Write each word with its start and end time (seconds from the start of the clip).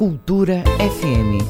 Cultura 0.00 0.64
FM. 0.78 1.44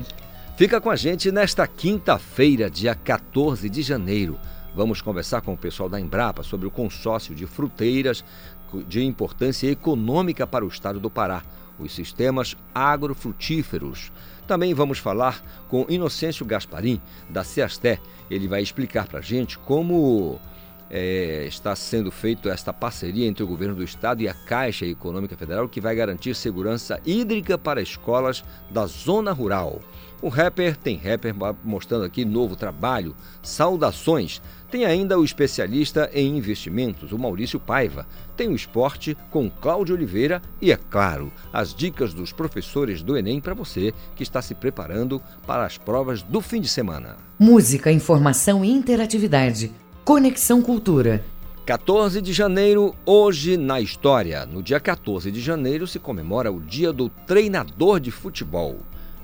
Fica 0.56 0.80
com 0.80 0.90
a 0.90 0.96
gente 0.96 1.32
nesta 1.32 1.66
quinta-feira, 1.66 2.70
dia 2.70 2.94
14 2.94 3.68
de 3.68 3.80
janeiro. 3.80 4.38
Vamos 4.74 5.02
conversar 5.02 5.40
com 5.40 5.54
o 5.54 5.56
pessoal 5.56 5.88
da 5.88 5.98
Embrapa 5.98 6.42
sobre 6.42 6.66
o 6.66 6.70
consórcio 6.70 7.34
de 7.34 7.46
fruteiras 7.46 8.24
de 8.86 9.04
importância 9.04 9.70
econômica 9.70 10.46
para 10.46 10.64
o 10.64 10.68
estado 10.68 11.00
do 11.00 11.10
Pará, 11.10 11.42
os 11.78 11.92
sistemas 11.94 12.56
agrofrutíferos. 12.74 14.12
Também 14.46 14.74
vamos 14.74 14.98
falar 14.98 15.42
com 15.68 15.86
Inocêncio 15.88 16.44
Gasparim, 16.44 17.00
da 17.28 17.44
Ciasté. 17.44 17.98
Ele 18.30 18.48
vai 18.48 18.62
explicar 18.62 19.06
para 19.06 19.20
a 19.20 19.22
gente 19.22 19.58
como 19.58 20.38
é, 20.90 21.44
está 21.46 21.74
sendo 21.76 22.10
feita 22.10 22.50
esta 22.50 22.72
parceria 22.72 23.26
entre 23.26 23.44
o 23.44 23.46
governo 23.46 23.76
do 23.76 23.84
estado 23.84 24.22
e 24.22 24.28
a 24.28 24.34
Caixa 24.34 24.84
Econômica 24.84 25.36
Federal, 25.36 25.68
que 25.68 25.80
vai 25.80 25.94
garantir 25.94 26.34
segurança 26.34 27.00
hídrica 27.06 27.56
para 27.56 27.80
escolas 27.80 28.44
da 28.70 28.86
zona 28.86 29.32
rural. 29.32 29.80
O 30.22 30.28
rapper 30.28 30.76
tem 30.76 30.98
rapper 30.98 31.34
mostrando 31.64 32.04
aqui 32.04 32.26
novo 32.26 32.54
trabalho, 32.54 33.14
saudações. 33.42 34.42
Tem 34.70 34.84
ainda 34.84 35.18
o 35.18 35.24
especialista 35.24 36.10
em 36.12 36.36
investimentos, 36.36 37.10
o 37.10 37.18
Maurício 37.18 37.58
Paiva. 37.58 38.06
Tem 38.36 38.48
o 38.48 38.54
esporte 38.54 39.16
com 39.30 39.50
Cláudio 39.50 39.94
Oliveira 39.94 40.42
e, 40.60 40.70
é 40.70 40.76
claro, 40.76 41.32
as 41.50 41.74
dicas 41.74 42.12
dos 42.12 42.32
professores 42.32 43.02
do 43.02 43.16
Enem 43.16 43.40
para 43.40 43.54
você 43.54 43.94
que 44.14 44.22
está 44.22 44.42
se 44.42 44.54
preparando 44.54 45.22
para 45.46 45.64
as 45.64 45.78
provas 45.78 46.22
do 46.22 46.42
fim 46.42 46.60
de 46.60 46.68
semana. 46.68 47.16
Música, 47.38 47.90
informação 47.90 48.62
e 48.62 48.70
interatividade. 48.70 49.72
Conexão 50.04 50.60
Cultura. 50.60 51.24
14 51.64 52.20
de 52.20 52.32
janeiro, 52.32 52.94
hoje 53.06 53.56
na 53.56 53.80
história. 53.80 54.44
No 54.44 54.62
dia 54.62 54.80
14 54.80 55.30
de 55.30 55.40
janeiro 55.40 55.86
se 55.86 55.98
comemora 55.98 56.50
o 56.50 56.60
Dia 56.60 56.92
do 56.92 57.08
Treinador 57.08 58.00
de 58.00 58.10
Futebol. 58.10 58.80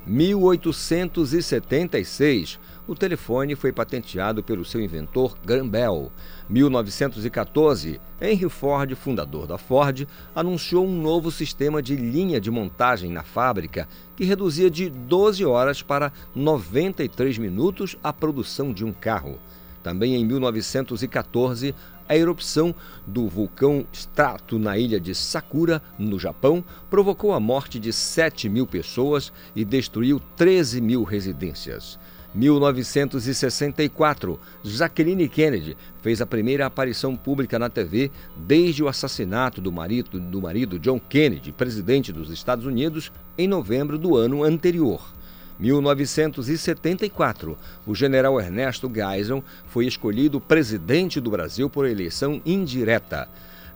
1876, 0.06 2.60
o 2.86 2.94
telefone 2.94 3.56
foi 3.56 3.72
patenteado 3.72 4.40
pelo 4.40 4.64
seu 4.64 4.80
inventor 4.80 5.36
Graham 5.44 5.68
Bell. 5.68 6.12
1914, 6.48 8.00
Henry 8.20 8.48
Ford, 8.48 8.94
fundador 8.94 9.48
da 9.48 9.58
Ford, 9.58 10.06
anunciou 10.32 10.86
um 10.86 11.02
novo 11.02 11.32
sistema 11.32 11.82
de 11.82 11.96
linha 11.96 12.40
de 12.40 12.52
montagem 12.52 13.10
na 13.10 13.24
fábrica 13.24 13.88
que 14.14 14.24
reduzia 14.24 14.70
de 14.70 14.88
12 14.88 15.44
horas 15.44 15.82
para 15.82 16.12
93 16.34 17.38
minutos 17.38 17.96
a 18.00 18.12
produção 18.12 18.72
de 18.72 18.84
um 18.84 18.92
carro. 18.92 19.40
Também 19.82 20.14
em 20.14 20.24
1914, 20.24 21.74
a 22.08 22.16
erupção 22.16 22.74
do 23.06 23.28
vulcão 23.28 23.86
Strato 23.92 24.58
na 24.58 24.78
ilha 24.78 25.00
de 25.00 25.14
Sakura, 25.14 25.82
no 25.98 26.18
Japão, 26.18 26.64
provocou 26.88 27.32
a 27.32 27.40
morte 27.40 27.78
de 27.78 27.92
7 27.92 28.48
mil 28.48 28.66
pessoas 28.66 29.32
e 29.54 29.64
destruiu 29.64 30.20
13 30.36 30.80
mil 30.80 31.04
residências. 31.04 31.98
1964, 32.36 34.38
Jacqueline 34.62 35.26
Kennedy 35.26 35.74
fez 36.02 36.20
a 36.20 36.26
primeira 36.26 36.66
aparição 36.66 37.16
pública 37.16 37.58
na 37.58 37.70
TV 37.70 38.10
desde 38.36 38.82
o 38.82 38.88
assassinato 38.88 39.58
do 39.60 39.72
marido, 39.72 40.20
do 40.20 40.42
marido 40.42 40.78
John 40.78 41.00
Kennedy, 41.00 41.50
presidente 41.50 42.12
dos 42.12 42.30
Estados 42.30 42.66
Unidos, 42.66 43.10
em 43.38 43.48
novembro 43.48 43.96
do 43.96 44.16
ano 44.16 44.44
anterior. 44.44 45.15
1974, 45.58 47.56
o 47.86 47.94
general 47.94 48.40
Ernesto 48.40 48.90
Geisel 48.92 49.44
foi 49.66 49.86
escolhido 49.86 50.40
presidente 50.40 51.20
do 51.20 51.30
Brasil 51.30 51.70
por 51.70 51.86
eleição 51.86 52.42
indireta. 52.44 53.28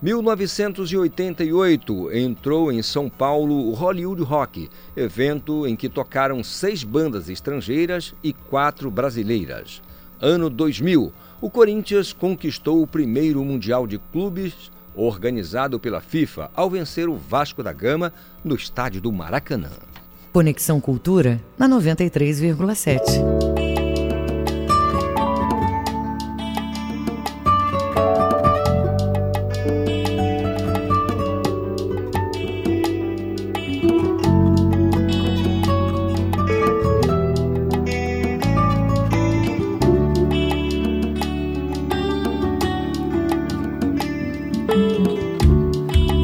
1988 0.02 2.10
entrou 2.12 2.72
em 2.72 2.80
São 2.80 3.10
Paulo 3.10 3.54
o 3.54 3.74
Hollywood 3.74 4.22
Rock, 4.22 4.70
evento 4.96 5.66
em 5.66 5.76
que 5.76 5.90
tocaram 5.90 6.42
seis 6.42 6.82
bandas 6.82 7.28
estrangeiras 7.28 8.14
e 8.22 8.32
quatro 8.32 8.90
brasileiras. 8.90 9.82
Ano 10.19 10.48
2000, 10.48 11.12
o 11.40 11.50
Corinthians 11.50 12.12
conquistou 12.12 12.82
o 12.82 12.86
primeiro 12.86 13.44
Mundial 13.44 13.86
de 13.86 13.98
Clubes 14.10 14.70
organizado 14.94 15.78
pela 15.78 16.00
FIFA 16.00 16.50
ao 16.54 16.69
vencer 16.69 17.08
o 17.08 17.16
Vasco 17.16 17.62
da 17.62 17.72
Gama 17.72 18.12
no 18.44 18.54
estádio 18.54 19.00
do 19.00 19.12
Maracanã. 19.12 19.70
Conexão 20.32 20.80
Cultura 20.80 21.41
na 21.58 21.68
93,7. 21.68 23.00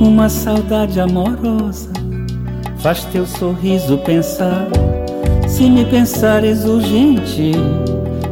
Uma 0.01 0.29
saudade 0.29 1.01
amorosa 1.01 1.96
faz 2.87 3.05
teu 3.07 3.27
sorriso 3.27 3.99
pensar. 3.99 4.69
Se 5.49 5.69
me 5.69 5.85
pensares 5.87 6.65
urgente, 6.65 7.51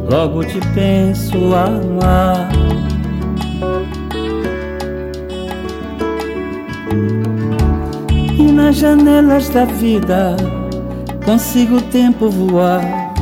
logo 0.09 0.45
te 0.45 0.61
penso 0.73 1.35
amar. 1.53 2.49
E 8.39 8.43
nas 8.53 8.77
janelas 8.77 9.49
da 9.49 9.65
vida 9.65 10.37
consigo 11.25 11.75
o 11.75 11.81
tempo 11.81 12.29
voar, 12.29 13.13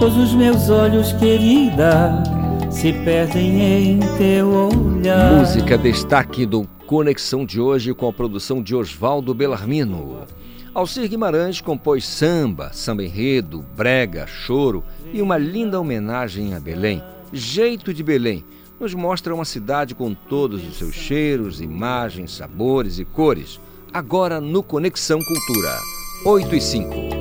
pois 0.00 0.16
os 0.16 0.32
meus 0.32 0.68
olhos, 0.68 1.12
querida, 1.12 2.24
se 2.68 2.92
perdem 2.92 3.92
em 3.92 4.00
teu 4.18 4.48
olhar. 4.48 5.32
Música 5.32 5.78
destaque 5.78 6.44
do 6.44 6.66
Conexão 6.88 7.46
de 7.46 7.60
hoje 7.60 7.94
com 7.94 8.08
a 8.08 8.12
produção 8.12 8.60
de 8.60 8.74
Oswaldo 8.74 9.32
Belarmino. 9.32 10.26
Alcir 10.72 11.08
Guimarães 11.08 11.60
compôs 11.60 12.06
samba, 12.06 12.72
samba 12.72 13.02
enredo, 13.02 13.64
brega, 13.76 14.26
choro 14.26 14.84
e 15.12 15.20
uma 15.20 15.36
linda 15.36 15.80
homenagem 15.80 16.54
a 16.54 16.60
Belém. 16.60 17.02
Jeito 17.32 17.92
de 17.92 18.04
Belém 18.04 18.44
nos 18.78 18.94
mostra 18.94 19.34
uma 19.34 19.44
cidade 19.44 19.96
com 19.96 20.14
todos 20.14 20.66
os 20.66 20.78
seus 20.78 20.94
cheiros, 20.94 21.60
imagens, 21.60 22.30
sabores 22.30 23.00
e 23.00 23.04
cores. 23.04 23.60
Agora 23.92 24.40
no 24.40 24.62
Conexão 24.62 25.18
Cultura. 25.18 25.76
8 26.24 26.54
e 26.54 26.60
5. 26.60 27.19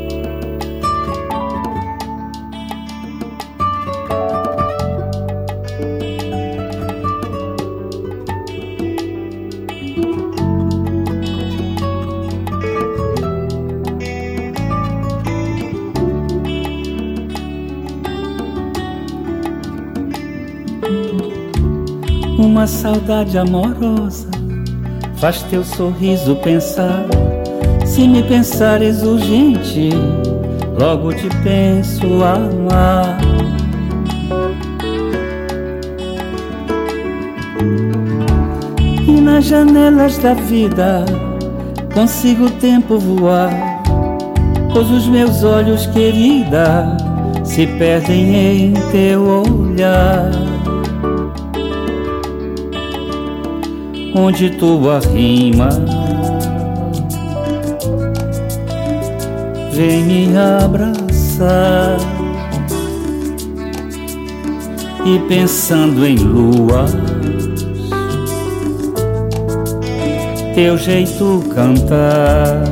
Saudade 22.80 23.38
amorosa 23.38 24.30
faz 25.16 25.44
teu 25.44 25.66
sorriso 25.66 26.38
pensar. 26.38 27.06
Se 27.86 28.08
me 28.08 28.24
pensares 28.24 29.04
urgente, 29.04 29.90
logo 30.80 31.14
te 31.14 31.28
penso 31.44 32.06
amar. 32.24 33.20
E 39.06 39.12
nas 39.20 39.44
janelas 39.44 40.18
da 40.20 40.34
vida 40.34 41.04
consigo 41.94 42.46
o 42.46 42.52
tempo 42.52 42.98
voar, 42.98 43.52
pois 44.72 44.90
os 44.90 45.06
meus 45.06 45.44
olhos, 45.44 45.86
querida, 45.88 46.96
se 47.44 47.68
perdem 47.68 48.70
em 48.70 48.74
teu 48.94 49.44
olhar. 49.44 50.39
Onde 54.16 54.50
tua 54.52 55.00
rima. 55.00 55.70
Vem 59.72 60.04
me 60.04 60.38
abraçar. 60.38 61.98
E 65.06 65.18
pensando 65.28 66.06
em 66.06 66.18
lua, 66.18 66.86
teu 70.54 70.78
jeito 70.78 71.44
cantar. 71.56 72.64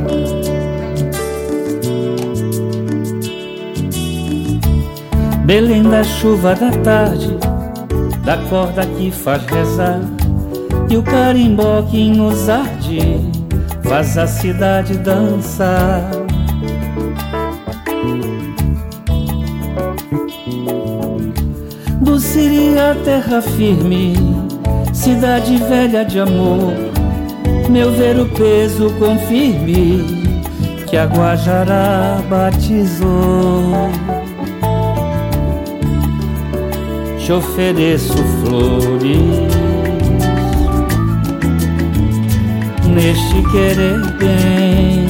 Belém 5.45 5.81
da 5.81 6.03
chuva 6.03 6.53
da 6.53 6.69
tarde, 6.83 7.37
da 8.25 8.37
corda 8.49 8.85
que 8.85 9.09
faz 9.09 9.41
rezar, 9.45 10.01
o 10.97 11.03
carimbó 11.03 11.81
que 11.83 12.09
nos 12.09 12.49
arde, 12.49 12.99
faz 13.83 14.17
a 14.17 14.27
cidade 14.27 14.97
dançar. 14.97 16.27
seria 22.37 22.95
terra 23.03 23.41
firme, 23.41 24.13
cidade 24.93 25.57
velha 25.57 26.03
de 26.03 26.19
amor. 26.19 26.73
Meu 27.69 27.91
ver 27.91 28.19
o 28.19 28.25
peso 28.29 28.91
confirme 28.99 30.03
que 30.87 30.97
a 30.97 31.05
Guajará 31.05 32.21
batizou. 32.29 33.89
Te 37.17 37.31
ofereço 37.31 38.17
flores 38.43 39.66
neste 42.97 43.43
querer 43.51 43.99
bem, 44.13 45.05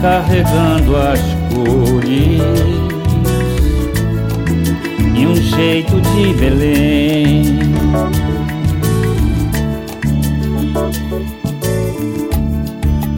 carregando 0.00 0.96
as 0.96 1.20
cores 1.52 2.40
e 5.16 5.26
um 5.26 5.34
jeito 5.34 6.00
de 6.00 6.32
Belém. 6.34 7.58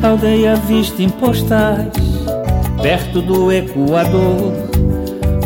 Aldeia 0.03 0.57
vista 0.57 1.03
em 1.03 1.11
postais, 1.11 1.93
perto 2.81 3.21
do 3.21 3.53
Equador, 3.53 4.55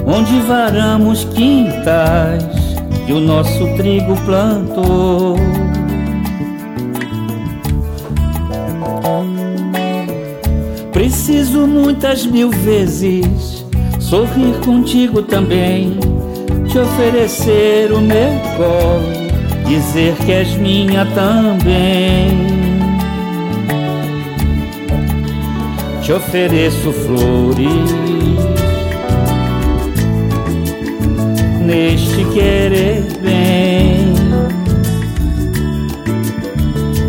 onde 0.06 0.38
varamos 0.42 1.24
quintais 1.24 2.44
que 3.06 3.12
o 3.12 3.18
nosso 3.18 3.66
trigo 3.76 4.14
plantou. 4.24 5.61
Preciso 11.52 11.66
muitas 11.66 12.24
mil 12.24 12.48
vezes 12.48 13.62
sorrir 14.00 14.54
contigo 14.64 15.20
também 15.20 15.98
te 16.66 16.78
oferecer 16.78 17.92
o 17.92 18.00
meu 18.00 18.30
colo, 18.56 19.66
dizer 19.66 20.14
que 20.24 20.32
és 20.32 20.56
minha 20.56 21.04
também. 21.04 22.46
Te 26.00 26.14
ofereço 26.14 26.90
flores 26.90 27.68
neste 31.60 32.24
querer 32.32 33.04
bem, 33.20 34.14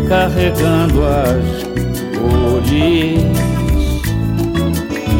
carregando 0.06 1.02
as 1.02 1.64
cores 2.18 3.43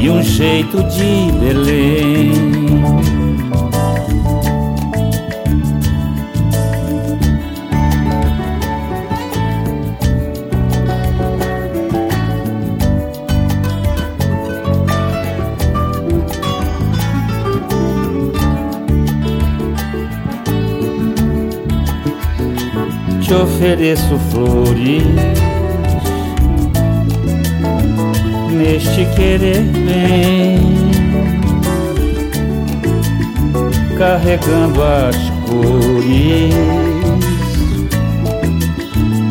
e 0.04 0.10
um 0.10 0.22
jeito 0.22 0.82
de 0.84 1.32
Belém. 1.40 2.32
te 23.22 23.32
ofereço 23.32 24.18
flores 24.30 25.53
neste 28.64 29.04
querer 29.14 29.60
bem, 29.60 30.58
carregando 33.98 34.82
as 34.82 35.16
cores 35.46 36.54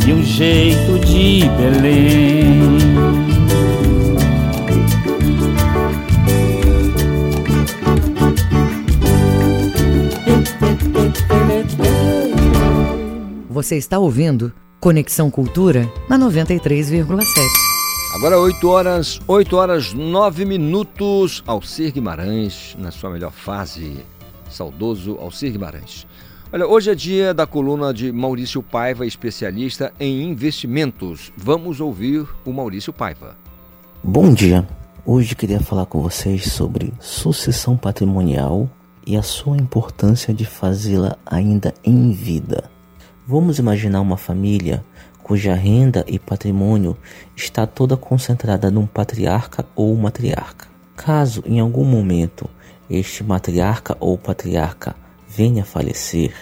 e 0.08 0.14
um 0.14 0.24
jeito 0.24 1.00
de 1.00 1.50
Belém. 1.58 2.62
Você 13.50 13.78
está 13.78 13.98
ouvindo 13.98 14.54
Conexão 14.80 15.32
Cultura 15.32 15.90
na 16.08 16.20
93,7. 16.20 17.73
Agora 18.24 18.40
8 18.40 18.70
horas, 18.70 19.20
8 19.28 19.58
horas 19.58 19.94
9 19.94 20.46
minutos. 20.46 21.44
Alcir 21.46 21.92
Guimarães, 21.92 22.74
na 22.80 22.90
sua 22.90 23.10
melhor 23.10 23.34
fase. 23.34 23.98
Saudoso 24.50 25.18
Alcir 25.20 25.52
Guimarães. 25.52 26.08
Olha, 26.50 26.66
hoje 26.66 26.90
é 26.90 26.96
dia 26.96 27.34
da 27.34 27.46
coluna 27.46 27.94
de 27.94 28.14
Maurício 28.14 28.64
Paiva, 28.64 29.06
especialista 29.06 29.92
em 30.00 30.24
investimentos. 30.24 31.34
Vamos 31.36 31.82
ouvir 31.82 32.26
o 32.46 32.54
Maurício 32.54 32.94
Paiva. 32.94 33.36
Bom 34.02 34.34
dia. 34.34 34.66
Hoje 35.06 35.36
queria 35.36 35.60
falar 35.60 35.86
com 35.86 36.02
vocês 36.02 36.46
sobre 36.46 36.94
sucessão 37.02 37.76
patrimonial 37.76 38.70
e 39.06 39.18
a 39.18 39.22
sua 39.22 39.58
importância 39.58 40.34
de 40.34 40.46
fazê-la 40.46 41.18
ainda 41.26 41.74
em 41.84 42.14
vida. 42.14 42.72
Vamos 43.28 43.60
imaginar 43.60 44.00
uma 44.00 44.16
família 44.16 44.82
cuja 45.24 45.56
renda 45.56 46.04
e 46.06 46.20
patrimônio 46.20 46.98
está 47.36 47.66
toda 47.66 47.96
concentrada 47.96 48.70
num 48.70 48.86
patriarca 48.86 49.66
ou 49.74 49.96
matriarca. 49.96 50.68
Caso 50.96 51.42
em 51.46 51.60
algum 51.60 51.86
momento 51.86 52.50
este 52.90 53.24
matriarca 53.24 53.96
ou 54.00 54.18
patriarca 54.18 54.96
venha 55.28 55.64
a 55.64 55.66
falecer, 55.66 56.36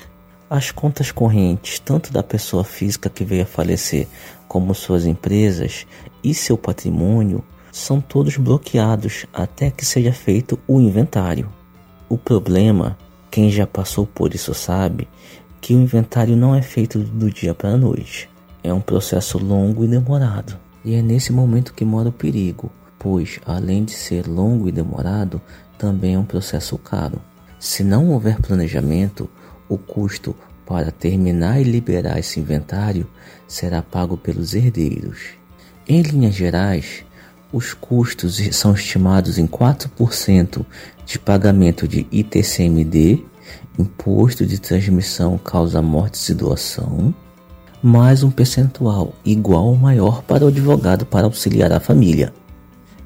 as 0.50 0.72
contas 0.72 1.12
correntes 1.12 1.80
tanto 1.80 2.12
da 2.12 2.24
pessoa 2.24 2.64
física 2.64 3.10
que 3.10 3.24
veio 3.24 3.44
a 3.44 3.46
falecer 3.46 4.08
como 4.48 4.76
suas 4.76 5.06
empresas 5.06 5.86
e 6.24 6.34
seu 6.34 6.58
patrimônio 6.58 7.42
são 7.72 8.02
todos 8.02 8.36
bloqueados 8.36 9.26
até 9.32 9.72
que 9.72 9.86
seja 9.86 10.12
feito 10.12 10.60
o 10.68 10.82
inventário. 10.82 11.50
O 12.10 12.18
problema, 12.18 12.98
quem 13.30 13.50
já 13.50 13.66
passou 13.66 14.06
por 14.06 14.36
isso 14.36 14.54
sabe, 14.54 15.08
que 15.62 15.74
o 15.74 15.80
inventário 15.80 16.36
não 16.36 16.54
é 16.54 16.62
feito 16.62 17.00
do 17.00 17.32
dia 17.32 17.54
para 17.54 17.70
a 17.70 17.78
noite. 17.78 18.31
É 18.64 18.74
um 18.74 18.82
processo 18.82 19.38
longo 19.38 19.84
e 19.84 19.88
demorado. 19.88 20.58
E 20.84 20.94
é 20.94 21.02
nesse 21.02 21.32
momento 21.32 21.74
que 21.74 21.86
mora 21.86 22.10
o 22.10 22.12
perigo, 22.12 22.72
pois 22.98 23.40
além 23.46 23.84
de 23.84 23.92
ser 23.92 24.28
longo 24.28 24.68
e 24.68 24.72
demorado, 24.72 25.42
também 25.78 26.16
é 26.16 26.20
um 26.20 26.26
processo 26.26 26.78
caro. 26.78 27.22
Se 27.60 27.84
não 27.84 28.10
houver 28.10 28.42
planejamento, 28.42 29.30
o 29.70 29.78
custo 29.78 30.36
para 30.66 30.92
terminar 30.92 31.60
e 31.60 31.64
liberar 31.64 32.20
esse 32.20 32.40
inventário 32.40 33.08
será 33.48 33.82
pago 33.82 34.18
pelos 34.18 34.54
herdeiros. 34.54 35.20
Em 35.88 36.02
linhas 36.02 36.36
gerais, 36.36 37.04
os 37.52 37.74
custos 37.74 38.38
são 38.56 38.74
estimados 38.74 39.38
em 39.38 39.46
4% 39.46 40.66
de 41.06 41.20
pagamento 41.20 41.88
de 41.88 42.08
ITCMD 42.12 43.26
Imposto 43.80 44.46
de 44.46 44.60
transmissão 44.60 45.38
causa 45.38 45.82
mortes 45.82 46.28
e 46.30 46.34
doação. 46.34 47.14
Mais 47.84 48.22
um 48.22 48.30
percentual 48.30 49.14
igual 49.26 49.66
ou 49.66 49.76
maior 49.76 50.22
para 50.22 50.46
o 50.46 50.50
advogado 50.50 51.04
para 51.04 51.26
auxiliar 51.26 51.72
a 51.72 51.80
família. 51.80 52.32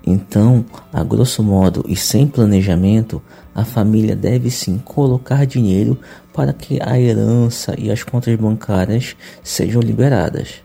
Então, 0.05 0.65
a 0.91 1.01
grosso 1.01 1.41
modo 1.41 1.83
e 1.87 1.95
sem 1.95 2.27
planejamento, 2.27 3.21
a 3.55 3.63
família 3.63 4.15
deve 4.15 4.51
sim 4.51 4.77
colocar 4.77 5.45
dinheiro 5.45 5.97
para 6.33 6.51
que 6.51 6.79
a 6.81 6.99
herança 6.99 7.73
e 7.77 7.89
as 7.89 8.03
contas 8.03 8.37
bancárias 8.37 9.15
sejam 9.41 9.81
liberadas. 9.81 10.55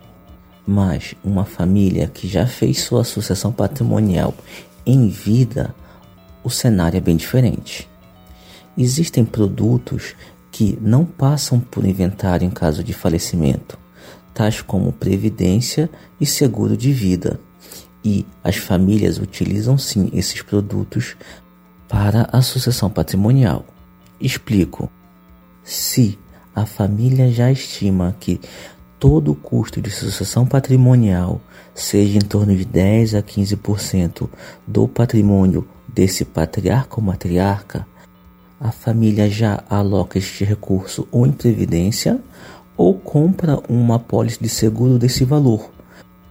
Mas 0.67 1.15
uma 1.23 1.45
família 1.45 2.07
que 2.07 2.27
já 2.27 2.45
fez 2.45 2.81
sua 2.81 3.05
sucessão 3.05 3.51
patrimonial 3.51 4.33
em 4.85 5.07
vida, 5.07 5.73
o 6.43 6.49
cenário 6.49 6.97
é 6.97 7.01
bem 7.01 7.15
diferente. 7.15 7.89
Existem 8.77 9.23
produtos 9.23 10.15
que 10.51 10.77
não 10.81 11.05
passam 11.05 11.59
por 11.59 11.85
inventário 11.85 12.45
em 12.45 12.51
caso 12.51 12.83
de 12.83 12.93
falecimento, 12.93 13.79
tais 14.33 14.61
como 14.61 14.91
previdência 14.91 15.89
e 16.19 16.25
seguro 16.25 16.75
de 16.75 16.91
vida. 16.91 17.39
E 18.03 18.25
as 18.43 18.57
famílias 18.57 19.19
utilizam 19.19 19.77
sim 19.77 20.09
esses 20.13 20.41
produtos 20.41 21.15
para 21.87 22.27
a 22.31 22.41
sucessão 22.41 22.89
patrimonial. 22.89 23.65
Explico. 24.19 24.89
Se 25.63 26.17
a 26.55 26.65
família 26.65 27.31
já 27.31 27.51
estima 27.51 28.15
que 28.19 28.39
todo 28.99 29.31
o 29.31 29.35
custo 29.35 29.81
de 29.81 29.89
sucessão 29.89 30.45
patrimonial 30.45 31.41
seja 31.73 32.17
em 32.17 32.21
torno 32.21 32.55
de 32.55 32.65
10 32.65 33.15
a 33.15 33.21
15% 33.21 34.29
do 34.67 34.87
patrimônio 34.87 35.67
desse 35.87 36.23
patriarca 36.23 36.95
ou 36.97 37.03
matriarca, 37.03 37.85
a 38.59 38.71
família 38.71 39.29
já 39.29 39.63
aloca 39.69 40.19
este 40.19 40.43
recurso 40.43 41.07
ou 41.11 41.25
em 41.25 41.31
previdência 41.31 42.19
ou 42.75 42.93
compra 42.93 43.59
uma 43.69 43.99
pólice 43.99 44.41
de 44.41 44.49
seguro 44.49 44.97
desse 44.97 45.23
valor, 45.23 45.69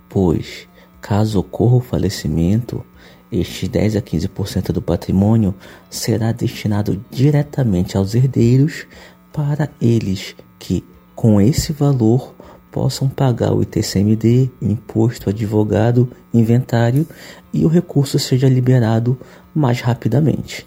pois, 0.08 0.68
caso 1.00 1.40
ocorra 1.40 1.76
o 1.76 1.80
falecimento, 1.80 2.84
este 3.30 3.68
10 3.68 3.96
a 3.96 4.02
15% 4.02 4.72
do 4.72 4.82
patrimônio 4.82 5.54
será 5.88 6.32
destinado 6.32 7.04
diretamente 7.10 7.96
aos 7.96 8.14
herdeiros 8.14 8.86
para 9.32 9.68
eles 9.80 10.34
que, 10.58 10.84
com 11.14 11.40
esse 11.40 11.72
valor, 11.72 12.34
possam 12.70 13.08
pagar 13.08 13.52
o 13.52 13.62
ITCMD, 13.62 14.50
imposto 14.60 15.30
advogado, 15.30 16.10
inventário 16.32 17.06
e 17.52 17.64
o 17.64 17.68
recurso 17.68 18.18
seja 18.18 18.48
liberado 18.48 19.18
mais 19.54 19.80
rapidamente. 19.80 20.66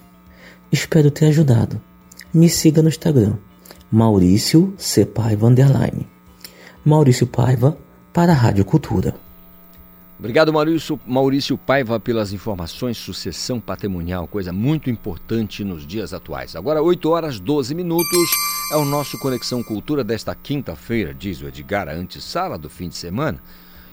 Espero 0.72 1.12
ter 1.12 1.28
ajudado. 1.28 1.82
Me 2.34 2.50
siga 2.50 2.82
no 2.82 2.90
Instagram, 2.90 3.36
Maurício 3.96 4.74
C. 4.76 5.06
Paiva 5.06 5.46
Underline. 5.46 6.08
Maurício 6.84 7.28
Paiva 7.28 7.78
para 8.12 8.32
a 8.32 8.36
Rádio 8.36 8.66
Cultura. 8.66 9.14
Obrigado, 10.18 10.52
Maurício, 10.52 11.00
Maurício 11.06 11.56
Paiva, 11.60 12.00
pelas 12.00 12.34
informações. 12.34 12.98
Sucessão 12.98 13.60
patrimonial, 13.60 14.28
coisa 14.28 14.52
muito 14.52 14.90
importante 14.90 15.64
nos 15.64 15.86
dias 15.86 16.12
atuais. 16.12 16.56
Agora, 16.56 16.82
8 16.82 17.08
horas 17.08 17.40
12 17.40 17.76
minutos, 17.76 18.30
é 18.72 18.78
o 18.78 18.84
nosso 18.84 19.20
Conexão 19.20 19.62
Cultura 19.62 20.04
desta 20.04 20.34
quinta-feira, 20.34 21.14
diz 21.14 21.40
o 21.44 21.48
Edgar, 21.48 21.88
a 21.88 21.94
antessala 21.94 22.58
do 22.58 22.72
fim 22.72 22.90
de 22.90 22.96
semana. 22.96 23.40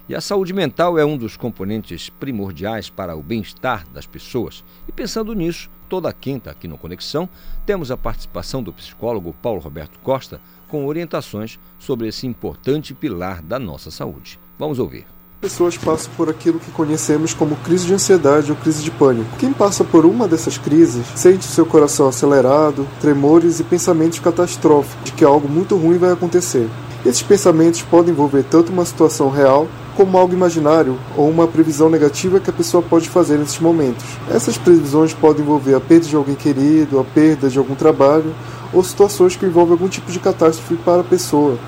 E 0.08 0.14
a 0.14 0.20
saúde 0.22 0.54
mental 0.54 0.98
é 0.98 1.04
um 1.04 1.18
dos 1.18 1.36
componentes 1.36 2.08
primordiais 2.08 2.88
para 2.88 3.14
o 3.14 3.22
bem-estar 3.22 3.86
das 3.92 4.06
pessoas. 4.06 4.64
E 4.88 4.92
pensando 4.92 5.34
nisso, 5.34 5.68
toda 5.90 6.12
quinta 6.12 6.52
aqui 6.52 6.68
no 6.68 6.78
Conexão, 6.78 7.28
temos 7.66 7.90
a 7.90 7.96
participação 7.96 8.62
do 8.62 8.72
psicólogo 8.72 9.34
Paulo 9.42 9.60
Roberto 9.60 9.98
Costa 9.98 10.40
com 10.68 10.86
orientações 10.86 11.58
sobre 11.80 12.06
esse 12.06 12.28
importante 12.28 12.94
pilar 12.94 13.42
da 13.42 13.58
nossa 13.58 13.90
saúde. 13.90 14.38
Vamos 14.56 14.78
ouvir 14.78 15.04
pessoas 15.40 15.74
passam 15.78 16.12
por 16.18 16.28
aquilo 16.28 16.60
que 16.60 16.70
conhecemos 16.70 17.32
como 17.32 17.56
crise 17.56 17.86
de 17.86 17.94
ansiedade 17.94 18.50
ou 18.50 18.56
crise 18.58 18.82
de 18.82 18.90
pânico. 18.90 19.38
Quem 19.38 19.54
passa 19.54 19.82
por 19.82 20.04
uma 20.04 20.28
dessas 20.28 20.58
crises 20.58 21.06
sente 21.16 21.46
seu 21.46 21.64
coração 21.64 22.06
acelerado, 22.06 22.86
tremores 23.00 23.58
e 23.58 23.64
pensamentos 23.64 24.18
catastróficos 24.18 25.02
de 25.02 25.12
que 25.12 25.24
algo 25.24 25.48
muito 25.48 25.76
ruim 25.76 25.96
vai 25.96 26.12
acontecer. 26.12 26.68
Esses 27.06 27.22
pensamentos 27.22 27.80
podem 27.80 28.12
envolver 28.12 28.42
tanto 28.42 28.70
uma 28.70 28.84
situação 28.84 29.30
real 29.30 29.66
como 30.00 30.16
algo 30.16 30.32
imaginário 30.32 30.98
ou 31.14 31.28
uma 31.28 31.46
previsão 31.46 31.90
negativa 31.90 32.40
que 32.40 32.48
a 32.48 32.52
pessoa 32.54 32.82
pode 32.82 33.06
fazer 33.06 33.36
nesses 33.36 33.58
momentos. 33.58 34.02
Essas 34.30 34.56
previsões 34.56 35.12
podem 35.12 35.42
envolver 35.42 35.74
a 35.74 35.80
perda 35.80 36.06
de 36.06 36.16
alguém 36.16 36.34
querido, 36.34 36.98
a 36.98 37.04
perda 37.04 37.50
de 37.50 37.58
algum 37.58 37.74
trabalho 37.74 38.34
ou 38.72 38.82
situações 38.82 39.36
que 39.36 39.44
envolvem 39.44 39.72
algum 39.72 39.88
tipo 39.88 40.10
de 40.10 40.18
catástrofe 40.18 40.76
para 40.76 41.02
a 41.02 41.04
pessoa. 41.04 41.58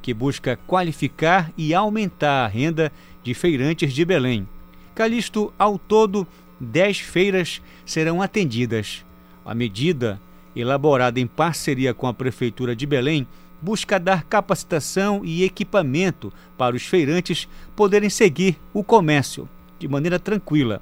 que 0.03 0.13
busca 0.13 0.59
qualificar 0.67 1.51
e 1.57 1.75
aumentar 1.75 2.45
a 2.45 2.49
renda 2.49 2.93
de 3.23 3.35
feirantes 3.35 3.93
de 3.93 4.05
Belém. 4.05 4.47
Calixto, 4.95 5.53
ao 5.59 5.79
todo, 5.79 6.27
10 6.61 7.01
feiras 7.01 7.61
serão 7.85 8.23
atendidas 8.23 9.05
a 9.47 9.55
medida, 9.55 10.21
elaborada 10.57 11.21
em 11.21 11.27
parceria 11.27 11.95
com 11.95 12.09
a 12.09 12.13
Prefeitura 12.13 12.75
de 12.75 12.85
Belém, 12.85 13.27
busca 13.67 13.99
dar 13.99 14.23
capacitação 14.23 15.23
e 15.25 15.43
equipamento 15.43 16.33
para 16.57 16.77
os 16.77 16.87
feirantes 16.87 17.49
poderem 17.75 18.09
seguir 18.09 18.57
o 18.73 18.85
comércio 18.85 19.49
de 19.77 19.89
maneira 19.89 20.21
tranquila. 20.21 20.81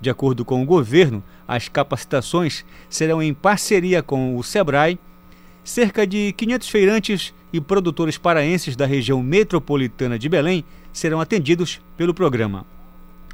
De 0.00 0.08
acordo 0.08 0.44
com 0.44 0.62
o 0.62 0.64
governo, 0.64 1.24
as 1.48 1.68
capacitações 1.68 2.64
serão 2.88 3.20
em 3.20 3.34
parceria 3.34 4.00
com 4.00 4.36
o 4.36 4.44
SEBRAE. 4.44 4.96
Cerca 5.64 6.06
de 6.06 6.32
500 6.34 6.68
feirantes 6.68 7.34
e 7.52 7.60
produtores 7.60 8.16
paraenses 8.16 8.76
da 8.76 8.86
região 8.86 9.20
metropolitana 9.20 10.16
de 10.16 10.28
Belém 10.28 10.64
serão 10.92 11.20
atendidos 11.20 11.80
pelo 11.96 12.14
programa. 12.14 12.64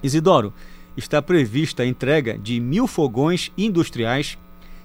Isidoro, 0.02 0.54
está 0.96 1.20
prevista 1.20 1.82
a 1.82 1.86
entrega 1.86 2.38
de 2.38 2.58
mil 2.58 2.86
fogões 2.86 3.52
industriais 3.58 4.38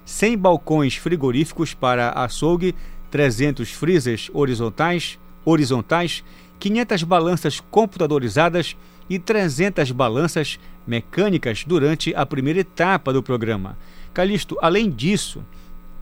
100 0.04 0.36
balcões 0.36 0.96
frigoríficos 0.96 1.74
para 1.74 2.10
açougue, 2.10 2.74
300 3.12 3.70
freezers 3.70 4.30
horizontais, 4.32 5.18
horizontais, 5.44 6.24
500 6.58 7.02
balanças 7.02 7.60
computadorizadas 7.60 8.74
e 9.08 9.18
300 9.18 9.90
balanças 9.90 10.58
mecânicas 10.86 11.62
durante 11.66 12.14
a 12.14 12.24
primeira 12.24 12.60
etapa 12.60 13.12
do 13.12 13.22
programa. 13.22 13.76
Calixto, 14.14 14.56
além 14.62 14.90
disso, 14.90 15.44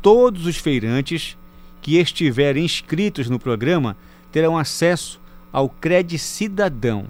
todos 0.01 0.47
os 0.47 0.57
feirantes 0.57 1.37
que 1.83 1.97
estiverem 1.99 2.65
inscritos 2.65 3.29
no 3.29 3.41
programa 3.41 3.97
terão 4.31 4.57
acesso 4.57 5.21
ao 5.53 5.69
Cred 5.69 6.17
Cidadão. 6.17 7.07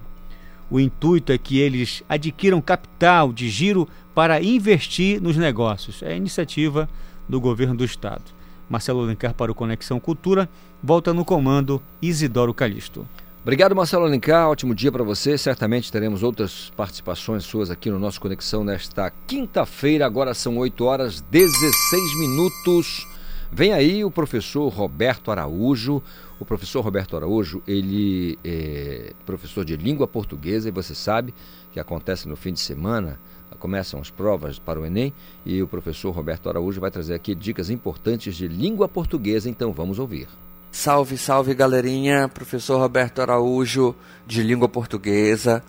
O 0.71 0.81
intuito 0.81 1.31
é 1.31 1.37
que 1.37 1.59
eles 1.59 2.03
adquiram 2.09 2.63
capital 2.63 3.35
de 3.35 3.51
giro 3.51 3.87
para 4.15 4.43
investir 4.43 5.21
nos 5.21 5.37
negócios. 5.37 6.03
É 6.03 6.17
iniciativa 6.17 6.89
do 7.29 7.39
governo 7.39 7.75
do 7.77 7.85
estado. 7.85 8.40
Marcelo 8.71 9.03
Alencar 9.03 9.35
para 9.35 9.51
o 9.51 9.55
Conexão 9.55 9.99
Cultura, 9.99 10.49
volta 10.81 11.13
no 11.13 11.25
comando 11.25 11.83
Isidoro 12.01 12.55
Calixto. 12.55 13.05
Obrigado, 13.43 13.75
Marcelo 13.75 14.05
Alencar. 14.05 14.49
Ótimo 14.49 14.75
dia 14.75 14.93
para 14.93 15.03
você. 15.03 15.37
Certamente 15.37 15.91
teremos 15.91 16.23
outras 16.23 16.71
participações 16.77 17.43
suas 17.43 17.69
aqui 17.69 17.91
no 17.91 17.99
nosso 17.99 18.21
Conexão 18.21 18.63
nesta 18.63 19.11
quinta-feira. 19.27 20.07
Agora 20.07 20.35
são 20.35 20.57
8 20.57 20.85
horas 20.85 21.21
16 21.21 22.19
minutos. 22.21 23.09
Vem 23.51 23.73
aí 23.73 24.05
o 24.05 24.11
professor 24.11 24.69
Roberto 24.69 25.33
Araújo. 25.33 26.01
O 26.39 26.45
professor 26.45 26.81
Roberto 26.83 27.17
Araújo, 27.17 27.61
ele 27.67 28.39
é 28.45 29.13
professor 29.27 29.65
de 29.65 29.77
língua 29.77 30.07
portuguesa 30.07 30.69
e 30.69 30.73
você 30.73 30.95
sabe 30.95 31.35
que 31.73 31.81
acontece 31.81 32.29
no 32.29 32.37
fim 32.37 32.53
de 32.53 32.61
semana, 32.61 33.19
começam 33.61 34.01
as 34.01 34.11
provas 34.11 34.59
para 34.59 34.81
o 34.81 34.85
Enem 34.85 35.13
e 35.45 35.63
o 35.63 35.69
professor 35.69 36.11
Roberto 36.11 36.49
Araújo 36.49 36.81
vai 36.81 36.91
trazer 36.91 37.15
aqui 37.15 37.35
dicas 37.35 37.71
importantes 37.71 38.35
de 38.35 38.49
língua 38.49 38.89
portuguesa, 38.89 39.49
então 39.49 39.73
vamos 39.73 40.01
ouvir. 40.01 40.27
Salve, 40.73 41.19
salve 41.19 41.55
galerinha, 41.55 42.29
professor 42.29 42.79
Roberto 42.79 43.21
Araújo 43.21 43.95
de 44.27 44.43
língua 44.43 44.69
portuguesa, 44.69 45.63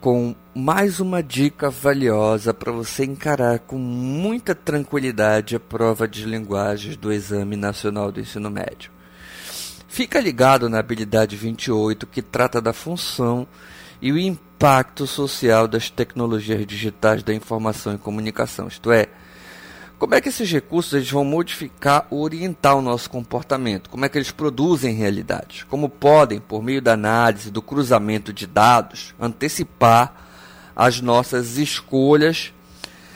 com 0.00 0.34
mais 0.54 1.00
uma 1.00 1.22
dica 1.22 1.70
valiosa 1.70 2.52
para 2.52 2.70
você 2.70 3.04
encarar 3.04 3.58
com 3.60 3.78
muita 3.78 4.54
tranquilidade 4.54 5.56
a 5.56 5.60
prova 5.60 6.06
de 6.06 6.24
linguagens 6.24 6.96
do 6.96 7.12
Exame 7.12 7.56
Nacional 7.56 8.12
do 8.12 8.20
Ensino 8.20 8.50
Médio. 8.50 8.90
Fica 9.88 10.20
ligado 10.20 10.68
na 10.68 10.78
habilidade 10.78 11.36
28 11.36 12.06
que 12.06 12.22
trata 12.22 12.60
da 12.60 12.72
função 12.72 13.46
e 14.00 14.10
o 14.10 14.18
impacto 14.18 14.51
social 15.08 15.66
das 15.66 15.90
tecnologias 15.90 16.64
digitais 16.64 17.24
da 17.24 17.34
informação 17.34 17.94
e 17.94 17.98
comunicação, 17.98 18.68
isto 18.68 18.92
é, 18.92 19.08
como 19.98 20.14
é 20.14 20.20
que 20.20 20.28
esses 20.28 20.48
recursos 20.52 20.92
eles 20.92 21.10
vão 21.10 21.24
modificar 21.24 22.06
ou 22.10 22.22
orientar 22.22 22.76
o 22.76 22.80
nosso 22.80 23.10
comportamento? 23.10 23.90
Como 23.90 24.04
é 24.04 24.08
que 24.08 24.16
eles 24.16 24.30
produzem 24.30 24.94
realidade? 24.94 25.66
Como 25.68 25.88
podem, 25.88 26.38
por 26.38 26.62
meio 26.62 26.80
da 26.80 26.92
análise 26.92 27.50
do 27.50 27.60
cruzamento 27.60 28.32
de 28.32 28.46
dados, 28.46 29.16
antecipar 29.18 30.14
as 30.76 31.00
nossas 31.00 31.58
escolhas 31.58 32.52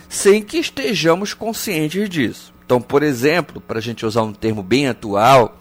sem 0.08 0.42
que 0.42 0.58
estejamos 0.58 1.32
conscientes 1.32 2.08
disso? 2.08 2.52
Então, 2.64 2.80
por 2.80 3.04
exemplo, 3.04 3.60
para 3.60 3.78
a 3.78 3.82
gente 3.82 4.04
usar 4.04 4.22
um 4.22 4.32
termo 4.32 4.64
bem 4.64 4.88
atual, 4.88 5.60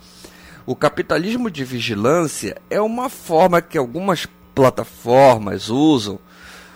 o 0.65 0.75
capitalismo 0.75 1.51
de 1.51 1.63
vigilância 1.63 2.59
é 2.71 2.81
uma 2.81 3.07
forma 3.07 3.61
que 3.61 3.77
algumas 3.77 4.25
plataformas 4.55 5.69
usam 5.69 6.17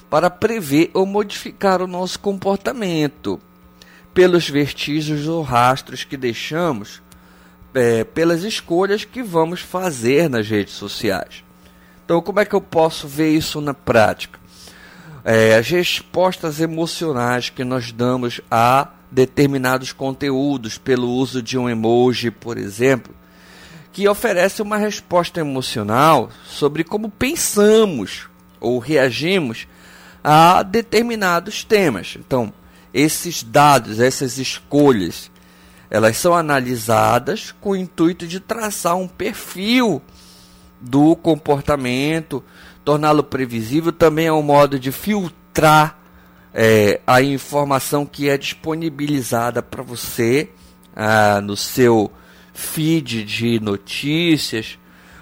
para 0.10 0.30
prever 0.30 0.92
ou 0.94 1.06
modificar 1.06 1.82
o 1.82 1.88
nosso 1.88 2.20
comportamento 2.20 3.40
pelos 4.14 4.50
vestígios 4.50 5.28
ou 5.28 5.42
rastros 5.42 6.04
que 6.04 6.18
deixamos, 6.18 7.02
é, 7.74 8.04
pelas 8.04 8.44
escolhas 8.44 9.06
que 9.06 9.24
vamos 9.24 9.62
fazer 9.62 10.30
nas 10.30 10.48
redes 10.50 10.74
sociais. 10.74 11.44
Então, 12.04 12.22
como 12.22 12.40
é 12.40 12.46
que 12.46 12.56
eu 12.56 12.62
posso 12.62 13.08
ver 13.08 13.34
isso 13.34 13.62
na 13.62 13.74
prática? 13.74 14.40
É, 15.24 15.56
as 15.56 15.70
respostas 15.70 16.60
emocionais 16.60 17.50
que 17.50 17.64
nós 17.64 17.92
damos 17.92 18.42
a 18.50 18.90
determinados 19.12 19.94
conteúdos 19.94 20.78
pelo 20.78 21.08
uso 21.08 21.42
de 21.42 21.58
um 21.58 21.70
emoji, 21.70 22.32
por 22.32 22.58
exemplo, 22.58 23.14
que 24.00 24.08
oferece 24.08 24.62
uma 24.62 24.78
resposta 24.78 25.42
emocional 25.42 26.30
sobre 26.46 26.86
como 26.86 27.10
pensamos 27.10 28.30
ou 28.58 28.80
reagimos 28.80 29.68
a 30.24 30.64
determinados 30.64 31.66
temas. 31.66 32.16
Então, 32.18 32.54
esses 32.94 33.44
dados, 33.44 34.00
essas 34.00 34.38
escolhas, 34.38 35.30
elas 35.90 36.16
são 36.16 36.34
analisadas 36.34 37.54
com 37.60 37.72
o 37.72 37.76
intuito 37.76 38.26
de 38.26 38.40
traçar 38.40 38.96
um 38.96 39.06
perfil 39.06 40.02
do 40.80 41.14
comportamento, 41.14 42.42
torná-lo 42.86 43.22
previsível, 43.22 43.92
também 43.92 44.28
é 44.28 44.32
um 44.32 44.42
modo 44.42 44.80
de 44.80 44.94
filtrar 44.94 46.00
é, 46.54 47.02
a 47.06 47.22
informação 47.22 48.06
que 48.06 48.30
é 48.30 48.38
disponibilizada 48.38 49.62
para 49.62 49.84
você 49.84 50.48
ah, 50.96 51.42
no 51.42 51.58
seu 51.58 52.10
feed 52.60 53.24
de 53.24 53.60
notícias. 53.60 54.78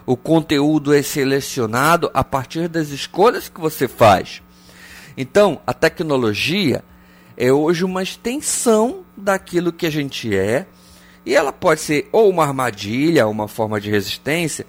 O 0.06 0.17
conteúdo 0.17 0.93
é 0.93 1.02
selecionado 1.02 2.10
a 2.13 2.23
partir 2.23 2.67
das 2.67 2.89
escolhas 2.89 3.47
que 3.47 3.62
você 3.62 3.88
faz. 3.88 4.41
Então, 5.15 5.62
a 5.65 5.73
tecnologia 5.73 6.84
é 7.36 7.52
hoje 7.52 7.86
uma 7.86 8.02
extensão 8.02 9.06
daquilo 9.15 9.71
que 9.71 9.86
a 9.86 9.89
gente 9.89 10.36
é, 10.36 10.65
e 11.26 11.36
ela 11.36 11.52
pode 11.54 11.82
ser 11.82 12.10
ou 12.12 12.30
uma 12.30 12.43
armadilha, 12.43 13.28
uma 13.28 13.47
forma 13.47 13.80
de 13.80 13.89
resistência, 13.89 14.65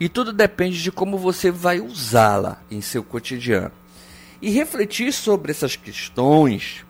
e 0.00 0.08
tudo 0.08 0.32
depende 0.32 0.82
de 0.82 0.92
como 0.92 1.18
você 1.18 1.50
vai 1.50 1.80
usá-la 1.80 2.62
em 2.70 2.80
seu 2.80 3.02
cotidiano. 3.02 3.72
E 4.40 4.50
refletir 4.50 5.12
sobre 5.12 5.50
essas 5.50 5.74
questões 5.74 6.84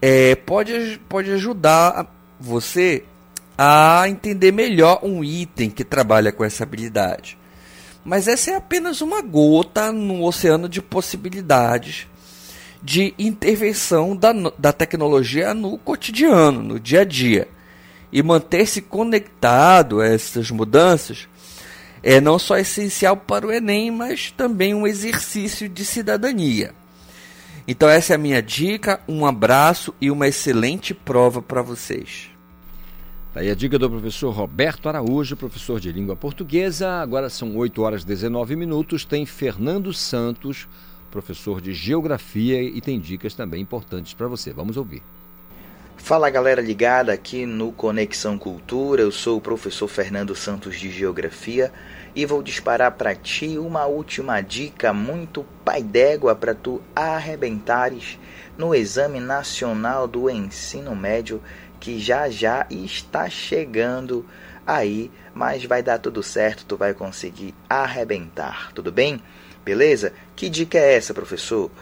é, 0.00 0.34
pode, 0.34 1.00
pode 1.08 1.30
ajudar 1.30 2.12
você 2.40 3.04
a 3.56 4.04
entender 4.08 4.52
melhor 4.52 5.00
um 5.02 5.22
item 5.22 5.70
que 5.70 5.84
trabalha 5.84 6.32
com 6.32 6.44
essa 6.44 6.62
habilidade. 6.62 7.38
Mas 8.04 8.26
essa 8.26 8.50
é 8.50 8.56
apenas 8.56 9.00
uma 9.00 9.22
gota 9.22 9.92
no 9.92 10.24
oceano 10.24 10.68
de 10.68 10.82
possibilidades 10.82 12.08
de 12.82 13.14
intervenção 13.16 14.16
da, 14.16 14.32
da 14.58 14.72
tecnologia 14.72 15.54
no 15.54 15.78
cotidiano, 15.78 16.62
no 16.62 16.80
dia 16.80 17.02
a 17.02 17.04
dia. 17.04 17.46
E 18.12 18.22
manter-se 18.22 18.82
conectado 18.82 20.00
a 20.00 20.06
essas 20.06 20.50
mudanças 20.50 21.28
é 22.02 22.20
não 22.20 22.38
só 22.38 22.58
essencial 22.58 23.16
para 23.16 23.46
o 23.46 23.52
Enem, 23.52 23.90
mas 23.90 24.32
também 24.32 24.74
um 24.74 24.86
exercício 24.86 25.68
de 25.68 25.84
cidadania. 25.84 26.74
Então, 27.66 27.88
essa 27.88 28.12
é 28.12 28.16
a 28.16 28.18
minha 28.18 28.42
dica. 28.42 29.00
Um 29.08 29.24
abraço 29.24 29.94
e 30.00 30.10
uma 30.10 30.26
excelente 30.26 30.92
prova 30.92 31.40
para 31.40 31.62
vocês. 31.62 32.31
Daí 33.34 33.50
a 33.50 33.54
dica 33.54 33.78
do 33.78 33.88
professor 33.88 34.30
Roberto 34.30 34.88
Araújo, 34.88 35.36
professor 35.36 35.80
de 35.80 35.90
língua 35.90 36.14
portuguesa. 36.14 37.00
Agora 37.00 37.30
são 37.30 37.56
8 37.56 37.82
horas 37.82 38.02
e 38.02 38.06
19 38.06 38.54
minutos. 38.56 39.04
Tem 39.04 39.24
Fernando 39.24 39.92
Santos 39.92 40.68
professor 41.12 41.60
de 41.60 41.72
Geografia 41.74 42.60
e 42.60 42.80
tem 42.80 42.98
dicas 42.98 43.34
também 43.34 43.60
importantes 43.60 44.14
para 44.14 44.26
você. 44.26 44.52
Vamos 44.52 44.76
ouvir. 44.76 45.02
Fala 45.94 46.30
galera 46.30 46.60
ligada 46.60 47.12
aqui 47.12 47.46
no 47.46 47.70
Conexão 47.70 48.36
Cultura, 48.36 49.02
eu 49.02 49.12
sou 49.12 49.36
o 49.36 49.40
professor 49.40 49.86
Fernando 49.86 50.34
Santos 50.34 50.80
de 50.80 50.90
Geografia 50.90 51.72
e 52.12 52.26
vou 52.26 52.42
disparar 52.42 52.92
para 52.92 53.14
ti 53.14 53.56
uma 53.56 53.84
última 53.84 54.40
dica 54.40 54.92
muito 54.92 55.44
pai 55.64 55.80
d'égua 55.80 56.34
para 56.34 56.54
tu 56.54 56.80
arrebentares 56.96 58.18
no 58.58 58.74
Exame 58.74 59.20
Nacional 59.20 60.08
do 60.08 60.28
Ensino 60.28 60.96
Médio 60.96 61.40
que 61.82 61.98
já 61.98 62.30
já 62.30 62.64
está 62.70 63.28
chegando 63.28 64.24
aí, 64.64 65.10
mas 65.34 65.64
vai 65.64 65.82
dar 65.82 65.98
tudo 65.98 66.22
certo, 66.22 66.64
tu 66.64 66.76
vai 66.76 66.94
conseguir 66.94 67.52
arrebentar, 67.68 68.70
tudo 68.72 68.92
bem? 68.92 69.20
Beleza? 69.64 70.12
Que 70.36 70.48
dica 70.48 70.78
é 70.78 70.94
essa, 70.94 71.12
professor? 71.12 71.72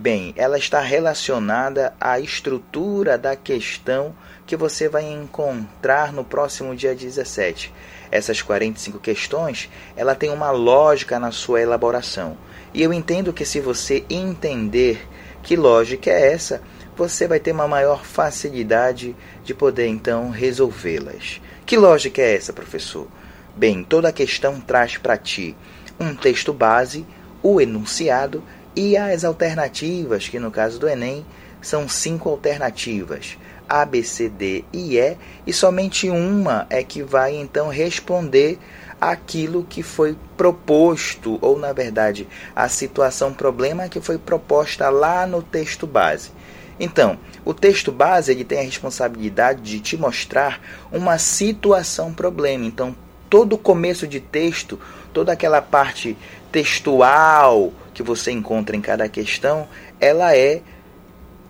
Bem, 0.00 0.32
ela 0.36 0.58
está 0.58 0.78
relacionada 0.78 1.92
à 2.00 2.20
estrutura 2.20 3.18
da 3.18 3.34
questão 3.34 4.14
que 4.46 4.54
você 4.54 4.88
vai 4.88 5.02
encontrar 5.10 6.12
no 6.12 6.22
próximo 6.22 6.76
dia 6.76 6.94
17. 6.94 7.74
Essas 8.12 8.40
45 8.40 9.00
questões, 9.00 9.68
ela 9.96 10.14
tem 10.14 10.30
uma 10.30 10.52
lógica 10.52 11.18
na 11.18 11.32
sua 11.32 11.60
elaboração. 11.60 12.36
E 12.72 12.80
eu 12.80 12.92
entendo 12.92 13.32
que 13.32 13.44
se 13.44 13.58
você 13.58 14.04
entender 14.08 15.04
que 15.42 15.56
lógica 15.56 16.10
é 16.10 16.32
essa, 16.32 16.62
você 16.98 17.28
vai 17.28 17.38
ter 17.38 17.52
uma 17.52 17.68
maior 17.68 18.04
facilidade 18.04 19.14
de 19.44 19.54
poder 19.54 19.86
então 19.86 20.30
resolvê-las. 20.30 21.40
Que 21.64 21.76
lógica 21.76 22.20
é 22.20 22.34
essa, 22.34 22.52
professor? 22.52 23.06
Bem, 23.54 23.84
toda 23.84 24.12
questão 24.12 24.60
traz 24.60 24.98
para 24.98 25.16
ti 25.16 25.56
um 26.00 26.12
texto 26.16 26.52
base 26.52 27.06
o 27.40 27.60
enunciado 27.60 28.42
e 28.74 28.96
as 28.96 29.24
alternativas, 29.24 30.28
que 30.28 30.40
no 30.40 30.50
caso 30.50 30.80
do 30.80 30.88
Enem 30.88 31.24
são 31.62 31.88
cinco 31.88 32.28
alternativas, 32.28 33.38
A, 33.68 33.84
B, 33.84 34.02
C, 34.02 34.28
D 34.28 34.64
e 34.72 34.98
E, 34.98 35.16
e 35.46 35.52
somente 35.52 36.10
uma 36.10 36.66
é 36.68 36.82
que 36.82 37.00
vai 37.02 37.36
então 37.36 37.68
responder 37.68 38.58
aquilo 39.00 39.64
que 39.64 39.84
foi 39.84 40.16
proposto, 40.36 41.38
ou 41.40 41.56
na 41.56 41.72
verdade, 41.72 42.26
a 42.56 42.68
situação 42.68 43.32
problema 43.32 43.88
que 43.88 44.00
foi 44.00 44.18
proposta 44.18 44.88
lá 44.90 45.24
no 45.28 45.42
texto 45.42 45.86
base. 45.86 46.36
Então, 46.78 47.18
o 47.44 47.52
texto 47.52 47.90
base 47.90 48.30
ele 48.32 48.44
tem 48.44 48.60
a 48.60 48.62
responsabilidade 48.62 49.62
de 49.62 49.80
te 49.80 49.96
mostrar 49.96 50.60
uma 50.92 51.18
situação 51.18 52.12
problema. 52.12 52.64
Então, 52.64 52.94
todo 53.28 53.54
o 53.54 53.58
começo 53.58 54.06
de 54.06 54.20
texto, 54.20 54.78
toda 55.12 55.32
aquela 55.32 55.60
parte 55.60 56.16
textual 56.52 57.72
que 57.92 58.02
você 58.02 58.30
encontra 58.30 58.76
em 58.76 58.80
cada 58.80 59.08
questão, 59.08 59.68
ela 60.00 60.36
é 60.36 60.62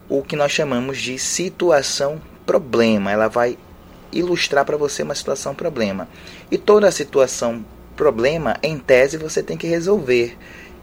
o 0.09 0.23
que 0.23 0.37
nós 0.37 0.53
chamamos 0.53 0.99
de 0.99 1.19
situação 1.19 2.21
problema. 2.47 3.13
Ela 3.13 3.29
vai 3.29 3.59
ilustrar 4.11 4.65
para 4.65 4.77
você 4.77 5.03
uma 5.03 5.15
situação 5.15 5.55
problema. 5.55 6.09
E 6.51 6.57
toda 6.57 6.91
situação 6.91 7.65
problema, 7.95 8.57
em 8.63 8.79
tese, 8.79 9.19
você 9.19 9.43
tem 9.43 9.57
que 9.57 9.67
resolver 9.67 10.39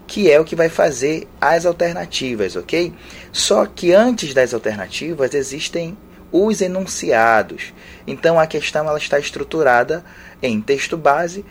que 0.07 0.31
é 0.31 0.39
o 0.39 0.45
que 0.45 0.55
vai 0.55 0.69
fazer 0.69 1.27
as 1.39 1.65
alternativas, 1.65 2.55
ok? 2.55 2.93
Só 3.31 3.65
que 3.65 3.93
antes 3.93 4.33
das 4.33 4.53
alternativas 4.53 5.33
existem 5.33 5.97
os 6.31 6.61
enunciados. 6.61 7.73
Então 8.05 8.39
a 8.39 8.45
questão 8.45 8.87
ela 8.87 8.97
está 8.97 9.17
estruturada 9.17 10.03
em 10.41 10.61
texto 10.61 10.97
base, 10.97 11.45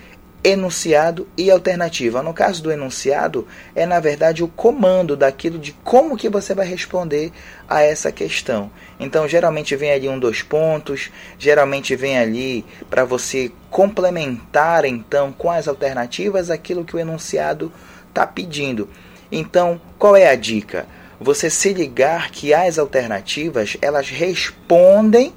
enunciado 0.45 1.27
e 1.39 1.51
alternativa. 1.51 2.23
No 2.23 2.35
caso 2.35 2.63
do 2.63 2.71
enunciado, 2.71 3.49
é 3.75 3.87
na 3.87 3.99
verdade 3.99 4.45
o 4.45 4.49
comando 4.49 5.17
daquilo 5.17 5.59
de 5.59 5.73
como 5.83 6.19
que 6.19 6.29
você 6.29 6.55
vai 6.55 6.67
responder 6.67 7.33
a 7.67 7.81
essa 7.81 8.13
questão. 8.13 8.71
Então, 9.01 9.27
geralmente 9.27 9.75
vem 9.75 9.91
ali 9.91 10.07
um 10.07 10.19
dois 10.19 10.43
pontos, 10.43 11.11
geralmente 11.39 11.97
vem 11.97 12.19
ali 12.19 12.65
para 12.91 13.05
você 13.05 13.51
complementar 13.71 14.85
então 14.85 15.33
com 15.33 15.51
as 15.51 15.67
alternativas 15.67 16.51
aquilo 16.51 16.85
que 16.85 16.95
o 16.95 16.99
enunciado 17.01 17.73
está 18.15 18.27
pedindo. 18.27 18.89
Então, 19.31 19.81
qual 19.99 20.17
é 20.17 20.29
a 20.29 20.37
dica? 20.37 20.87
Você 21.21 21.51
se 21.51 21.73
ligar 21.73 22.31
que 22.31 22.55
as 22.55 22.79
alternativas 22.79 23.77
elas 23.83 24.09
respondem 24.09 25.33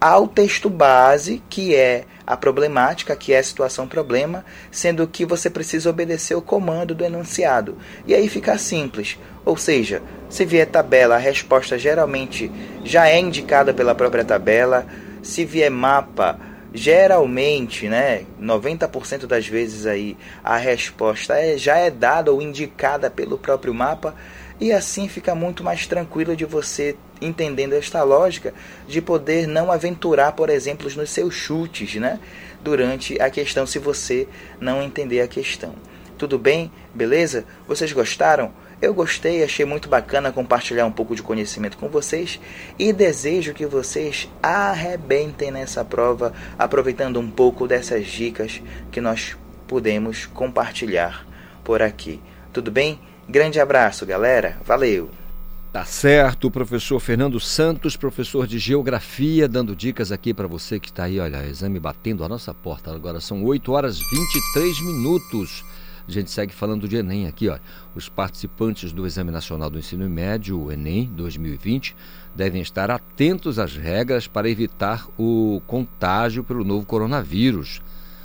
ao 0.00 0.26
texto 0.26 0.70
base, 0.70 1.42
que 1.50 1.74
é 1.74 2.04
a 2.26 2.36
problemática, 2.36 3.16
que 3.16 3.32
é 3.32 3.38
a 3.38 3.42
situação 3.42 3.88
problema, 3.88 4.44
sendo 4.70 5.06
que 5.06 5.24
você 5.24 5.50
precisa 5.50 5.90
obedecer 5.90 6.34
o 6.34 6.42
comando 6.42 6.94
do 6.94 7.04
enunciado. 7.04 7.76
E 8.06 8.14
aí 8.14 8.28
fica 8.28 8.56
simples. 8.56 9.18
Ou 9.44 9.56
seja, 9.56 10.02
se 10.28 10.44
vier 10.44 10.66
tabela, 10.66 11.16
a 11.16 11.18
resposta 11.18 11.78
geralmente 11.78 12.50
já 12.84 13.08
é 13.08 13.18
indicada 13.18 13.74
pela 13.74 13.94
própria 13.94 14.24
tabela. 14.24 14.86
Se 15.22 15.44
vier 15.44 15.70
mapa, 15.70 16.38
geralmente, 16.72 17.88
né, 17.88 18.24
90% 18.40 19.26
das 19.26 19.46
vezes 19.46 19.86
aí 19.86 20.16
a 20.44 20.56
resposta 20.56 21.34
é, 21.34 21.56
já 21.56 21.76
é 21.76 21.90
dada 21.90 22.32
ou 22.32 22.42
indicada 22.42 23.10
pelo 23.10 23.38
próprio 23.38 23.72
mapa 23.72 24.14
e 24.60 24.72
assim 24.72 25.08
fica 25.08 25.34
muito 25.34 25.64
mais 25.64 25.86
tranquilo 25.86 26.36
de 26.36 26.44
você 26.44 26.96
entendendo 27.20 27.72
esta 27.72 28.02
lógica 28.02 28.52
de 28.86 29.00
poder 29.00 29.46
não 29.46 29.72
aventurar, 29.72 30.32
por 30.32 30.50
exemplo, 30.50 30.90
nos 30.94 31.10
seus 31.10 31.34
chutes, 31.34 31.94
né, 31.94 32.20
durante 32.62 33.20
a 33.20 33.30
questão 33.30 33.66
se 33.66 33.78
você 33.78 34.28
não 34.60 34.82
entender 34.82 35.20
a 35.20 35.28
questão. 35.28 35.74
Tudo 36.18 36.38
bem? 36.38 36.70
Beleza? 36.92 37.44
Vocês 37.66 37.92
gostaram? 37.92 38.52
Eu 38.80 38.94
gostei, 38.94 39.42
achei 39.42 39.64
muito 39.64 39.88
bacana 39.88 40.30
compartilhar 40.30 40.86
um 40.86 40.92
pouco 40.92 41.16
de 41.16 41.22
conhecimento 41.22 41.76
com 41.76 41.88
vocês 41.88 42.38
e 42.78 42.92
desejo 42.92 43.52
que 43.52 43.66
vocês 43.66 44.28
arrebentem 44.40 45.50
nessa 45.50 45.84
prova, 45.84 46.32
aproveitando 46.56 47.18
um 47.18 47.28
pouco 47.28 47.66
dessas 47.66 48.06
dicas 48.06 48.62
que 48.92 49.00
nós 49.00 49.36
pudemos 49.66 50.26
compartilhar 50.26 51.26
por 51.64 51.82
aqui. 51.82 52.20
Tudo 52.52 52.70
bem? 52.70 53.00
Grande 53.28 53.58
abraço, 53.58 54.06
galera. 54.06 54.56
Valeu! 54.64 55.10
Tá 55.72 55.84
certo, 55.84 56.50
professor 56.50 56.98
Fernando 56.98 57.38
Santos, 57.38 57.96
professor 57.96 58.46
de 58.46 58.58
Geografia, 58.58 59.46
dando 59.46 59.76
dicas 59.76 60.10
aqui 60.10 60.32
para 60.32 60.46
você 60.46 60.80
que 60.80 60.88
está 60.88 61.04
aí, 61.04 61.20
olha, 61.20 61.44
exame 61.44 61.78
batendo 61.78 62.24
a 62.24 62.28
nossa 62.28 62.54
porta. 62.54 62.94
Agora 62.94 63.20
são 63.20 63.44
8 63.44 63.70
horas 63.72 63.98
23 63.98 64.80
minutos. 64.82 65.64
A 66.08 66.10
gente 66.10 66.30
segue 66.30 66.54
falando 66.54 66.88
de 66.88 66.96
Enem 66.96 67.26
aqui, 67.26 67.50
ó. 67.50 67.58
Os 67.94 68.08
participantes 68.08 68.92
do 68.92 69.06
Exame 69.06 69.30
Nacional 69.30 69.68
do 69.68 69.78
Ensino 69.78 70.08
Médio, 70.08 70.58
o 70.58 70.72
Enem 70.72 71.04
2020, 71.14 71.94
devem 72.34 72.62
estar 72.62 72.90
atentos 72.90 73.58
às 73.58 73.76
regras 73.76 74.26
para 74.26 74.48
evitar 74.48 75.06
o 75.18 75.60
contágio 75.66 76.42
pelo 76.42 76.64
novo 76.64 76.86
coronavírus. 76.86 77.82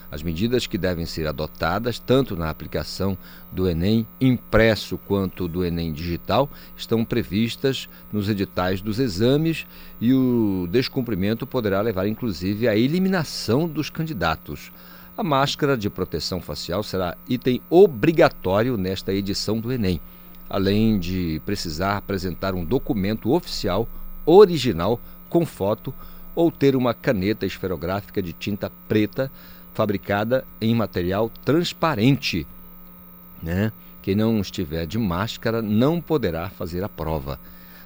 As 0.10 0.24
medidas 0.24 0.66
que 0.66 0.78
devem 0.78 1.06
ser 1.06 1.28
adotadas, 1.28 2.00
tanto 2.00 2.38
na 2.38 2.50
aplicação 2.50 3.18
do 3.52 3.68
Enem 3.68 4.08
impresso 4.22 4.98
quanto 4.98 5.46
do 5.46 5.66
Enem 5.66 5.92
digital, 5.92 6.50
estão 6.78 7.04
previstas 7.04 7.90
nos 8.14 8.30
editais 8.30 8.80
dos 8.80 8.98
exames 8.98 9.68
e 10.00 10.14
o 10.14 10.70
descumprimento 10.72 11.46
poderá 11.46 11.82
levar, 11.82 12.08
inclusive, 12.08 12.66
à 12.66 12.78
eliminação 12.78 13.68
dos 13.68 13.90
candidatos. 13.90 14.72
A 15.16 15.22
máscara 15.22 15.78
de 15.78 15.92
proteção 15.92 16.42
facial 16.42 16.82
será 16.82 17.16
item 17.30 17.62
obrigatório 17.70 18.76
nesta 18.78 19.14
edição 19.14 19.60
do 19.60 19.72
Enem, 19.72 20.02
além 20.50 20.98
de 20.98 21.40
precisar 21.46 21.98
apresentar 21.98 22.56
um 22.56 22.66
documento 22.66 23.32
oficial 23.32 23.88
original 24.26 25.00
com 25.30 25.46
foto 25.46 25.94
ou 26.34 26.50
ter 26.50 26.76
uma 26.76 26.96
caneta 26.96 27.46
esferográfica 27.46 28.24
de 28.24 28.34
tinta 28.34 28.72
preta 28.88 29.32
fabricada 29.72 30.46
em 30.60 30.74
material 30.74 31.30
transparente. 31.46 32.48
Né? 33.42 33.72
Quem 34.02 34.16
não 34.16 34.40
estiver 34.40 34.88
de 34.88 34.98
máscara 34.98 35.62
não 35.62 36.02
poderá 36.02 36.50
fazer 36.50 36.84
a 36.84 36.90
prova. 36.90 37.40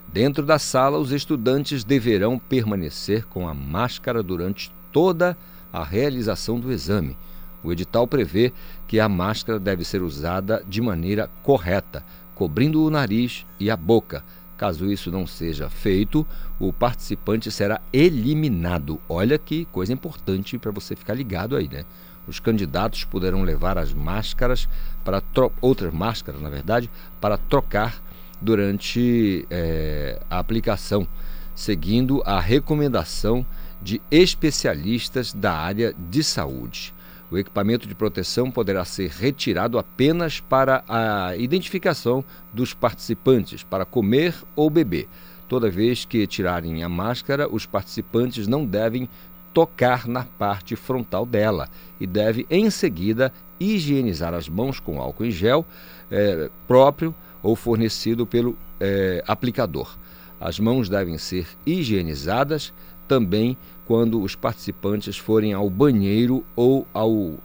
Dentro 0.07 0.45
da 0.45 0.57
sala, 0.57 0.97
os 0.97 1.11
estudantes 1.11 1.83
deverão 1.83 2.39
permanecer 2.39 3.25
com 3.25 3.49
a 3.49 3.53
máscara 3.53 4.23
durante 4.23 4.71
toda 4.93 5.31
a 5.31 5.56
a 5.71 5.83
realização 5.83 6.59
do 6.59 6.71
exame. 6.71 7.17
O 7.63 7.71
edital 7.71 8.07
prevê 8.07 8.53
que 8.87 8.99
a 8.99 9.09
máscara 9.09 9.59
deve 9.59 9.83
ser 9.83 10.01
usada 10.01 10.63
de 10.67 10.81
maneira 10.81 11.29
correta, 11.43 12.03
cobrindo 12.35 12.83
o 12.83 12.89
nariz 12.89 13.45
e 13.59 13.69
a 13.69 13.75
boca. 13.75 14.23
Caso 14.57 14.91
isso 14.91 15.11
não 15.11 15.27
seja 15.27 15.69
feito, 15.69 16.25
o 16.59 16.73
participante 16.73 17.51
será 17.51 17.81
eliminado. 17.93 18.99
Olha 19.07 19.37
que 19.37 19.65
coisa 19.65 19.93
importante 19.93 20.57
para 20.57 20.71
você 20.71 20.95
ficar 20.95 21.13
ligado 21.13 21.55
aí, 21.55 21.67
né? 21.67 21.85
Os 22.27 22.39
candidatos 22.39 23.03
poderão 23.03 23.43
levar 23.43 23.77
as 23.77 23.93
máscaras 23.93 24.67
para 25.03 25.21
outras 25.61 25.93
máscaras, 25.93 26.41
na 26.41 26.49
verdade, 26.49 26.89
para 27.21 27.37
trocar 27.37 28.01
durante 28.41 29.45
é, 29.49 30.19
a 30.29 30.39
aplicação, 30.39 31.07
seguindo 31.55 32.21
a 32.25 32.39
recomendação 32.39 33.45
de 33.87 34.01
especialistas 34.11 35.33
da 35.33 35.53
área 35.53 35.95
de 36.09 36.21
saúde. 36.21 36.93
O 37.31 37.37
equipamento 37.37 37.87
de 37.87 37.95
proteção 37.95 38.51
poderá 38.51 38.83
ser 38.83 39.09
retirado 39.09 39.79
apenas 39.79 40.41
para 40.41 40.83
a 40.89 41.37
identificação 41.37 42.21
dos 42.51 42.73
participantes, 42.73 43.63
para 43.63 43.85
comer 43.85 44.35
ou 44.57 44.69
beber. 44.69 45.07
Toda 45.47 45.71
vez 45.71 46.03
que 46.03 46.27
tirarem 46.27 46.83
a 46.83 46.89
máscara, 46.89 47.47
os 47.49 47.65
participantes 47.65 48.45
não 48.45 48.65
devem 48.65 49.07
tocar 49.53 50.05
na 50.05 50.25
parte 50.25 50.75
frontal 50.75 51.25
dela 51.25 51.69
e 51.97 52.05
deve 52.05 52.45
em 52.49 52.69
seguida 52.69 53.31
higienizar 53.57 54.33
as 54.33 54.49
mãos 54.49 54.81
com 54.81 54.99
álcool 54.99 55.23
em 55.23 55.31
gel 55.31 55.65
é, 56.11 56.49
próprio 56.67 57.15
ou 57.41 57.55
fornecido 57.55 58.27
pelo 58.27 58.57
é, 58.81 59.23
aplicador. 59.25 59.97
As 60.39 60.59
mãos 60.59 60.87
devem 60.87 61.17
ser 61.17 61.47
higienizadas 61.65 62.73
também 63.07 63.57
quando 63.85 64.21
os 64.21 64.35
participantes 64.35 65.17
forem 65.17 65.53
ao 65.53 65.69
banheiro 65.69 66.43
ou 66.55 66.85
ao 66.93 67.35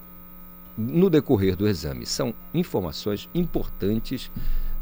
no 0.76 1.10
decorrer 1.10 1.54
do 1.54 1.68
exame. 1.68 2.06
São 2.06 2.34
informações 2.54 3.28
importantes 3.34 4.30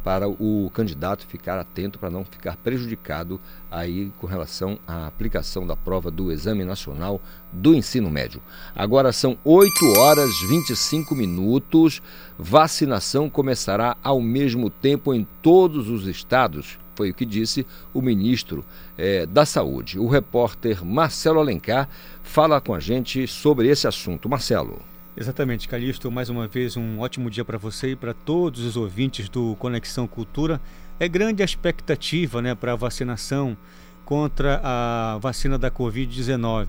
para 0.02 0.28
o 0.28 0.70
candidato 0.72 1.26
ficar 1.26 1.58
atento 1.58 1.98
para 1.98 2.10
não 2.10 2.24
ficar 2.24 2.56
prejudicado 2.56 3.38
aí 3.70 4.10
com 4.18 4.26
relação 4.26 4.78
à 4.86 5.06
aplicação 5.06 5.66
da 5.66 5.76
prova 5.76 6.10
do 6.10 6.32
Exame 6.32 6.64
Nacional 6.64 7.20
do 7.52 7.74
Ensino 7.74 8.10
Médio. 8.10 8.40
Agora 8.74 9.12
são 9.12 9.36
8 9.44 9.70
horas 9.98 10.30
25 10.48 11.14
minutos. 11.14 12.00
Vacinação 12.38 13.28
começará 13.28 13.96
ao 14.02 14.20
mesmo 14.20 14.70
tempo 14.70 15.12
em 15.12 15.26
todos 15.42 15.88
os 15.88 16.06
estados 16.06 16.78
foi 17.00 17.08
o 17.08 17.14
que 17.14 17.24
disse 17.24 17.66
o 17.94 18.02
ministro 18.02 18.62
é, 18.98 19.24
da 19.24 19.46
Saúde. 19.46 19.98
O 19.98 20.06
repórter 20.06 20.84
Marcelo 20.84 21.40
Alencar 21.40 21.88
fala 22.22 22.60
com 22.60 22.74
a 22.74 22.78
gente 22.78 23.26
sobre 23.26 23.68
esse 23.68 23.88
assunto. 23.88 24.28
Marcelo. 24.28 24.82
Exatamente, 25.16 25.66
Calixto. 25.66 26.10
Mais 26.10 26.28
uma 26.28 26.46
vez, 26.46 26.76
um 26.76 27.00
ótimo 27.00 27.30
dia 27.30 27.42
para 27.42 27.56
você 27.56 27.92
e 27.92 27.96
para 27.96 28.12
todos 28.12 28.66
os 28.66 28.76
ouvintes 28.76 29.30
do 29.30 29.56
Conexão 29.58 30.06
Cultura. 30.06 30.60
É 30.98 31.08
grande 31.08 31.40
a 31.40 31.44
expectativa 31.46 32.42
né, 32.42 32.54
para 32.54 32.74
a 32.74 32.76
vacinação 32.76 33.56
contra 34.04 34.60
a 34.62 35.16
vacina 35.22 35.56
da 35.56 35.70
Covid-19. 35.70 36.66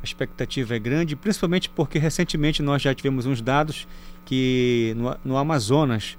A 0.00 0.04
expectativa 0.04 0.76
é 0.76 0.78
grande, 0.78 1.14
principalmente 1.14 1.68
porque 1.68 1.98
recentemente 1.98 2.62
nós 2.62 2.80
já 2.80 2.94
tivemos 2.94 3.26
uns 3.26 3.42
dados 3.42 3.86
que 4.24 4.94
no, 4.96 5.14
no 5.22 5.36
Amazonas 5.36 6.16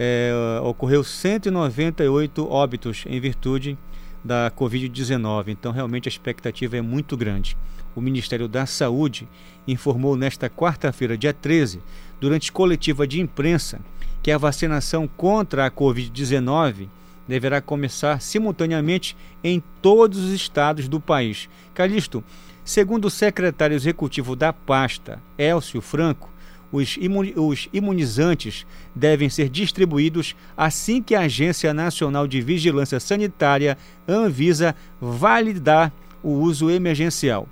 é, 0.00 0.32
ocorreu 0.62 1.02
198 1.02 2.48
óbitos 2.48 3.04
em 3.08 3.18
virtude 3.18 3.76
da 4.24 4.48
Covid-19. 4.56 5.48
Então, 5.48 5.72
realmente, 5.72 6.08
a 6.08 6.12
expectativa 6.12 6.76
é 6.76 6.80
muito 6.80 7.16
grande. 7.16 7.56
O 7.96 8.00
Ministério 8.00 8.46
da 8.46 8.64
Saúde 8.64 9.26
informou 9.66 10.16
nesta 10.16 10.48
quarta-feira, 10.48 11.18
dia 11.18 11.32
13, 11.32 11.80
durante 12.20 12.52
coletiva 12.52 13.08
de 13.08 13.20
imprensa, 13.20 13.80
que 14.22 14.30
a 14.30 14.38
vacinação 14.38 15.08
contra 15.08 15.66
a 15.66 15.70
Covid-19 15.70 16.88
deverá 17.26 17.60
começar 17.60 18.20
simultaneamente 18.20 19.16
em 19.42 19.60
todos 19.82 20.20
os 20.20 20.30
estados 20.30 20.86
do 20.86 21.00
país. 21.00 21.48
Calixto, 21.74 22.22
segundo 22.64 23.06
o 23.06 23.10
secretário 23.10 23.74
executivo 23.74 24.36
da 24.36 24.52
pasta, 24.52 25.20
Elcio 25.36 25.80
Franco, 25.80 26.30
os, 26.70 27.68
imunizantes 27.72 28.66
devem 28.94 29.28
ser 29.28 29.48
distribuídos 29.48 30.36
assim 30.56 31.02
que 31.02 31.14
a 31.14 31.20
Agência 31.20 31.72
Nacional 31.72 32.26
de 32.26 32.40
Vigilância 32.40 33.00
Sanitária, 33.00 33.78
Anvisa, 34.06 34.74
validar 35.00 35.92
o 36.22 36.30
uso 36.30 36.70
emergencial. 36.70 37.48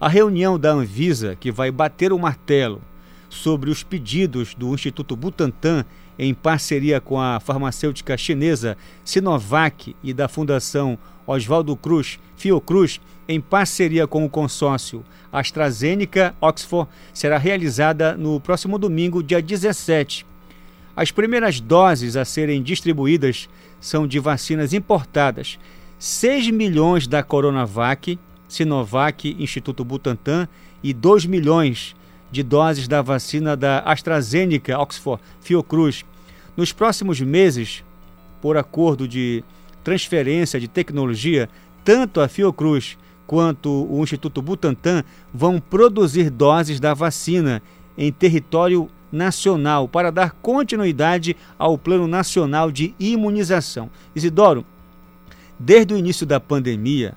A 0.00 0.08
reunião 0.08 0.58
da 0.58 0.70
Anvisa, 0.70 1.36
que 1.38 1.50
vai 1.50 1.70
bater 1.70 2.12
o 2.12 2.18
martelo 2.18 2.80
sobre 3.28 3.70
os 3.70 3.82
pedidos 3.82 4.54
do 4.54 4.72
Instituto 4.72 5.16
Butantan 5.16 5.84
em 6.18 6.32
parceria 6.32 7.00
com 7.00 7.20
a 7.20 7.40
farmacêutica 7.40 8.16
chinesa 8.16 8.76
Sinovac 9.04 9.94
e 10.02 10.12
da 10.12 10.28
Fundação 10.28 10.98
Oswaldo 11.26 11.74
Cruz, 11.76 12.18
Fiocruz, 12.36 13.00
em 13.28 13.40
parceria 13.40 14.06
com 14.06 14.24
o 14.24 14.30
consórcio 14.30 15.04
AstraZeneca 15.32 16.34
Oxford, 16.40 16.88
será 17.12 17.38
realizada 17.38 18.16
no 18.16 18.38
próximo 18.38 18.78
domingo, 18.78 19.22
dia 19.22 19.42
17. 19.42 20.24
As 20.94 21.10
primeiras 21.10 21.60
doses 21.60 22.16
a 22.16 22.24
serem 22.24 22.62
distribuídas 22.62 23.48
são 23.80 24.06
de 24.06 24.20
vacinas 24.20 24.72
importadas: 24.72 25.58
6 25.98 26.50
milhões 26.50 27.06
da 27.06 27.22
Coronavac, 27.22 28.18
Sinovac, 28.48 29.36
Instituto 29.38 29.84
Butantan, 29.84 30.46
e 30.82 30.92
2 30.92 31.26
milhões 31.26 31.96
de 32.30 32.42
doses 32.42 32.86
da 32.86 33.02
vacina 33.02 33.56
da 33.56 33.80
AstraZeneca 33.80 34.78
Oxford 34.78 35.22
Fiocruz. 35.40 36.04
Nos 36.56 36.72
próximos 36.72 37.20
meses, 37.20 37.82
por 38.40 38.56
acordo 38.56 39.08
de 39.08 39.42
transferência 39.84 40.58
de 40.58 40.66
tecnologia, 40.66 41.48
tanto 41.84 42.20
a 42.20 42.26
Fiocruz 42.26 42.98
quanto 43.26 43.86
o 43.90 44.02
Instituto 44.02 44.42
Butantan 44.42 45.04
vão 45.32 45.60
produzir 45.60 46.30
doses 46.30 46.80
da 46.80 46.94
vacina 46.94 47.62
em 47.96 48.10
território 48.10 48.88
nacional 49.12 49.86
para 49.86 50.10
dar 50.10 50.32
continuidade 50.32 51.36
ao 51.58 51.78
Plano 51.78 52.08
Nacional 52.08 52.72
de 52.72 52.94
Imunização. 52.98 53.88
Isidoro, 54.14 54.64
desde 55.58 55.94
o 55.94 55.96
início 55.96 56.26
da 56.26 56.38
pandemia, 56.40 57.14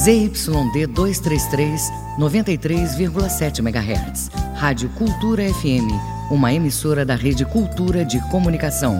ZYD 0.04 0.88
233, 0.88 1.90
93,7 2.20 3.60
MHz. 3.60 4.30
Rádio 4.56 4.90
Cultura 4.90 5.44
FM, 5.54 5.88
uma 6.30 6.54
emissora 6.54 7.06
da 7.06 7.16
Rede 7.16 7.46
Cultura 7.46 8.04
de 8.04 8.20
Comunicação. 8.30 9.00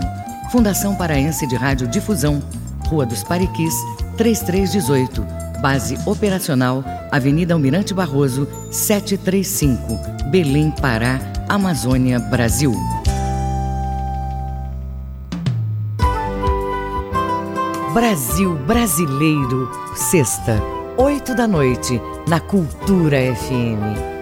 Fundação 0.50 0.94
Paraense 0.96 1.46
de 1.46 1.56
Rádio 1.56 1.86
Difusão, 1.88 2.42
Rua 2.86 3.04
dos 3.04 3.22
Pariquis, 3.22 3.74
3318. 4.16 5.26
Base 5.64 5.98
operacional, 6.04 6.84
Avenida 7.10 7.54
Almirante 7.54 7.94
Barroso, 7.94 8.46
735, 8.70 10.28
Belém, 10.30 10.70
Pará, 10.70 11.18
Amazônia, 11.48 12.20
Brasil. 12.20 12.70
Brasil 17.94 18.54
Brasileiro, 18.66 19.70
sexta, 19.94 20.60
oito 20.98 21.34
da 21.34 21.48
noite, 21.48 21.98
na 22.28 22.40
Cultura 22.40 23.16
FM. 23.34 24.13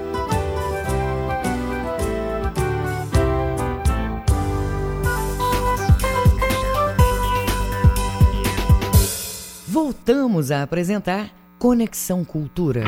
Voltamos 10.04 10.50
a 10.50 10.64
apresentar 10.64 11.30
Conexão 11.60 12.24
Cultura. 12.24 12.82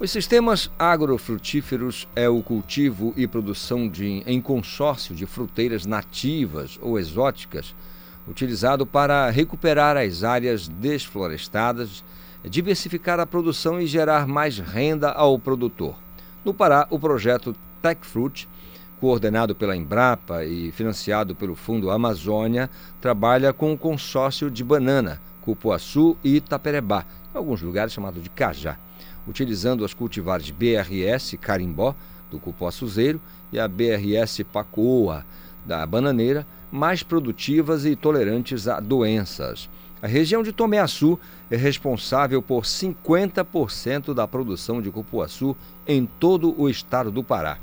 Os 0.00 0.10
sistemas 0.10 0.72
agrofrutíferos 0.76 2.08
é 2.16 2.28
o 2.28 2.42
cultivo 2.42 3.14
e 3.16 3.28
produção 3.28 3.88
de, 3.88 4.24
em 4.26 4.40
consórcio 4.40 5.14
de 5.14 5.24
fruteiras 5.24 5.86
nativas 5.86 6.80
ou 6.82 6.98
exóticas, 6.98 7.76
utilizado 8.28 8.86
para 8.86 9.30
recuperar 9.30 9.96
as 9.96 10.22
áreas 10.22 10.68
desflorestadas, 10.68 12.04
diversificar 12.44 13.18
a 13.18 13.26
produção 13.26 13.80
e 13.80 13.86
gerar 13.86 14.26
mais 14.26 14.58
renda 14.58 15.10
ao 15.10 15.38
produtor. 15.38 15.96
No 16.44 16.52
Pará, 16.52 16.86
o 16.90 16.98
projeto 16.98 17.54
TechFruit, 17.82 18.48
coordenado 19.00 19.54
pela 19.54 19.76
Embrapa 19.76 20.44
e 20.44 20.70
financiado 20.72 21.34
pelo 21.34 21.54
Fundo 21.54 21.90
Amazônia, 21.90 22.68
trabalha 23.00 23.52
com 23.52 23.72
o 23.72 23.78
consórcio 23.78 24.50
de 24.50 24.62
banana, 24.62 25.20
cupuaçu 25.40 26.16
e 26.22 26.36
Itaperebá, 26.36 27.04
em 27.34 27.38
alguns 27.38 27.62
lugares 27.62 27.92
chamado 27.92 28.20
de 28.20 28.28
cajá, 28.28 28.76
utilizando 29.26 29.84
as 29.84 29.94
cultivares 29.94 30.50
BRS 30.50 31.36
Carimbó, 31.40 31.94
do 32.30 32.38
cupuaçuzeiro, 32.38 33.20
e 33.50 33.58
a 33.58 33.66
BRS 33.66 34.42
Pacoa, 34.52 35.24
da 35.64 35.86
bananeira, 35.86 36.46
mais 36.70 37.02
produtivas 37.02 37.84
e 37.84 37.96
tolerantes 37.96 38.68
a 38.68 38.80
doenças. 38.80 39.68
A 40.00 40.06
região 40.06 40.42
de 40.42 40.52
Tomeaçu 40.52 41.18
é 41.50 41.56
responsável 41.56 42.40
por 42.40 42.62
50% 42.62 44.14
da 44.14 44.28
produção 44.28 44.80
de 44.80 44.90
cupuaçu 44.90 45.56
em 45.86 46.06
todo 46.06 46.54
o 46.60 46.68
estado 46.68 47.10
do 47.10 47.24
Pará. 47.24 47.58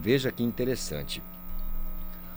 Veja 0.00 0.30
que 0.30 0.42
interessante. 0.42 1.22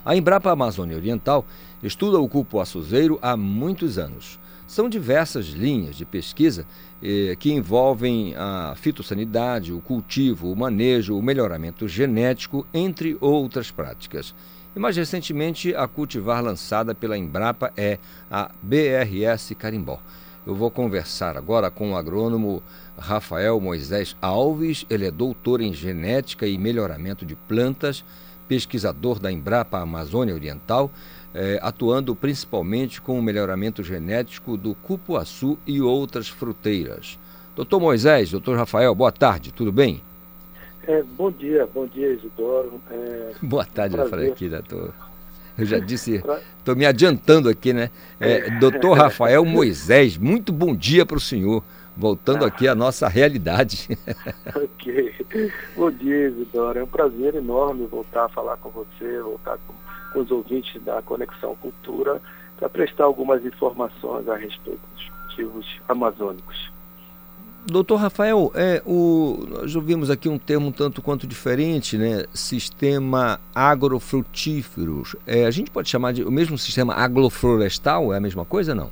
A 0.05 0.15
Embrapa 0.15 0.49
Amazônia 0.49 0.95
Oriental 0.95 1.45
estuda 1.83 2.19
o 2.19 2.29
cupuaçuzeiro 2.29 3.19
há 3.21 3.35
muitos 3.35 3.97
anos. 3.97 4.39
São 4.65 4.87
diversas 4.87 5.47
linhas 5.47 5.97
de 5.97 6.05
pesquisa 6.05 6.65
eh, 7.03 7.35
que 7.37 7.51
envolvem 7.51 8.33
a 8.37 8.73
fitossanidade, 8.77 9.73
o 9.73 9.81
cultivo, 9.81 10.49
o 10.49 10.55
manejo, 10.55 11.17
o 11.17 11.21
melhoramento 11.21 11.89
genético, 11.89 12.65
entre 12.73 13.17
outras 13.19 13.69
práticas. 13.69 14.33
E 14.75 14.79
mais 14.79 14.95
recentemente, 14.95 15.75
a 15.75 15.85
cultivar 15.87 16.41
lançada 16.41 16.95
pela 16.95 17.17
Embrapa 17.17 17.73
é 17.75 17.99
a 18.29 18.49
BRS 18.61 19.53
Carimbó. 19.55 19.99
Eu 20.47 20.55
vou 20.55 20.71
conversar 20.71 21.37
agora 21.37 21.69
com 21.69 21.91
o 21.91 21.97
agrônomo 21.97 22.63
Rafael 22.97 23.59
Moisés 23.59 24.15
Alves, 24.21 24.85
ele 24.89 25.05
é 25.05 25.11
doutor 25.11 25.61
em 25.61 25.73
genética 25.73 26.47
e 26.47 26.57
melhoramento 26.57 27.25
de 27.25 27.35
plantas, 27.35 28.03
pesquisador 28.47 29.19
da 29.19 29.31
Embrapa 29.31 29.77
Amazônia 29.79 30.33
Oriental, 30.33 30.89
eh, 31.33 31.59
atuando 31.61 32.15
principalmente 32.15 33.01
com 33.01 33.19
o 33.19 33.21
melhoramento 33.21 33.83
genético 33.83 34.57
do 34.57 34.73
cupuaçu 34.73 35.59
e 35.65 35.79
outras 35.81 36.27
fruteiras. 36.27 37.19
Doutor 37.55 37.79
Moisés, 37.79 38.31
doutor 38.31 38.57
Rafael, 38.57 38.95
boa 38.95 39.11
tarde, 39.11 39.51
tudo 39.51 39.71
bem? 39.71 40.01
É, 40.87 41.03
bom 41.03 41.31
dia, 41.31 41.67
bom 41.71 41.85
dia, 41.85 42.13
Isidoro. 42.13 42.81
É, 42.89 43.31
Boa 43.41 43.65
tarde, 43.65 43.95
prazer. 43.95 44.31
aqui, 44.31 44.49
doutor. 44.49 44.93
Eu 45.57 45.65
já 45.65 45.77
disse, 45.79 46.23
estou 46.57 46.75
me 46.75 46.85
adiantando 46.85 47.49
aqui, 47.49 47.73
né? 47.73 47.91
É, 48.19 48.49
doutor 48.59 48.97
Rafael 48.97 49.45
Moisés, 49.45 50.17
muito 50.17 50.51
bom 50.51 50.75
dia 50.75 51.05
para 51.05 51.17
o 51.17 51.19
senhor. 51.19 51.63
Voltando 51.95 52.45
aqui 52.45 52.67
à 52.67 52.73
nossa 52.73 53.07
realidade. 53.07 53.89
ok. 54.55 55.13
Bom 55.75 55.91
dia, 55.91 56.29
Isidoro. 56.29 56.79
É 56.79 56.83
um 56.83 56.87
prazer 56.87 57.35
enorme 57.35 57.85
voltar 57.85 58.25
a 58.25 58.29
falar 58.29 58.57
com 58.57 58.69
você, 58.69 59.19
voltar 59.21 59.57
com, 59.67 59.73
com 60.13 60.19
os 60.21 60.31
ouvintes 60.31 60.81
da 60.83 61.01
Conexão 61.01 61.55
Cultura, 61.57 62.21
para 62.57 62.69
prestar 62.69 63.03
algumas 63.03 63.45
informações 63.45 64.27
a 64.29 64.35
respeito 64.35 64.79
dos 64.95 65.09
cultivos 65.09 65.81
amazônicos. 65.89 66.71
Doutor 67.65 67.97
Rafael, 67.97 68.51
é, 68.55 68.81
o, 68.85 69.45
nós 69.47 69.75
ouvimos 69.75 70.09
aqui 70.09 70.27
um 70.27 70.39
termo 70.39 70.67
um 70.67 70.71
tanto 70.71 71.01
quanto 71.01 71.27
diferente, 71.27 71.95
né? 71.95 72.25
Sistema 72.33 73.39
agrofrutíferos. 73.53 75.15
É, 75.27 75.45
a 75.45 75.51
gente 75.51 75.69
pode 75.69 75.87
chamar 75.87 76.11
de 76.11 76.23
o 76.23 76.31
mesmo 76.31 76.57
sistema 76.57 76.95
agroflorestal? 76.95 78.13
É 78.13 78.17
a 78.17 78.19
mesma 78.19 78.43
coisa 78.45 78.73
não? 78.73 78.89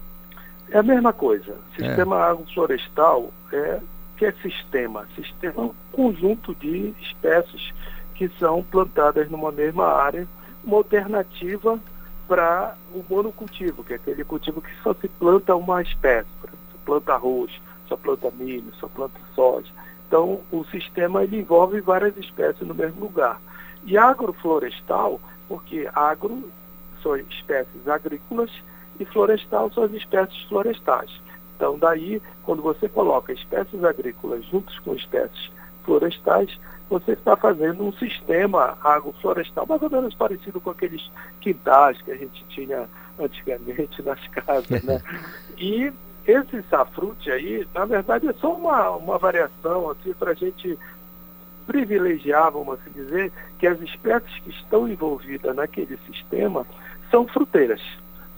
É 0.69 0.77
a 0.77 0.83
mesma 0.83 1.11
coisa. 1.11 1.55
Sistema 1.75 2.17
agroflorestal 2.17 3.31
é 3.51 3.79
que 4.17 4.25
é 4.25 4.31
sistema? 4.33 5.07
Sistema 5.15 5.53
é 5.57 5.61
um 5.61 5.73
conjunto 5.91 6.53
de 6.55 6.93
espécies 7.01 7.73
que 8.13 8.29
são 8.37 8.61
plantadas 8.61 9.31
numa 9.31 9.51
mesma 9.51 9.87
área, 9.87 10.27
uma 10.63 10.77
alternativa 10.77 11.79
para 12.27 12.75
o 12.93 13.03
monocultivo, 13.09 13.83
que 13.83 13.93
é 13.93 13.95
aquele 13.95 14.23
cultivo 14.23 14.61
que 14.61 14.69
só 14.83 14.93
se 14.93 15.07
planta 15.07 15.55
uma 15.55 15.81
espécie. 15.81 16.29
Só 16.41 16.77
planta 16.85 17.13
arroz, 17.13 17.51
só 17.89 17.97
planta 17.97 18.31
milho, 18.31 18.71
só 18.79 18.87
planta 18.87 19.19
soja. 19.35 19.69
Então, 20.07 20.39
o 20.51 20.63
sistema 20.65 21.23
ele 21.23 21.39
envolve 21.39 21.81
várias 21.81 22.15
espécies 22.15 22.65
no 22.65 22.73
mesmo 22.73 23.01
lugar. 23.01 23.41
E 23.83 23.97
agroflorestal, 23.97 25.19
porque 25.47 25.89
agro 25.93 26.49
são 27.03 27.17
espécies 27.17 27.87
agrícolas 27.87 28.51
e 28.99 29.05
florestal 29.05 29.71
são 29.71 29.83
as 29.83 29.91
espécies 29.93 30.41
florestais. 30.43 31.11
Então, 31.55 31.77
daí, 31.77 32.21
quando 32.43 32.61
você 32.61 32.87
coloca 32.87 33.33
espécies 33.33 33.83
agrícolas 33.83 34.45
juntos 34.45 34.77
com 34.79 34.95
espécies 34.95 35.51
florestais, 35.83 36.57
você 36.89 37.11
está 37.11 37.35
fazendo 37.35 37.83
um 37.83 37.93
sistema 37.93 38.77
agroflorestal, 38.83 39.65
mais 39.67 39.81
ou 39.81 39.89
menos 39.89 40.13
parecido 40.15 40.59
com 40.59 40.71
aqueles 40.71 41.09
quintais 41.39 42.01
que 42.01 42.11
a 42.11 42.15
gente 42.15 42.43
tinha 42.49 42.89
antigamente 43.19 44.01
nas 44.01 44.25
casas, 44.29 44.83
né? 44.83 45.01
E 45.57 45.91
esse 46.29 46.61
safrute 46.69 47.31
aí, 47.31 47.67
na 47.73 47.85
verdade, 47.85 48.27
é 48.27 48.33
só 48.33 48.53
uma, 48.53 48.91
uma 48.91 49.17
variação 49.17 49.89
assim, 49.89 50.13
para 50.13 50.31
a 50.31 50.35
gente 50.35 50.77
privilegiar, 51.65 52.51
vamos 52.51 52.79
assim 52.79 52.91
dizer, 52.91 53.31
que 53.57 53.67
as 53.67 53.79
espécies 53.81 54.39
que 54.43 54.49
estão 54.49 54.87
envolvidas 54.87 55.55
naquele 55.55 55.97
sistema 56.05 56.65
são 57.11 57.27
fruteiras. 57.27 57.81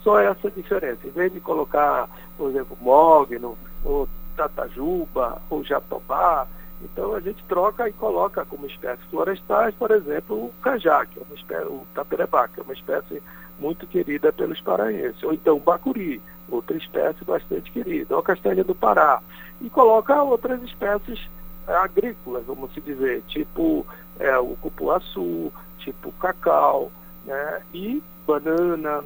Só 0.03 0.19
essa 0.19 0.49
diferença. 0.51 1.07
Em 1.07 1.11
vez 1.11 1.31
de 1.31 1.39
colocar, 1.39 2.09
por 2.37 2.49
exemplo, 2.49 2.77
mogno, 2.81 3.57
ou 3.83 4.07
tatajuba, 4.35 5.41
ou 5.49 5.63
jatobá, 5.63 6.47
então 6.83 7.13
a 7.13 7.19
gente 7.19 7.43
troca 7.45 7.87
e 7.87 7.93
coloca 7.93 8.43
como 8.45 8.65
espécies 8.65 9.05
florestais, 9.09 9.73
por 9.75 9.91
exemplo, 9.91 10.45
o 10.45 10.53
cajá, 10.61 11.05
que 11.05 11.19
é 11.19 11.23
uma 11.23 11.35
espécie, 11.35 11.65
o 11.65 11.85
taperebá, 11.93 12.47
que 12.47 12.59
é 12.59 12.63
uma 12.63 12.73
espécie 12.73 13.21
muito 13.59 13.85
querida 13.85 14.33
pelos 14.33 14.59
paraenses. 14.61 15.21
Ou 15.23 15.33
então 15.33 15.57
o 15.57 15.59
bacuri, 15.59 16.21
outra 16.55 16.77
espécie 16.77 17.23
bastante 17.23 17.71
querida. 17.71 18.15
Ou 18.15 18.21
a 18.21 18.23
castanha 18.23 18.63
do 18.63 18.75
Pará. 18.75 19.21
E 19.61 19.69
coloca 19.69 20.21
outras 20.23 20.61
espécies 20.63 21.19
é, 21.67 21.73
agrícolas, 21.73 22.45
vamos 22.45 22.71
dizer, 22.73 23.21
tipo 23.27 23.85
é, 24.19 24.37
o 24.37 24.55
cupuaçu, 24.61 25.51
tipo 25.79 26.11
cacau, 26.13 26.91
né? 27.25 27.61
e 27.73 28.01
banana, 28.25 29.03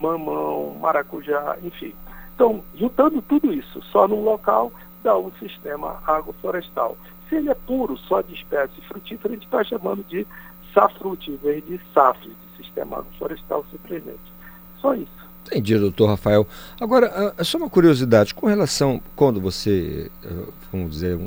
mamão, 0.00 0.76
maracujá, 0.80 1.56
enfim. 1.62 1.94
Então, 2.34 2.62
juntando 2.74 3.22
tudo 3.22 3.52
isso 3.52 3.80
só 3.84 4.08
num 4.08 4.22
local, 4.22 4.72
dá 5.02 5.16
um 5.16 5.30
sistema 5.32 6.02
agroflorestal. 6.06 6.96
Se 7.28 7.36
ele 7.36 7.50
é 7.50 7.54
puro, 7.54 7.96
só 7.96 8.20
de 8.20 8.34
espécie 8.34 8.80
frutífera, 8.82 9.32
a 9.32 9.36
gente 9.36 9.46
está 9.46 9.64
chamando 9.64 10.04
de 10.04 10.26
safrute, 10.72 11.30
em 11.30 11.36
vez 11.36 11.64
de 11.64 11.80
safre, 11.92 12.28
de 12.30 12.64
sistema 12.64 12.98
agroflorestal 12.98 13.64
simplesmente. 13.70 14.32
Só 14.80 14.94
isso. 14.94 15.23
Entendi, 15.46 15.76
doutor 15.78 16.06
Rafael. 16.08 16.46
Agora, 16.80 17.34
só 17.44 17.58
uma 17.58 17.68
curiosidade, 17.68 18.34
com 18.34 18.46
relação, 18.46 19.00
quando 19.14 19.40
você, 19.40 20.10
eh, 20.24 20.28
vamos 20.72 20.92
dizer, 20.92 21.18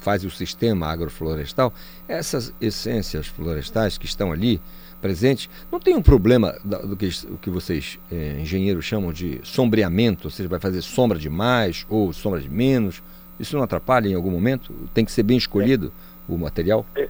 faz 0.00 0.24
o 0.24 0.30
sistema 0.30 0.86
agroflorestal, 0.86 1.72
essas 2.06 2.54
essências 2.60 3.26
florestais 3.26 3.98
que 3.98 4.06
estão 4.06 4.30
ali 4.30 4.60
presentes, 5.00 5.48
não 5.70 5.80
tem 5.80 5.96
um 5.96 6.02
problema 6.02 6.56
do 6.64 6.96
que, 6.96 7.08
o 7.30 7.36
que 7.36 7.50
vocês, 7.50 7.98
eh, 8.10 8.38
engenheiros, 8.40 8.84
chamam 8.84 9.12
de 9.12 9.40
sombreamento, 9.42 10.28
ou 10.28 10.30
seja, 10.30 10.48
vai 10.48 10.60
fazer 10.60 10.80
sombra 10.82 11.18
de 11.18 11.28
mais 11.28 11.84
ou 11.88 12.12
sombra 12.12 12.40
de 12.40 12.48
menos? 12.48 13.02
Isso 13.38 13.56
não 13.56 13.62
atrapalha 13.62 14.08
em 14.08 14.14
algum 14.14 14.30
momento? 14.30 14.72
Tem 14.94 15.04
que 15.04 15.12
ser 15.12 15.22
bem 15.22 15.36
escolhido 15.36 15.92
é. 16.28 16.32
o 16.32 16.38
material? 16.38 16.86
É, 16.96 17.08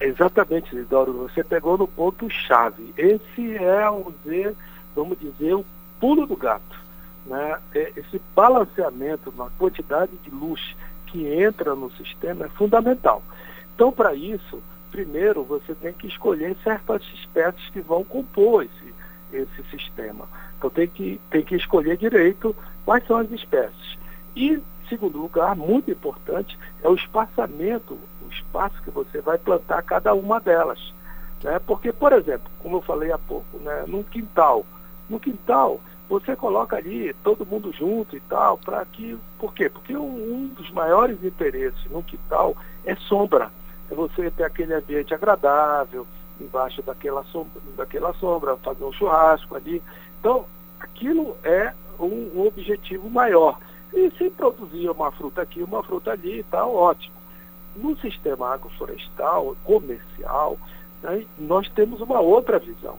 exatamente, 0.00 0.74
Isidoro. 0.74 1.12
Você 1.28 1.42
pegou 1.42 1.76
no 1.76 1.88
ponto-chave. 1.88 2.92
Esse 2.96 3.56
é, 3.56 3.84
vamos 3.84 4.14
dizer, 4.24 4.54
vamos 4.98 5.18
dizer, 5.18 5.54
o 5.54 5.64
pulo 6.00 6.26
do 6.26 6.36
gato. 6.36 6.76
Né? 7.24 7.58
É, 7.74 7.92
esse 7.96 8.20
balanceamento 8.34 9.32
na 9.36 9.48
quantidade 9.50 10.12
de 10.24 10.30
luz 10.30 10.76
que 11.06 11.26
entra 11.26 11.74
no 11.74 11.90
sistema 11.92 12.46
é 12.46 12.48
fundamental. 12.48 13.22
Então, 13.74 13.92
para 13.92 14.14
isso, 14.14 14.60
primeiro 14.90 15.44
você 15.44 15.74
tem 15.74 15.92
que 15.92 16.08
escolher 16.08 16.56
certas 16.64 17.02
espécies 17.14 17.68
que 17.70 17.80
vão 17.80 18.02
compor 18.02 18.64
esse, 18.64 18.94
esse 19.32 19.70
sistema. 19.70 20.28
Então, 20.58 20.68
tem 20.68 20.88
que, 20.88 21.20
tem 21.30 21.42
que 21.42 21.54
escolher 21.54 21.96
direito 21.96 22.54
quais 22.84 23.06
são 23.06 23.18
as 23.18 23.30
espécies. 23.30 23.98
E 24.34 24.60
segundo 24.88 25.18
lugar, 25.18 25.54
muito 25.54 25.90
importante, 25.90 26.58
é 26.82 26.88
o 26.88 26.94
espaçamento, 26.94 27.94
o 27.94 28.32
espaço 28.32 28.82
que 28.82 28.90
você 28.90 29.20
vai 29.20 29.38
plantar 29.38 29.82
cada 29.82 30.14
uma 30.14 30.40
delas. 30.40 30.92
Né? 31.42 31.58
Porque, 31.60 31.92
por 31.92 32.12
exemplo, 32.12 32.50
como 32.60 32.78
eu 32.78 32.82
falei 32.82 33.12
há 33.12 33.18
pouco, 33.18 33.58
né? 33.58 33.84
num 33.86 34.02
quintal, 34.02 34.64
no 35.08 35.18
quintal 35.18 35.80
você 36.08 36.34
coloca 36.34 36.76
ali 36.76 37.14
todo 37.22 37.44
mundo 37.44 37.70
junto 37.72 38.16
e 38.16 38.20
tal, 38.20 38.56
para 38.58 38.84
que. 38.86 39.16
Por 39.38 39.52
quê? 39.52 39.68
Porque 39.68 39.94
um, 39.96 40.48
dos 40.48 40.70
maiores 40.70 41.22
interesses 41.22 41.78
no 41.90 42.02
quintal 42.02 42.56
é 42.84 42.96
sombra. 42.96 43.52
É 43.90 43.94
você 43.94 44.30
ter 44.30 44.44
aquele 44.44 44.74
ambiente 44.74 45.12
agradável, 45.12 46.06
embaixo 46.40 46.82
daquela 46.82 47.22
sombra, 47.24 47.60
daquela 47.76 48.14
sombra 48.14 48.56
fazer 48.56 48.84
um 48.84 48.92
churrasco 48.92 49.54
ali. 49.54 49.82
Então, 50.18 50.46
aquilo 50.80 51.36
é 51.44 51.74
um, 52.00 52.30
um 52.34 52.46
objetivo 52.46 53.10
maior. 53.10 53.58
E 53.92 54.10
se 54.12 54.30
produzir 54.30 54.88
uma 54.90 55.12
fruta 55.12 55.42
aqui, 55.42 55.62
uma 55.62 55.82
fruta 55.82 56.12
ali, 56.12 56.40
está 56.40 56.64
ótimo. 56.66 57.16
No 57.76 57.96
sistema 57.98 58.54
agroflorestal, 58.54 59.56
comercial, 59.64 60.58
né, 61.02 61.24
nós 61.38 61.68
temos 61.70 62.00
uma 62.00 62.20
outra 62.20 62.58
visão. 62.58 62.96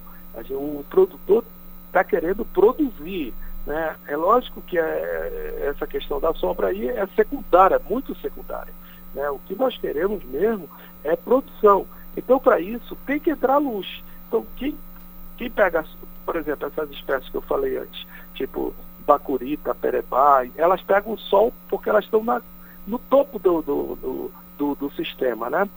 O 0.52 0.86
produtor 0.90 1.44
está 1.90 2.04
querendo 2.04 2.46
produzir. 2.46 3.34
Né? 3.66 3.96
É 4.08 4.16
lógico 4.16 4.62
que 4.62 4.80
é, 4.80 5.68
essa 5.70 5.86
questão 5.86 6.20
da 6.20 6.34
sombra 6.34 6.68
aí 6.68 6.88
é 6.88 7.06
secundária, 7.16 7.80
muito 7.90 8.16
secundária. 8.20 8.74
Né? 9.14 9.30
O 9.30 9.40
que 9.40 9.56
nós 9.56 9.78
queremos 9.78 10.24
mesmo 10.24 10.70
é 11.04 11.16
produção. 11.16 11.86
Então, 12.16 12.40
para 12.40 12.60
isso, 12.60 12.96
tem 13.06 13.20
que 13.20 13.30
entrar 13.30 13.58
luz. 13.58 14.04
Então, 14.28 14.46
quem, 14.56 14.78
quem 15.38 15.50
pega, 15.50 15.86
por 16.26 16.36
exemplo, 16.36 16.68
essas 16.68 16.90
espécies 16.92 17.30
que 17.30 17.38
eu 17.38 17.42
falei 17.42 17.78
antes, 17.78 18.06
tipo 18.34 18.74
bacurita, 19.06 19.74
perebá, 19.74 20.46
elas 20.56 20.84
pegam 20.84 21.14
o 21.14 21.18
sol 21.18 21.52
porque 21.68 21.90
elas 21.90 22.06
estão 22.06 22.24
na, 22.24 22.42
no 22.86 23.00
topo 23.00 23.40
do, 23.40 23.62
do, 23.64 23.96
do, 23.96 24.32
do, 24.56 24.76
do 24.76 24.92
sistema, 24.92 25.50
né? 25.50 25.68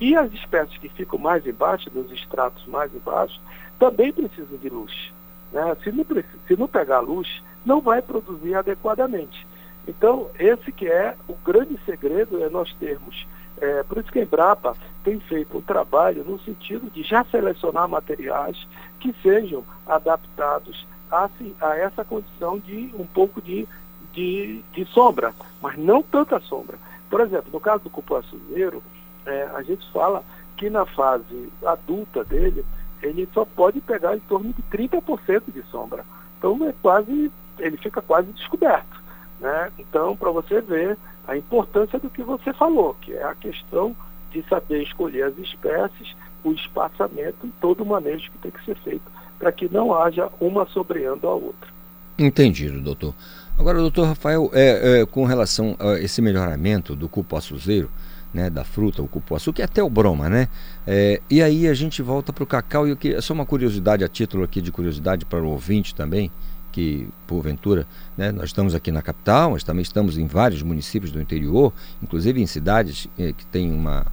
E 0.00 0.16
as 0.16 0.32
espécies 0.32 0.78
que 0.78 0.88
ficam 0.88 1.18
mais 1.18 1.46
embaixo, 1.46 1.90
dos 1.90 2.10
estratos 2.12 2.64
mais 2.66 2.94
embaixo, 2.94 3.38
também 3.78 4.12
precisam 4.12 4.56
de 4.56 4.68
luz. 4.70 5.12
Né? 5.52 5.76
Se, 5.82 5.92
não, 5.92 6.04
se 6.46 6.56
não 6.56 6.68
pegar 6.68 7.00
luz, 7.00 7.42
não 7.64 7.80
vai 7.80 8.02
produzir 8.02 8.54
adequadamente. 8.54 9.46
Então, 9.86 10.28
esse 10.38 10.70
que 10.70 10.86
é 10.86 11.16
o 11.26 11.34
grande 11.44 11.78
segredo, 11.86 12.42
é 12.42 12.50
nós 12.50 12.72
termos. 12.74 13.26
É, 13.60 13.82
por 13.82 13.98
isso 13.98 14.12
que 14.12 14.18
a 14.18 14.22
Embrapa 14.22 14.76
tem 15.02 15.18
feito 15.20 15.56
um 15.56 15.62
trabalho 15.62 16.24
no 16.24 16.38
sentido 16.40 16.90
de 16.90 17.02
já 17.02 17.24
selecionar 17.24 17.88
materiais 17.88 18.56
que 19.00 19.14
sejam 19.22 19.64
adaptados 19.86 20.86
a, 21.10 21.28
a 21.60 21.76
essa 21.76 22.04
condição 22.04 22.58
de 22.58 22.90
um 22.98 23.06
pouco 23.06 23.40
de, 23.40 23.66
de, 24.12 24.62
de, 24.72 24.84
sombra, 24.86 25.34
mas 25.60 25.76
não 25.76 26.02
tanta 26.02 26.38
sombra. 26.40 26.78
Por 27.10 27.20
exemplo, 27.20 27.50
no 27.52 27.58
caso 27.58 27.84
do 27.84 27.90
cupuaçuzeiro, 27.90 28.82
é, 29.26 29.48
a 29.54 29.62
gente 29.62 29.90
fala 29.90 30.22
que 30.56 30.68
na 30.68 30.84
fase 30.84 31.50
adulta 31.64 32.24
dele, 32.24 32.64
ele 33.02 33.28
só 33.32 33.44
pode 33.44 33.80
pegar 33.80 34.16
em 34.16 34.20
torno 34.20 34.52
de 34.52 34.62
30% 34.76 35.42
de 35.52 35.62
sombra. 35.70 36.04
Então 36.38 36.66
é 36.66 36.74
quase, 36.82 37.30
ele 37.58 37.76
fica 37.76 38.00
quase 38.02 38.32
descoberto. 38.32 39.00
Né? 39.40 39.70
Então, 39.78 40.16
para 40.16 40.30
você 40.30 40.60
ver 40.60 40.96
a 41.26 41.36
importância 41.36 41.98
do 41.98 42.10
que 42.10 42.22
você 42.22 42.52
falou, 42.52 42.94
que 43.00 43.12
é 43.12 43.24
a 43.24 43.34
questão 43.34 43.94
de 44.30 44.42
saber 44.48 44.82
escolher 44.82 45.24
as 45.24 45.38
espécies, 45.38 46.14
o 46.44 46.52
espaçamento 46.52 47.46
e 47.46 47.52
todo 47.60 47.82
o 47.82 47.86
manejo 47.86 48.30
que 48.30 48.38
tem 48.38 48.50
que 48.50 48.64
ser 48.64 48.76
feito 48.78 49.18
para 49.38 49.52
que 49.52 49.68
não 49.72 49.94
haja 49.94 50.28
uma 50.40 50.66
sobreando 50.66 51.26
a 51.28 51.34
outra. 51.34 51.70
Entendido, 52.18 52.80
doutor. 52.80 53.14
Agora, 53.56 53.78
doutor 53.78 54.06
Rafael, 54.06 54.50
é, 54.52 55.00
é, 55.00 55.06
com 55.06 55.24
relação 55.24 55.76
a 55.78 55.98
esse 55.98 56.20
melhoramento 56.20 56.96
do 56.96 57.08
cupuaçuzeiro, 57.08 57.88
né, 58.32 58.50
da 58.50 58.64
fruta, 58.64 59.02
o 59.02 59.08
cupuaçu, 59.08 59.52
que 59.52 59.62
é 59.62 59.64
até 59.64 59.82
o 59.82 59.88
broma, 59.88 60.28
né? 60.28 60.48
É, 60.86 61.20
e 61.30 61.42
aí 61.42 61.66
a 61.66 61.74
gente 61.74 62.02
volta 62.02 62.32
para 62.32 62.44
o 62.44 62.46
cacau 62.46 62.86
e 62.86 62.94
que 62.94 63.14
é 63.14 63.20
só 63.20 63.32
uma 63.32 63.46
curiosidade 63.46 64.04
a 64.04 64.08
título 64.08 64.44
aqui 64.44 64.60
de 64.60 64.70
curiosidade 64.70 65.24
para 65.24 65.42
o 65.42 65.48
ouvinte 65.48 65.94
também, 65.94 66.30
que 66.70 67.08
porventura, 67.26 67.86
né, 68.16 68.30
nós 68.30 68.46
estamos 68.46 68.74
aqui 68.74 68.92
na 68.92 69.00
capital, 69.00 69.52
mas 69.52 69.64
também 69.64 69.82
estamos 69.82 70.18
em 70.18 70.26
vários 70.26 70.62
municípios 70.62 71.10
do 71.10 71.20
interior, 71.20 71.72
inclusive 72.02 72.40
em 72.40 72.46
cidades 72.46 73.08
é, 73.18 73.32
que 73.32 73.46
têm 73.46 73.72
uma 73.72 74.06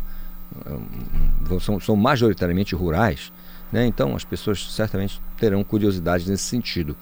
um, 0.65 1.59
são, 1.59 1.79
são 1.79 1.95
majoritariamente 1.95 2.75
rurais, 2.75 3.31
né? 3.71 3.85
Então 3.85 4.15
as 4.15 4.23
pessoas 4.23 4.71
certamente 4.73 5.21
terão 5.37 5.63
curiosidade 5.63 6.29
nesse 6.29 6.43
sentido. 6.43 6.95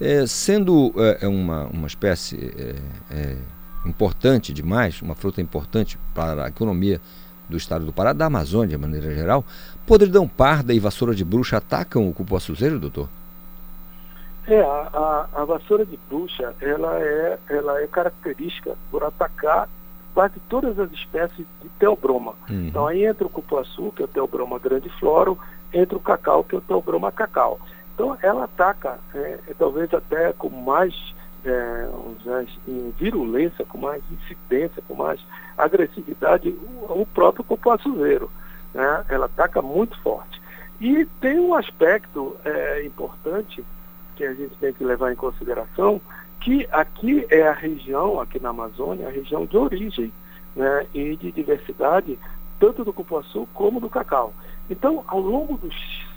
É, 0.00 0.26
sendo 0.26 0.92
é, 0.96 1.18
é 1.22 1.28
uma, 1.28 1.64
uma 1.66 1.86
espécie 1.86 2.52
é, 2.56 2.76
é, 3.10 3.36
importante 3.84 4.52
demais, 4.52 5.00
uma 5.02 5.14
fruta 5.14 5.40
importante 5.40 5.98
para 6.14 6.44
a 6.44 6.48
economia 6.48 7.00
do 7.48 7.56
estado 7.56 7.84
do 7.84 7.92
Pará, 7.92 8.12
da 8.12 8.26
Amazônia 8.26 8.76
de 8.76 8.78
maneira 8.78 9.12
geral, 9.14 9.44
podridão 9.86 10.28
parda 10.28 10.72
e 10.72 10.78
vassoura 10.78 11.14
de 11.14 11.24
bruxa 11.24 11.56
atacam 11.56 12.08
o 12.08 12.12
cupuaçuzeiro, 12.12 12.78
doutor? 12.78 13.08
É, 14.46 14.60
a, 14.60 15.26
a, 15.34 15.42
a, 15.42 15.44
vassoura 15.44 15.84
de 15.84 15.98
bruxa, 16.08 16.54
ela 16.60 16.98
é, 16.98 17.38
ela 17.48 17.80
é 17.80 17.86
característica 17.86 18.76
por 18.90 19.04
atacar 19.04 19.68
quase 20.14 20.40
todas 20.48 20.78
as 20.78 20.90
espécies 20.92 21.46
de 21.62 21.68
teobroma. 21.78 22.34
Uhum. 22.48 22.66
Então 22.66 22.86
aí 22.86 23.04
entra 23.04 23.26
o 23.26 23.30
cupuaçu, 23.30 23.92
que 23.94 24.02
é 24.02 24.04
o 24.04 24.08
teobroma 24.08 24.58
grandifloro, 24.58 25.38
entra 25.72 25.96
o 25.96 26.00
cacau, 26.00 26.42
que 26.42 26.54
é 26.54 26.58
o 26.58 26.62
teobroma 26.62 27.12
cacau. 27.12 27.60
Então 27.94 28.16
ela 28.22 28.44
ataca, 28.44 28.98
é, 29.14 29.38
é, 29.48 29.54
talvez 29.58 29.92
até 29.92 30.32
com 30.32 30.48
mais 30.48 30.94
é, 31.44 31.88
em 32.68 32.90
virulência, 32.98 33.64
com 33.64 33.78
mais 33.78 34.02
incidência, 34.10 34.82
com 34.86 34.94
mais 34.94 35.20
agressividade, 35.56 36.48
o, 36.48 37.02
o 37.02 37.06
próprio 37.06 37.44
cupuaçuzeiro. 37.44 38.30
Né? 38.74 39.04
Ela 39.08 39.26
ataca 39.26 39.60
muito 39.60 39.98
forte. 40.00 40.40
E 40.80 41.04
tem 41.20 41.38
um 41.38 41.54
aspecto 41.54 42.36
é, 42.44 42.84
importante 42.84 43.64
que 44.16 44.24
a 44.24 44.34
gente 44.34 44.54
tem 44.56 44.72
que 44.72 44.84
levar 44.84 45.12
em 45.12 45.16
consideração, 45.16 46.00
que 46.40 46.66
aqui 46.72 47.26
é 47.30 47.46
a 47.46 47.52
região, 47.52 48.20
aqui 48.20 48.40
na 48.40 48.50
Amazônia, 48.50 49.08
a 49.08 49.10
região 49.10 49.44
de 49.44 49.56
origem 49.56 50.12
né, 50.56 50.86
e 50.94 51.16
de 51.16 51.32
diversidade, 51.32 52.18
tanto 52.58 52.84
do 52.84 52.92
cupuaçu 52.92 53.46
como 53.52 53.80
do 53.80 53.90
cacau. 53.90 54.32
Então, 54.68 55.04
ao 55.06 55.20
longo 55.20 55.58
dos 55.58 55.74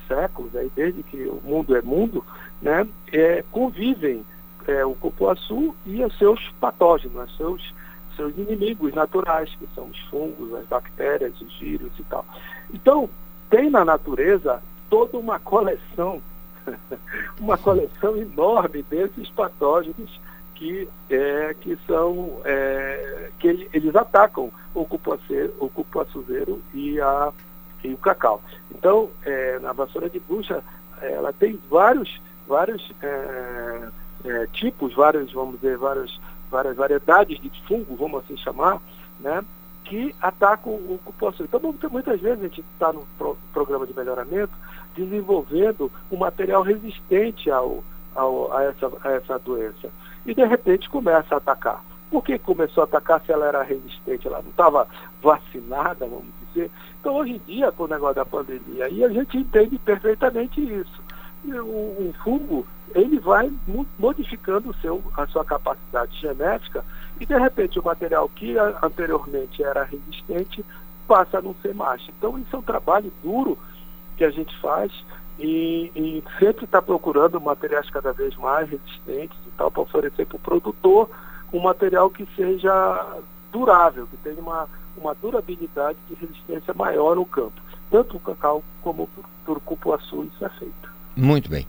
séculos, 0.07 0.55
aí, 0.55 0.71
desde 0.75 1.03
que 1.03 1.23
o 1.25 1.41
mundo 1.43 1.75
é 1.75 1.81
mundo, 1.81 2.23
né, 2.61 2.87
é, 3.11 3.43
convivem 3.51 4.25
é, 4.67 4.85
o 4.85 4.93
cupuaçu 4.95 5.75
e 5.85 6.03
os 6.03 6.17
seus 6.17 6.49
patógenos, 6.59 7.31
os 7.31 7.37
seus, 7.37 7.73
seus 8.15 8.37
inimigos 8.37 8.93
naturais, 8.93 9.53
que 9.55 9.67
são 9.75 9.85
os 9.85 9.99
fungos, 10.09 10.53
as 10.55 10.65
bactérias, 10.65 11.39
os 11.41 11.59
vírus 11.59 11.91
e 11.99 12.03
tal. 12.03 12.25
Então, 12.73 13.09
tem 13.49 13.69
na 13.69 13.83
natureza 13.85 14.61
toda 14.89 15.17
uma 15.17 15.39
coleção, 15.39 16.21
uma 17.39 17.57
coleção 17.57 18.15
enorme 18.17 18.83
desses 18.83 19.29
patógenos 19.29 20.19
que, 20.55 20.87
é, 21.09 21.55
que 21.59 21.77
são 21.87 22.41
é, 22.45 23.29
que 23.39 23.47
ele, 23.47 23.69
eles 23.73 23.95
atacam 23.95 24.51
o 24.73 24.85
cupuaceiro, 24.85 25.53
o 25.59 25.69
cupuaçuzeiro 25.69 26.61
e, 26.73 26.99
a, 27.01 27.31
e 27.83 27.93
o 27.93 27.97
cacau. 27.97 28.41
Então, 28.71 29.09
é, 29.25 29.59
na 29.59 29.73
vassoura 29.73 30.09
de 30.09 30.19
bucha, 30.19 30.63
ela 31.01 31.33
tem 31.33 31.59
vários, 31.69 32.21
vários 32.47 32.91
é, 34.25 34.47
tipos, 34.47 34.93
vários, 34.93 35.31
vamos 35.31 35.55
dizer, 35.55 35.77
várias, 35.77 36.19
várias 36.49 36.75
variedades 36.75 37.41
de 37.41 37.49
fungo, 37.67 37.95
vamos 37.95 38.23
assim 38.23 38.37
chamar, 38.37 38.81
né, 39.19 39.43
que 39.83 40.15
atacam 40.21 40.73
o 40.73 40.99
cupuaçu. 41.03 41.43
Então, 41.43 41.59
muitas 41.91 42.19
vezes 42.19 42.39
a 42.39 42.43
gente 42.47 42.61
está 42.73 42.93
no 42.93 43.05
pro, 43.17 43.37
programa 43.51 43.85
de 43.85 43.93
melhoramento 43.93 44.53
desenvolvendo 44.95 45.91
um 46.11 46.17
material 46.17 46.61
resistente 46.61 47.49
ao, 47.51 47.83
ao, 48.15 48.55
a, 48.55 48.63
essa, 48.63 48.91
a 49.03 49.11
essa 49.11 49.39
doença. 49.39 49.89
E, 50.25 50.33
de 50.33 50.45
repente, 50.45 50.89
começa 50.89 51.35
a 51.35 51.37
atacar. 51.37 51.83
Por 52.09 52.23
que 52.23 52.37
começou 52.37 52.81
a 52.81 52.85
atacar 52.85 53.21
se 53.25 53.31
ela 53.31 53.47
era 53.47 53.63
resistente? 53.63 54.27
Ela 54.27 54.41
não 54.41 54.51
estava 54.51 54.87
vacinada, 55.21 56.05
vamos 56.05 56.27
dizer. 56.47 56.69
Então, 56.99 57.15
hoje 57.15 57.33
em 57.33 57.39
dia, 57.39 57.71
com 57.71 57.83
o 57.83 57.87
negócio 57.87 58.15
da 58.15 58.25
pandemia, 58.25 58.85
aí 58.85 59.03
a 59.03 59.09
gente 59.09 59.37
entende 59.37 59.77
perfeitamente 59.79 60.61
isso. 60.61 61.01
o, 61.45 62.09
o 62.09 62.13
fungo 62.23 62.65
ele 62.93 63.19
vai 63.19 63.51
modificando 63.97 64.73
seu, 64.81 65.03
a 65.17 65.25
sua 65.27 65.43
capacidade 65.43 66.19
genética 66.19 66.83
e, 67.19 67.25
de 67.25 67.37
repente, 67.37 67.79
o 67.79 67.83
material 67.83 68.29
que 68.29 68.55
anteriormente 68.81 69.63
era 69.63 69.83
resistente 69.83 70.63
passa 71.07 71.39
a 71.39 71.41
não 71.41 71.55
ser 71.61 71.73
mais. 71.73 72.01
Então, 72.17 72.37
isso 72.37 72.55
é 72.55 72.59
um 72.59 72.63
trabalho 72.63 73.11
duro 73.23 73.57
que 74.17 74.23
a 74.23 74.29
gente 74.29 74.55
faz 74.59 74.91
e, 75.39 75.91
e 75.95 76.23
sempre 76.39 76.65
está 76.65 76.81
procurando 76.81 77.41
materiais 77.41 77.89
cada 77.89 78.13
vez 78.13 78.35
mais 78.35 78.69
resistentes 78.69 79.37
e 79.47 79.51
tal, 79.57 79.71
para 79.71 79.81
oferecer 79.81 80.25
para 80.25 80.37
o 80.37 80.39
produtor 80.39 81.09
um 81.51 81.59
material 81.59 82.09
que 82.09 82.27
seja 82.35 83.19
durável, 83.51 84.07
que 84.07 84.17
tenha 84.17 84.39
uma, 84.39 84.67
uma 84.97 85.13
durabilidade 85.15 85.97
de 86.07 86.15
resistência 86.15 86.73
maior 86.73 87.15
no 87.15 87.25
campo. 87.25 87.61
Tanto 87.89 88.17
o 88.17 88.19
cacau 88.19 88.63
como 88.81 89.07
o 89.47 89.59
cupuaçu, 89.61 90.23
isso 90.23 90.45
é 90.45 90.49
feito. 90.49 90.93
Muito 91.15 91.49
bem. 91.49 91.67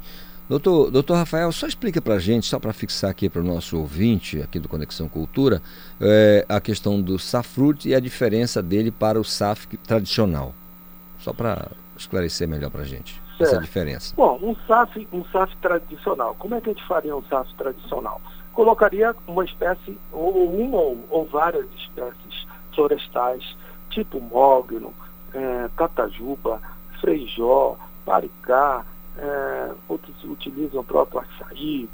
Doutor, 0.49 0.91
doutor 0.91 1.15
Rafael, 1.15 1.51
só 1.53 1.67
explica 1.67 2.03
para 2.03 2.15
a 2.15 2.19
gente, 2.19 2.47
só 2.47 2.59
para 2.59 2.73
fixar 2.73 3.11
aqui 3.11 3.31
para 3.31 3.41
o 3.41 3.45
nosso 3.45 3.79
ouvinte 3.79 4.43
aqui 4.43 4.59
do 4.59 4.69
Conexão 4.69 5.09
Cultura, 5.09 5.63
é, 5.99 6.45
a 6.49 6.61
questão 6.61 7.01
do 7.01 7.19
safrute 7.19 7.89
e 7.89 7.95
a 7.95 8.01
diferença 8.01 8.63
dele 8.63 8.91
para 8.91 9.19
o 9.19 9.25
saf 9.25 9.67
tradicional. 9.79 10.55
Só 11.21 11.33
para 11.33 11.69
esclarecer 11.97 12.47
melhor 12.47 12.71
para 12.71 12.83
a 12.83 12.85
gente 12.85 13.25
certo. 13.39 13.43
essa 13.43 13.61
diferença. 13.61 14.15
Bom, 14.17 14.39
um 14.43 14.57
saf, 14.67 15.09
um 15.13 15.25
saf 15.27 15.55
tradicional, 15.57 16.35
como 16.39 16.55
é 16.55 16.61
que 16.61 16.71
a 16.71 16.73
gente 16.73 16.87
faria 16.87 17.17
um 17.17 17.23
saf 17.25 17.53
tradicional? 17.55 18.21
Colocaria 18.53 19.15
uma 19.27 19.45
espécie, 19.45 19.99
ou 20.13 20.49
uma 20.55 20.79
ou, 21.11 21.29
várias 21.31 21.67
espécies 21.77 22.47
florestais, 22.75 23.57
tipo 23.91 24.21
mogno, 24.21 24.93
é, 25.33 25.69
catajuba, 25.77 26.61
freijó, 27.01 27.77
paricá, 28.05 28.85
é, 29.19 29.73
outros 29.89 30.25
utilizam 30.25 30.81
o 30.81 30.85
próprio 30.85 31.21
açaí, 31.21 31.89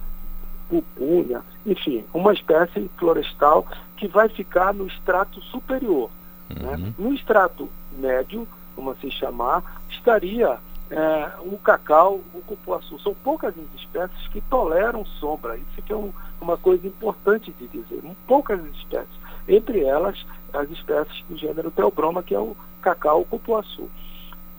pupunha, 0.68 1.42
enfim, 1.66 2.04
uma 2.14 2.32
espécie 2.32 2.90
florestal 2.96 3.66
que 3.96 4.06
vai 4.06 4.28
ficar 4.28 4.72
no 4.72 4.86
extrato 4.86 5.40
superior. 5.42 6.10
Né? 6.48 6.70
Uhum. 6.70 6.76
Né? 6.76 6.94
No 6.98 7.14
extrato 7.14 7.68
médio, 7.98 8.46
como 8.74 8.90
assim 8.90 9.10
chamar, 9.10 9.82
estaria 9.90 10.58
é, 10.90 11.30
o 11.40 11.58
cacau, 11.58 12.20
o 12.34 12.40
cupuaçu. 12.42 12.98
São 13.00 13.14
poucas 13.14 13.54
as 13.56 13.80
espécies 13.80 14.28
que 14.28 14.40
toleram 14.42 15.04
sombra. 15.04 15.56
Isso 15.56 15.82
que 15.82 15.92
é 15.92 15.96
um, 15.96 16.12
uma 16.40 16.56
coisa 16.56 16.86
importante 16.86 17.52
de 17.52 17.68
dizer. 17.68 18.02
Poucas 18.26 18.64
espécies. 18.76 19.20
Entre 19.48 19.84
elas, 19.84 20.24
as 20.52 20.70
espécies 20.70 21.24
do 21.28 21.36
gênero 21.36 21.70
Teobroma, 21.70 22.22
que 22.22 22.34
é 22.34 22.38
o 22.38 22.56
cacau 22.82 23.20
o 23.20 23.24
cupuaçu. 23.24 23.88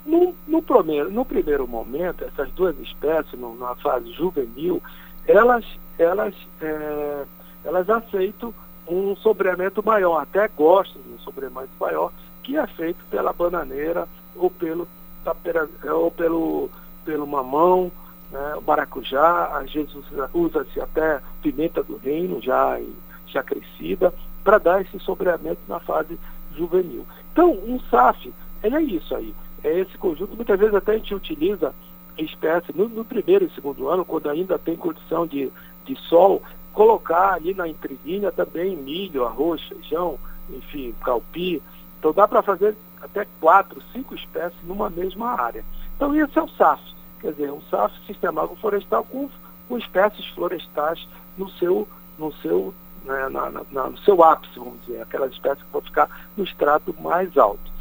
No, 0.05 0.33
no, 0.47 0.61
primeiro, 0.61 1.11
no 1.11 1.23
primeiro 1.23 1.67
momento, 1.67 2.23
essas 2.23 2.49
duas 2.51 2.77
espécies, 2.79 3.39
na 3.59 3.75
fase 3.75 4.11
juvenil, 4.13 4.81
elas, 5.27 5.65
elas, 5.99 6.33
é, 6.59 7.25
elas 7.63 7.89
aceitam 7.89 8.53
um 8.87 9.15
sobreamento 9.15 9.85
maior, 9.85 10.17
até 10.21 10.47
gostam 10.47 11.01
de 11.03 11.13
um 11.13 11.19
sobreamento 11.19 11.69
maior, 11.79 12.11
que 12.43 12.57
é 12.57 12.65
feito 12.67 13.03
pela 13.11 13.31
bananeira 13.31 14.07
ou 14.35 14.49
pelo, 14.49 14.87
tapera, 15.23 15.69
ou 15.93 16.09
pelo, 16.09 16.69
pelo 17.05 17.27
mamão, 17.27 17.91
né, 18.31 18.55
o 18.55 18.61
maracujá, 18.61 19.57
às 19.57 19.71
vezes 19.71 19.95
usa-se 20.33 20.81
até 20.81 21.21
pimenta 21.43 21.83
do 21.83 21.97
reino 21.97 22.41
já, 22.41 22.79
já 23.27 23.43
crescida, 23.43 24.11
para 24.43 24.57
dar 24.57 24.81
esse 24.81 24.99
sobreamento 24.99 25.61
na 25.67 25.79
fase 25.79 26.19
juvenil. 26.57 27.05
Então, 27.31 27.51
um 27.51 27.79
SAF, 27.91 28.33
ele 28.63 28.75
é 28.75 28.81
isso 28.81 29.15
aí 29.15 29.33
é 29.63 29.79
esse 29.79 29.97
conjunto. 29.97 30.35
Muitas 30.35 30.59
vezes 30.59 30.75
até 30.75 30.93
a 30.93 30.97
gente 30.97 31.13
utiliza 31.15 31.73
espécie 32.17 32.75
no, 32.75 32.87
no, 32.89 33.05
primeiro 33.05 33.45
e 33.45 33.51
segundo 33.51 33.89
ano, 33.89 34.05
quando 34.05 34.29
ainda 34.29 34.57
tem 34.59 34.75
condição 34.75 35.25
de, 35.25 35.51
de 35.85 35.95
sol, 36.07 36.41
colocar 36.73 37.33
ali 37.33 37.53
na 37.53 37.67
entrelinha 37.67 38.31
também 38.31 38.75
milho, 38.75 39.25
arroz, 39.25 39.61
feijão, 39.63 40.17
enfim, 40.49 40.93
calpi. 41.03 41.61
Então 41.99 42.13
dá 42.13 42.27
para 42.27 42.41
fazer 42.41 42.75
até 43.01 43.25
quatro, 43.39 43.81
cinco 43.91 44.15
espécies 44.15 44.57
numa 44.63 44.89
mesma 44.89 45.31
área. 45.41 45.63
Então 45.95 46.15
esse 46.15 46.37
é 46.37 46.41
o 46.41 46.49
SAF, 46.49 46.81
quer 47.19 47.31
dizer, 47.31 47.51
um 47.51 47.61
SAF, 47.69 47.93
Sistema 48.05 48.43
Agroflorestal, 48.43 49.03
com, 49.05 49.29
com 49.67 49.77
espécies 49.77 50.25
florestais 50.27 51.07
no 51.37 51.49
seu, 51.51 51.87
no 52.17 52.33
seu, 52.35 52.73
né, 53.03 53.29
na, 53.29 53.49
na, 53.49 53.87
no 53.87 53.97
seu 53.99 54.23
ápice, 54.23 54.57
vamos 54.57 54.79
dizer, 54.85 55.01
aquelas 55.01 55.31
espécies 55.31 55.63
que 55.63 55.71
vão 55.71 55.81
ficar 55.81 56.09
no 56.37 56.43
extrato 56.43 56.95
mais 56.99 57.37
alto. 57.37 57.71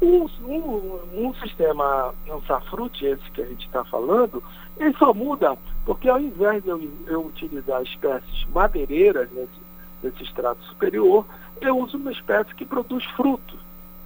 Um, 0.00 0.28
um, 0.44 1.00
um 1.12 1.34
sistema, 1.34 2.14
safrute, 2.46 3.04
esse 3.04 3.30
que 3.32 3.42
a 3.42 3.46
gente 3.46 3.66
está 3.66 3.84
falando, 3.84 4.42
ele 4.78 4.94
só 4.96 5.12
muda 5.12 5.56
porque 5.88 6.06
ao 6.06 6.20
invés 6.20 6.62
de 6.62 6.68
eu, 6.68 6.78
eu 7.06 7.24
utilizar 7.24 7.82
espécies 7.82 8.46
madeireiras 8.52 9.26
nesse, 9.32 9.60
nesse 10.02 10.22
extrato 10.22 10.62
superior, 10.64 11.24
eu 11.62 11.78
uso 11.78 11.96
uma 11.96 12.12
espécie 12.12 12.54
que 12.54 12.66
produz 12.66 13.02
frutos, 13.16 13.58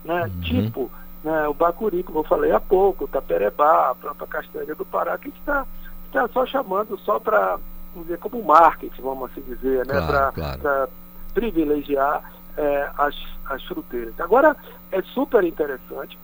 né? 0.05 0.23
Uhum. 0.23 0.41
tipo 0.43 0.91
né, 1.25 1.49
o 1.49 1.55
bacuri, 1.55 2.05
como 2.05 2.21
eu 2.21 2.25
falei 2.25 2.53
há 2.53 2.61
pouco, 2.61 3.05
o 3.05 3.09
taperebá, 3.09 3.91
a 3.91 3.95
própria 3.97 4.29
castanha 4.29 4.77
do 4.77 4.85
Pará, 4.85 5.19
que 5.19 5.31
está 5.31 5.67
tá 6.13 6.29
só 6.29 6.47
chamando 6.47 6.97
só 7.01 7.19
para, 7.19 7.59
vamos 7.93 8.07
dizer, 8.07 8.19
como 8.19 8.41
marketing, 8.45 9.03
vamos 9.03 9.29
assim 9.33 9.41
dizer, 9.41 9.85
né? 9.85 9.95
Claro, 9.95 10.07
para 10.07 10.33
claro. 10.33 10.89
privilegiar 11.35 12.33
é, 12.57 12.91
as, 12.99 13.17
as 13.47 13.63
fruteiras. 13.65 14.19
Agora, 14.21 14.57
é 14.91 15.03
super 15.03 15.45
interessante, 15.45 16.19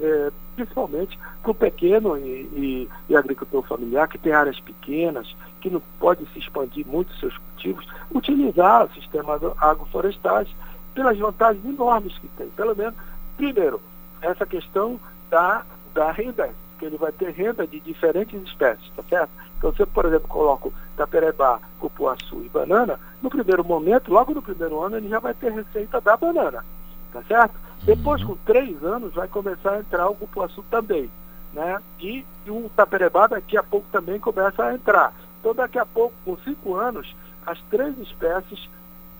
é, 0.00 0.32
principalmente 0.56 1.18
para 1.42 1.50
o 1.50 1.54
pequeno 1.54 2.16
e, 2.16 2.42
e, 2.52 2.88
e, 3.08 3.16
agricultor 3.16 3.62
familiar, 3.62 4.08
que 4.08 4.18
tem 4.18 4.32
áreas 4.32 4.58
pequenas, 4.60 5.34
que 5.60 5.70
não 5.70 5.80
pode 5.98 6.26
se 6.32 6.38
expandir 6.38 6.86
muito 6.86 7.14
seus 7.16 7.36
cultivos, 7.36 7.86
utilizar 8.10 8.88
sistemas 8.94 9.40
agroflorestais 9.58 10.48
pelas 10.94 11.18
vantagens 11.18 11.64
enormes 11.64 12.16
que 12.18 12.28
tem. 12.28 12.48
Pelo 12.50 12.74
menos, 12.74 12.94
primeiro, 13.36 13.80
essa 14.20 14.44
questão 14.44 14.98
da, 15.30 15.64
da 15.94 16.10
renda, 16.10 16.50
que 16.78 16.84
ele 16.84 16.96
vai 16.96 17.12
ter 17.12 17.30
renda 17.30 17.66
de 17.66 17.78
diferentes 17.80 18.40
espécies, 18.42 18.90
tá 18.96 19.02
certo? 19.08 19.30
Então, 19.58 19.72
se 19.74 19.82
eu, 19.82 19.86
por 19.88 20.04
exemplo, 20.06 20.28
coloco 20.28 20.72
taperebá, 20.96 21.58
cupuaçu 21.80 22.42
e 22.44 22.48
banana, 22.48 22.98
no 23.20 23.28
primeiro 23.28 23.64
momento, 23.64 24.12
logo 24.12 24.32
no 24.32 24.40
primeiro 24.40 24.80
ano, 24.80 24.96
ele 24.96 25.08
já 25.08 25.18
vai 25.18 25.34
ter 25.34 25.52
receita 25.52 26.00
da 26.00 26.16
banana, 26.16 26.64
tá 27.12 27.22
certo? 27.24 27.54
Depois, 27.82 28.22
com 28.22 28.36
três 28.46 28.82
anos, 28.84 29.14
vai 29.14 29.26
começar 29.28 29.72
a 29.72 29.80
entrar 29.80 30.08
o 30.08 30.14
cupuaçu 30.14 30.64
também, 30.70 31.10
né? 31.52 31.80
E, 31.98 32.24
e 32.46 32.50
o 32.50 32.70
taperebá 32.74 33.26
daqui 33.26 33.56
a 33.56 33.62
pouco 33.62 33.86
também 33.90 34.20
começa 34.20 34.64
a 34.64 34.74
entrar. 34.74 35.12
Então, 35.40 35.54
daqui 35.54 35.78
a 35.78 35.86
pouco, 35.86 36.14
com 36.24 36.36
cinco 36.38 36.76
anos, 36.76 37.14
as 37.44 37.60
três 37.70 37.98
espécies 37.98 38.68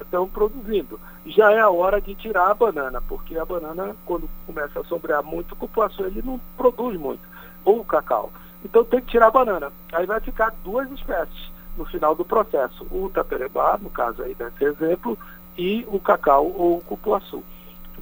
estão 0.00 0.28
produzindo. 0.28 1.00
Já 1.26 1.50
é 1.52 1.60
a 1.60 1.70
hora 1.70 2.00
de 2.00 2.14
tirar 2.14 2.50
a 2.50 2.54
banana, 2.54 3.00
porque 3.08 3.36
a 3.36 3.44
banana, 3.44 3.96
quando 4.06 4.28
começa 4.46 4.80
a 4.80 4.84
sombrear 4.84 5.24
muito 5.24 5.52
o 5.52 5.56
cupuaçu, 5.56 6.04
ele 6.04 6.22
não 6.24 6.40
produz 6.56 6.98
muito, 6.98 7.22
ou 7.64 7.80
o 7.80 7.84
cacau. 7.84 8.30
Então 8.64 8.84
tem 8.84 9.00
que 9.00 9.10
tirar 9.10 9.28
a 9.28 9.30
banana. 9.30 9.72
Aí 9.92 10.06
vai 10.06 10.20
ficar 10.20 10.52
duas 10.64 10.90
espécies 10.92 11.50
no 11.76 11.84
final 11.84 12.14
do 12.14 12.24
processo. 12.24 12.86
O 12.90 13.10
taperebá, 13.12 13.78
no 13.80 13.90
caso 13.90 14.22
aí 14.22 14.34
desse 14.34 14.64
exemplo, 14.64 15.16
e 15.56 15.86
o 15.88 15.98
cacau 15.98 16.46
ou 16.46 16.78
o 16.78 16.80
cupuaçu. 16.80 17.42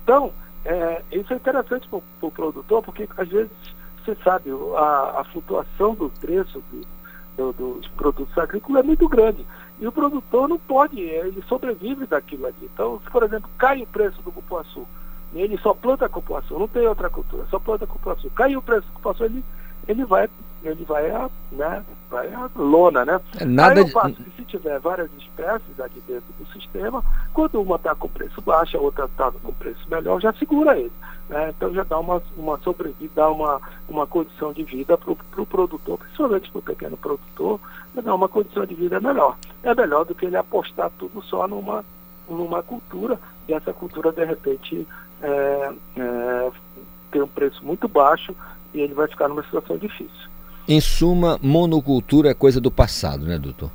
Então, 0.02 0.32
é, 0.64 1.02
isso 1.12 1.32
é 1.32 1.36
interessante 1.36 1.88
para 1.88 1.98
o 1.98 2.02
pro 2.20 2.30
produtor, 2.30 2.82
porque 2.82 3.08
às 3.16 3.28
vezes 3.28 3.50
você 4.04 4.16
sabe, 4.22 4.50
a, 4.76 5.20
a 5.20 5.24
flutuação 5.24 5.94
do 5.94 6.08
preço 6.20 6.62
do, 6.70 7.52
do, 7.52 7.52
dos 7.52 7.88
produtos 7.88 8.36
agrícolas 8.38 8.84
é 8.84 8.86
muito 8.86 9.08
grande. 9.08 9.44
E 9.80 9.86
o 9.86 9.92
produtor 9.92 10.48
não 10.48 10.58
pode, 10.58 11.00
ele 11.00 11.42
sobrevive 11.48 12.06
daquilo 12.06 12.46
ali. 12.46 12.56
Então, 12.62 13.00
se 13.04 13.10
por 13.10 13.22
exemplo 13.22 13.50
cai 13.58 13.82
o 13.82 13.86
preço 13.86 14.22
do 14.22 14.32
cupuaçu, 14.32 14.86
ele 15.34 15.58
só 15.58 15.74
planta 15.74 16.08
cupuaçu, 16.08 16.58
não 16.58 16.68
tem 16.68 16.86
outra 16.86 17.10
cultura, 17.10 17.46
só 17.50 17.58
planta 17.58 17.86
cupuaçu. 17.86 18.30
Cai 18.30 18.56
o 18.56 18.62
preço 18.62 18.86
do 18.86 18.92
cupuaçu, 18.94 19.24
ele, 19.24 19.44
ele 19.88 20.04
vai 20.04 20.28
ele 20.64 20.84
vai 20.84 21.10
a, 21.10 21.30
né, 21.52 21.84
vai 22.10 22.32
a 22.32 22.50
lona, 22.56 23.04
né? 23.04 23.20
Nada 23.46 23.82
Aí 23.82 24.16
eu 24.18 24.32
se 24.36 24.44
tiver 24.44 24.78
várias 24.80 25.10
espécies 25.18 25.78
aqui 25.78 26.02
dentro 26.06 26.32
do 26.38 26.46
sistema, 26.52 27.04
quando 27.32 27.60
uma 27.60 27.76
está 27.76 27.94
com 27.94 28.08
preço 28.08 28.40
baixo, 28.40 28.76
a 28.76 28.80
outra 28.80 29.04
está 29.04 29.30
com 29.30 29.52
preço 29.52 29.86
melhor, 29.88 30.20
já 30.20 30.32
segura 30.32 30.76
ele. 30.76 30.92
Né? 31.28 31.50
Então 31.50 31.72
já 31.72 31.84
dá 31.84 31.98
uma, 31.98 32.22
uma 32.36 32.58
sobrevida, 32.58 33.12
dá 33.14 33.30
uma, 33.30 33.60
uma 33.88 34.06
condição 34.06 34.52
de 34.52 34.64
vida 34.64 34.96
para 34.96 35.12
o 35.12 35.16
pro 35.16 35.46
produtor, 35.46 35.98
principalmente 35.98 36.50
para 36.50 36.58
o 36.58 36.62
pequeno 36.62 36.96
produtor, 36.96 37.60
dá 37.94 38.14
uma 38.14 38.28
condição 38.28 38.64
de 38.64 38.74
vida 38.74 39.00
melhor. 39.00 39.36
É 39.62 39.74
melhor 39.74 40.04
do 40.04 40.14
que 40.14 40.26
ele 40.26 40.36
apostar 40.36 40.90
tudo 40.98 41.22
só 41.22 41.46
numa, 41.46 41.84
numa 42.28 42.62
cultura, 42.62 43.18
e 43.48 43.52
essa 43.52 43.72
cultura 43.72 44.12
de 44.12 44.24
repente 44.24 44.86
é, 45.22 45.72
é, 45.96 46.50
tem 47.10 47.22
um 47.22 47.28
preço 47.28 47.64
muito 47.64 47.88
baixo 47.88 48.34
e 48.76 48.80
ele 48.80 48.94
vai 48.94 49.08
ficar 49.08 49.28
numa 49.28 49.42
situação 49.42 49.76
difícil. 49.78 50.30
Em 50.68 50.80
suma, 50.80 51.38
monocultura 51.42 52.30
é 52.30 52.34
coisa 52.34 52.60
do 52.60 52.70
passado, 52.70 53.24
né, 53.24 53.38
doutor? 53.38 53.70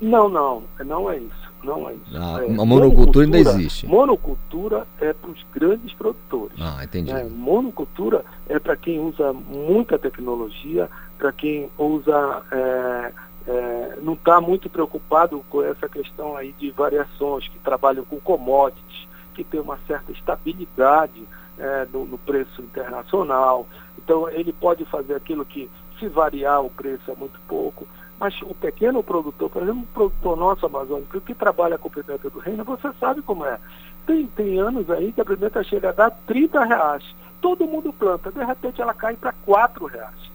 Não, 0.00 0.28
não, 0.28 0.62
não 0.84 1.10
é 1.10 1.18
isso. 1.18 1.48
Não 1.62 1.88
é 1.88 1.94
isso. 1.94 2.16
Ah, 2.16 2.40
é, 2.42 2.52
a 2.52 2.64
monocultura 2.64 3.24
ainda 3.24 3.38
existe. 3.38 3.86
Monocultura 3.86 4.86
é 5.00 5.12
para 5.12 5.30
os 5.30 5.44
grandes 5.52 5.92
produtores. 5.94 6.56
Ah, 6.60 6.84
entendi. 6.84 7.10
É, 7.10 7.24
monocultura 7.24 8.24
é 8.48 8.58
para 8.58 8.76
quem 8.76 9.00
usa 9.00 9.32
muita 9.32 9.98
tecnologia, 9.98 10.88
para 11.18 11.32
quem 11.32 11.68
usa. 11.76 12.42
É, 12.52 13.12
é, 13.48 13.98
não 14.02 14.12
está 14.12 14.40
muito 14.40 14.68
preocupado 14.68 15.42
com 15.48 15.62
essa 15.62 15.88
questão 15.88 16.36
aí 16.36 16.52
de 16.52 16.70
variações, 16.70 17.48
que 17.48 17.58
trabalham 17.58 18.04
com 18.04 18.20
commodities, 18.20 19.08
que 19.34 19.42
tem 19.42 19.58
uma 19.58 19.78
certa 19.86 20.12
estabilidade 20.12 21.22
é, 21.58 21.86
no, 21.92 22.04
no 22.04 22.18
preço 22.18 22.62
internacional. 22.62 23.66
Então 24.08 24.26
ele 24.30 24.54
pode 24.54 24.86
fazer 24.86 25.14
aquilo 25.14 25.44
que 25.44 25.70
se 25.98 26.08
variar 26.08 26.62
o 26.62 26.70
preço 26.70 27.10
é 27.10 27.14
muito 27.14 27.38
pouco. 27.46 27.86
Mas 28.18 28.40
o 28.40 28.54
pequeno 28.54 29.02
produtor, 29.02 29.50
por 29.50 29.62
exemplo, 29.62 29.82
o 29.82 29.86
produtor 29.86 30.34
nosso 30.34 30.64
amazônico, 30.64 31.20
que 31.20 31.34
trabalha 31.34 31.76
com 31.76 31.90
pimenta 31.90 32.30
do 32.30 32.38
reino, 32.38 32.64
você 32.64 32.90
sabe 32.98 33.20
como 33.20 33.44
é. 33.44 33.58
Tem, 34.06 34.26
tem 34.28 34.58
anos 34.58 34.88
aí 34.90 35.12
que 35.12 35.20
a 35.20 35.26
pimenta 35.26 35.62
chega 35.62 35.90
a 35.90 35.92
dar 35.92 36.10
30 36.26 36.64
reais. 36.64 37.04
Todo 37.42 37.66
mundo 37.66 37.92
planta, 37.92 38.32
de 38.32 38.42
repente 38.42 38.80
ela 38.80 38.94
cai 38.94 39.14
para 39.14 39.34
4 39.44 39.84
reais. 39.84 40.30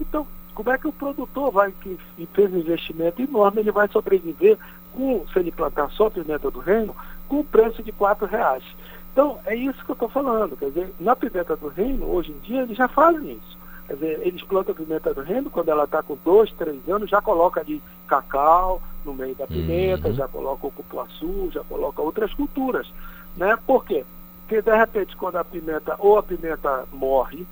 Então, 0.00 0.24
como 0.54 0.70
é 0.70 0.78
que 0.78 0.86
o 0.86 0.92
produtor 0.92 1.50
vai, 1.50 1.72
que 1.72 1.98
fez 2.32 2.54
um 2.54 2.58
investimento 2.58 3.20
enorme, 3.20 3.62
ele 3.62 3.72
vai 3.72 3.88
sobreviver 3.88 4.56
com, 4.92 5.26
se 5.32 5.40
ele 5.40 5.50
plantar 5.50 5.90
só 5.90 6.08
pimenta 6.08 6.52
do 6.52 6.60
reino, 6.60 6.94
com 7.28 7.40
o 7.40 7.44
preço 7.44 7.82
de 7.82 7.90
4 7.90 8.28
reais? 8.28 8.62
Então, 9.18 9.36
é 9.46 9.56
isso 9.56 9.84
que 9.84 9.90
eu 9.90 9.94
estou 9.94 10.08
falando. 10.08 10.56
Quer 10.56 10.66
dizer, 10.66 10.94
na 11.00 11.16
pimenta 11.16 11.56
do 11.56 11.66
reino, 11.66 12.08
hoje 12.08 12.30
em 12.30 12.38
dia, 12.38 12.62
eles 12.62 12.76
já 12.76 12.86
fazem 12.86 13.32
isso. 13.32 13.58
Quer 13.88 13.94
dizer, 13.94 14.20
eles 14.22 14.40
plantam 14.42 14.72
a 14.72 14.76
pimenta 14.76 15.12
do 15.12 15.22
reino, 15.22 15.50
quando 15.50 15.70
ela 15.70 15.82
está 15.82 16.04
com 16.04 16.16
dois, 16.24 16.52
três 16.52 16.88
anos, 16.88 17.10
já 17.10 17.20
coloca 17.20 17.60
ali 17.60 17.82
cacau 18.06 18.80
no 19.04 19.12
meio 19.12 19.34
da 19.34 19.44
pimenta, 19.44 20.06
uhum. 20.06 20.14
já 20.14 20.28
coloca 20.28 20.68
o 20.68 20.70
cupuaçu, 20.70 21.50
já 21.52 21.64
coloca 21.64 22.00
outras 22.00 22.32
culturas. 22.32 22.86
Né? 23.36 23.58
Por 23.66 23.84
quê? 23.84 24.04
Porque 24.42 24.62
de 24.62 24.76
repente 24.76 25.16
quando 25.16 25.34
a 25.34 25.44
pimenta, 25.44 25.96
ou 25.98 26.16
a 26.16 26.22
pimenta 26.22 26.84
morre, 26.92 27.44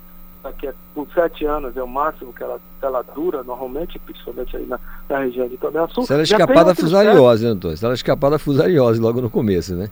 daqui 0.45 0.69
a, 0.69 0.75
com 0.95 1.05
sete 1.13 1.45
anos 1.47 1.77
é 1.77 1.83
o 1.83 1.89
máximo 1.89 2.33
que 2.33 2.45
ela, 2.45 2.61
ela 2.81 3.03
dura, 3.03 3.43
normalmente, 3.43 3.99
principalmente 3.99 4.57
aí 4.57 4.67
na, 4.67 4.79
na 5.09 5.19
região 5.19 5.49
de 5.49 5.57
Tomé 5.57 5.81
Açúcar. 5.81 6.07
Se 6.07 6.13
ela 6.13 6.23
escapar 6.23 6.65
da 6.65 6.77
fusariose, 6.77 7.45
né, 7.45 7.51
doutor? 7.51 7.77
Se 7.77 7.85
ela 7.85 7.95
escapar 7.95 8.31
da 8.31 8.39
fusariose 8.39 9.01
logo 9.01 9.21
no 9.21 9.29
começo, 9.29 9.75
né? 9.75 9.91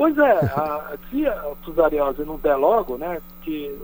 Pois 0.00 0.16
é, 0.16 0.32
a, 0.32 0.96
se 1.10 1.26
a 1.26 1.54
fusariose 1.62 2.24
não 2.24 2.38
der 2.38 2.56
logo, 2.56 2.96
né, 2.96 3.20
que 3.42 3.78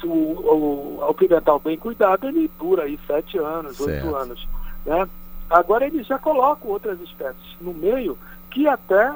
se 0.00 0.06
o, 0.06 0.10
o, 0.10 1.04
o 1.06 1.12
pimental 1.12 1.60
bem 1.60 1.76
cuidado, 1.76 2.26
ele 2.26 2.50
dura 2.58 2.84
aí 2.84 2.98
sete 3.06 3.36
anos, 3.36 3.78
oito 3.78 4.16
anos, 4.16 4.48
né? 4.86 5.06
Agora 5.50 5.86
eles 5.86 6.06
já 6.06 6.18
colocam 6.18 6.70
outras 6.70 6.98
espécies 7.02 7.54
no 7.60 7.74
meio 7.74 8.16
que 8.50 8.66
até 8.66 9.14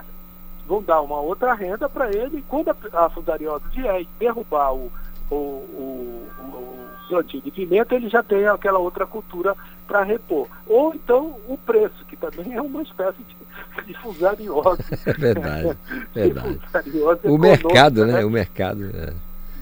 vão 0.66 0.82
dar 0.82 1.00
uma 1.00 1.22
outra 1.22 1.55
renda 1.55 1.88
para 1.88 2.14
ele 2.14 2.44
quando 2.46 2.68
a, 2.68 3.07
a 3.07 3.09
fusariose 3.09 3.64
vier 3.70 4.03
e 4.03 4.09
derrubar 4.18 4.74
o, 4.74 4.92
o, 5.30 5.34
o, 5.34 6.28
o 6.38 6.81
plantio 7.12 7.40
de 7.42 7.50
pimenta, 7.50 7.94
ele 7.94 8.08
já 8.08 8.22
tem 8.22 8.46
aquela 8.46 8.78
outra 8.78 9.06
cultura 9.06 9.54
para 9.86 10.02
repor. 10.02 10.48
Ou 10.66 10.94
então 10.94 11.36
o 11.46 11.58
preço, 11.58 12.04
que 12.06 12.16
também 12.16 12.54
é 12.54 12.60
uma 12.60 12.82
espécie 12.82 13.22
de 13.22 13.36
de 13.86 13.94
fusariose. 14.00 14.82
É 15.06 15.12
verdade, 15.12 15.78
verdade. 16.14 16.60
o 17.24 17.38
mercado, 17.38 18.06
né? 18.06 18.12
né? 18.14 18.24
O 18.24 18.30
mercado. 18.30 18.90
É. 18.94 19.12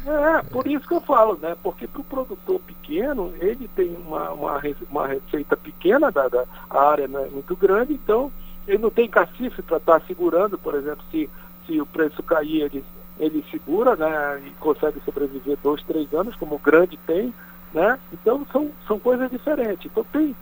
É, 0.06 0.42
por 0.44 0.66
isso 0.66 0.86
que 0.88 0.94
eu 0.94 1.00
falo, 1.00 1.38
né? 1.42 1.54
Porque 1.62 1.86
para 1.86 2.00
o 2.00 2.04
produtor 2.04 2.58
pequeno, 2.60 3.32
ele 3.38 3.68
tem 3.76 3.94
uma, 4.06 4.30
uma, 4.30 4.62
uma 4.90 5.06
receita 5.06 5.56
pequena, 5.56 6.10
da, 6.10 6.26
da 6.28 6.44
a 6.70 6.90
área 6.90 7.06
não 7.06 7.24
é 7.24 7.28
muito 7.28 7.54
grande, 7.54 7.92
então 7.92 8.32
ele 8.66 8.78
não 8.78 8.90
tem 8.90 9.08
cacife 9.08 9.60
para 9.62 9.76
estar 9.76 10.00
tá 10.00 10.06
segurando, 10.06 10.56
por 10.58 10.74
exemplo, 10.74 11.04
se, 11.10 11.28
se 11.66 11.80
o 11.80 11.86
preço 11.86 12.22
cair, 12.22 12.62
ele, 12.62 12.84
ele 13.20 13.44
segura, 13.50 13.94
né? 13.94 14.42
E 14.46 14.50
consegue 14.58 15.00
sobreviver 15.04 15.58
dois, 15.62 15.82
três 15.82 16.12
anos, 16.12 16.34
como 16.36 16.56
o 16.56 16.58
grande 16.58 16.96
tem, 17.06 17.32
né? 17.72 17.98
Então 18.12 18.46
são, 18.50 18.70
são 18.88 18.98
coisas 18.98 19.30
diferentes. 19.30 19.86
Então 19.86 20.04
tem, 20.10 20.34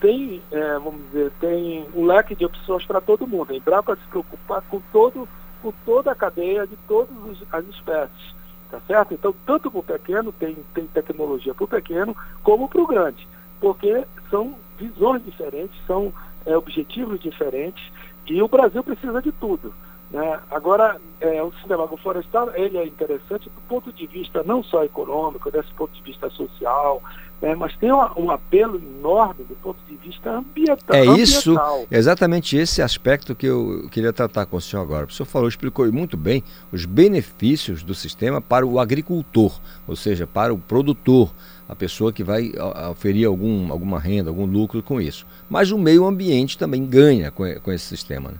tem, 0.00 0.42
é, 0.50 0.74
vamos 0.74 1.00
dizer, 1.06 1.32
tem 1.40 1.86
um 1.94 2.04
leque 2.04 2.34
de 2.34 2.44
opções 2.44 2.84
para 2.84 3.00
todo 3.00 3.26
mundo. 3.26 3.52
A 3.52 3.56
Embrapa 3.56 3.96
se 3.96 4.06
preocupar 4.08 4.62
com, 4.62 4.82
todo, 4.92 5.28
com 5.62 5.72
toda 5.86 6.10
a 6.10 6.14
cadeia 6.14 6.66
de 6.66 6.76
todas 6.88 7.16
as 7.52 7.64
espécies. 7.66 8.34
Tá 8.70 8.80
certo? 8.88 9.14
Então, 9.14 9.32
tanto 9.46 9.70
para 9.70 9.80
o 9.80 9.84
pequeno, 9.84 10.32
tem, 10.32 10.56
tem 10.74 10.86
tecnologia 10.88 11.54
para 11.54 11.64
o 11.64 11.68
pequeno, 11.68 12.16
como 12.42 12.68
para 12.68 12.82
o 12.82 12.86
grande. 12.86 13.28
Porque 13.60 14.04
são 14.30 14.56
visões 14.76 15.24
diferentes, 15.24 15.76
são 15.86 16.12
é, 16.44 16.56
objetivos 16.56 17.20
diferentes, 17.20 17.84
e 18.26 18.42
o 18.42 18.48
Brasil 18.48 18.82
precisa 18.82 19.22
de 19.22 19.30
tudo. 19.30 19.72
Né? 20.14 20.38
Agora, 20.48 21.00
é, 21.20 21.42
o 21.42 21.52
sistema 21.54 21.82
agroflorestal 21.82 22.48
ele 22.54 22.78
é 22.78 22.86
interessante 22.86 23.50
do 23.50 23.60
ponto 23.68 23.92
de 23.92 24.06
vista 24.06 24.44
não 24.44 24.62
só 24.62 24.84
econômico, 24.84 25.50
desse 25.50 25.74
ponto 25.74 25.92
de 25.92 26.00
vista 26.02 26.30
social, 26.30 27.02
né? 27.42 27.56
mas 27.56 27.76
tem 27.78 27.92
um, 27.92 27.98
um, 28.16 28.30
apelo 28.30 28.76
enorme 28.76 29.42
do 29.42 29.56
ponto 29.56 29.80
de 29.88 29.96
vista 29.96 30.30
ambiental. 30.30 30.96
É 30.96 31.04
isso, 31.04 31.56
exatamente 31.90 32.56
esse 32.56 32.80
aspecto 32.80 33.34
que 33.34 33.46
eu 33.46 33.88
queria 33.90 34.12
tratar 34.12 34.46
com 34.46 34.56
o 34.56 34.60
senhor 34.60 34.82
agora. 34.82 35.06
O 35.06 35.10
senhor 35.10 35.26
falou, 35.26 35.48
explicou 35.48 35.92
muito 35.92 36.16
bem 36.16 36.44
os 36.70 36.84
benefícios 36.84 37.82
do 37.82 37.92
sistema 37.92 38.40
para 38.40 38.64
o 38.64 38.78
agricultor, 38.78 39.58
ou 39.84 39.96
seja, 39.96 40.28
para 40.28 40.54
o 40.54 40.58
produtor, 40.58 41.28
a 41.68 41.74
pessoa 41.74 42.12
que 42.12 42.22
vai 42.22 42.52
oferir 42.88 43.26
algum, 43.26 43.72
alguma 43.72 43.98
renda, 43.98 44.30
algum 44.30 44.46
lucro 44.46 44.80
com 44.80 45.00
isso. 45.00 45.26
Mas 45.50 45.72
o 45.72 45.78
meio 45.78 46.06
ambiente 46.06 46.56
também 46.56 46.86
ganha 46.86 47.32
com, 47.32 47.42
com 47.60 47.72
esse 47.72 47.86
sistema. 47.86 48.30
Né? 48.30 48.36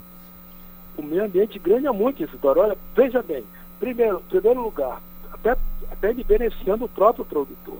O 0.97 1.03
meio 1.03 1.25
ambiente 1.25 1.59
ganha 1.59 1.93
muito 1.93 2.23
isso, 2.23 2.37
Dora. 2.39 2.61
Olha, 2.61 2.79
veja 2.95 3.23
bem, 3.23 3.45
primeiro, 3.81 4.21
primeiro 4.29 4.63
lugar, 4.63 5.01
até, 5.33 5.57
até 5.91 6.13
beneficiando 6.13 6.85
o 6.85 6.89
próprio 6.89 7.25
produtor. 7.25 7.79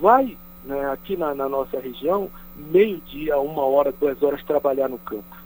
Vai 0.00 0.36
né, 0.64 0.90
aqui 0.90 1.16
na, 1.16 1.34
na, 1.34 1.48
nossa 1.48 1.78
região, 1.78 2.28
meio-dia, 2.56 3.38
uma 3.38 3.64
hora, 3.64 3.92
duas 3.92 4.20
horas 4.22 4.42
trabalhar 4.44 4.88
no 4.88 4.98
campo. 4.98 5.36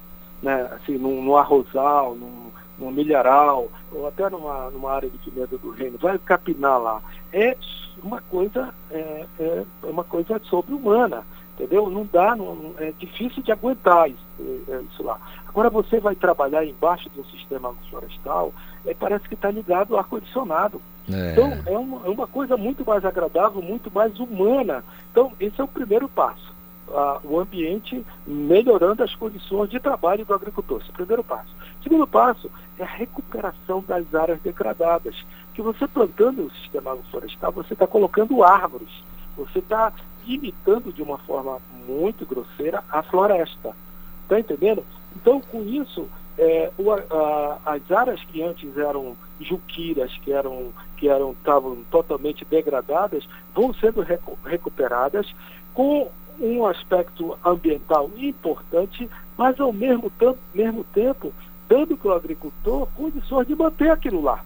Né, 0.42 0.62
assim, 0.72 0.96
no, 0.96 1.22
no 1.22 1.36
arrozal, 1.36 2.14
no, 2.14 2.50
no 2.78 2.90
milharal, 2.90 3.68
ou 3.92 4.08
até 4.08 4.28
numa, 4.30 4.70
numa 4.70 4.92
área 4.92 5.10
de 5.10 5.18
pimenta 5.18 5.58
do 5.58 5.70
reino, 5.70 5.98
vai 5.98 6.18
capinar 6.18 6.80
lá. 6.80 7.02
É 7.32 7.54
uma 8.02 8.20
coisa, 8.22 8.74
é, 8.90 9.26
é 9.38 9.64
uma 9.82 10.02
coisa 10.02 10.40
sobre-humana, 10.44 11.24
entendeu? 11.54 11.90
Não 11.90 12.08
dá, 12.10 12.34
não, 12.34 12.74
é 12.78 12.92
difícil 12.98 13.42
de 13.42 13.52
aguentar 13.52 14.08
isso, 14.08 14.26
é, 14.68 14.80
isso 14.90 15.02
lá. 15.02 15.20
Agora 15.50 15.68
você 15.68 15.98
vai 15.98 16.14
trabalhar 16.14 16.64
embaixo 16.64 17.10
do 17.10 17.24
sistema 17.24 17.74
florestal, 17.90 18.52
é, 18.86 18.94
parece 18.94 19.28
que 19.28 19.34
está 19.34 19.50
ligado 19.50 19.94
ao 19.94 19.98
ar-condicionado. 19.98 20.80
É. 21.12 21.32
Então, 21.32 21.52
é 21.66 21.76
uma, 21.76 22.06
é 22.06 22.08
uma 22.08 22.26
coisa 22.28 22.56
muito 22.56 22.86
mais 22.86 23.04
agradável, 23.04 23.60
muito 23.60 23.90
mais 23.92 24.16
humana. 24.20 24.84
Então, 25.10 25.32
esse 25.40 25.60
é 25.60 25.64
o 25.64 25.66
primeiro 25.66 26.08
passo. 26.08 26.54
a, 26.94 27.18
o 27.24 27.40
ambiente, 27.40 28.06
melhorando 28.24 29.02
as 29.02 29.12
condições 29.16 29.70
de 29.70 29.80
trabalho 29.80 30.24
do 30.24 30.32
agricultor. 30.32 30.78
Esse 30.80 30.90
é 30.90 30.92
o 30.92 30.94
primeiro 30.94 31.24
passo. 31.24 31.50
O 31.80 31.82
segundo 31.82 32.06
passo 32.06 32.48
é 32.78 32.84
a 32.84 32.86
recuperação 32.86 33.84
das 33.86 34.14
áreas 34.14 34.40
degradadas. 34.40 35.16
Que 35.52 35.62
você 35.62 35.86
plantando 35.88 36.46
o 36.46 36.50
sistema 36.62 36.96
florestal, 37.10 37.50
você 37.50 37.72
está 37.72 37.88
colocando 37.88 38.44
árvores, 38.44 38.88
você 39.36 39.58
está 39.58 39.92
imitando 40.24 40.92
de 40.92 41.02
uma 41.02 41.18
forma 41.18 41.58
muito 41.88 42.24
grosseira 42.24 42.84
a 42.88 43.02
floresta. 43.02 43.74
Está 44.22 44.38
entendendo? 44.38 44.84
Então, 45.14 45.40
com 45.40 45.62
isso, 45.64 46.08
é, 46.38 46.70
o, 46.78 46.90
a, 46.92 47.58
as 47.66 47.90
áreas 47.90 48.22
que 48.24 48.42
antes 48.42 48.76
eram 48.76 49.16
juquiras, 49.40 50.12
que 50.24 50.32
eram 50.32 50.72
que 50.96 51.08
eram 51.08 51.32
estavam 51.32 51.82
totalmente 51.90 52.44
degradadas, 52.44 53.26
vão 53.54 53.72
sendo 53.74 54.02
recu 54.02 54.38
recuperadas 54.44 55.26
com 55.74 56.10
um 56.38 56.64
aspecto 56.66 57.38
ambiental 57.44 58.10
importante, 58.16 59.08
mas 59.36 59.58
ao 59.60 59.72
mesmo, 59.72 60.10
mesmo 60.54 60.84
tempo 60.84 61.32
dando 61.68 61.96
para 61.96 62.10
o 62.10 62.14
agricultor 62.14 62.88
condições 62.96 63.46
de 63.46 63.54
manter 63.54 63.90
aquilo 63.90 64.20
lá. 64.20 64.44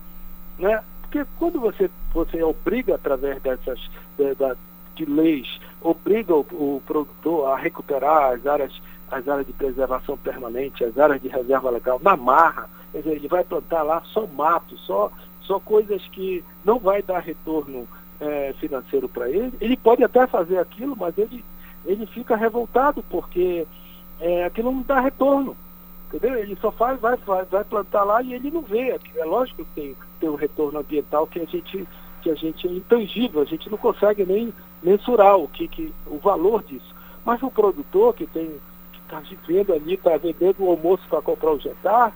Né? 0.58 0.82
Porque 1.00 1.24
quando 1.38 1.60
você, 1.60 1.90
você 2.12 2.42
obriga 2.42 2.96
através 2.96 3.40
dessas 3.40 3.78
de, 4.18 4.34
de, 4.96 5.10
leis, 5.10 5.60
obriga 5.80 6.34
o, 6.34 6.40
o, 6.40 6.82
produtor 6.84 7.48
a 7.48 7.56
recuperar 7.56 8.34
as 8.34 8.46
áreas, 8.46 8.72
as 9.14 9.28
áreas 9.28 9.46
de 9.46 9.52
preservação 9.52 10.16
permanente, 10.16 10.84
as 10.84 10.98
áreas 10.98 11.20
de 11.20 11.28
reserva 11.28 11.70
legal 11.70 12.00
na 12.02 12.16
marra, 12.16 12.68
quer 12.92 12.98
dizer, 12.98 13.12
ele 13.12 13.28
vai 13.28 13.44
plantar 13.44 13.82
lá 13.82 14.02
só 14.06 14.26
mato, 14.26 14.76
só, 14.78 15.10
só 15.42 15.60
coisas 15.60 16.02
que 16.08 16.44
não 16.64 16.78
vai 16.78 17.02
dar 17.02 17.20
retorno 17.20 17.86
é, 18.20 18.54
financeiro 18.58 19.08
para 19.08 19.28
ele. 19.28 19.52
Ele 19.60 19.76
pode 19.76 20.02
até 20.02 20.26
fazer 20.26 20.58
aquilo, 20.58 20.96
mas 20.96 21.16
ele, 21.16 21.44
ele 21.84 22.06
fica 22.06 22.36
revoltado 22.36 23.02
porque 23.08 23.66
é, 24.20 24.44
aquilo 24.44 24.72
não 24.72 24.82
dá 24.82 25.00
retorno. 25.00 25.56
Entendeu? 26.12 26.38
Ele 26.38 26.56
só 26.60 26.70
faz, 26.70 27.00
vai, 27.00 27.16
vai, 27.16 27.44
vai 27.44 27.64
plantar 27.64 28.04
lá 28.04 28.22
e 28.22 28.34
ele 28.34 28.50
não 28.50 28.62
vê. 28.62 28.98
É 29.16 29.24
lógico 29.24 29.64
que 29.64 29.70
tem, 29.74 29.96
tem 30.20 30.28
um 30.28 30.36
retorno 30.36 30.78
ambiental 30.78 31.26
que 31.26 31.40
a 31.40 31.44
gente 31.44 31.86
que 32.22 32.30
a 32.30 32.34
gente 32.34 32.66
é 32.66 32.70
intangível, 32.70 33.42
a 33.42 33.44
gente 33.44 33.70
não 33.70 33.76
consegue 33.76 34.24
nem 34.24 34.50
mensurar 34.82 35.36
o 35.36 35.46
que, 35.46 35.68
que 35.68 35.92
o 36.06 36.16
valor 36.16 36.62
disso. 36.62 36.94
Mas 37.22 37.42
o 37.42 37.50
produtor 37.50 38.14
que 38.14 38.26
tem 38.26 38.58
está 39.04 39.20
vivendo 39.20 39.72
ali, 39.72 39.94
está 39.94 40.16
vendendo 40.16 40.56
o 40.64 40.70
almoço 40.70 41.02
para 41.08 41.22
comprar 41.22 41.52
o 41.52 41.60
jantar, 41.60 42.12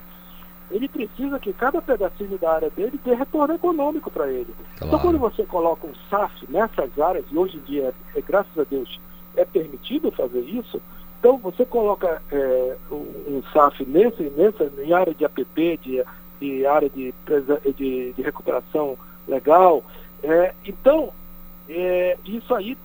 ele 0.71 0.89
precisa 0.89 1.39
que 1.39 1.53
cada 1.53 1.81
pedacinho 1.81 2.37
da 2.39 2.53
área 2.53 2.71
dele 2.71 3.01
dê 3.05 3.15
retorno 3.15 3.55
econômico 3.55 4.11
para 4.11 4.31
ele. 4.31 4.55
Claro. 4.77 4.87
Então, 4.87 4.99
quando 4.99 5.19
você 5.19 5.45
coloca 5.45 5.87
um 5.87 5.95
SAF 6.11 6.47
nessas 6.49 6.99
áreas, 6.99 7.25
e 7.31 7.37
hoje 7.37 7.57
em 7.57 7.61
dia, 7.61 7.95
é, 8.15 8.21
graças 8.21 8.57
a 8.59 8.65
Deus, 8.65 9.01
é 9.37 9.45
permitido 9.45 10.11
fazer 10.11 10.41
isso, 10.41 10.81
então 11.19 11.39
você 11.39 11.65
coloca 11.65 12.23
é, 12.31 12.77
um, 12.91 13.37
um 13.37 13.43
SAF 13.53 13.85
nesse, 13.87 14.25
nessa, 14.25 14.71
em 14.79 14.93
área 14.93 15.15
de 15.15 15.25
APP, 15.25 15.79
de, 15.83 16.05
de 16.41 16.67
área 16.67 16.91
de, 16.91 17.15
de, 17.77 18.13
de 18.13 18.23
recuperação 18.23 18.99
legal, 19.27 19.83
é, 20.23 20.55
então 20.65 21.13
é, 21.69 22.17
isso 22.25 22.55
aí, 22.55 22.77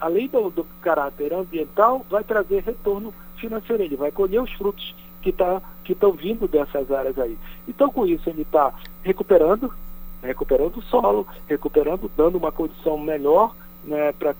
além 0.00 0.28
do, 0.28 0.50
do 0.50 0.64
caráter 0.80 1.32
ambiental, 1.32 2.04
vai 2.08 2.22
trazer 2.22 2.62
retorno 2.62 3.12
financeiro, 3.42 3.82
ele 3.82 3.96
vai 3.96 4.10
colher 4.10 4.40
os 4.40 4.52
frutos 4.52 4.94
que 5.20 5.32
tá, 5.32 5.60
estão 5.88 6.12
vindo 6.12 6.48
dessas 6.48 6.90
áreas 6.90 7.18
aí. 7.18 7.36
Então, 7.68 7.90
com 7.90 8.06
isso, 8.06 8.28
ele 8.30 8.42
está 8.42 8.72
recuperando, 9.02 9.72
recuperando 10.22 10.76
o 10.78 10.82
solo, 10.82 11.26
recuperando, 11.46 12.10
dando 12.16 12.38
uma 12.38 12.52
condição 12.52 12.96
melhor 12.96 13.54
né, 13.84 14.12
para 14.12 14.30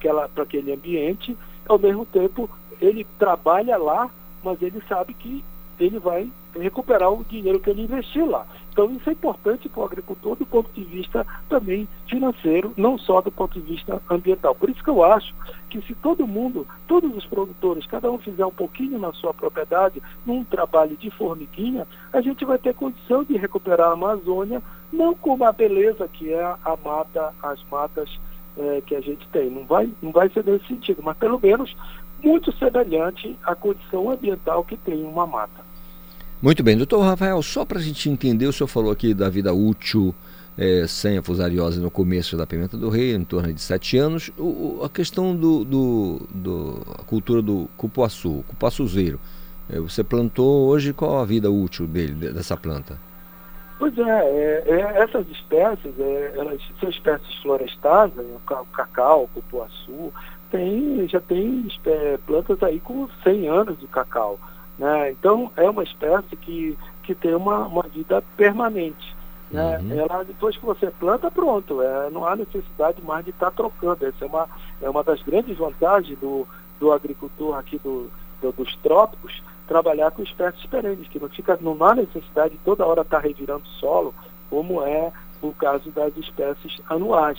aquele 0.43 0.73
ambiente. 0.73 1.37
Ao 1.69 1.79
mesmo 1.79 2.07
tempo, 2.07 2.49
ele 2.81 3.07
trabalha 3.19 3.77
lá, 3.77 4.11
mas 4.43 4.61
ele 4.63 4.83
sabe 4.89 5.15
que 5.15 5.45
ele 5.85 5.99
vai 5.99 6.31
recuperar 6.59 7.11
o 7.11 7.25
dinheiro 7.25 7.61
que 7.61 7.71
ele 7.71 7.83
investiu 7.83 8.27
lá. 8.27 8.47
Então 8.73 8.91
isso 8.93 9.09
é 9.09 9.13
importante 9.13 9.69
para 9.69 9.81
o 9.81 9.85
agricultor 9.85 10.37
do 10.37 10.47
ponto 10.47 10.71
de 10.73 10.83
vista 10.85 11.27
também 11.49 11.87
financeiro, 12.09 12.73
não 12.77 12.97
só 12.99 13.21
do 13.21 13.31
ponto 13.31 13.61
de 13.61 13.67
vista 13.67 14.01
ambiental. 14.11 14.55
Por 14.55 14.71
isso 14.71 14.83
que 14.83 14.91
eu 14.91 15.05
acho 15.05 15.35
que 15.69 15.81
se 15.83 15.95
todo 15.95 16.27
mundo, 16.27 16.67
todos 16.87 17.15
os 17.17 17.27
produtores, 17.27 17.87
cada 17.87 18.11
um 18.11 18.19
fizer 18.19 18.47
um 18.47 18.51
pouquinho 18.51 18.99
na 18.99 19.13
sua 19.13 19.35
propriedade, 19.35 20.03
num 20.25 20.45
trabalho 20.45 20.97
de 20.97 21.11
formiguinha, 21.11 21.87
a 22.13 22.21
gente 22.21 22.45
vai 22.45 22.59
ter 22.59 22.75
condição 22.75 23.25
de 23.25 23.37
recuperar 23.37 23.89
a 23.89 23.93
Amazônia, 23.93 24.63
não 24.93 25.15
com 25.15 25.43
a 25.45 25.53
beleza 25.53 26.09
que 26.09 26.33
é 26.33 26.43
a 26.43 26.79
mata, 26.83 27.35
as 27.43 27.63
matas 27.71 28.09
é, 28.57 28.83
que 28.87 28.95
a 28.95 29.01
gente 29.01 29.27
tem. 29.29 29.51
Não 29.51 29.65
vai, 29.65 29.91
não 30.03 30.13
vai 30.13 30.29
ser 30.31 30.45
nesse 30.45 30.67
sentido, 30.67 31.03
mas 31.03 31.17
pelo 31.17 31.39
menos 31.39 31.75
muito 32.23 32.53
semelhante 32.57 33.37
à 33.43 33.55
condição 33.55 34.11
ambiental 34.11 34.65
que 34.65 34.77
tem 34.77 35.03
uma 35.03 35.27
mata. 35.27 35.72
Muito 36.43 36.61
bem, 36.65 36.77
doutor 36.77 37.01
Rafael, 37.03 37.41
só 37.41 37.65
para 37.65 37.79
a 37.79 37.81
gente 37.81 38.11
entender, 38.11 38.49
o 38.49 38.53
senhor 38.53 38.67
falou 38.67 38.91
aqui 38.91 39.15
da 39.15 39.29
vida 39.29 39.55
útil 39.55 40.13
é, 40.59 40.85
sem 40.89 41.17
a 41.17 41.23
fusariose 41.23 41.81
no 41.81 41.89
começo 41.89 42.37
da 42.37 42.45
pimenta 42.45 42.77
do 42.77 42.89
rei, 42.89 43.15
em 43.15 43.23
torno 43.23 43.53
de 43.53 43.61
sete 43.61 43.97
anos. 43.97 44.29
O, 44.37 44.81
a 44.85 44.91
questão 44.91 45.37
do, 45.37 45.65
do, 45.65 46.27
do, 46.35 46.83
a 46.99 47.05
cultura 47.05 47.41
do 47.41 47.71
cupuaçu, 47.77 48.45
cupuaçuzeiro, 48.49 49.21
é, 49.71 49.79
você 49.79 50.03
plantou 50.03 50.67
hoje, 50.67 50.93
qual 50.93 51.21
a 51.21 51.25
vida 51.25 51.49
útil 51.49 51.87
dele, 51.87 52.33
dessa 52.33 52.57
planta? 52.57 52.99
Pois 53.79 53.97
é, 53.97 54.03
é, 54.03 54.65
é 54.67 55.03
essas 55.03 55.25
espécies, 55.31 55.95
é, 55.97 56.33
elas 56.37 56.61
são 56.81 56.91
espécies 56.91 57.37
florestais, 57.37 58.13
né, 58.15 58.25
o 58.25 58.67
cacau, 58.73 59.25
o 59.25 59.29
cupuaçu, 59.29 60.13
tem, 60.51 61.07
já 61.09 61.21
tem 61.21 61.69
é, 61.87 62.19
plantas 62.27 62.61
aí 62.65 62.81
com 62.81 63.09
100 63.23 63.49
anos 63.49 63.79
de 63.79 63.87
cacau. 63.87 64.41
Né? 64.79 65.11
Então, 65.13 65.51
é 65.57 65.69
uma 65.69 65.83
espécie 65.83 66.37
que, 66.37 66.79
que 67.03 67.15
tem 67.15 67.35
uma, 67.35 67.67
uma 67.67 67.83
vida 67.83 68.23
permanente. 68.37 69.15
Né? 69.51 69.79
Uhum. 69.79 70.01
Ela, 70.01 70.25
depois 70.25 70.57
que 70.57 70.65
você 70.65 70.91
planta, 70.91 71.31
pronto, 71.31 71.83
é, 71.83 72.11
não 72.11 72.27
há 72.27 72.35
necessidade 72.35 73.03
mais 73.03 73.25
de 73.25 73.31
estar 73.31 73.51
tá 73.51 73.57
trocando. 73.57 74.07
Essa 74.07 74.25
é 74.25 74.29
uma, 74.29 74.49
é 74.81 74.89
uma 74.89 75.05
das 75.05 75.23
grandes 75.23 75.57
vantagens 75.57 76.19
do, 76.19 76.47
do 76.81 76.93
agricultor 76.93 77.59
aqui 77.59 77.79
do, 77.79 78.11
do, 78.41 78.53
dos 78.53 78.75
trópicos, 78.77 79.43
trabalhar 79.69 80.11
com 80.11 80.23
espécies 80.23 80.65
perenes, 80.67 81.09
que 81.09 81.19
não, 81.19 81.29
fica, 81.29 81.59
não 81.61 81.77
há 81.85 81.95
necessidade 81.95 82.55
de 82.55 82.61
toda 82.65 82.87
hora 82.87 83.03
estar 83.03 83.21
tá 83.21 83.23
revirando 83.23 83.67
solo, 83.79 84.15
como 84.49 84.83
é 84.83 85.13
o 85.41 85.53
caso 85.53 85.91
das 85.91 86.17
espécies 86.17 86.81
anuais 86.89 87.39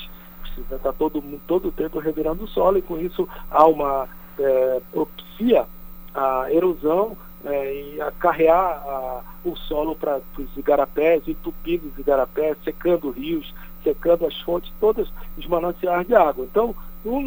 precisa 0.53 0.75
estar 0.75 0.93
todo, 0.93 1.21
todo 1.47 1.69
o 1.69 1.71
tempo 1.71 1.99
revirando 1.99 2.43
o 2.43 2.47
solo 2.47 2.77
e 2.77 2.81
com 2.81 2.97
isso 2.99 3.27
há 3.49 3.65
uma 3.65 4.07
é, 4.38 4.81
propicia 4.91 5.65
a 6.14 6.51
erosão 6.51 7.18
é, 7.45 7.76
e 7.76 8.01
acarrear 8.01 8.84
a, 8.88 9.22
o 9.43 9.55
solo 9.55 9.95
para 9.95 10.22
os 10.38 10.57
igarapés, 10.57 11.28
entupindo 11.28 11.88
os 11.88 11.97
igarapés, 11.97 12.57
secando 12.64 13.11
rios, 13.11 13.53
secando 13.84 14.26
as 14.26 14.39
fontes, 14.41 14.72
todos 14.80 15.11
os 15.38 15.45
mananciais 15.47 16.07
de 16.07 16.16
água. 16.16 16.45
Então, 16.45 16.76
no, 17.03 17.22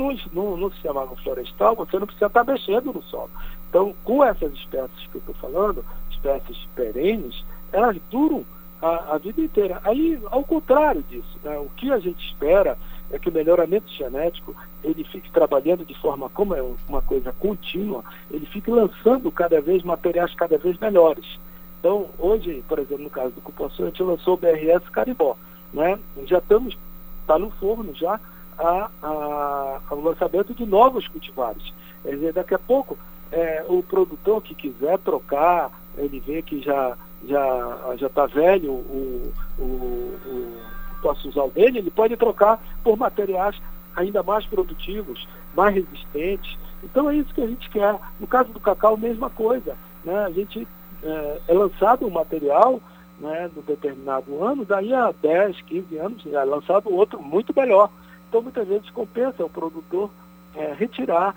no, 0.57 0.71
sistema 0.73 1.07
florestal, 1.23 1.77
você 1.77 1.99
não 1.99 2.07
precisa 2.07 2.27
estar 2.27 2.45
mexendo 2.45 2.93
no 2.93 3.03
solo. 3.03 3.31
Então, 3.69 3.95
com 4.05 4.25
essas 4.25 4.53
espécies 4.55 5.07
que 5.11 5.17
eu 5.17 5.21
estou 5.21 5.35
falando, 5.35 5.85
espécies 6.11 6.57
perenes, 6.75 7.45
elas 7.73 7.97
duram 8.11 8.45
a, 8.81 9.15
a, 9.15 9.19
vida 9.19 9.41
inteira. 9.41 9.81
Aí, 9.85 10.19
ao 10.31 10.43
contrário 10.45 11.03
disso, 11.11 11.39
né, 11.45 11.59
o 11.59 11.69
que 11.77 11.93
a 11.93 11.99
gente 11.99 12.25
espera 12.27 12.79
é 13.11 13.19
que 13.19 13.29
o 13.29 13.33
melhoramento 13.33 13.89
genético 13.93 14.55
ele 14.83 15.05
fique 15.05 15.31
trabalhando 15.31 15.85
de 15.85 15.95
forma 16.01 16.29
como 16.29 16.55
é 16.55 16.63
uma 16.89 17.03
coisa 17.03 17.33
contínua, 17.33 18.05
ele 18.31 18.47
fique 18.47 18.71
lançando 18.71 19.31
cada 19.31 19.61
vez 19.61 19.83
materiais 19.83 20.35
cada 20.35 20.59
vez 20.59 20.79
melhores. 20.79 21.39
Então, 21.81 22.07
hoje, 22.19 22.65
por 22.69 22.79
exemplo, 22.79 23.05
no 23.05 23.11
caso 23.11 23.31
do 23.31 23.41
cupuaçu, 23.41 23.83
a 23.83 23.87
gente 23.87 24.03
lançou 24.03 24.35
o 24.35 24.37
BRS 24.37 24.89
Caribó. 24.91 25.37
Né? 25.73 25.99
Já 26.25 26.39
estamos, 26.39 26.77
está 27.21 27.39
no 27.39 27.51
forno 27.53 27.95
já 27.95 28.19
a, 28.59 28.91
a, 29.03 29.81
o 29.91 30.01
lançamento 30.01 30.55
de 30.55 30.65
novos 30.65 31.07
cultivares. 31.09 31.73
Quer 32.03 32.15
dizer, 32.15 32.33
daqui 32.33 32.55
a 32.55 32.59
pouco, 32.59 32.99
é, 33.31 33.65
o 33.69 33.83
produtor 33.83 34.43
que 34.43 34.55
quiser 34.55 34.99
trocar, 34.99 35.71
ele 35.97 36.21
vê 36.21 36.43
que 36.43 36.61
já 36.61 36.97
já 37.27 37.97
já 37.97 38.07
está 38.07 38.27
velho 38.27 38.73
o, 38.73 39.33
o, 39.59 39.63
o 39.63 40.61
possa 40.97 41.29
usar 41.29 41.43
o 41.43 41.51
dele, 41.51 41.79
ele 41.79 41.91
pode 41.91 42.17
trocar 42.17 42.63
por 42.83 42.97
materiais 42.97 43.57
ainda 43.95 44.23
mais 44.23 44.45
produtivos, 44.47 45.27
mais 45.55 45.75
resistentes. 45.75 46.57
Então 46.85 47.09
é 47.09 47.17
isso 47.17 47.35
que 47.35 47.43
a 47.43 47.47
gente 47.47 47.69
quer. 47.71 47.97
No 48.21 48.27
caso 48.27 48.51
do 48.51 48.61
cacau, 48.61 48.97
mesma 48.97 49.31
coisa. 49.31 49.77
Né? 50.05 50.15
A 50.25 50.31
gente 50.31 50.67
é, 51.03 51.41
é 51.49 51.53
lançado 51.53 52.07
um 52.07 52.11
material 52.11 52.81
né, 53.19 53.51
no 53.55 53.63
determinado 53.63 54.43
ano, 54.45 54.65
daí 54.65 54.93
a 54.93 55.13
10, 55.23 55.63
15 55.63 55.99
anos 55.99 56.27
é 56.27 56.45
lançado 56.45 56.93
outro 56.93 57.23
muito 57.23 57.53
melhor. 57.57 57.91
Então 58.29 58.43
muitas 58.43 58.69
vezes 58.69 58.91
compensa 58.91 59.45
o 59.45 59.51
produtor 59.51 60.11
é, 60.55 60.75
retirar 60.75 61.35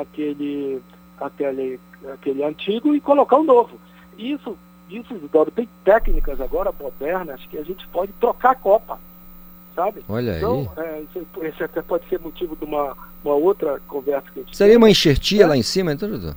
aquele, 0.00 0.80
aquele, 1.20 1.80
aquele 2.12 2.44
antigo 2.44 2.94
e 2.94 3.00
colocar 3.00 3.36
um 3.36 3.44
novo. 3.44 3.78
Isso 4.16 4.56
disso, 4.90 5.14
Isidoro, 5.14 5.50
tem 5.50 5.68
técnicas 5.84 6.40
agora 6.40 6.72
modernas 6.78 7.40
que 7.48 7.56
a 7.56 7.62
gente 7.62 7.86
pode 7.88 8.12
trocar 8.14 8.50
a 8.50 8.54
copa, 8.56 8.98
sabe? 9.74 10.04
Olha 10.08 10.36
então, 10.36 10.70
aí. 10.76 10.84
É, 10.84 11.48
esse, 11.48 11.62
até 11.62 11.80
pode 11.80 12.06
ser 12.08 12.18
motivo 12.18 12.56
de 12.56 12.64
uma, 12.64 12.96
uma 13.24 13.34
outra 13.34 13.80
conversa 13.86 14.28
que 14.32 14.40
a 14.40 14.42
gente 14.42 14.56
Seria 14.56 14.76
uma 14.76 14.90
enxertia 14.90 15.44
é. 15.44 15.46
lá 15.46 15.56
em 15.56 15.62
cima, 15.62 15.92
então, 15.92 16.10
doutor? 16.10 16.36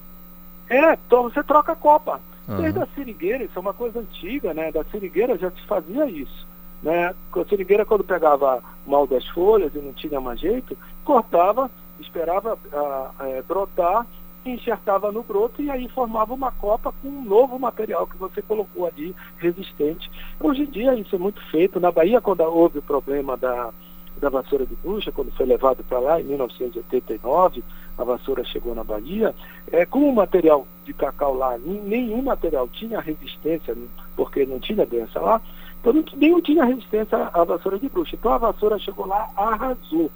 É, 0.69 0.93
então 0.93 1.23
você 1.23 1.43
troca 1.43 1.71
a 1.73 1.75
copa. 1.75 2.21
Uhum. 2.47 2.61
Desde 2.61 2.79
a 2.79 2.87
seringueira, 2.95 3.43
isso 3.43 3.53
é 3.55 3.59
uma 3.59 3.73
coisa 3.73 3.99
antiga, 3.99 4.53
né? 4.53 4.71
Da 4.71 4.83
seringueira 4.85 5.37
já 5.37 5.49
se 5.51 5.61
fazia 5.65 6.05
isso. 6.09 6.45
Né? 6.81 7.07
A 7.07 7.45
seringueira, 7.45 7.85
quando 7.85 8.03
pegava 8.03 8.61
mal 8.85 9.07
das 9.07 9.25
folhas 9.29 9.73
e 9.73 9.79
não 9.79 9.93
tinha 9.93 10.19
mais 10.19 10.39
jeito, 10.39 10.77
cortava, 11.05 11.71
esperava 11.99 12.55
uh, 12.55 13.39
uh, 13.39 13.43
brotar 13.47 14.05
enxertava 14.51 15.11
no 15.11 15.23
broto 15.23 15.61
e 15.61 15.69
aí 15.69 15.87
formava 15.89 16.33
uma 16.33 16.51
copa 16.51 16.93
com 17.01 17.07
um 17.07 17.23
novo 17.23 17.57
material 17.57 18.07
que 18.07 18.17
você 18.17 18.41
colocou 18.41 18.85
ali 18.85 19.15
resistente. 19.37 20.09
Hoje 20.39 20.63
em 20.63 20.69
dia 20.69 20.95
isso 20.95 21.15
é 21.15 21.19
muito 21.19 21.41
feito. 21.49 21.79
Na 21.79 21.91
Bahia, 21.91 22.21
quando 22.21 22.41
houve 22.41 22.79
o 22.79 22.83
problema 22.83 23.37
da, 23.37 23.71
da 24.17 24.29
vassoura 24.29 24.65
de 24.65 24.75
bucha, 24.75 25.11
quando 25.11 25.31
foi 25.31 25.45
levado 25.45 25.83
para 25.83 25.99
lá 25.99 26.21
em 26.21 26.25
1989, 26.25 27.63
a 27.97 28.03
vassoura 28.03 28.43
chegou 28.43 28.73
na 28.73 28.83
Bahia, 28.83 29.33
é, 29.71 29.85
com 29.85 30.09
o 30.09 30.15
material 30.15 30.67
de 30.83 30.93
cacau 30.93 31.33
lá, 31.33 31.57
nenhum 31.57 32.21
material 32.21 32.67
tinha 32.67 32.99
resistência, 32.99 33.75
porque 34.15 34.45
não 34.45 34.59
tinha 34.59 34.85
doença 34.85 35.19
lá, 35.19 35.41
então 35.79 35.93
nenhum 36.15 36.41
tinha 36.41 36.63
resistência 36.63 37.29
à 37.33 37.43
vassoura 37.43 37.77
de 37.77 37.89
bruxa. 37.89 38.15
Então 38.15 38.31
a 38.31 38.37
vassoura 38.37 38.79
chegou 38.79 39.05
lá, 39.05 39.29
arrasou. 39.35 40.09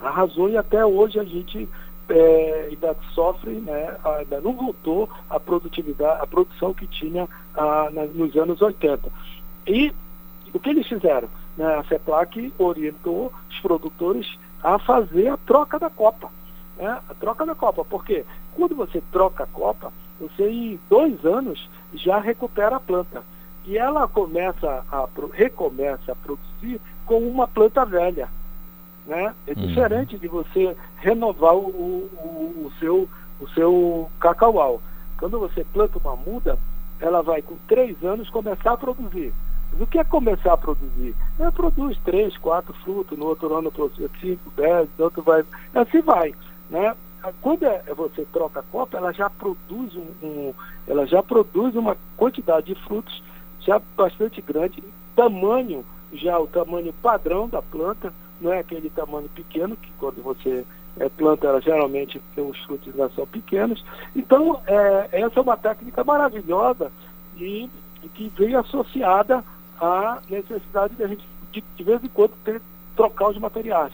Arrasou 0.00 0.50
e 0.50 0.56
até 0.56 0.84
hoje 0.84 1.18
a 1.18 1.24
gente 1.24 1.66
é, 2.08 2.68
ainda 2.70 2.96
sofre, 3.14 3.52
né, 3.52 3.96
ainda 4.04 4.40
não 4.40 4.52
voltou 4.52 5.08
a 5.28 5.40
produtividade, 5.40 6.22
a 6.22 6.26
produção 6.26 6.74
que 6.74 6.86
tinha 6.86 7.28
ah, 7.54 7.88
nos 8.14 8.36
anos 8.36 8.60
80. 8.60 9.10
E 9.66 9.92
o 10.52 10.58
que 10.58 10.70
eles 10.70 10.86
fizeram? 10.86 11.28
Né, 11.56 11.66
a 11.74 11.84
CEPLAC 11.84 12.52
orientou 12.58 13.32
os 13.50 13.60
produtores 13.60 14.26
a 14.62 14.78
fazer 14.78 15.28
a 15.28 15.36
troca 15.36 15.78
da 15.78 15.90
copa. 15.90 16.30
Né, 16.76 17.00
a 17.08 17.14
troca 17.14 17.46
da 17.46 17.54
copa, 17.54 17.84
porque 17.84 18.24
quando 18.54 18.74
você 18.74 19.02
troca 19.12 19.44
a 19.44 19.48
copa, 19.48 19.92
você 20.20 20.48
em 20.48 20.80
dois 20.88 21.24
anos 21.24 21.68
já 21.94 22.18
recupera 22.18 22.76
a 22.76 22.80
planta. 22.80 23.22
E 23.66 23.78
ela 23.78 24.06
começa 24.06 24.84
a, 24.90 25.08
recomeça 25.32 26.12
a 26.12 26.16
produzir 26.16 26.80
com 27.06 27.18
uma 27.18 27.48
planta 27.48 27.84
velha. 27.84 28.28
Né? 29.06 29.34
É 29.46 29.52
uhum. 29.52 29.66
diferente 29.66 30.18
de 30.18 30.28
você 30.28 30.76
renovar 30.96 31.54
o, 31.54 31.68
o, 31.68 32.64
o, 32.66 32.72
seu, 32.78 33.08
o 33.40 33.48
seu 33.50 34.10
cacaual. 34.18 34.80
Quando 35.18 35.38
você 35.38 35.64
planta 35.64 35.98
uma 35.98 36.16
muda, 36.16 36.58
ela 37.00 37.22
vai 37.22 37.42
com 37.42 37.56
três 37.68 38.02
anos 38.02 38.30
começar 38.30 38.72
a 38.72 38.76
produzir. 38.76 39.32
Mas 39.72 39.80
o 39.80 39.86
que 39.86 39.98
é 39.98 40.04
começar 40.04 40.52
a 40.54 40.56
produzir? 40.56 41.14
Ela 41.38 41.52
produz 41.52 41.98
três, 42.04 42.36
quatro 42.38 42.72
frutos, 42.84 43.18
no 43.18 43.26
outro 43.26 43.54
ano 43.54 43.70
produz 43.70 44.10
cinco, 44.20 44.50
dez, 44.56 44.88
no 44.98 45.04
outro 45.04 45.22
vai. 45.22 45.44
Assim 45.74 46.00
vai. 46.00 46.34
Né? 46.70 46.94
Quando 47.40 47.64
é, 47.64 47.82
você 47.94 48.26
troca 48.32 48.60
a 48.60 48.64
copa, 48.64 48.96
ela 48.96 49.12
já 49.12 49.30
produz 49.30 49.94
um, 49.96 50.26
um, 50.26 50.54
ela 50.86 51.06
já 51.06 51.22
produz 51.22 51.74
uma 51.74 51.96
quantidade 52.16 52.66
de 52.66 52.80
frutos 52.84 53.22
já 53.60 53.80
bastante 53.96 54.42
grande, 54.42 54.82
tamanho, 55.16 55.84
já 56.12 56.38
o 56.38 56.46
tamanho 56.46 56.92
padrão 57.02 57.48
da 57.48 57.62
planta, 57.62 58.12
não 58.44 58.52
é 58.52 58.58
aquele 58.60 58.90
tamanho 58.90 59.28
pequeno, 59.30 59.76
que 59.76 59.90
quando 59.98 60.22
você 60.22 60.64
é, 60.98 61.08
planta, 61.08 61.46
ela 61.46 61.60
geralmente 61.60 62.20
tem 62.34 62.44
os 62.44 62.58
frutos 62.64 62.88
ainda 62.88 63.10
são 63.14 63.26
pequenos. 63.26 63.84
Então, 64.14 64.60
é, 64.66 65.08
essa 65.12 65.40
é 65.40 65.42
uma 65.42 65.56
técnica 65.56 66.04
maravilhosa 66.04 66.92
e, 67.36 67.68
e, 68.02 68.08
que 68.08 68.30
vem 68.36 68.54
associada 68.54 69.42
à 69.80 70.20
necessidade 70.28 70.94
de 70.94 71.02
a 71.02 71.08
gente, 71.08 71.24
de, 71.50 71.64
de 71.76 71.84
vez 71.84 72.04
em 72.04 72.08
quando, 72.08 72.32
ter, 72.44 72.60
trocar 72.94 73.30
os 73.30 73.38
materiais 73.38 73.92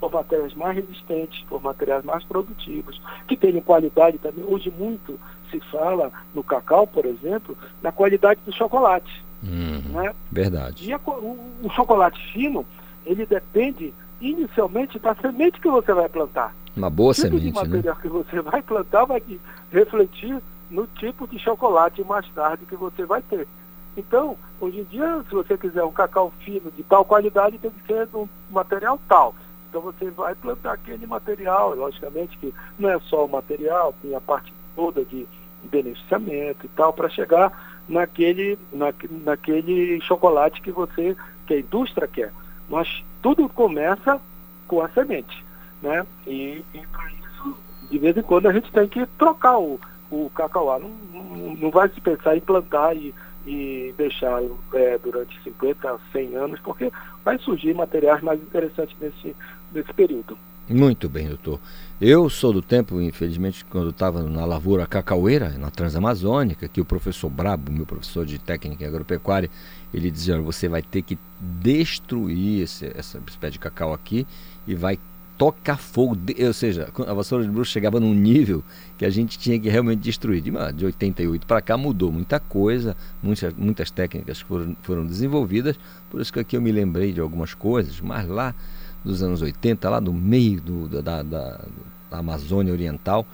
por 0.00 0.12
materiais 0.12 0.54
mais 0.54 0.76
resistentes, 0.76 1.44
por 1.48 1.60
materiais 1.60 2.04
mais 2.04 2.22
produtivos, 2.22 3.00
que 3.26 3.36
tenham 3.36 3.60
qualidade 3.60 4.16
também. 4.18 4.44
Hoje 4.44 4.72
muito 4.78 5.18
se 5.50 5.58
fala 5.72 6.12
no 6.32 6.44
cacau, 6.44 6.86
por 6.86 7.04
exemplo, 7.04 7.58
na 7.82 7.90
qualidade 7.90 8.40
do 8.46 8.54
chocolate. 8.54 9.24
Hum, 9.42 9.80
né? 9.92 10.14
Verdade. 10.30 10.88
E 10.88 10.92
a, 10.92 11.00
o, 11.04 11.36
o 11.64 11.70
chocolate 11.70 12.20
fino, 12.32 12.64
ele 13.08 13.24
depende 13.24 13.92
inicialmente 14.20 14.98
da 14.98 15.14
semente 15.14 15.60
que 15.60 15.68
você 15.68 15.92
vai 15.92 16.08
plantar. 16.08 16.54
Uma 16.76 16.90
boa 16.90 17.10
o 17.10 17.14
tipo 17.14 17.28
semente, 17.28 17.46
de 17.46 17.52
material 17.52 17.94
né? 17.94 18.02
que 18.02 18.08
você 18.08 18.40
vai 18.42 18.62
plantar 18.62 19.04
vai 19.06 19.22
refletir 19.72 20.40
no 20.70 20.86
tipo 20.86 21.26
de 21.26 21.38
chocolate 21.38 22.04
mais 22.04 22.28
tarde 22.28 22.66
que 22.66 22.76
você 22.76 23.04
vai 23.06 23.22
ter. 23.22 23.48
Então, 23.96 24.36
hoje 24.60 24.80
em 24.80 24.84
dia, 24.84 25.24
se 25.28 25.34
você 25.34 25.56
quiser 25.56 25.82
um 25.82 25.90
cacau 25.90 26.32
fino 26.44 26.70
de 26.70 26.82
tal 26.82 27.04
qualidade, 27.04 27.58
tem 27.58 27.70
que 27.70 27.86
ser 27.86 28.06
de 28.06 28.16
um 28.16 28.28
material 28.50 29.00
tal. 29.08 29.34
Então 29.68 29.80
você 29.80 30.10
vai 30.10 30.34
plantar 30.34 30.74
aquele 30.74 31.06
material, 31.06 31.74
logicamente 31.74 32.36
que 32.38 32.54
não 32.78 32.90
é 32.90 33.00
só 33.00 33.24
o 33.24 33.28
material, 33.28 33.94
tem 34.02 34.14
a 34.14 34.20
parte 34.20 34.52
toda 34.76 35.04
de 35.04 35.26
beneficiamento 35.64 36.66
e 36.66 36.68
tal, 36.68 36.92
para 36.92 37.08
chegar 37.08 37.80
naquele, 37.88 38.58
na, 38.72 38.92
naquele 39.24 40.00
chocolate 40.02 40.62
que 40.62 40.70
você, 40.70 41.16
que 41.46 41.54
a 41.54 41.58
indústria 41.58 42.06
quer. 42.06 42.32
Mas 42.68 43.02
tudo 43.22 43.48
começa 43.48 44.20
com 44.66 44.80
a 44.82 44.88
semente. 44.90 45.44
Né? 45.82 46.06
E, 46.26 46.64
e 46.74 46.86
para 46.92 47.10
isso, 47.12 47.56
de 47.90 47.98
vez 47.98 48.16
em 48.16 48.22
quando, 48.22 48.48
a 48.48 48.52
gente 48.52 48.70
tem 48.70 48.86
que 48.86 49.06
trocar 49.18 49.58
o, 49.58 49.80
o 50.10 50.30
cacauá. 50.34 50.78
Não, 50.78 50.90
não, 51.60 51.70
vai 51.70 51.88
se 51.88 52.00
pensar 52.00 52.36
em 52.36 52.40
plantar 52.40 52.96
e, 52.96 53.14
e 53.46 53.94
deixar 53.96 54.42
é, 54.74 54.98
durante 54.98 55.40
50, 55.42 55.98
100 56.12 56.36
anos, 56.36 56.60
porque 56.60 56.92
vai 57.24 57.38
surgir 57.38 57.74
materiais 57.74 58.22
mais 58.22 58.40
interessantes 58.40 58.96
nesse, 59.00 59.34
nesse 59.72 59.92
período. 59.92 60.36
Muito 60.68 61.08
bem, 61.08 61.28
doutor. 61.28 61.58
Eu 61.98 62.28
sou 62.28 62.52
do 62.52 62.60
tempo, 62.60 63.00
infelizmente, 63.00 63.64
quando 63.64 63.88
estava 63.88 64.22
na 64.22 64.44
lavoura 64.44 64.86
cacaueira, 64.86 65.50
na 65.58 65.70
Transamazônica, 65.70 66.68
que 66.68 66.80
o 66.80 66.84
professor 66.84 67.30
Brabo, 67.30 67.72
meu 67.72 67.86
professor 67.86 68.26
de 68.26 68.38
técnica 68.38 68.86
agropecuária, 68.86 69.48
ele 69.92 70.10
dizia, 70.10 70.34
olha, 70.34 70.42
você 70.42 70.68
vai 70.68 70.82
ter 70.82 71.02
que 71.02 71.18
destruir 71.40 72.62
esse, 72.62 72.86
essa 72.94 73.20
espécie 73.26 73.52
de 73.52 73.58
cacau 73.58 73.92
aqui 73.92 74.26
e 74.66 74.74
vai 74.74 74.98
tocar 75.38 75.76
fogo, 75.78 76.18
ou 76.44 76.52
seja, 76.52 76.92
a 77.06 77.14
vassoura 77.14 77.44
de 77.44 77.50
bruxo 77.50 77.70
chegava 77.70 78.00
num 78.00 78.12
nível 78.12 78.62
que 78.98 79.04
a 79.04 79.10
gente 79.10 79.38
tinha 79.38 79.58
que 79.58 79.68
realmente 79.68 80.00
destruir. 80.00 80.42
De, 80.42 80.50
de 80.74 80.84
88 80.84 81.46
para 81.46 81.62
cá 81.62 81.76
mudou 81.76 82.10
muita 82.10 82.40
coisa, 82.40 82.96
muitas, 83.22 83.54
muitas 83.54 83.90
técnicas 83.90 84.40
foram, 84.40 84.76
foram 84.82 85.06
desenvolvidas, 85.06 85.78
por 86.10 86.20
isso 86.20 86.32
que 86.32 86.40
aqui 86.40 86.56
eu 86.56 86.60
me 86.60 86.72
lembrei 86.72 87.12
de 87.12 87.20
algumas 87.20 87.54
coisas, 87.54 88.00
mas 88.00 88.26
lá 88.28 88.52
dos 89.04 89.22
anos 89.22 89.40
80, 89.40 89.88
lá 89.88 90.00
no 90.00 90.12
meio 90.12 90.60
do, 90.60 90.88
da, 90.88 91.00
da, 91.00 91.22
da 91.22 91.60
Amazônia 92.10 92.72
Oriental, 92.72 93.24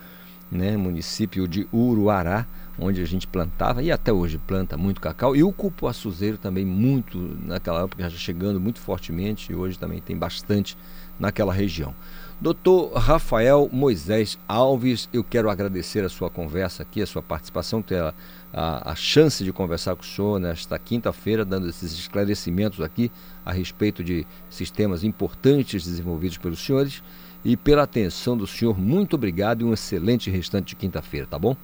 né, 0.51 0.77
município 0.77 1.49
de 1.49 1.67
Uruará, 1.73 2.47
onde 2.79 3.01
a 3.01 3.05
gente 3.05 3.27
plantava 3.27 3.83
e 3.83 3.91
até 3.91 4.13
hoje 4.13 4.39
planta 4.39 4.77
muito 4.77 5.01
cacau 5.01 5.37
e 5.37 5.43
o 5.43 5.53
cupuaçuzeiro 5.53 6.39
também 6.39 6.65
muito 6.65 7.19
naquela 7.45 7.85
época 7.85 8.09
já 8.09 8.17
chegando 8.17 8.61
muito 8.61 8.81
fortemente 8.81 9.53
e 9.53 9.55
hoje 9.55 9.79
também 9.79 10.01
tem 10.01 10.17
bastante 10.17 10.77
naquela 11.19 11.53
região. 11.53 11.95
Doutor 12.41 12.93
Rafael 12.95 13.71
Moisés 13.73 14.37
Alves, 14.49 15.09
eu 15.13 15.23
quero 15.23 15.49
agradecer 15.49 16.05
a 16.05 16.09
sua 16.09 16.29
conversa 16.29 16.83
aqui, 16.83 17.01
a 17.01 17.07
sua 17.07 17.23
participação, 17.23 17.81
ter 17.81 18.03
a, 18.03 18.13
a, 18.53 18.91
a 18.91 18.95
chance 18.97 19.45
de 19.45 19.53
conversar 19.53 19.95
com 19.95 20.03
o 20.03 20.07
senhor 20.07 20.41
nesta 20.41 20.77
quinta-feira, 20.79 21.45
dando 21.45 21.69
esses 21.69 21.93
esclarecimentos 21.93 22.81
aqui 22.81 23.11
a 23.47 23.53
respeito 23.53 24.03
de 24.03 24.27
sistemas 24.51 25.05
importantes 25.05 25.85
desenvolvidos 25.85 26.37
pelos 26.37 26.59
senhores 26.59 27.03
e 27.45 27.57
pela 27.57 27.85
atenção 27.85 28.37
do 28.37 28.47
senhor. 28.47 28.79
Muito 28.79 29.15
obrigado 29.15 29.63
e 29.63 29.65
um 29.65 29.73
excelente 29.73 30.29
restante 30.29 30.71
de 30.71 30.77
quinta-feira, 30.77 31.27
tá 31.27 31.39
bom? 31.39 31.57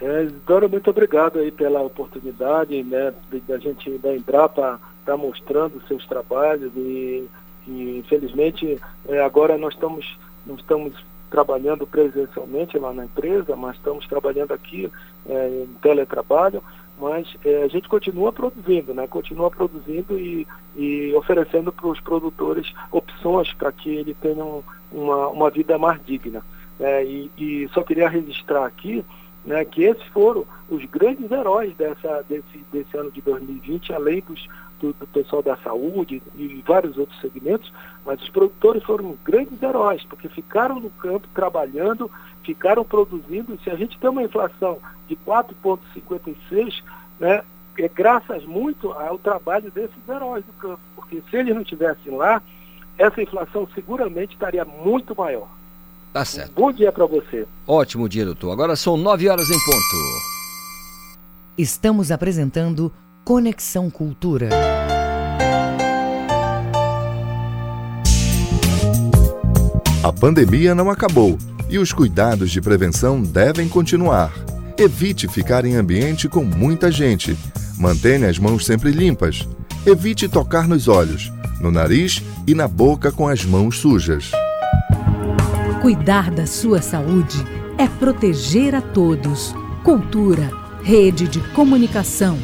É, 0.00 0.26
muito 0.68 0.90
obrigado 0.90 1.38
aí 1.38 1.50
pela 1.50 1.82
oportunidade, 1.82 2.82
né, 2.82 3.12
da 3.46 3.58
gente 3.58 3.98
da 3.98 4.14
Embrapa 4.16 4.80
estar 5.00 5.12
tá 5.12 5.16
mostrando 5.16 5.82
seus 5.86 6.06
trabalhos 6.06 6.72
e, 6.74 7.28
e 7.66 7.98
infelizmente 7.98 8.80
é, 9.06 9.20
agora 9.20 9.58
nós 9.58 9.74
estamos 9.74 10.18
não 10.46 10.54
estamos 10.54 10.94
trabalhando 11.30 11.86
presencialmente 11.86 12.78
lá 12.78 12.92
na 12.92 13.04
empresa, 13.04 13.54
mas 13.54 13.76
estamos 13.76 14.06
trabalhando 14.06 14.52
aqui 14.52 14.90
é, 15.28 15.48
em 15.48 15.66
teletrabalho, 15.80 16.62
mas 16.98 17.26
é, 17.44 17.62
a 17.62 17.68
gente 17.68 17.88
continua 17.88 18.32
produzindo, 18.32 18.92
né? 18.92 19.06
Continua 19.06 19.50
produzindo 19.50 20.18
e, 20.18 20.46
e 20.76 21.14
oferecendo 21.14 21.70
para 21.70 21.86
os 21.86 22.00
produtores 22.00 22.72
opções 22.90 23.52
para 23.52 23.70
que 23.70 23.88
ele 23.90 24.14
tenham 24.14 24.64
uma, 24.90 25.28
uma 25.28 25.50
vida 25.50 25.78
mais 25.78 26.04
digna. 26.04 26.44
É, 26.80 27.04
e, 27.04 27.30
e 27.38 27.68
só 27.72 27.82
queria 27.82 28.08
registrar 28.08 28.64
aqui 28.64 29.04
né, 29.44 29.64
que 29.64 29.82
esses 29.84 30.04
foram 30.08 30.44
os 30.68 30.84
grandes 30.86 31.30
heróis 31.30 31.74
dessa, 31.76 32.22
desse, 32.28 32.64
desse 32.72 32.96
ano 32.96 33.10
de 33.10 33.20
2020, 33.22 33.92
além 33.92 34.20
dos, 34.20 34.46
do, 34.78 34.92
do, 34.92 35.06
pessoal 35.06 35.42
da 35.42 35.56
saúde 35.58 36.22
e 36.36 36.62
vários 36.66 36.98
outros 36.98 37.18
segmentos, 37.20 37.72
mas 38.04 38.20
os 38.22 38.28
produtores 38.28 38.82
foram 38.82 39.16
grandes 39.24 39.62
heróis, 39.62 40.04
porque 40.04 40.28
ficaram 40.28 40.78
no 40.78 40.90
campo 40.90 41.26
trabalhando, 41.34 42.10
ficaram 42.44 42.84
produzindo, 42.84 43.54
e 43.54 43.64
se 43.64 43.70
a 43.70 43.76
gente 43.76 43.98
tem 43.98 44.10
uma 44.10 44.22
inflação 44.22 44.78
de 45.08 45.16
4,56, 45.16 46.82
né, 47.18 47.42
é 47.78 47.88
graças 47.88 48.44
muito 48.44 48.92
ao 48.92 49.18
trabalho 49.18 49.70
desses 49.70 50.08
heróis 50.08 50.44
do 50.44 50.52
campo, 50.54 50.80
porque 50.94 51.22
se 51.30 51.36
eles 51.36 51.54
não 51.54 51.62
estivessem 51.62 52.14
lá, 52.14 52.42
essa 52.98 53.22
inflação 53.22 53.66
seguramente 53.74 54.34
estaria 54.34 54.64
muito 54.64 55.16
maior. 55.16 55.48
Tá 56.12 56.24
certo. 56.24 56.52
Bom 56.54 56.72
dia 56.72 56.90
para 56.90 57.06
você. 57.06 57.46
Ótimo 57.66 58.08
dia, 58.08 58.24
doutor. 58.24 58.52
Agora 58.52 58.74
são 58.74 58.96
nove 58.96 59.28
horas 59.28 59.48
em 59.48 59.58
ponto. 59.58 60.30
Estamos 61.56 62.10
apresentando 62.10 62.92
Conexão 63.24 63.88
Cultura. 63.90 64.48
A 70.02 70.12
pandemia 70.12 70.74
não 70.74 70.90
acabou 70.90 71.38
e 71.68 71.78
os 71.78 71.92
cuidados 71.92 72.50
de 72.50 72.60
prevenção 72.60 73.22
devem 73.22 73.68
continuar. 73.68 74.32
Evite 74.76 75.28
ficar 75.28 75.64
em 75.64 75.76
ambiente 75.76 76.28
com 76.28 76.42
muita 76.42 76.90
gente. 76.90 77.36
Mantenha 77.78 78.28
as 78.28 78.38
mãos 78.38 78.66
sempre 78.66 78.90
limpas. 78.90 79.46
Evite 79.86 80.28
tocar 80.28 80.66
nos 80.66 80.88
olhos, 80.88 81.30
no 81.60 81.70
nariz 81.70 82.22
e 82.46 82.54
na 82.54 82.66
boca 82.66 83.12
com 83.12 83.28
as 83.28 83.44
mãos 83.44 83.78
sujas. 83.78 84.32
Cuidar 85.80 86.30
da 86.30 86.46
sua 86.46 86.80
saúde 86.82 87.42
é 87.78 87.88
proteger 87.88 88.74
a 88.74 88.82
todos. 88.82 89.54
Cultura, 89.82 90.50
rede 90.82 91.26
de 91.26 91.40
comunicação. 91.54 92.36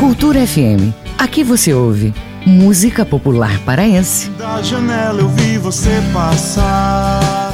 Cultura 0.00 0.46
FM. 0.46 0.94
Aqui 1.18 1.44
você 1.44 1.74
ouve 1.74 2.14
música 2.46 3.04
popular 3.04 3.58
paraense. 3.66 4.30
Da 4.30 4.62
janela 4.62 5.20
eu 5.20 5.28
vi 5.28 5.58
você 5.58 5.90
passar. 6.14 7.52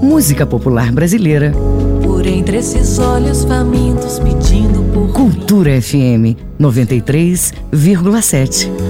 Música 0.00 0.46
popular 0.46 0.92
brasileira. 0.92 1.52
Por 2.04 2.24
entre 2.28 2.58
esses 2.58 3.00
olhos 3.00 3.44
famintos 3.44 4.20
pedindo 4.20 4.84
por 4.94 5.12
Cultura 5.12 5.82
FM 5.82 6.36
93,7. 6.60 8.89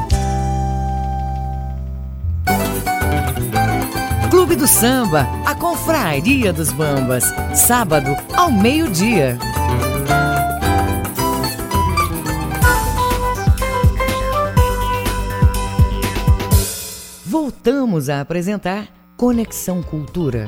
Do 4.61 4.67
Samba, 4.67 5.27
a 5.43 5.55
Confraria 5.55 6.53
dos 6.53 6.71
Bambas, 6.71 7.23
sábado 7.55 8.15
ao 8.37 8.51
meio-dia. 8.51 9.35
Voltamos 17.25 18.07
a 18.07 18.21
apresentar 18.21 18.87
Conexão 19.17 19.81
Cultura. 19.81 20.47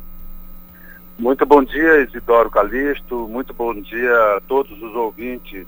Muito 1.19 1.45
bom 1.45 1.65
dia, 1.65 2.03
Isidoro 2.03 2.49
Calixto. 2.49 3.27
Muito 3.27 3.53
bom 3.53 3.75
dia 3.75 4.37
a 4.37 4.41
todos 4.41 4.81
os 4.81 4.95
ouvintes 4.95 5.67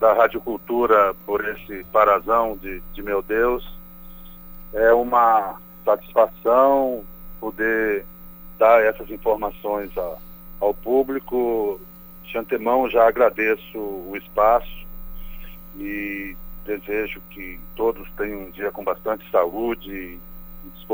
da 0.00 0.12
Rádio 0.12 0.40
Cultura 0.40 1.14
por 1.24 1.48
esse 1.48 1.84
parazão 1.92 2.56
de, 2.56 2.82
de 2.92 3.00
meu 3.00 3.22
Deus. 3.22 3.64
É 4.72 4.92
uma 4.92 5.54
satisfação 5.84 7.04
poder 7.38 8.04
dar 8.58 8.82
essas 8.82 9.08
informações 9.08 9.96
a, 9.96 10.16
ao 10.58 10.74
público. 10.74 11.80
De 12.24 12.36
antemão 12.36 12.90
já 12.90 13.06
agradeço 13.06 13.78
o 13.78 14.14
espaço 14.16 14.84
e 15.76 16.36
desejo 16.66 17.22
que 17.30 17.60
todos 17.76 18.10
tenham 18.16 18.40
um 18.40 18.50
dia 18.50 18.72
com 18.72 18.82
bastante 18.82 19.24
saúde 19.30 20.18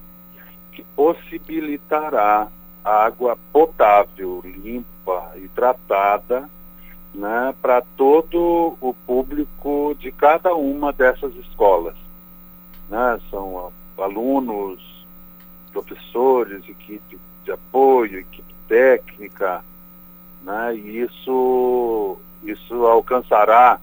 que 0.71 0.83
possibilitará 0.95 2.47
água 2.83 3.37
potável, 3.51 4.41
limpa 4.43 5.31
e 5.35 5.47
tratada 5.49 6.49
né, 7.13 7.53
para 7.61 7.81
todo 7.97 8.77
o 8.79 8.93
público 9.05 9.95
de 9.99 10.11
cada 10.11 10.55
uma 10.55 10.93
dessas 10.93 11.35
escolas. 11.35 11.95
Né? 12.89 13.19
São 13.29 13.71
alunos, 13.97 15.05
professores, 15.71 16.67
equipe 16.67 17.19
de 17.43 17.51
apoio, 17.51 18.19
equipe 18.19 18.53
técnica, 18.67 19.63
né? 20.43 20.75
e 20.75 21.01
isso, 21.01 22.17
isso 22.43 22.85
alcançará 22.85 23.79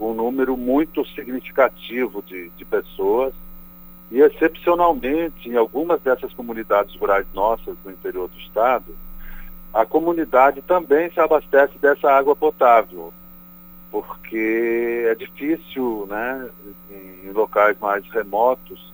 um 0.00 0.14
número 0.14 0.56
muito 0.56 1.04
significativo 1.08 2.22
de, 2.22 2.50
de 2.50 2.64
pessoas 2.64 3.34
e, 4.10 4.20
excepcionalmente, 4.20 5.48
em 5.48 5.56
algumas 5.56 6.00
dessas 6.00 6.32
comunidades 6.32 6.94
rurais 6.96 7.26
nossas 7.34 7.76
do 7.84 7.90
interior 7.90 8.28
do 8.28 8.38
estado, 8.38 8.96
a 9.72 9.84
comunidade 9.84 10.62
também 10.62 11.10
se 11.10 11.20
abastece 11.20 11.78
dessa 11.78 12.10
água 12.10 12.34
potável, 12.34 13.12
porque 13.90 15.04
é 15.06 15.14
difícil, 15.14 16.06
né, 16.08 16.48
em 16.90 17.30
locais 17.32 17.78
mais 17.78 18.04
remotos, 18.10 18.92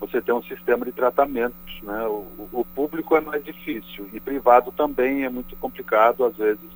você 0.00 0.20
ter 0.20 0.32
um 0.32 0.42
sistema 0.42 0.84
de 0.84 0.92
tratamento. 0.92 1.54
Né? 1.82 2.04
O, 2.06 2.26
o, 2.52 2.64
público 2.64 3.16
é 3.16 3.20
mais 3.20 3.44
difícil 3.44 4.08
e 4.12 4.18
privado 4.18 4.72
também 4.72 5.24
é 5.24 5.28
muito 5.28 5.54
complicado, 5.56 6.24
às 6.24 6.36
vezes 6.36 6.68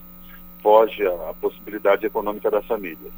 foge 0.63 1.07
a 1.07 1.35
possibilidade 1.41 2.07
econômica 2.07 2.51
das 2.51 2.65
famílias. 2.67 3.13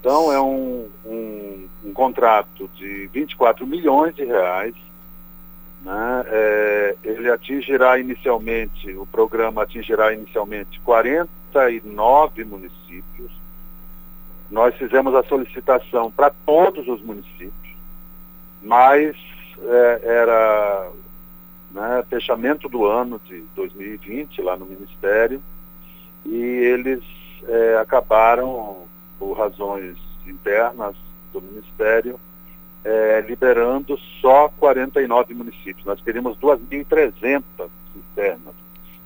Então 0.00 0.32
é 0.32 0.40
um, 0.40 0.88
um, 1.06 1.68
um 1.84 1.92
contrato 1.92 2.68
de 2.74 3.06
24 3.12 3.64
milhões 3.66 4.14
de 4.16 4.24
reais. 4.24 4.74
Né? 5.82 6.24
É, 6.26 6.96
ele 7.04 7.30
atingirá 7.30 7.98
inicialmente, 7.98 8.90
o 8.96 9.06
programa 9.06 9.62
atingirá 9.62 10.12
inicialmente 10.12 10.80
49 10.80 12.44
municípios. 12.44 13.30
Nós 14.50 14.74
fizemos 14.74 15.14
a 15.14 15.22
solicitação 15.24 16.10
para 16.10 16.30
todos 16.44 16.86
os 16.88 17.00
municípios, 17.00 17.52
mas 18.60 19.16
é, 19.60 20.00
era 20.04 20.90
né, 21.70 22.04
fechamento 22.10 22.68
do 22.68 22.84
ano 22.86 23.20
de 23.24 23.40
2020 23.54 24.42
lá 24.42 24.56
no 24.56 24.66
Ministério 24.66 25.40
e 26.24 26.36
eles 26.36 27.02
é, 27.48 27.76
acabaram 27.76 28.84
por 29.18 29.32
razões 29.32 29.96
internas 30.26 30.94
do 31.32 31.40
Ministério, 31.40 32.18
é, 32.84 33.24
liberando 33.26 33.96
só 34.20 34.48
49 34.58 35.34
municípios. 35.34 35.84
Nós 35.84 36.00
queríamos 36.00 36.36
2.300 36.38 37.42
cisternas. 37.92 38.54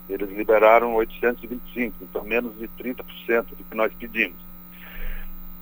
Eles 0.09 0.31
liberaram 0.31 0.95
825, 0.95 1.97
então 2.03 2.23
menos 2.25 2.57
de 2.59 2.69
30% 2.69 3.47
do 3.57 3.65
que 3.65 3.75
nós 3.75 3.93
pedimos. 3.95 4.47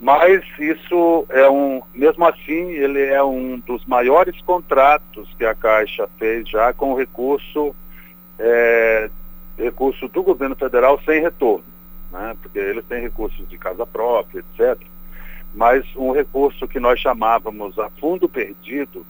Mas 0.00 0.44
isso 0.58 1.24
é 1.30 1.48
um, 1.48 1.80
mesmo 1.94 2.26
assim, 2.26 2.72
ele 2.72 3.00
é 3.00 3.22
um 3.22 3.58
dos 3.60 3.84
maiores 3.86 4.38
contratos 4.42 5.28
que 5.38 5.46
a 5.46 5.54
Caixa 5.54 6.08
fez 6.18 6.48
já 6.48 6.72
com 6.74 6.94
recurso, 6.94 7.74
é, 8.38 9.08
recurso 9.56 10.08
do 10.08 10.22
governo 10.22 10.56
federal 10.56 11.00
sem 11.04 11.20
retorno 11.20 11.74
né? 12.14 12.36
porque 12.40 12.58
eles 12.58 12.84
têm 12.86 13.02
recursos 13.02 13.46
de 13.48 13.58
casa 13.58 13.84
própria, 13.84 14.40
etc. 14.40 14.80
Mas 15.52 15.84
um 15.96 16.12
recurso 16.12 16.66
que 16.68 16.78
nós 16.78 17.00
chamávamos 17.00 17.78
a 17.78 17.90
fundo 18.00 18.28
perdido, 18.28 19.04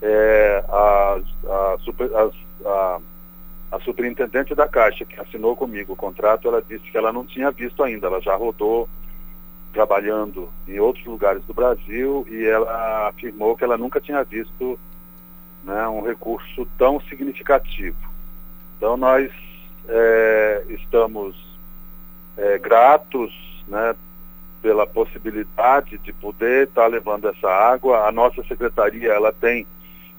é, 0.00 0.64
a, 0.68 1.20
a, 1.46 1.76
a, 2.66 3.00
a 3.72 3.80
superintendente 3.80 4.54
da 4.54 4.68
Caixa, 4.68 5.04
que 5.04 5.18
assinou 5.18 5.56
comigo 5.56 5.94
o 5.94 5.96
contrato, 5.96 6.46
ela 6.46 6.62
disse 6.62 6.88
que 6.90 6.96
ela 6.96 7.12
não 7.12 7.24
tinha 7.24 7.50
visto 7.50 7.82
ainda, 7.82 8.06
ela 8.06 8.20
já 8.20 8.36
rodou 8.36 8.88
trabalhando 9.72 10.48
em 10.66 10.78
outros 10.78 11.04
lugares 11.04 11.42
do 11.44 11.54
Brasil 11.54 12.26
e 12.30 12.44
ela 12.44 13.08
afirmou 13.08 13.56
que 13.56 13.64
ela 13.64 13.76
nunca 13.76 14.00
tinha 14.00 14.24
visto 14.24 14.78
né, 15.64 15.86
um 15.88 16.02
recurso 16.02 16.66
tão 16.78 17.00
significativo. 17.02 17.96
Então 18.76 18.96
nós 18.96 19.30
é, 19.88 20.64
estamos 20.68 21.36
é, 22.36 22.58
gratos 22.58 23.32
né, 23.66 23.94
pela 24.62 24.86
possibilidade 24.86 25.98
de 25.98 26.12
poder 26.12 26.68
estar 26.68 26.82
tá 26.82 26.86
levando 26.86 27.28
essa 27.28 27.48
água. 27.48 28.06
A 28.06 28.12
nossa 28.12 28.42
secretaria 28.44 29.12
ela 29.12 29.32
tem 29.32 29.66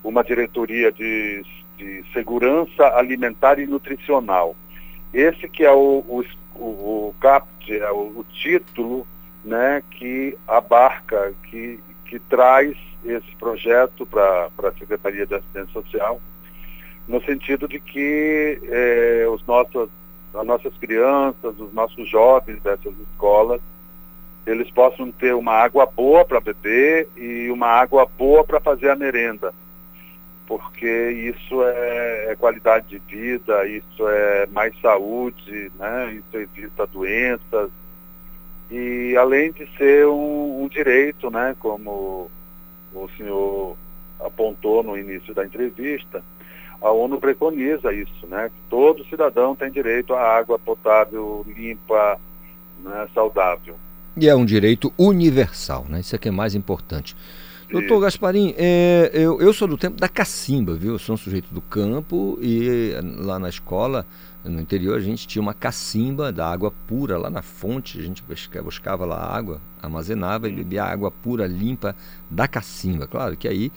uma 0.04 0.24
diretoria 0.24 0.92
de, 0.92 1.44
de 1.78 2.04
segurança 2.14 2.96
alimentar 2.96 3.60
e 3.60 3.68
nutricional. 3.68 4.56
Esse 5.14 5.48
que 5.48 5.64
é 5.64 5.72
o, 5.72 6.04
o, 6.08 6.24
o, 6.56 7.10
o 7.10 7.16
CAPT, 7.20 7.78
é 7.78 7.92
o, 7.92 8.20
o 8.20 8.26
título 8.32 9.06
né, 9.44 9.84
que 9.92 10.38
abarca, 10.48 11.34
que, 11.44 11.80
que 12.06 12.20
traz 12.20 12.76
esse 13.04 13.36
projeto 13.38 14.06
para 14.06 14.50
a 14.58 14.72
Secretaria 14.74 15.26
de 15.26 15.36
Assistência 15.36 15.74
Social, 15.74 16.22
no 17.10 17.22
sentido 17.24 17.68
de 17.68 17.80
que 17.80 18.62
eh, 18.64 19.28
os 19.30 19.46
nossos 19.46 19.90
as 20.32 20.46
nossas 20.46 20.78
crianças, 20.78 21.60
os 21.60 21.74
nossos 21.74 22.08
jovens 22.08 22.62
dessas 22.62 22.94
escolas 23.12 23.60
eles 24.46 24.70
possam 24.72 25.12
ter 25.12 25.34
uma 25.36 25.54
água 25.54 25.86
boa 25.86 26.26
para 26.26 26.40
beber 26.40 27.08
e 27.16 27.50
uma 27.52 27.68
água 27.68 28.08
boa 28.18 28.44
para 28.44 28.60
fazer 28.60 28.90
a 28.90 28.96
merenda. 28.96 29.54
Porque 30.48 31.12
isso 31.12 31.64
é, 31.64 32.32
é, 32.32 32.36
qualidade 32.36 32.88
de 32.88 33.00
vida, 33.00 33.68
isso 33.68 34.08
é 34.08 34.48
mais 34.48 34.74
saúde, 34.82 35.72
né? 35.78 36.14
isso 36.14 36.38
evita 36.38 36.88
doenças. 36.88 37.70
E 38.72 39.16
além 39.18 39.52
de 39.52 39.68
ser 39.78 40.08
um, 40.08 40.64
um 40.64 40.68
direito, 40.68 41.30
né? 41.30 41.56
como 41.60 42.32
o 42.94 43.10
senhor 43.18 43.78
apontou 44.20 44.82
no 44.82 44.98
início 44.98 45.34
da 45.34 45.46
entrevista, 45.46 46.24
a 46.82 46.92
ONU 46.92 47.20
preconiza 47.20 47.94
isso, 47.94 48.28
né? 48.28 48.50
Que 48.50 48.70
todo 48.70 49.06
cidadão 49.06 49.56
tem 49.56 49.72
direito 49.72 50.14
à 50.14 50.22
água 50.22 50.58
potável, 50.58 51.46
limpa, 51.48 52.20
né, 52.84 53.08
saudável. 53.14 53.76
E 54.16 54.28
é 54.28 54.36
um 54.36 54.46
direito 54.46 54.92
universal, 54.98 55.86
né? 55.90 56.00
Isso 56.00 56.16
é 56.16 56.20
que 56.20 56.28
é 56.28 56.32
mais 56.32 56.56
importante. 56.56 57.16
Doutor 57.72 58.00
Gasparim, 58.00 58.56
é, 58.58 59.12
eu, 59.14 59.40
eu 59.40 59.54
sou 59.54 59.68
do 59.68 59.78
tempo 59.78 59.96
da 59.96 60.10
cacimba, 60.10 60.74
viu? 60.74 60.94
Eu 60.94 61.00
sou 61.00 61.14
um 61.14 61.18
sujeito 61.18 61.54
do 61.54 61.62
campo 61.62 62.40
e 62.42 62.94
lá 63.20 63.38
na 63.38 63.48
escola, 63.48 64.08
no 64.44 64.60
interior, 64.60 64.98
a 64.98 65.02
gente 65.02 65.28
tinha 65.28 65.42
uma 65.42 65.54
cacimba 65.54 66.32
da 66.32 66.50
água 66.50 66.74
pura 66.88 67.18
lá 67.18 67.30
na 67.30 67.44
fonte. 67.44 68.00
A 68.00 68.02
gente 68.02 68.24
buscava 68.64 69.06
lá 69.06 69.18
água, 69.18 69.62
armazenava 69.82 70.50
e 70.50 70.52
bebia 70.52 70.84
água 70.84 71.12
pura, 71.12 71.46
limpa 71.46 71.96
da 72.30 72.48
cacimba. 72.48 73.06
Claro 73.06 73.38
que 73.38 73.48
aí 73.48 73.72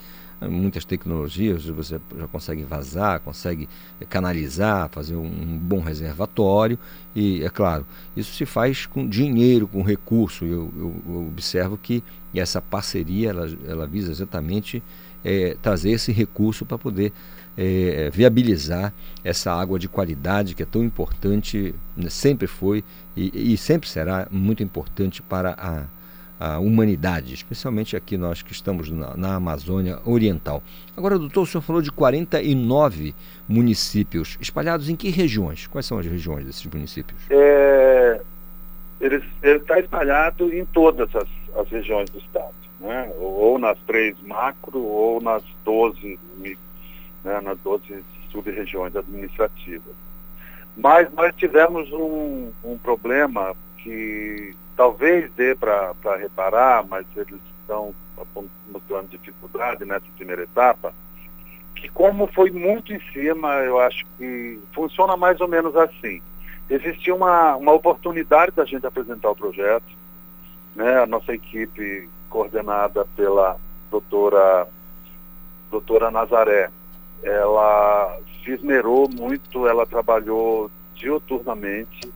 muitas 0.48 0.84
tecnologias, 0.84 1.64
você 1.66 2.00
já 2.18 2.28
consegue 2.28 2.62
vazar, 2.62 3.20
consegue 3.20 3.68
canalizar, 4.08 4.88
fazer 4.88 5.16
um, 5.16 5.58
bom 5.58 5.80
reservatório 5.80 6.78
e, 7.14 7.44
é 7.44 7.48
claro, 7.48 7.86
isso 8.16 8.34
se 8.34 8.44
faz 8.46 8.86
com 8.86 9.06
dinheiro, 9.06 9.68
com 9.68 9.82
recurso. 9.82 10.44
Eu, 10.44 10.72
eu, 10.76 10.94
eu 11.06 11.26
observo 11.28 11.76
que 11.76 12.02
essa 12.34 12.60
parceria, 12.60 13.30
ela, 13.30 13.48
ela 13.66 13.86
visa 13.86 14.10
exatamente 14.10 14.82
é, 15.24 15.56
trazer 15.60 15.90
esse 15.90 16.12
recurso 16.12 16.64
para 16.64 16.78
poder 16.78 17.12
é, 17.56 18.10
viabilizar 18.10 18.92
essa 19.22 19.52
água 19.52 19.78
de 19.78 19.88
qualidade 19.88 20.54
que 20.54 20.62
é 20.62 20.66
tão 20.66 20.82
importante, 20.82 21.74
né, 21.96 22.08
sempre 22.08 22.46
foi 22.46 22.82
e, 23.16 23.52
e 23.52 23.56
sempre 23.56 23.88
será 23.88 24.26
muito 24.30 24.62
importante 24.62 25.22
para 25.22 25.54
a 25.58 25.84
a 26.42 26.58
humanidade, 26.58 27.32
especialmente 27.32 27.94
aqui 27.94 28.16
nós 28.16 28.42
que 28.42 28.50
estamos 28.50 28.90
na, 28.90 29.16
na, 29.16 29.36
Amazônia 29.36 30.00
Oriental. 30.04 30.60
Agora, 30.96 31.16
doutor, 31.16 31.42
o 31.42 31.46
senhor 31.46 31.62
falou 31.62 31.80
de 31.80 31.92
49 31.92 33.14
municípios 33.48 34.36
espalhados 34.40 34.88
em 34.88 34.96
que 34.96 35.08
regiões? 35.08 35.68
Quais 35.68 35.86
são 35.86 36.00
as 36.00 36.06
regiões 36.06 36.44
desses 36.44 36.66
municípios? 36.66 37.20
É, 37.30 38.20
ele 39.00 39.22
está 39.42 39.78
espalhado 39.78 40.52
em 40.52 40.64
todas 40.64 41.14
as, 41.14 41.28
as, 41.54 41.68
regiões 41.68 42.10
do 42.10 42.18
estado, 42.18 42.54
né? 42.80 43.12
ou 43.20 43.56
nas 43.56 43.78
três 43.86 44.20
macro, 44.22 44.80
ou 44.80 45.20
nas 45.20 45.44
12, 45.64 46.18
né? 47.24 47.40
nas 47.40 47.56
12 47.60 48.02
sub-regiões 48.32 48.96
administrativas. 48.96 49.94
Mas 50.76 51.08
nós 51.12 51.32
tivemos 51.36 51.88
um, 51.92 52.50
um 52.64 52.76
problema 52.78 53.54
que 53.78 54.56
talvez 54.76 55.30
dê 55.32 55.54
para 55.54 55.94
reparar, 56.18 56.84
mas 56.86 57.06
eles 57.16 57.40
estão 57.60 57.94
mostrando 58.70 59.08
dificuldade 59.08 59.84
nessa 59.84 60.06
primeira 60.16 60.42
etapa, 60.42 60.94
que 61.74 61.88
como 61.88 62.26
foi 62.28 62.50
muito 62.50 62.92
em 62.92 63.00
cima, 63.12 63.56
eu 63.60 63.80
acho 63.80 64.04
que 64.16 64.60
funciona 64.72 65.16
mais 65.16 65.40
ou 65.40 65.48
menos 65.48 65.74
assim. 65.76 66.22
Existia 66.70 67.14
uma, 67.14 67.56
uma 67.56 67.72
oportunidade 67.72 68.52
da 68.52 68.64
gente 68.64 68.86
apresentar 68.86 69.30
o 69.30 69.36
projeto, 69.36 69.92
né? 70.74 71.00
a 71.02 71.06
nossa 71.06 71.32
equipe 71.32 72.08
coordenada 72.30 73.06
pela 73.16 73.58
doutora, 73.90 74.66
doutora 75.70 76.10
Nazaré, 76.10 76.70
ela 77.22 78.18
se 78.42 78.52
esmerou 78.52 79.08
muito, 79.08 79.66
ela 79.66 79.86
trabalhou 79.86 80.70
diuturnamente, 80.94 82.12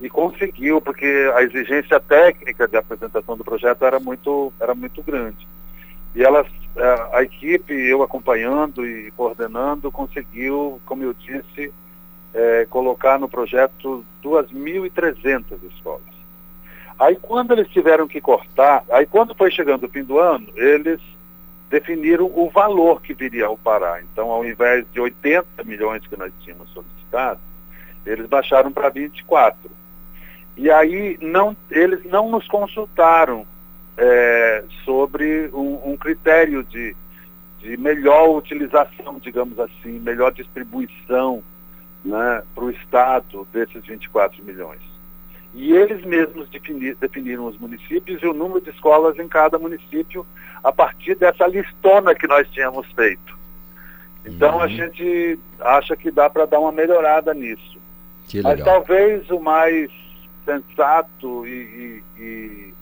e 0.00 0.10
conseguiu, 0.10 0.80
porque 0.80 1.06
a 1.34 1.42
exigência 1.42 1.98
técnica 2.00 2.66
de 2.66 2.76
apresentação 2.76 3.36
do 3.36 3.44
projeto 3.44 3.84
era 3.84 4.00
muito, 4.00 4.52
era 4.60 4.74
muito 4.74 5.02
grande. 5.02 5.46
E 6.14 6.22
elas, 6.22 6.46
a 7.12 7.22
equipe, 7.22 7.72
eu 7.72 8.02
acompanhando 8.02 8.86
e 8.86 9.10
coordenando, 9.12 9.90
conseguiu, 9.90 10.80
como 10.84 11.02
eu 11.02 11.14
disse, 11.14 11.72
é, 12.32 12.66
colocar 12.68 13.18
no 13.18 13.28
projeto 13.28 14.04
2.300 14.22 15.44
escolas. 15.72 16.02
Aí 16.98 17.16
quando 17.16 17.52
eles 17.52 17.68
tiveram 17.68 18.06
que 18.06 18.20
cortar, 18.20 18.84
aí 18.90 19.06
quando 19.06 19.34
foi 19.34 19.50
chegando 19.50 19.84
o 19.84 19.88
fim 19.88 20.04
do 20.04 20.18
ano, 20.18 20.46
eles 20.54 21.00
definiram 21.68 22.26
o 22.26 22.48
valor 22.50 23.02
que 23.02 23.14
viria 23.14 23.46
ao 23.46 23.58
Pará. 23.58 24.00
Então, 24.00 24.30
ao 24.30 24.44
invés 24.44 24.84
de 24.92 25.00
80 25.00 25.64
milhões 25.64 26.06
que 26.06 26.16
nós 26.16 26.32
tínhamos 26.40 26.70
solicitado, 26.70 27.40
eles 28.06 28.26
baixaram 28.26 28.70
para 28.70 28.90
24. 28.90 29.70
E 30.56 30.70
aí 30.70 31.18
não, 31.20 31.56
eles 31.70 32.04
não 32.04 32.30
nos 32.30 32.46
consultaram 32.46 33.46
é, 33.96 34.64
sobre 34.84 35.50
um, 35.52 35.92
um 35.92 35.96
critério 35.96 36.62
de, 36.64 36.94
de 37.60 37.76
melhor 37.76 38.36
utilização, 38.36 39.18
digamos 39.20 39.58
assim, 39.58 39.98
melhor 39.98 40.32
distribuição 40.32 41.42
né, 42.04 42.42
para 42.54 42.64
o 42.64 42.70
Estado 42.70 43.46
desses 43.52 43.84
24 43.84 44.42
milhões. 44.44 44.80
E 45.54 45.72
eles 45.72 46.04
mesmos 46.04 46.48
defini, 46.50 46.94
definiram 46.94 47.46
os 47.46 47.56
municípios 47.58 48.20
e 48.22 48.26
o 48.26 48.34
número 48.34 48.60
de 48.60 48.70
escolas 48.70 49.18
em 49.18 49.28
cada 49.28 49.58
município 49.58 50.26
a 50.62 50.72
partir 50.72 51.14
dessa 51.14 51.46
listona 51.46 52.14
que 52.14 52.26
nós 52.26 52.48
tínhamos 52.50 52.86
feito. 52.92 53.38
Então 54.26 54.56
uhum. 54.56 54.62
a 54.62 54.68
gente 54.68 55.38
acha 55.60 55.94
que 55.96 56.10
dá 56.10 56.28
para 56.28 56.46
dar 56.46 56.58
uma 56.58 56.72
melhorada 56.72 57.32
nisso. 57.32 57.78
Mas 58.42 58.64
talvez 58.64 59.30
o 59.30 59.38
mais 59.38 59.90
sensato 60.44 61.46
e, 61.46 62.02
e, 62.18 62.74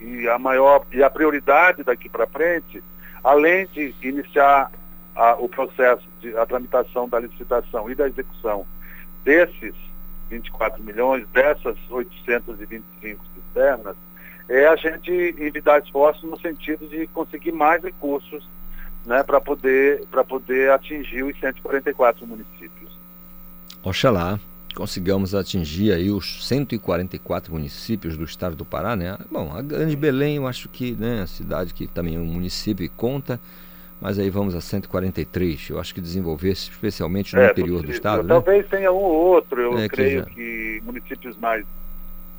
e, 0.00 0.28
a 0.28 0.38
maior 0.38 0.84
e 0.92 1.02
a 1.02 1.10
prioridade 1.10 1.82
daqui 1.82 2.08
para 2.08 2.26
frente, 2.26 2.82
além 3.22 3.66
de 3.66 3.94
iniciar 4.02 4.70
a, 5.14 5.34
o 5.34 5.48
processo 5.48 6.06
de 6.20 6.36
a 6.36 6.46
tramitação 6.46 7.08
da 7.08 7.20
licitação 7.20 7.90
e 7.90 7.94
da 7.94 8.06
execução 8.06 8.66
desses 9.24 9.74
24 10.30 10.82
milhões, 10.82 11.26
dessas 11.28 11.76
825 11.90 13.24
cisternas, 13.34 13.96
é 14.48 14.66
a 14.66 14.76
gente 14.76 15.10
envidar 15.38 15.80
esforços 15.82 16.28
no 16.28 16.38
sentido 16.40 16.88
de 16.88 17.06
conseguir 17.08 17.52
mais 17.52 17.82
recursos 17.82 18.48
né, 19.06 19.22
para 19.22 19.40
poder, 19.40 20.06
poder 20.28 20.70
atingir 20.70 21.22
os 21.22 21.38
144 21.38 22.26
municípios. 22.26 22.98
Oxalá 23.82 24.38
consigamos 24.74 25.34
atingir 25.34 25.92
aí 25.92 26.10
os 26.10 26.46
144 26.46 27.52
municípios 27.52 28.16
do 28.16 28.24
estado 28.24 28.56
do 28.56 28.64
Pará, 28.64 28.96
né? 28.96 29.16
Bom, 29.30 29.52
a 29.54 29.62
Grande 29.62 29.96
Belém, 29.96 30.36
eu 30.36 30.46
acho 30.46 30.68
que, 30.68 30.92
né, 30.92 31.22
a 31.22 31.26
cidade 31.26 31.74
que 31.74 31.86
também 31.86 32.16
é 32.16 32.18
um 32.18 32.24
município 32.24 32.84
e 32.84 32.88
conta, 32.88 33.40
mas 34.00 34.18
aí 34.18 34.30
vamos 34.30 34.54
a 34.54 34.60
143. 34.60 35.70
Eu 35.70 35.80
acho 35.80 35.94
que 35.94 36.00
desenvolver 36.00 36.50
especialmente 36.50 37.34
no 37.34 37.42
é, 37.42 37.50
interior 37.50 37.82
do 37.82 37.90
estado, 37.90 38.22
né? 38.22 38.28
Talvez 38.28 38.66
tenha 38.68 38.90
um 38.90 38.96
ou 38.96 39.14
outro, 39.14 39.60
eu 39.60 39.78
é, 39.78 39.88
creio 39.88 40.26
que, 40.26 40.34
que, 40.34 40.82
municípios 40.84 41.36
mais 41.38 41.64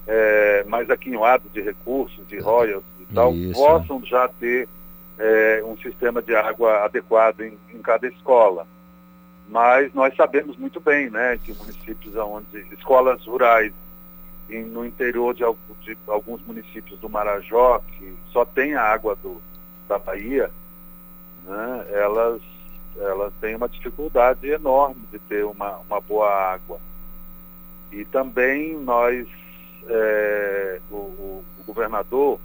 é, 0.06 0.64
mais 0.68 0.90
aquinhoados 0.90 1.52
de 1.54 1.62
recursos, 1.62 2.28
de 2.28 2.40
royalties 2.40 2.84
e 3.00 3.14
tal, 3.14 3.34
Isso, 3.34 3.54
possam 3.54 4.04
já 4.04 4.28
ter 4.28 4.68
é, 5.18 5.64
um 5.66 5.78
sistema 5.78 6.22
de 6.22 6.36
água 6.36 6.84
adequado 6.84 7.42
em, 7.42 7.58
em 7.74 7.82
cada 7.82 8.08
escola 8.08 8.68
mas 9.54 9.94
nós 9.94 10.16
sabemos 10.16 10.58
muito 10.58 10.80
bem 10.80 11.12
né, 11.12 11.38
que 11.38 11.54
municípios 11.54 12.16
onde 12.16 12.66
escolas 12.74 13.24
rurais 13.24 13.72
em, 14.50 14.64
no 14.64 14.84
interior 14.84 15.32
de, 15.36 15.44
de, 15.84 15.96
alguns 16.08 16.42
municípios 16.42 17.00
do 17.00 17.08
Marajó, 17.08 17.80
que 18.00 18.16
só 18.32 18.44
tem 18.44 18.74
a 18.74 18.82
água 18.82 19.16
do, 19.16 19.40
da 19.88 20.00
Bahia, 20.00 20.50
né, 21.44 21.86
elas, 21.92 22.42
elas 22.98 23.32
têm 23.40 23.56
uma 23.56 23.70
dificuldade 23.70 24.50
enorme 24.50 25.04
de 25.12 25.20
ter 25.20 25.46
uma, 25.46 25.78
uma 25.88 26.02
boa 26.02 26.32
água. 26.32 26.80
E 27.92 28.04
também 28.06 28.76
nós, 28.80 29.28
é, 29.88 30.80
o, 30.90 30.96
o 30.96 31.44
governador, 31.64 32.40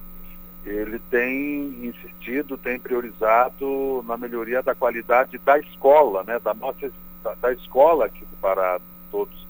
ele 0.64 0.98
tem 1.10 1.86
insistido, 1.86 2.59
tem 2.59 2.78
priorizado 2.78 4.05
na 4.06 4.16
melhoria 4.16 4.62
da 4.62 4.74
qualidade 4.74 5.39
da 5.39 5.59
escola, 5.59 6.22
né, 6.24 6.39
da 6.39 6.52
nossa 6.55 6.90
da, 7.22 7.35
da 7.35 7.52
escola 7.52 8.06
aqui 8.06 8.24
do 8.24 8.36
Pará, 8.40 8.80
todos, 9.10 9.47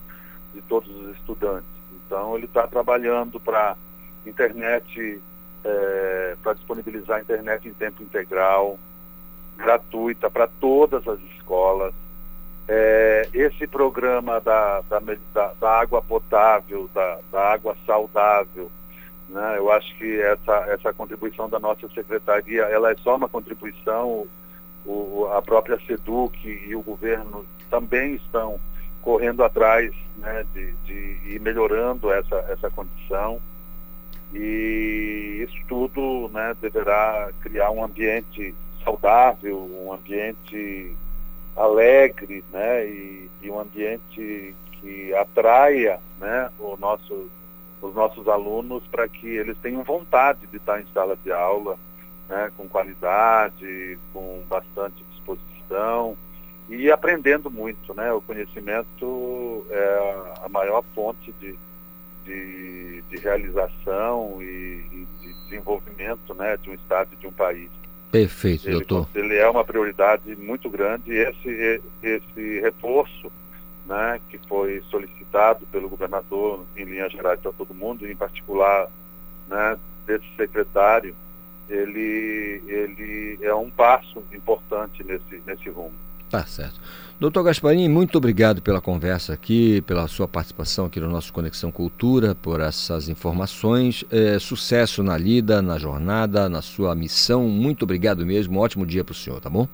de 0.54 0.62
todos 0.62 0.88
os 0.88 1.16
estudantes. 1.16 1.68
Então 2.06 2.36
ele 2.36 2.46
está 2.46 2.66
trabalhando 2.66 3.38
para 3.40 3.76
internet, 4.24 5.20
é, 5.64 6.36
para 6.42 6.54
disponibilizar 6.54 7.20
internet 7.20 7.68
em 7.68 7.74
tempo 7.74 8.02
integral, 8.02 8.78
gratuita 9.56 10.30
para 10.30 10.46
todas 10.46 11.06
as 11.06 11.20
escolas. 11.36 11.92
É, 12.70 13.28
esse 13.32 13.66
programa 13.66 14.40
da, 14.40 14.82
da, 14.82 15.00
da, 15.58 15.80
água 15.80 16.02
potável, 16.02 16.88
da, 16.94 17.18
da 17.32 17.52
água 17.52 17.74
saudável, 17.86 18.70
Né? 19.28 19.58
Eu 19.58 19.70
acho 19.70 19.94
que 19.96 20.20
essa, 20.20 20.56
essa 20.68 20.92
contribuição 20.92 21.48
da 21.48 21.58
nossa 21.58 21.88
secretaria, 21.90 22.62
ela 22.62 22.90
é 22.90 22.96
só 22.96 23.16
uma 23.16 23.28
contribuição, 23.28 24.26
o, 24.86 25.28
a 25.32 25.42
própria 25.42 25.78
SEDUC 25.86 26.66
e 26.66 26.74
o 26.74 26.82
governo 26.82 27.44
também 27.68 28.14
estão 28.14 28.58
correndo 29.02 29.44
atrás 29.44 29.94
né, 30.16 30.44
de, 30.52 30.72
de 30.84 31.34
ir 31.34 31.40
melhorando 31.40 32.12
essa, 32.12 32.36
essa 32.48 32.70
condição. 32.70 33.40
E 34.32 35.46
isso 35.46 35.56
tudo 35.68 36.30
né, 36.32 36.54
deverá 36.60 37.30
criar 37.40 37.70
um 37.70 37.84
ambiente 37.84 38.54
saudável, 38.84 39.58
um 39.58 39.92
ambiente 39.92 40.94
alegre, 41.56 42.44
né, 42.52 42.86
e, 42.86 43.30
e 43.42 43.50
um 43.50 43.60
ambiente 43.60 44.54
que 44.72 45.14
atraia 45.14 45.98
né, 46.20 46.50
o 46.58 46.76
nosso, 46.76 47.30
os 47.80 47.94
nossos 47.94 48.26
alunos 48.28 48.82
para 48.90 49.08
que 49.08 49.26
eles 49.26 49.56
tenham 49.58 49.82
vontade 49.82 50.46
de 50.46 50.56
estar 50.56 50.80
em 50.80 50.86
sala 50.92 51.16
de 51.22 51.30
aula, 51.30 51.78
né, 52.28 52.50
com 52.56 52.68
qualidade, 52.68 53.98
com 54.12 54.42
bastante 54.48 55.02
disposição 55.10 56.16
e 56.68 56.90
aprendendo 56.90 57.50
muito. 57.50 57.94
Né? 57.94 58.12
O 58.12 58.20
conhecimento 58.20 59.66
é 59.70 60.34
a 60.44 60.48
maior 60.48 60.84
fonte 60.94 61.32
de, 61.40 61.58
de, 62.24 63.02
de 63.02 63.16
realização 63.16 64.36
e, 64.40 64.84
e, 64.92 65.06
de 65.20 65.32
desenvolvimento 65.44 66.34
né, 66.34 66.56
de 66.58 66.70
um 66.70 66.74
Estado 66.74 67.10
e 67.12 67.16
de 67.16 67.26
um 67.26 67.32
país. 67.32 67.70
Perfeito, 68.10 68.66
ele, 68.66 68.84
doutor. 68.84 69.08
Ele 69.14 69.36
é 69.36 69.48
uma 69.48 69.64
prioridade 69.64 70.34
muito 70.36 70.68
grande 70.70 71.12
e 71.12 71.18
esse, 71.18 71.82
esse 72.02 72.60
reforço 72.60 73.30
né, 73.88 74.20
que 74.28 74.38
foi 74.46 74.82
solicitado 74.90 75.66
pelo 75.72 75.88
governador 75.88 76.66
em 76.76 76.84
linhas 76.84 77.10
gerais 77.10 77.40
para 77.40 77.52
todo 77.52 77.74
mundo, 77.74 78.06
em 78.06 78.14
particular 78.14 78.88
né, 79.48 79.78
desse 80.06 80.26
secretário, 80.36 81.16
ele, 81.68 82.62
ele 82.66 83.38
é 83.40 83.54
um 83.54 83.70
passo 83.70 84.22
importante 84.32 85.02
nesse, 85.02 85.42
nesse 85.46 85.70
rumo. 85.70 85.94
Tá 86.30 86.44
certo. 86.44 86.78
Doutor 87.18 87.42
Gasparini, 87.42 87.88
muito 87.88 88.18
obrigado 88.18 88.60
pela 88.60 88.80
conversa 88.80 89.32
aqui, 89.32 89.80
pela 89.82 90.06
sua 90.06 90.28
participação 90.28 90.86
aqui 90.86 91.00
no 91.00 91.08
nosso 91.08 91.32
Conexão 91.32 91.72
Cultura, 91.72 92.34
por 92.34 92.60
essas 92.60 93.08
informações. 93.08 94.04
É, 94.10 94.38
sucesso 94.38 95.02
na 95.02 95.16
lida, 95.16 95.62
na 95.62 95.78
jornada, 95.78 96.48
na 96.48 96.60
sua 96.60 96.94
missão. 96.94 97.48
Muito 97.48 97.84
obrigado 97.84 98.24
mesmo. 98.26 98.58
Um 98.58 98.60
ótimo 98.60 98.84
dia 98.86 99.02
para 99.02 99.12
o 99.12 99.16
senhor, 99.16 99.40
tá 99.40 99.48
bom? 99.48 99.66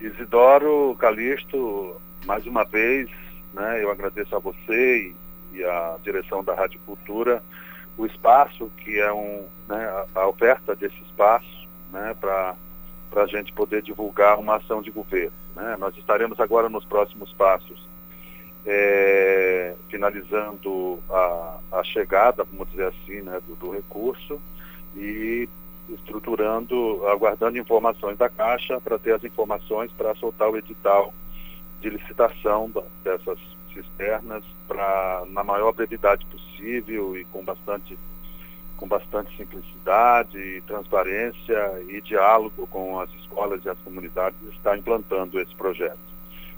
Isidoro 0.00 0.96
Calixto, 0.98 1.96
mais 2.24 2.46
uma 2.46 2.64
vez, 2.64 3.10
né, 3.52 3.82
eu 3.82 3.90
agradeço 3.90 4.34
a 4.34 4.38
você 4.38 5.14
e, 5.52 5.58
e 5.58 5.64
a 5.64 5.96
direção 6.02 6.42
da 6.42 6.54
Rádio 6.54 6.80
Cultura 6.86 7.42
o 7.96 8.06
espaço, 8.06 8.70
que 8.78 8.98
é 8.98 9.12
um, 9.12 9.46
né, 9.68 10.06
a, 10.14 10.26
oferta 10.26 10.74
desse 10.74 11.00
espaço 11.02 11.68
né, 11.92 12.14
para 12.20 12.56
a 13.16 13.26
gente 13.26 13.52
poder 13.52 13.82
divulgar 13.82 14.38
uma 14.38 14.56
ação 14.56 14.80
de 14.80 14.90
governo. 14.90 15.32
Né? 15.54 15.76
Nós 15.78 15.96
estaremos 15.96 16.40
agora 16.40 16.68
nos 16.68 16.84
próximos 16.84 17.32
passos, 17.34 17.86
é, 18.64 19.74
finalizando 19.88 21.00
a, 21.10 21.58
a, 21.72 21.84
chegada, 21.84 22.44
vamos 22.44 22.70
dizer 22.70 22.86
assim, 22.86 23.20
né, 23.20 23.40
do, 23.46 23.56
do 23.56 23.70
recurso 23.70 24.40
e 24.96 25.48
estruturando, 25.88 27.06
aguardando 27.08 27.58
informações 27.58 28.16
da 28.16 28.28
Caixa 28.28 28.80
para 28.80 28.98
ter 28.98 29.14
as 29.14 29.24
informações 29.24 29.92
para 29.92 30.14
soltar 30.14 30.48
o 30.48 30.56
edital 30.56 31.12
de 31.82 31.90
licitação 31.90 32.72
dessas 33.04 33.38
cisternas 33.74 34.44
para 34.68 35.24
na 35.28 35.42
maior 35.42 35.72
brevidade 35.72 36.24
possível 36.26 37.16
e 37.16 37.24
com 37.26 37.44
bastante 37.44 37.98
com 38.76 38.88
bastante 38.88 39.36
simplicidade, 39.36 40.60
transparência 40.66 41.82
e 41.88 42.00
diálogo 42.00 42.66
com 42.66 42.98
as 42.98 43.08
escolas 43.20 43.64
e 43.64 43.68
as 43.68 43.78
comunidades 43.78 44.36
está 44.52 44.76
implantando 44.76 45.38
esse 45.38 45.54
projeto. 45.54 45.98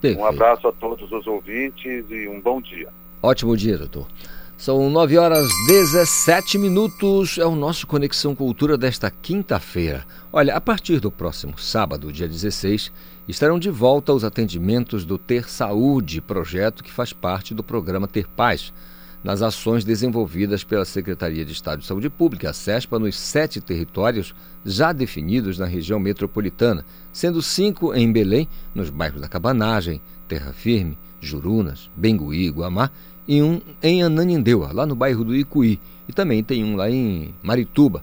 Perfeito. 0.01 0.22
Um 0.22 0.26
abraço 0.26 0.66
a 0.66 0.72
todos 0.72 1.10
os 1.12 1.26
ouvintes 1.26 2.05
e 2.09 2.26
um 2.28 2.40
bom 2.40 2.62
dia. 2.62 2.88
Ótimo 3.22 3.55
dia, 3.56 3.76
doutor. 3.76 4.06
São 4.56 4.88
9 4.88 5.18
horas 5.18 5.46
17 5.66 6.56
minutos, 6.56 7.36
é 7.36 7.44
o 7.44 7.56
nosso 7.56 7.86
Conexão 7.86 8.34
Cultura 8.34 8.78
desta 8.78 9.10
quinta-feira. 9.10 10.06
Olha, 10.32 10.55
a 10.56 10.60
partir 10.60 11.01
do 11.01 11.10
próximo 11.10 11.59
sábado, 11.59 12.12
dia 12.12 12.28
16, 12.28 12.90
estarão 13.28 13.59
de 13.59 13.70
volta 13.70 14.12
os 14.12 14.24
atendimentos 14.24 15.05
do 15.05 15.16
Ter 15.16 15.48
Saúde, 15.48 16.20
projeto 16.20 16.84
que 16.84 16.92
faz 16.92 17.12
parte 17.12 17.55
do 17.55 17.62
programa 17.64 18.06
Ter 18.06 18.28
Paz, 18.28 18.72
nas 19.24 19.40
ações 19.40 19.84
desenvolvidas 19.84 20.62
pela 20.62 20.84
Secretaria 20.84 21.46
de 21.46 21.52
Estado 21.52 21.80
de 21.80 21.86
Saúde 21.86 22.10
Pública, 22.10 22.51
a 22.51 22.52
SESPA, 22.52 22.98
nos 22.98 23.16
sete 23.16 23.59
territórios 23.59 24.34
já 24.66 24.92
definidos 24.92 25.59
na 25.59 25.64
região 25.64 25.98
metropolitana, 25.98 26.84
sendo 27.10 27.40
cinco 27.40 27.94
em 27.94 28.12
Belém, 28.12 28.46
nos 28.74 28.90
bairros 28.90 29.22
da 29.22 29.28
Cabanagem, 29.28 30.02
Terra 30.28 30.52
Firme, 30.52 30.98
Jurunas, 31.20 31.90
Bengui, 31.96 32.51
Guamá 32.51 32.90
e 33.26 33.42
um 33.42 33.62
em 33.82 34.02
Ananindeua, 34.02 34.72
lá 34.72 34.84
no 34.84 34.94
bairro 34.94 35.24
do 35.24 35.34
Icuí. 35.34 35.80
E 36.06 36.12
também 36.12 36.44
tem 36.44 36.62
um 36.62 36.76
lá 36.76 36.90
em 36.90 37.34
Marituba, 37.42 38.02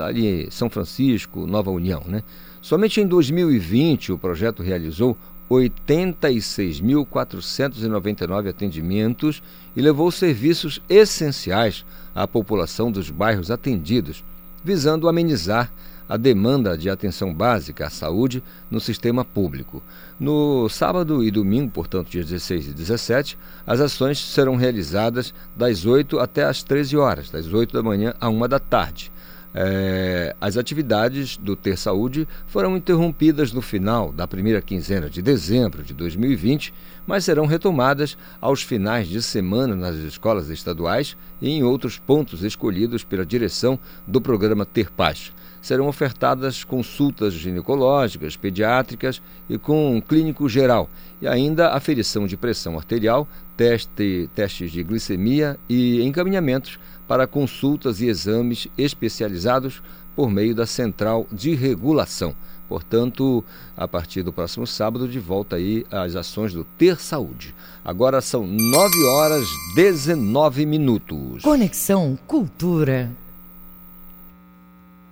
ali 0.00 0.50
São 0.50 0.70
Francisco, 0.70 1.46
Nova 1.46 1.70
União. 1.70 2.02
Né? 2.06 2.22
Somente 2.62 2.98
em 3.00 3.06
2020 3.06 4.12
o 4.12 4.18
projeto 4.18 4.62
realizou 4.62 5.18
86.499 5.50 8.48
atendimentos 8.48 9.42
e 9.76 9.82
levou 9.82 10.12
serviços 10.12 10.80
essenciais 10.88 11.84
à 12.14 12.26
população 12.26 12.90
dos 12.92 13.10
bairros 13.10 13.50
atendidos, 13.50 14.24
visando 14.64 15.08
amenizar 15.08 15.70
a 16.08 16.16
demanda 16.16 16.78
de 16.78 16.88
atenção 16.88 17.34
básica 17.34 17.86
à 17.86 17.90
saúde 17.90 18.42
no 18.70 18.80
sistema 18.80 19.24
público. 19.24 19.82
No 20.18 20.68
sábado 20.68 21.24
e 21.24 21.30
domingo, 21.30 21.70
portanto, 21.70 22.10
dias 22.10 22.26
16 22.26 22.68
e 22.68 22.72
17, 22.72 23.38
as 23.66 23.80
ações 23.80 24.18
serão 24.18 24.56
realizadas 24.56 25.34
das 25.56 25.84
8 25.84 26.18
até 26.18 26.44
as 26.44 26.62
13 26.62 26.96
horas, 26.96 27.30
das 27.30 27.52
8 27.52 27.72
da 27.72 27.82
manhã 27.82 28.14
à 28.20 28.28
1 28.28 28.48
da 28.48 28.58
tarde. 28.58 29.11
É, 29.54 30.34
as 30.40 30.56
atividades 30.56 31.36
do 31.36 31.54
Ter 31.54 31.76
Saúde 31.76 32.26
foram 32.46 32.76
interrompidas 32.76 33.52
no 33.52 33.60
final 33.60 34.10
da 34.10 34.26
primeira 34.26 34.62
quinzena 34.62 35.10
de 35.10 35.20
dezembro 35.20 35.82
de 35.82 35.92
2020, 35.92 36.72
mas 37.06 37.24
serão 37.24 37.44
retomadas 37.44 38.16
aos 38.40 38.62
finais 38.62 39.08
de 39.08 39.20
semana 39.20 39.76
nas 39.76 39.96
escolas 39.96 40.48
estaduais 40.48 41.16
e 41.40 41.50
em 41.50 41.62
outros 41.62 41.98
pontos 41.98 42.42
escolhidos 42.42 43.04
pela 43.04 43.26
direção 43.26 43.78
do 44.06 44.20
programa 44.20 44.64
Ter 44.64 44.90
Paz. 44.90 45.32
Serão 45.60 45.86
ofertadas 45.86 46.64
consultas 46.64 47.34
ginecológicas, 47.34 48.36
pediátricas 48.36 49.22
e 49.48 49.58
com 49.58 49.96
um 49.96 50.00
clínico 50.00 50.48
geral, 50.48 50.88
e 51.20 51.28
ainda 51.28 51.72
aferição 51.72 52.26
de 52.26 52.36
pressão 52.36 52.76
arterial, 52.76 53.28
teste, 53.56 54.28
testes 54.34 54.72
de 54.72 54.82
glicemia 54.82 55.56
e 55.68 56.02
encaminhamentos 56.02 56.80
para 57.12 57.26
consultas 57.26 58.00
e 58.00 58.06
exames 58.06 58.68
especializados 58.78 59.82
por 60.16 60.30
meio 60.30 60.54
da 60.54 60.64
Central 60.64 61.26
de 61.30 61.54
Regulação. 61.54 62.34
Portanto, 62.66 63.44
a 63.76 63.86
partir 63.86 64.22
do 64.22 64.32
próximo 64.32 64.66
sábado, 64.66 65.06
de 65.06 65.18
volta 65.18 65.56
aí 65.56 65.84
às 65.90 66.16
ações 66.16 66.54
do 66.54 66.64
Ter 66.64 66.98
Saúde. 66.98 67.54
Agora 67.84 68.22
são 68.22 68.46
9 68.46 69.04
horas 69.04 69.46
19 69.74 70.64
minutos. 70.64 71.42
Conexão 71.42 72.18
Cultura. 72.26 73.10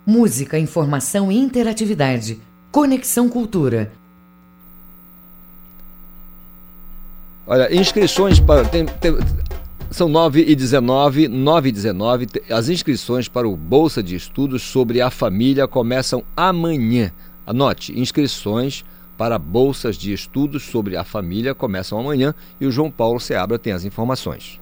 Música, 0.06 0.59
informação 0.59 1.31
e 1.31 1.36
interatividade. 1.36 2.40
Conexão 2.72 3.28
Cultura. 3.28 3.93
Olha, 7.47 7.70
inscrições 7.77 8.40
para. 8.40 8.64
Tem, 8.64 8.86
tem, 8.86 9.18
são 9.91 10.09
9 10.09 10.45
e 10.47 10.55
19, 10.55 11.29
9 11.29 11.69
e 11.69 11.73
19. 11.73 12.27
As 12.49 12.69
inscrições 12.69 13.29
para 13.29 13.49
o 13.49 13.57
Bolsa 13.57 14.03
de 14.03 14.15
Estudos 14.15 14.62
sobre 14.62 15.01
a 15.01 15.11
Família 15.11 15.67
começam 15.67 16.23
amanhã. 16.37 17.12
Anote, 17.47 17.99
inscrições 17.99 18.85
para 19.19 19.39
bolsas 19.39 19.99
de 19.99 20.15
estudos 20.15 20.62
sobre 20.62 20.97
a 20.97 21.05
família 21.05 21.55
começam 21.55 21.99
amanhã 21.99 22.35
e 22.59 22.67
o 22.67 22.71
João 22.71 22.91
Paulo 22.91 23.21
Seabra 23.21 23.59
tem 23.59 23.73
as 23.73 23.85
informações. 23.85 24.59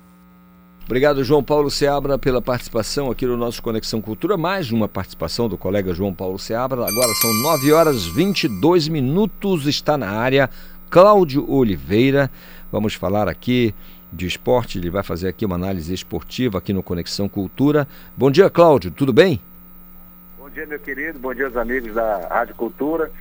Obrigado, 0.86 1.24
João 1.24 1.44
Paulo 1.44 1.72
Seabra, 1.72 2.16
pela 2.16 2.40
participação 2.40 3.10
aqui 3.10 3.26
no 3.26 3.36
nosso 3.36 3.60
Conexão 3.60 4.00
Cultura. 4.00 4.38
Mais 4.38 4.72
uma 4.72 4.88
participação 4.88 5.50
do 5.50 5.58
colega 5.58 5.96
João 5.96 6.14
Paulo 6.14 6.38
Seabra. 6.38 6.88
Agora 6.88 7.12
são 7.16 7.34
9 7.42 7.72
horas 7.74 8.06
22 8.06 8.88
minutos. 8.88 9.66
Está 9.66 9.98
na 9.98 10.12
área 10.12 10.48
Cláudio 10.92 11.52
Oliveira. 11.52 12.30
Vamos 12.72 12.94
falar 12.94 13.28
aqui 13.28 13.74
de 14.14 14.28
esporte. 14.28 14.78
Ele 14.78 14.92
vai 14.92 15.02
fazer 15.02 15.28
aqui 15.28 15.44
uma 15.44 15.56
análise 15.56 15.92
esportiva 15.92 16.60
aqui 16.60 16.72
no 16.72 16.84
Conexão 16.84 17.28
Cultura. 17.28 17.88
Bom 18.16 18.30
dia, 18.30 18.48
Cláudio. 18.48 18.92
Tudo 18.92 19.12
bem? 19.12 19.42
Bom 20.38 20.52
dia, 20.52 20.68
meu 20.68 20.80
querido. 20.80 21.18
Bom 21.18 21.34
dia, 21.34 21.48
os 21.48 21.58
amigos 21.58 21.96
da 21.96 22.28
Rádio 22.28 22.54
Cultura. 22.54 23.12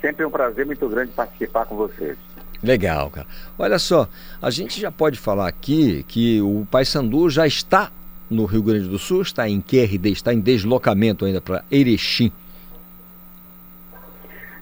Sempre 0.00 0.24
um 0.24 0.30
prazer 0.30 0.66
muito 0.66 0.88
grande 0.88 1.12
participar 1.12 1.66
com 1.66 1.76
vocês. 1.76 2.16
Legal, 2.62 3.10
cara. 3.10 3.26
Olha 3.58 3.78
só, 3.78 4.08
a 4.40 4.50
gente 4.50 4.80
já 4.80 4.90
pode 4.90 5.18
falar 5.18 5.48
aqui 5.48 6.04
que 6.08 6.40
o 6.40 6.66
Paysandu 6.70 7.28
já 7.30 7.46
está 7.46 7.90
no 8.30 8.44
Rio 8.44 8.62
Grande 8.62 8.88
do 8.88 8.98
Sul, 8.98 9.22
está 9.22 9.48
em 9.48 9.60
QRD, 9.60 10.10
está 10.10 10.32
em 10.32 10.40
deslocamento 10.40 11.24
ainda 11.24 11.40
para 11.40 11.64
Erechim. 11.70 12.32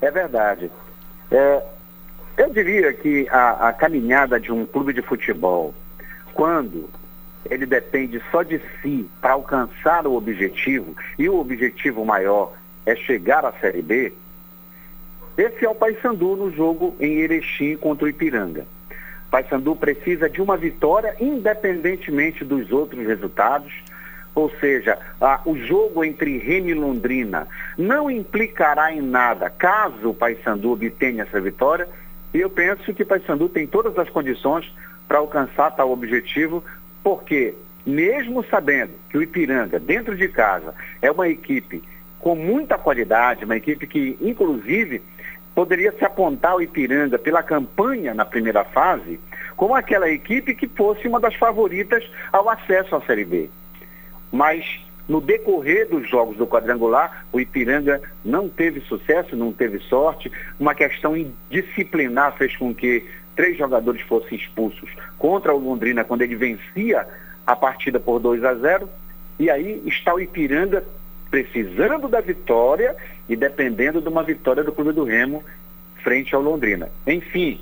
É 0.01 0.11
verdade. 0.11 0.70
É, 1.31 1.62
eu 2.36 2.51
diria 2.51 2.93
que 2.93 3.27
a, 3.31 3.69
a 3.69 3.73
caminhada 3.73 4.39
de 4.39 4.52
um 4.52 4.66
clube 4.66 4.93
de 4.93 5.01
futebol, 5.01 5.74
quando 6.35 6.90
ele 7.48 7.65
depende 7.65 8.23
só 8.31 8.43
de 8.43 8.61
si 8.81 9.09
para 9.20 9.32
alcançar 9.32 10.06
o 10.06 10.15
objetivo, 10.15 10.94
e 11.19 11.28
o 11.28 11.39
objetivo 11.39 12.05
maior 12.05 12.52
é 12.85 12.94
chegar 12.94 13.44
à 13.44 13.52
Série 13.52 13.82
B, 13.82 14.12
esse 15.36 15.65
é 15.65 15.69
o 15.69 15.74
Paysandu 15.74 16.36
no 16.36 16.51
jogo 16.52 16.94
em 17.01 17.19
Erechim 17.19 17.77
contra 17.77 18.06
o 18.06 18.09
Ipiranga. 18.09 18.66
Paysandu 19.31 19.74
precisa 19.74 20.31
de 20.31 20.40
uma 20.40 20.56
vitória 20.56 21.16
independentemente 21.20 22.44
dos 22.44 22.70
outros 22.70 23.05
resultados, 23.05 23.73
ou 24.32 24.48
seja, 24.61 24.97
a, 25.20 25.40
o 25.44 25.56
jogo 25.56 26.05
entre 26.05 26.39
Remy 26.39 26.70
e 26.70 26.74
Londrina 26.74 27.48
não 27.77 28.11
implicará 28.11 28.93
em 28.93 29.01
nada 29.01 29.51
caso 29.51 30.11
o 30.11 30.15
Paysandu 30.15 30.73
obtenha 30.73 31.24
essa 31.24 31.40
vitória. 31.40 31.89
E 32.32 32.40
eu 32.40 32.51
penso 32.51 32.94
que 32.94 33.02
o 33.02 33.06
Paysandu 33.06 33.48
tem 33.48 33.66
todas 33.66 33.98
as 33.98 34.09
condições 34.09 34.73
para 35.09 35.19
alcançar 35.19 35.70
tal 35.73 35.90
objetivo, 35.90 36.62
porque 37.02 37.55
mesmo 37.86 38.44
sabendo 38.44 38.93
que 39.11 39.19
o 39.19 39.23
Ipiranga, 39.23 39.78
dentro 39.78 40.16
de 40.16 40.28
casa, 40.28 40.74
é 41.02 41.11
uma 41.11 41.28
equipe 41.28 41.82
com 42.19 42.35
muita 42.35 42.78
qualidade, 42.78 43.44
uma 43.44 43.56
equipe 43.56 43.86
que, 43.86 44.16
inclusive, 44.20 45.02
poderia 45.55 45.93
se 45.93 46.05
apontar 46.05 46.56
o 46.56 46.62
Ipiranga 46.62 47.18
pela 47.18 47.43
campanha 47.43 48.12
na 48.12 48.24
primeira 48.24 48.64
fase 48.64 49.20
como 49.56 49.74
aquela 49.74 50.10
equipe 50.10 50.55
que 50.55 50.66
fosse 50.66 51.06
uma 51.06 51.20
das 51.20 51.35
favoritas 51.36 52.05
ao 52.32 52.48
acesso 52.48 52.97
à 52.97 53.01
Série 53.02 53.24
B. 53.24 53.51
Mas 54.32 54.64
no 55.09 55.20
decorrer 55.20 55.89
dos 55.89 56.09
jogos 56.09 56.36
do 56.36 56.47
quadrangular, 56.47 57.24
o 57.32 57.39
Ipiranga 57.39 58.01
não 58.24 58.48
teve 58.48 58.81
sucesso, 58.81 59.36
não 59.36 59.52
teve 59.52 59.78
sorte. 59.81 60.32
Uma 60.59 60.74
questão 60.74 61.14
disciplinar 61.51 62.36
fez 62.36 62.56
com 62.56 62.74
que 62.74 63.05
três 63.36 63.56
jogadores 63.56 64.02
fossem 64.02 64.36
expulsos 64.39 64.90
contra 65.18 65.55
o 65.55 65.59
Londrina 65.59 66.05
quando 66.05 66.22
ele 66.22 66.35
vencia 66.35 67.06
a 67.47 67.55
partida 67.55 68.01
por 68.01 68.18
2 68.18 68.43
a 68.44 68.55
0. 68.55 68.89
E 69.39 69.51
aí 69.51 69.82
está 69.86 70.14
o 70.14 70.20
Ipiranga 70.20 70.82
precisando 71.31 72.09
da 72.09 72.20
vitória 72.20 72.97
e 73.28 73.36
dependendo 73.36 74.01
de 74.01 74.09
uma 74.09 74.22
vitória 74.22 74.62
do 74.62 74.72
Clube 74.72 74.92
do 74.92 75.05
Remo 75.05 75.42
frente 76.02 76.34
ao 76.34 76.42
Londrina. 76.42 76.90
Enfim, 77.06 77.60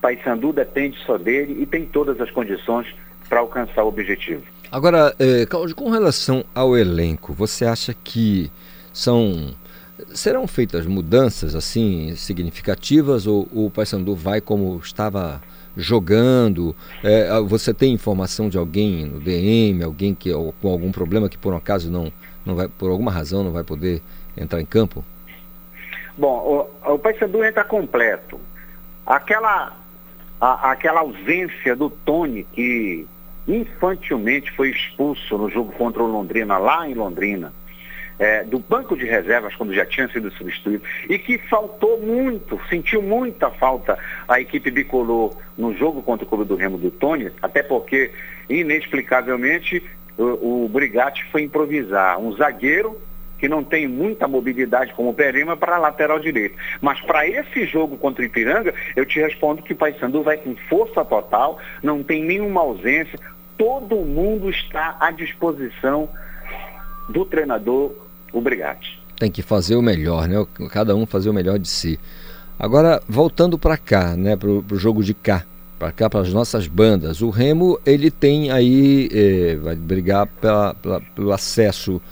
Paysandu 0.00 0.52
depende 0.52 0.98
só 1.04 1.18
dele 1.18 1.62
e 1.62 1.66
tem 1.66 1.84
todas 1.84 2.20
as 2.20 2.30
condições 2.30 2.86
para 3.28 3.40
alcançar 3.40 3.84
o 3.84 3.88
objetivo. 3.88 4.42
Agora, 4.72 5.14
eh, 5.18 5.46
Cláudio, 5.46 5.76
com 5.76 5.90
relação 5.90 6.44
ao 6.54 6.76
elenco, 6.76 7.32
você 7.32 7.64
acha 7.64 7.94
que 8.04 8.50
são 8.92 9.54
serão 10.14 10.46
feitas 10.46 10.86
mudanças 10.86 11.54
assim 11.54 12.14
significativas 12.16 13.26
ou 13.26 13.46
o 13.52 13.70
Paysandu 13.70 14.14
vai 14.14 14.40
como 14.40 14.80
estava 14.82 15.42
jogando? 15.76 16.74
É, 17.02 17.28
você 17.42 17.74
tem 17.74 17.92
informação 17.92 18.48
de 18.48 18.56
alguém 18.56 19.04
no 19.04 19.20
DM, 19.20 19.82
alguém 19.82 20.14
que 20.14 20.30
com 20.32 20.68
algum 20.68 20.90
problema 20.90 21.28
que 21.28 21.36
por 21.36 21.52
um 21.52 21.56
acaso 21.56 21.90
não 21.90 22.12
não 22.44 22.54
vai, 22.54 22.68
por 22.68 22.90
alguma 22.90 23.12
razão, 23.12 23.44
não 23.44 23.52
vai 23.52 23.62
poder 23.62 24.02
entrar 24.42 24.60
em 24.60 24.66
campo? 24.66 25.04
Bom, 26.16 26.68
o, 26.84 26.94
o 26.94 26.98
Paysandu 26.98 27.44
entra 27.44 27.64
completo. 27.64 28.40
Aquela, 29.06 29.72
a, 30.40 30.70
aquela 30.70 31.00
ausência 31.00 31.74
do 31.74 31.90
Tony, 31.90 32.44
que 32.52 33.06
infantilmente 33.46 34.50
foi 34.52 34.70
expulso 34.70 35.36
no 35.38 35.50
jogo 35.50 35.72
contra 35.72 36.02
o 36.02 36.06
Londrina, 36.06 36.58
lá 36.58 36.88
em 36.88 36.94
Londrina, 36.94 37.52
é, 38.18 38.44
do 38.44 38.58
banco 38.58 38.94
de 38.94 39.06
reservas, 39.06 39.54
quando 39.56 39.72
já 39.72 39.86
tinha 39.86 40.06
sido 40.08 40.30
substituído, 40.32 40.84
e 41.08 41.18
que 41.18 41.38
faltou 41.38 41.98
muito, 42.00 42.60
sentiu 42.68 43.00
muita 43.00 43.50
falta 43.50 43.98
a 44.28 44.38
equipe 44.38 44.70
bicolor 44.70 45.34
no 45.56 45.74
jogo 45.74 46.02
contra 46.02 46.26
o 46.26 46.28
Clube 46.28 46.44
do 46.44 46.54
Remo 46.54 46.76
do 46.76 46.90
Tony, 46.90 47.32
até 47.40 47.62
porque, 47.62 48.12
inexplicavelmente, 48.48 49.82
o, 50.18 50.64
o 50.64 50.68
Brigatti 50.68 51.24
foi 51.32 51.42
improvisar 51.44 52.18
um 52.18 52.36
zagueiro 52.36 53.00
que 53.40 53.48
não 53.48 53.64
tem 53.64 53.88
muita 53.88 54.28
mobilidade 54.28 54.92
como 54.92 55.10
o 55.10 55.14
Perima 55.14 55.56
para 55.56 55.76
a 55.76 55.78
lateral 55.78 56.20
direito. 56.20 56.54
Mas 56.80 57.00
para 57.00 57.26
esse 57.26 57.64
jogo 57.64 57.96
contra 57.96 58.22
o 58.22 58.26
Ipiranga, 58.26 58.74
eu 58.94 59.06
te 59.06 59.18
respondo 59.18 59.62
que 59.62 59.72
o 59.72 59.76
Paysandu 59.76 60.22
vai 60.22 60.36
com 60.36 60.54
força 60.68 61.02
total, 61.04 61.58
não 61.82 62.02
tem 62.02 62.22
nenhuma 62.22 62.60
ausência, 62.60 63.18
todo 63.56 63.96
mundo 63.96 64.50
está 64.50 64.96
à 65.00 65.10
disposição 65.10 66.08
do 67.08 67.24
treinador, 67.24 67.92
o 68.32 68.40
Brigatti. 68.40 69.00
Tem 69.18 69.30
que 69.30 69.42
fazer 69.42 69.74
o 69.74 69.82
melhor, 69.82 70.28
né? 70.28 70.46
Cada 70.70 70.94
um 70.94 71.06
fazer 71.06 71.30
o 71.30 71.34
melhor 71.34 71.58
de 71.58 71.68
si. 71.68 71.98
Agora, 72.58 73.02
voltando 73.08 73.58
para 73.58 73.78
cá, 73.78 74.14
né, 74.16 74.36
para 74.36 74.50
o 74.50 74.76
jogo 74.76 75.02
de 75.02 75.14
cá, 75.14 75.44
para 75.78 75.90
cá, 75.90 76.10
para 76.10 76.20
as 76.20 76.30
nossas 76.30 76.66
bandas, 76.66 77.22
o 77.22 77.30
Remo, 77.30 77.80
ele 77.86 78.10
tem 78.10 78.50
aí, 78.50 79.08
eh, 79.10 79.56
vai 79.56 79.74
brigar 79.74 80.26
pela, 80.26 80.74
pela, 80.74 81.00
pelo 81.00 81.32
acesso, 81.32 82.02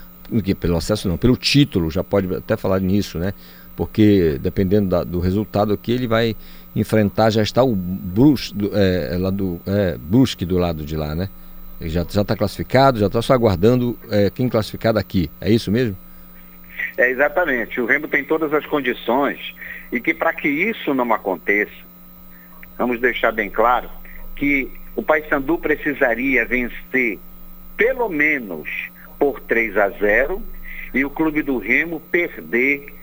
pelo 0.59 0.77
acesso 0.77 1.07
não, 1.07 1.17
pelo 1.17 1.35
título, 1.35 1.89
já 1.89 2.03
pode 2.03 2.33
até 2.35 2.55
falar 2.55 2.79
nisso, 2.79 3.19
né? 3.19 3.33
Porque 3.75 4.37
dependendo 4.41 4.89
da, 4.89 5.03
do 5.03 5.19
resultado 5.19 5.73
aqui, 5.73 5.91
ele 5.91 6.07
vai 6.07 6.35
enfrentar, 6.75 7.29
já 7.29 7.41
está 7.41 7.63
o 7.63 7.75
Brusque, 7.75 8.55
é, 8.73 9.17
lá 9.17 9.29
do, 9.29 9.59
é, 9.65 9.97
Brusque 9.97 10.45
do 10.45 10.57
lado 10.57 10.83
de 10.83 10.95
lá, 10.95 11.15
né? 11.15 11.29
Ele 11.79 11.89
já 11.89 12.01
está 12.01 12.35
classificado, 12.35 12.99
já 12.99 13.07
está 13.07 13.21
só 13.21 13.33
aguardando 13.33 13.97
é, 14.11 14.29
quem 14.29 14.49
classificado 14.49 14.99
aqui, 14.99 15.31
é 15.39 15.49
isso 15.49 15.71
mesmo? 15.71 15.95
É 16.97 17.09
exatamente. 17.09 17.79
O 17.79 17.85
Remo 17.85 18.07
tem 18.07 18.23
todas 18.23 18.53
as 18.53 18.65
condições 18.65 19.55
e 19.91 19.99
que 19.99 20.13
para 20.13 20.33
que 20.33 20.47
isso 20.47 20.93
não 20.93 21.13
aconteça, 21.13 21.71
vamos 22.77 22.99
deixar 22.99 23.31
bem 23.31 23.49
claro 23.49 23.89
que 24.35 24.69
o 24.95 25.01
Paysandu 25.01 25.57
precisaria 25.57 26.45
vencer 26.45 27.19
pelo 27.77 28.09
menos 28.09 28.89
por 29.19 29.41
3 29.41 29.77
a 29.77 29.89
0 29.89 30.41
e 30.93 31.05
o 31.05 31.09
Clube 31.09 31.43
do 31.43 31.59
Remo 31.59 31.99
perder 31.99 32.93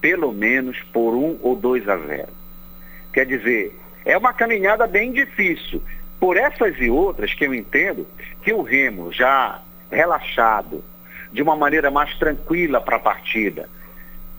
pelo 0.00 0.32
menos 0.32 0.78
por 0.92 1.14
1 1.14 1.38
ou 1.42 1.56
2 1.56 1.88
a 1.88 1.96
0. 1.96 2.28
Quer 3.12 3.26
dizer, 3.26 3.76
é 4.04 4.16
uma 4.16 4.32
caminhada 4.32 4.86
bem 4.86 5.12
difícil. 5.12 5.82
Por 6.20 6.36
essas 6.36 6.76
e 6.78 6.90
outras 6.90 7.34
que 7.34 7.44
eu 7.44 7.54
entendo 7.54 8.06
que 8.42 8.52
o 8.52 8.62
Remo 8.62 9.12
já 9.12 9.60
relaxado, 9.90 10.84
de 11.32 11.42
uma 11.42 11.56
maneira 11.56 11.90
mais 11.90 12.14
tranquila 12.16 12.80
para 12.80 12.96
a 12.96 13.00
partida, 13.00 13.68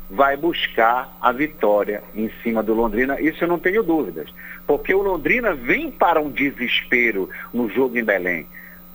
vai 0.09 0.37
buscar 0.37 1.15
a 1.21 1.31
vitória 1.31 2.03
em 2.15 2.29
cima 2.43 2.61
do 2.61 2.73
Londrina, 2.73 3.19
isso 3.19 3.43
eu 3.43 3.47
não 3.47 3.57
tenho 3.57 3.83
dúvidas. 3.83 4.29
Porque 4.67 4.93
o 4.93 5.01
Londrina 5.01 5.53
vem 5.53 5.89
para 5.89 6.21
um 6.21 6.29
desespero 6.29 7.29
no 7.53 7.69
jogo 7.69 7.97
em 7.97 8.03
Belém. 8.03 8.47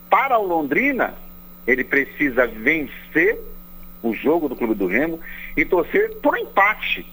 Para 0.08 0.38
o 0.38 0.46
Londrina, 0.46 1.14
ele 1.68 1.84
precisa 1.84 2.46
vencer 2.46 3.38
o 4.02 4.14
jogo 4.14 4.48
do 4.48 4.56
Clube 4.56 4.74
do 4.74 4.86
Remo 4.86 5.20
e 5.54 5.66
torcer 5.66 6.16
por 6.22 6.36
empate 6.38 7.06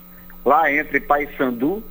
lá 0.45 0.71
entre 0.71 1.01
Paysandu 1.01 1.83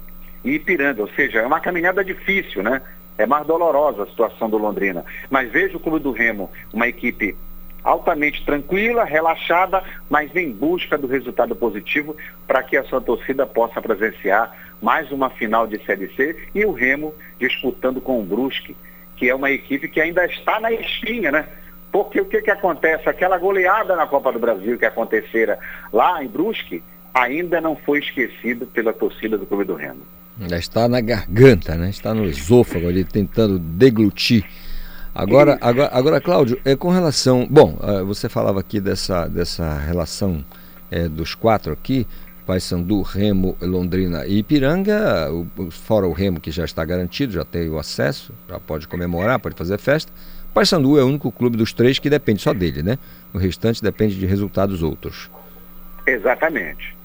e 0.43 0.53
Ipiranga. 0.53 1.03
Ou 1.03 1.09
seja, 1.09 1.41
é 1.41 1.47
uma 1.47 1.61
caminhada 1.61 2.03
difícil, 2.03 2.63
né? 2.63 2.81
É 3.19 3.27
mais 3.27 3.47
dolorosa 3.47 4.05
a 4.05 4.07
situação 4.07 4.49
do 4.49 4.57
Londrina. 4.57 5.05
Mas 5.29 5.53
veja 5.53 5.77
o 5.77 5.81
Clube 5.81 5.99
do 5.99 6.11
Remo, 6.11 6.51
uma 6.73 6.89
equipe 6.89 7.37
altamente 7.83 8.43
tranquila, 8.47 9.05
relaxada, 9.05 9.85
mas 10.09 10.35
em 10.35 10.51
busca 10.51 10.97
do 10.97 11.07
resultado 11.07 11.55
positivo 11.55 12.17
para 12.47 12.63
que 12.63 12.79
a 12.79 12.85
sua 12.85 13.01
torcida 13.01 13.47
possa 13.47 13.83
presenciar 13.83 14.57
mais 14.81 15.13
uma 15.13 15.29
final 15.29 15.67
de 15.67 15.85
Série 15.85 16.09
C 16.17 16.35
e 16.55 16.65
o 16.65 16.73
Remo 16.73 17.15
disputando 17.39 18.01
com 18.01 18.19
o 18.19 18.25
Brusque, 18.25 18.75
que 19.17 19.29
é 19.29 19.35
uma 19.35 19.51
equipe 19.51 19.87
que 19.87 20.01
ainda 20.01 20.25
está 20.25 20.59
na 20.59 20.73
espinha, 20.73 21.31
né? 21.31 21.47
Porque 21.95 22.21
o 22.21 22.25
que, 22.25 22.43
que 22.43 22.51
acontece? 22.51 23.09
Aquela 23.09 23.39
goleada 23.39 23.95
na 23.95 24.05
Copa 24.05 24.33
do 24.33 24.39
Brasil 24.41 24.77
que 24.77 24.85
acontecera 24.85 25.57
lá 25.93 26.25
em 26.25 26.27
Brusque 26.27 26.83
ainda 27.15 27.61
não 27.61 27.77
foi 27.77 28.01
esquecido 28.01 28.67
pela 28.67 28.93
torcida 28.93 29.39
do 29.39 29.47
Clube 29.47 29.63
do 29.63 29.77
Remo. 29.77 30.01
Já 30.49 30.59
está 30.59 30.89
na 30.89 31.01
garganta, 31.01 31.77
né? 31.77 31.91
Está 31.91 32.13
no 32.13 32.25
esôfago 32.25 32.89
ali 32.89 33.05
tentando 33.05 33.61
deglutir 33.61 34.45
Agora, 35.15 35.57
agora, 35.61 35.89
agora, 35.93 36.21
Cláudio, 36.21 36.61
é 36.65 36.75
com 36.75 36.91
relação. 36.91 37.47
Bom, 37.49 37.79
ah, 37.81 38.03
você 38.03 38.29
falava 38.29 38.59
aqui 38.59 38.81
dessa, 38.81 39.29
dessa 39.29 39.79
relação 39.79 40.45
é, 40.91 41.07
dos 41.07 41.37
quatro 41.37 41.73
aqui, 41.73 42.05
Paysandu, 42.45 43.03
Remo, 43.03 43.57
Londrina 43.63 44.27
e 44.27 44.39
Ipiranga, 44.39 45.31
o, 45.31 45.71
fora 45.71 46.09
o 46.09 46.13
Remo 46.13 46.41
que 46.41 46.51
já 46.51 46.65
está 46.65 46.85
garantido, 46.85 47.35
já 47.35 47.45
tem 47.45 47.69
o 47.69 47.79
acesso, 47.79 48.33
já 48.49 48.59
pode 48.59 48.89
comemorar, 48.89 49.39
pode 49.39 49.55
fazer 49.55 49.79
festa. 49.79 50.11
Paysandu 50.55 50.97
é 50.97 51.03
o 51.03 51.09
único 51.09 51.33
clube 51.33 51.57
dos 51.57 51.73
três 51.73 51.99
que 51.99 52.09
depende 52.09 52.41
só 52.41 52.55
dele, 52.55 52.81
né? 52.81 52.97
O 53.35 53.39
restante 53.39 53.83
depende 53.83 54.15
de 54.15 54.25
resultados 54.25 54.85
outros. 54.85 55.29
Exatamente. 56.07 56.97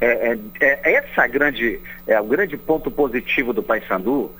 É, 0.00 0.32
é, 0.32 0.38
é 0.60 0.94
essa 0.94 1.26
grande, 1.26 1.78
é 2.06 2.18
o 2.18 2.24
grande 2.24 2.56
ponto 2.56 2.90
positivo 2.90 3.52
do 3.52 3.62
Paysandu, 3.62 4.32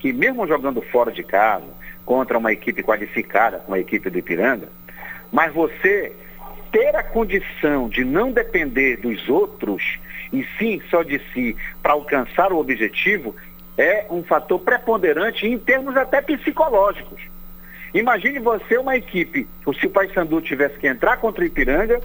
que 0.00 0.12
mesmo 0.12 0.44
jogando 0.46 0.82
fora 0.82 1.12
de 1.12 1.22
casa, 1.22 1.66
contra 2.04 2.36
uma 2.36 2.52
equipe 2.52 2.82
qualificada, 2.82 3.58
como 3.58 3.76
a 3.76 3.80
equipe 3.80 4.10
do 4.10 4.18
Ipiranga, 4.18 4.68
mas 5.30 5.54
você 5.54 6.12
ter 6.72 6.96
a 6.96 7.02
condição 7.04 7.88
de 7.88 8.04
não 8.04 8.32
depender 8.32 8.96
dos 8.96 9.28
outros 9.28 10.00
e 10.32 10.44
sim 10.58 10.82
só 10.90 11.04
de 11.04 11.20
si 11.32 11.56
para 11.80 11.92
alcançar 11.92 12.52
o 12.52 12.58
objetivo 12.58 13.36
é 13.78 14.06
um 14.10 14.24
fator 14.24 14.58
preponderante 14.58 15.46
em 15.46 15.56
termos 15.56 15.96
até 15.96 16.20
psicológicos. 16.20 17.33
Imagine 17.94 18.40
você 18.40 18.76
uma 18.76 18.96
equipe, 18.96 19.46
se 19.78 19.86
o 19.86 19.90
Paysandu 19.90 20.40
tivesse 20.40 20.76
que 20.78 20.88
entrar 20.88 21.16
contra 21.18 21.42
o 21.42 21.46
Ipiranga, 21.46 22.00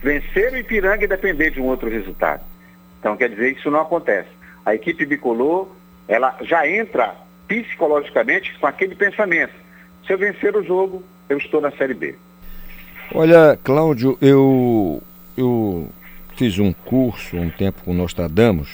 vencer 0.00 0.52
o 0.52 0.56
Ipiranga 0.56 1.04
e 1.04 1.08
depender 1.08 1.50
de 1.50 1.60
um 1.60 1.64
outro 1.64 1.90
resultado. 1.90 2.42
Então 3.00 3.16
quer 3.16 3.28
dizer, 3.28 3.56
isso 3.56 3.68
não 3.68 3.80
acontece. 3.80 4.28
A 4.64 4.76
equipe 4.76 5.04
bicolor, 5.04 5.68
ela 6.06 6.36
já 6.42 6.68
entra 6.68 7.16
psicologicamente 7.48 8.56
com 8.60 8.66
aquele 8.66 8.94
pensamento. 8.94 9.54
Se 10.06 10.12
eu 10.12 10.18
vencer 10.18 10.56
o 10.56 10.62
jogo, 10.62 11.02
eu 11.28 11.38
estou 11.38 11.60
na 11.60 11.72
Série 11.72 11.94
B. 11.94 12.14
Olha, 13.12 13.58
Cláudio, 13.64 14.16
eu, 14.20 15.02
eu 15.36 15.88
fiz 16.36 16.60
um 16.60 16.72
curso 16.72 17.36
um 17.36 17.50
tempo 17.50 17.82
com 17.84 17.92
Nostradamus. 17.92 18.70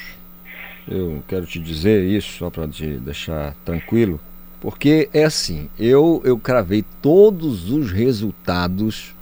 Eu 0.87 1.23
quero 1.27 1.47
te 1.47 1.59
dizer 1.59 2.03
isso 2.03 2.39
só 2.39 2.51
para 2.51 2.69
te 2.69 2.87
deixar 2.99 3.55
tranquilo, 3.65 4.21
porque 4.63 5.11
é 5.13 5.25
assim, 5.25 5.69
eu, 5.77 6.23
eu 6.25 6.39
cravei 6.39 6.85
todos 7.03 7.69
os 7.69 7.91
resultados 7.91 9.13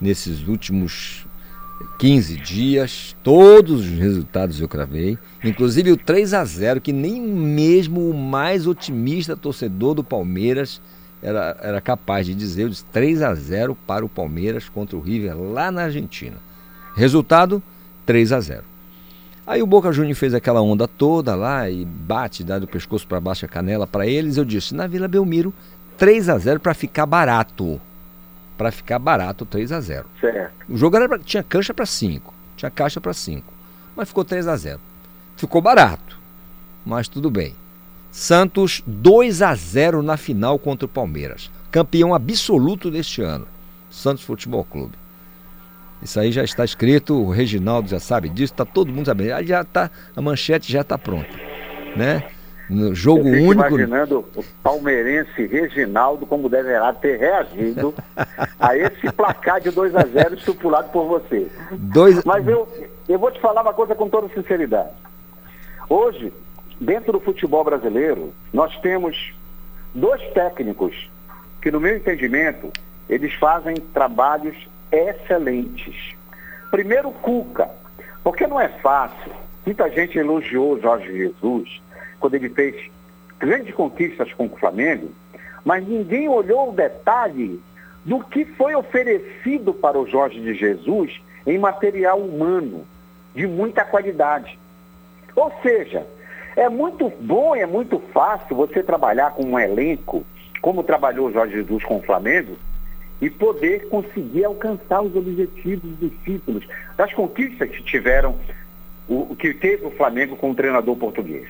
nesses 0.00 0.46
últimos 0.46 1.26
15 1.98 2.36
dias, 2.36 3.16
todos 3.20 3.80
os 3.80 3.98
resultados 3.98 4.60
eu 4.60 4.68
cravei, 4.68 5.18
inclusive 5.42 5.90
o 5.90 5.96
3 5.96 6.32
a 6.32 6.44
0 6.44 6.80
que 6.80 6.92
nem 6.92 7.20
mesmo 7.20 8.08
o 8.08 8.14
mais 8.14 8.68
otimista 8.68 9.36
torcedor 9.36 9.94
do 9.94 10.04
Palmeiras 10.04 10.80
era, 11.20 11.56
era 11.60 11.80
capaz 11.80 12.24
de 12.26 12.32
dizer, 12.32 12.62
eu 12.62 12.68
disse 12.68 12.84
3 12.92 13.20
a 13.22 13.34
0 13.34 13.76
para 13.88 14.04
o 14.04 14.08
Palmeiras 14.08 14.68
contra 14.68 14.96
o 14.96 15.00
River 15.00 15.36
lá 15.36 15.72
na 15.72 15.82
Argentina. 15.82 16.36
Resultado 16.94 17.60
3 18.06 18.30
a 18.30 18.40
0. 18.40 18.73
Aí 19.46 19.62
o 19.62 19.66
Boca 19.66 19.92
Juniors 19.92 20.18
fez 20.18 20.32
aquela 20.32 20.62
onda 20.62 20.88
toda 20.88 21.34
lá 21.34 21.68
e 21.68 21.84
bate, 21.84 22.42
dá 22.42 22.58
do 22.58 22.66
pescoço 22.66 23.06
para 23.06 23.20
baixo 23.20 23.44
a 23.44 23.48
canela 23.48 23.86
para 23.86 24.06
eles. 24.06 24.36
Eu 24.36 24.44
disse, 24.44 24.74
na 24.74 24.86
Vila 24.86 25.06
Belmiro, 25.06 25.52
3 25.98 26.28
a 26.30 26.38
0 26.38 26.60
para 26.60 26.72
ficar 26.74 27.06
barato 27.06 27.80
para 28.56 28.70
ficar 28.70 28.98
barato 28.98 29.44
3 29.44 29.72
a 29.72 29.80
0 29.80 30.06
Certo. 30.20 30.52
O 30.68 30.76
jogo 30.76 30.96
era 30.96 31.08
pra, 31.08 31.18
tinha 31.18 31.42
cancha 31.42 31.74
para 31.74 31.84
5, 31.84 32.32
tinha 32.56 32.70
caixa 32.70 33.00
para 33.00 33.12
5, 33.12 33.52
mas 33.96 34.08
ficou 34.08 34.24
3 34.24 34.46
a 34.48 34.56
0 34.56 34.80
Ficou 35.36 35.60
barato, 35.60 36.16
mas 36.86 37.08
tudo 37.08 37.28
bem. 37.28 37.54
Santos 38.12 38.82
2 38.86 39.42
a 39.42 39.54
0 39.54 40.00
na 40.00 40.16
final 40.16 40.58
contra 40.58 40.86
o 40.86 40.88
Palmeiras. 40.88 41.50
Campeão 41.72 42.14
absoluto 42.14 42.88
deste 42.88 43.20
ano. 43.20 43.48
Santos 43.90 44.22
Futebol 44.22 44.64
Clube. 44.64 44.94
Isso 46.04 46.20
aí 46.20 46.30
já 46.30 46.44
está 46.44 46.64
escrito, 46.64 47.14
o 47.14 47.30
Reginaldo 47.30 47.88
já 47.88 47.98
sabe 47.98 48.28
disso, 48.28 48.52
está 48.52 48.64
todo 48.64 48.92
mundo 48.92 49.06
sabendo. 49.06 49.42
Já 49.46 49.64
tá, 49.64 49.90
a 50.14 50.20
manchete 50.20 50.70
já 50.70 50.82
está 50.82 50.98
pronta. 50.98 51.34
Né? 51.96 52.22
No 52.68 52.94
jogo 52.94 53.26
Eu 53.26 53.44
único. 53.44 53.52
imaginando 53.52 54.24
o 54.34 54.44
palmeirense 54.62 55.46
Reginaldo 55.46 56.26
como 56.26 56.48
deverá 56.48 56.92
ter 56.92 57.18
reagido 57.18 57.94
a 58.58 58.76
esse 58.76 59.10
placar 59.12 59.60
de 59.60 59.70
2 59.70 59.94
a 59.96 60.02
0 60.02 60.34
estipulado 60.34 60.90
por 60.90 61.06
você. 61.06 61.48
Dois... 61.72 62.22
Mas 62.24 62.46
eu, 62.46 62.68
eu 63.08 63.18
vou 63.18 63.30
te 63.30 63.40
falar 63.40 63.62
uma 63.62 63.74
coisa 63.74 63.94
com 63.94 64.08
toda 64.08 64.28
sinceridade. 64.28 64.90
Hoje, 65.88 66.32
dentro 66.80 67.12
do 67.12 67.20
futebol 67.20 67.64
brasileiro, 67.64 68.32
nós 68.52 68.76
temos 68.78 69.34
dois 69.94 70.22
técnicos 70.32 71.10
que, 71.62 71.70
no 71.70 71.80
meu 71.80 71.96
entendimento, 71.96 72.70
eles 73.08 73.32
fazem 73.34 73.76
trabalhos 73.76 74.56
excelentes. 74.94 76.14
Primeiro, 76.70 77.10
Cuca, 77.10 77.70
porque 78.22 78.46
não 78.46 78.60
é 78.60 78.68
fácil. 78.68 79.32
Muita 79.64 79.90
gente 79.90 80.18
elogiou 80.18 80.80
Jorge 80.80 81.12
Jesus 81.16 81.80
quando 82.20 82.34
ele 82.34 82.48
fez 82.48 82.90
grandes 83.38 83.74
conquistas 83.74 84.32
com 84.32 84.46
o 84.46 84.56
Flamengo, 84.56 85.10
mas 85.64 85.86
ninguém 85.86 86.28
olhou 86.28 86.70
o 86.70 86.74
detalhe 86.74 87.60
do 88.04 88.20
que 88.20 88.44
foi 88.44 88.74
oferecido 88.74 89.72
para 89.72 89.98
o 89.98 90.06
Jorge 90.06 90.40
de 90.40 90.54
Jesus 90.54 91.20
em 91.46 91.58
material 91.58 92.18
humano 92.18 92.86
de 93.34 93.46
muita 93.46 93.84
qualidade. 93.84 94.58
Ou 95.34 95.52
seja, 95.62 96.06
é 96.56 96.68
muito 96.68 97.10
bom 97.20 97.54
é 97.56 97.66
muito 97.66 97.98
fácil 98.12 98.56
você 98.56 98.82
trabalhar 98.82 99.32
com 99.32 99.44
um 99.44 99.58
elenco, 99.58 100.24
como 100.60 100.84
trabalhou 100.84 101.28
o 101.28 101.32
Jorge 101.32 101.54
Jesus 101.54 101.84
com 101.84 101.96
o 101.96 102.02
Flamengo, 102.02 102.56
e 103.24 103.30
poder 103.30 103.88
conseguir 103.88 104.44
alcançar 104.44 105.00
os 105.00 105.16
objetivos 105.16 105.96
dos 105.96 106.12
títulos, 106.24 106.62
das 106.94 107.10
conquistas 107.14 107.70
que 107.70 107.82
tiveram 107.82 108.38
o, 109.08 109.34
que 109.34 109.54
teve 109.54 109.86
o 109.86 109.90
Flamengo 109.92 110.36
com 110.36 110.50
o 110.50 110.54
treinador 110.54 110.94
português. 110.94 111.48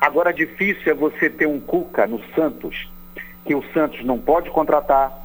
Agora, 0.00 0.32
difícil 0.32 0.90
é 0.90 0.92
você 0.92 1.30
ter 1.30 1.46
um 1.46 1.60
Cuca 1.60 2.04
no 2.08 2.20
Santos, 2.34 2.90
que 3.44 3.54
o 3.54 3.62
Santos 3.72 4.04
não 4.04 4.18
pode 4.18 4.50
contratar, 4.50 5.24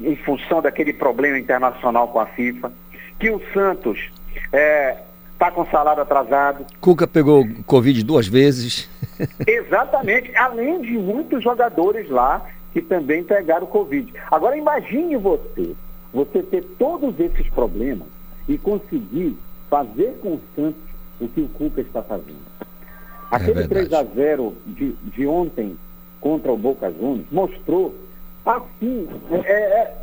em 0.00 0.16
função 0.16 0.60
daquele 0.60 0.92
problema 0.92 1.38
internacional 1.38 2.08
com 2.08 2.18
a 2.18 2.26
FIFA, 2.26 2.72
que 3.20 3.30
o 3.30 3.40
Santos 3.52 4.10
está 4.34 4.58
é, 4.58 5.02
tá 5.38 5.52
com 5.52 5.64
salário 5.66 6.02
atrasado. 6.02 6.66
Cuca 6.80 7.06
pegou 7.06 7.46
Covid 7.64 8.02
duas 8.02 8.26
vezes. 8.26 8.90
Exatamente, 9.46 10.36
além 10.36 10.82
de 10.82 10.98
muitos 10.98 11.44
jogadores 11.44 12.10
lá 12.10 12.44
que 12.74 12.82
também 12.82 13.22
pegaram 13.22 13.68
Covid. 13.68 14.12
Agora 14.30 14.56
imagine 14.56 15.16
você, 15.16 15.76
você 16.12 16.42
ter 16.42 16.64
todos 16.76 17.18
esses 17.20 17.48
problemas 17.50 18.08
e 18.48 18.58
conseguir 18.58 19.38
fazer 19.70 20.18
com 20.20 20.34
o 20.34 20.40
Santos 20.56 20.82
o 21.20 21.28
que 21.28 21.40
o 21.40 21.48
Cuca 21.48 21.80
está 21.80 22.02
fazendo. 22.02 22.42
Aquele 23.30 23.60
é 23.60 23.68
3 23.68 23.92
a 23.92 24.02
0 24.02 24.54
de, 24.66 24.92
de 24.92 25.26
ontem 25.26 25.78
contra 26.20 26.52
o 26.52 26.58
Boca 26.58 26.90
Juniors 26.90 27.26
mostrou 27.30 27.94
assim, 28.44 29.08
é, 29.44 29.52
é 29.52 29.96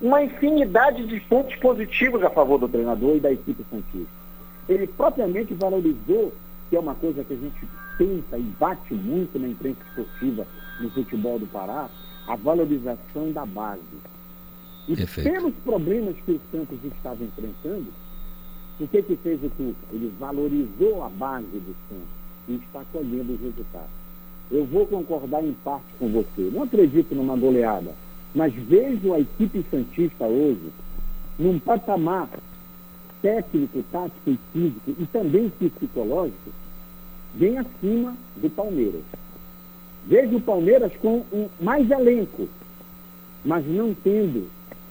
uma 0.00 0.22
infinidade 0.22 1.06
de 1.06 1.20
pontos 1.20 1.54
positivos 1.56 2.22
a 2.24 2.30
favor 2.30 2.58
do 2.58 2.68
treinador 2.68 3.16
e 3.16 3.20
da 3.20 3.30
equipe 3.30 3.64
Santista. 3.70 4.12
Ele 4.68 4.88
propriamente 4.88 5.54
valorizou, 5.54 6.32
que 6.68 6.76
é 6.76 6.80
uma 6.80 6.96
coisa 6.96 7.22
que 7.22 7.32
a 7.32 7.36
gente 7.36 7.68
pensa 7.96 8.36
e 8.36 8.42
bate 8.58 8.94
muito 8.94 9.38
na 9.38 9.46
imprensa 9.46 9.78
esportiva 9.88 10.44
no 10.80 10.90
futebol 10.90 11.38
do 11.38 11.46
Pará, 11.46 11.88
a 12.26 12.36
valorização 12.36 13.32
da 13.32 13.44
base. 13.44 13.80
E 14.88 14.96
Perfeito. 14.96 15.30
pelos 15.30 15.54
problemas 15.64 16.16
que 16.24 16.32
o 16.32 16.40
Santos 16.50 16.78
estava 16.84 17.22
enfrentando, 17.22 17.86
o 18.78 18.86
que, 18.86 19.02
que 19.02 19.16
fez 19.16 19.42
o 19.42 19.50
Cuca? 19.50 19.86
Ele 19.92 20.12
valorizou 20.18 21.02
a 21.02 21.08
base 21.08 21.46
do 21.46 21.74
Santos 21.88 22.08
e 22.48 22.54
está 22.54 22.84
colhendo 22.92 23.32
os 23.32 23.40
resultados. 23.40 23.90
Eu 24.50 24.64
vou 24.64 24.86
concordar 24.86 25.42
em 25.42 25.54
parte 25.64 25.86
com 25.98 26.08
você. 26.08 26.50
Não 26.52 26.62
acredito 26.62 27.14
numa 27.14 27.36
goleada, 27.36 27.92
mas 28.34 28.54
vejo 28.54 29.12
a 29.12 29.20
equipe 29.20 29.64
Santista 29.70 30.24
hoje 30.24 30.70
num 31.38 31.58
patamar 31.58 32.28
técnico, 33.22 33.82
tático 33.90 34.30
e 34.30 34.38
físico 34.52 34.94
e 34.98 35.06
também 35.06 35.50
psicológico 35.50 36.50
bem 37.34 37.58
acima 37.58 38.16
do 38.36 38.48
Palmeiras. 38.50 39.02
Vejo 40.06 40.36
o 40.36 40.40
Palmeiras 40.40 40.92
com 41.02 41.24
um, 41.32 41.48
mais 41.60 41.90
elenco, 41.90 42.48
mas 43.44 43.66
não 43.66 43.94
tendo 43.94 44.48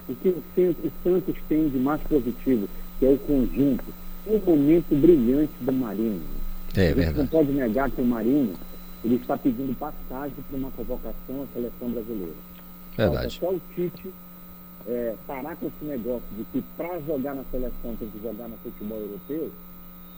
o 0.10 0.16
que 0.16 0.30
o, 0.30 0.70
o 0.84 0.92
Santos 1.04 1.36
tem 1.48 1.70
de 1.70 1.78
mais 1.78 2.02
positivo, 2.02 2.68
que 3.00 3.06
é 3.06 3.10
o 3.10 3.18
conjunto, 3.20 3.86
um 4.28 4.40
momento 4.40 4.94
brilhante 4.96 5.54
do 5.62 5.72
Marinho. 5.72 6.22
É, 6.76 6.94
verdade. 6.94 7.20
não 7.20 7.28
pode 7.28 7.52
negar 7.54 7.90
que 7.90 8.02
o 8.02 8.06
Marinho 8.06 8.54
ele 9.04 9.16
está 9.16 9.38
pedindo 9.38 9.78
passagem 9.78 10.36
para 10.50 10.58
uma 10.58 10.72
convocação 10.72 11.44
à 11.44 11.54
seleção 11.54 11.90
brasileira. 11.90 12.34
Verdade. 12.98 13.40
Falta 13.40 13.58
só 13.58 13.58
o 13.58 13.62
Tite 13.74 14.14
é, 14.88 15.16
parar 15.26 15.56
com 15.56 15.68
esse 15.68 15.86
negócio 15.86 16.28
de 16.38 16.44
que 16.46 16.64
para 16.76 17.00
jogar 17.02 17.36
na 17.36 17.44
seleção 17.52 17.96
tem 17.98 18.10
que 18.10 18.20
jogar 18.22 18.48
no 18.48 18.58
futebol 18.58 19.00
europeu 19.00 19.52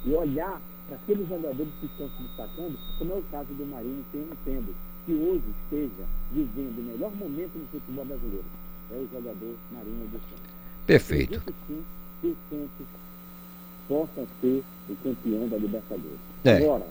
e 0.05 0.11
olhar 0.11 0.59
para 0.87 0.95
aqueles 0.97 1.27
jogadores 1.27 1.69
que 1.79 1.85
estão 1.85 2.07
se 2.09 2.23
destacando, 2.23 2.77
como 2.97 3.11
é 3.11 3.15
o 3.15 3.23
caso 3.31 3.53
do 3.53 3.65
Marinho, 3.65 4.03
que 4.11 4.17
eu 4.17 4.27
entendo 4.31 4.75
que 5.05 5.13
hoje 5.13 5.43
esteja 5.63 6.03
vivendo 6.33 6.79
o 6.79 6.83
melhor 6.83 7.11
momento 7.15 7.51
no 7.57 7.67
futebol 7.67 8.05
brasileiro. 8.05 8.45
É 8.91 8.95
o 8.95 9.07
jogador 9.11 9.55
Marinho 9.71 10.07
do 10.07 10.19
Santos. 10.19 10.51
Perfeito. 10.85 11.41
Sim 11.67 11.83
que 12.21 12.27
o 12.27 12.35
Santos 12.49 12.87
possa 13.87 14.27
ser 14.41 14.63
o 14.89 14.95
campeão 15.03 15.47
da 15.47 15.57
Libertadores. 15.57 16.19
É. 16.43 16.57
Agora, 16.57 16.85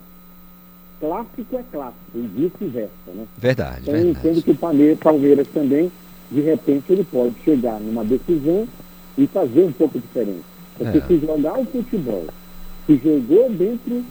clássico 0.99 1.55
é 1.55 1.63
clássico, 1.71 1.99
e 2.15 2.21
vice-versa, 2.21 2.91
né? 3.13 3.27
Verdade, 3.37 3.81
então, 3.81 3.95
eu 3.95 4.03
verdade. 4.03 4.27
entendo 4.27 4.43
que 4.43 4.51
o 4.51 4.55
Palmeiras, 4.55 4.99
Palmeiras 4.99 5.47
também, 5.49 5.91
de 6.31 6.41
repente, 6.41 6.91
ele 6.91 7.03
pode 7.03 7.35
chegar 7.43 7.79
numa 7.79 8.03
decisão 8.03 8.67
e 9.17 9.27
fazer 9.27 9.63
um 9.63 9.71
pouco 9.73 9.99
diferente. 9.99 10.43
Porque 10.77 10.97
É. 10.97 11.01
se 11.01 11.19
jogar 11.19 11.59
o 11.59 11.65
futebol 11.65 12.25
que 12.87 12.97
jogou 12.97 13.51
dentro 13.51 14.03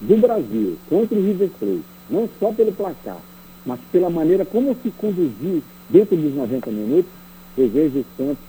do 0.00 0.16
Brasil 0.16 0.78
contra 0.88 1.18
o 1.18 1.22
River 1.22 1.50
Plate, 1.58 1.82
não 2.08 2.28
só 2.38 2.52
pelo 2.52 2.72
placar, 2.72 3.18
mas 3.66 3.80
pela 3.90 4.08
maneira 4.08 4.44
como 4.44 4.74
se 4.82 4.90
conduziu 4.92 5.62
dentro 5.90 6.16
dos 6.16 6.34
90 6.34 6.70
minutos, 6.70 7.10
eu 7.58 7.68
vejo 7.68 7.98
o 7.98 8.04
Santos 8.16 8.44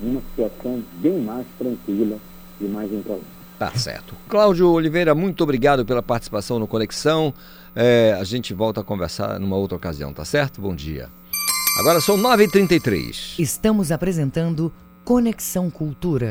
numa 0.00 0.22
situação 0.30 0.82
bem 0.94 1.20
mais 1.20 1.46
tranquila 1.58 2.16
e 2.60 2.64
mais 2.64 2.90
entrosada. 2.90 3.40
Tá 3.58 3.70
certo. 3.72 4.16
Cláudio 4.26 4.70
Oliveira, 4.70 5.14
muito 5.14 5.44
obrigado 5.44 5.84
pela 5.84 6.02
participação 6.02 6.58
no 6.58 6.66
Conexão. 6.66 7.34
É, 7.76 8.16
a 8.18 8.24
gente 8.24 8.54
volta 8.54 8.80
a 8.80 8.84
conversar 8.84 9.38
numa 9.38 9.56
outra 9.56 9.76
ocasião, 9.76 10.14
tá 10.14 10.24
certo? 10.24 10.62
Bom 10.62 10.74
dia. 10.74 11.10
Agora 11.78 12.00
são 12.00 12.16
9h33. 12.16 13.38
Estamos 13.38 13.92
apresentando 13.92 14.72
Conexão 15.04 15.68
Cultura. 15.70 16.30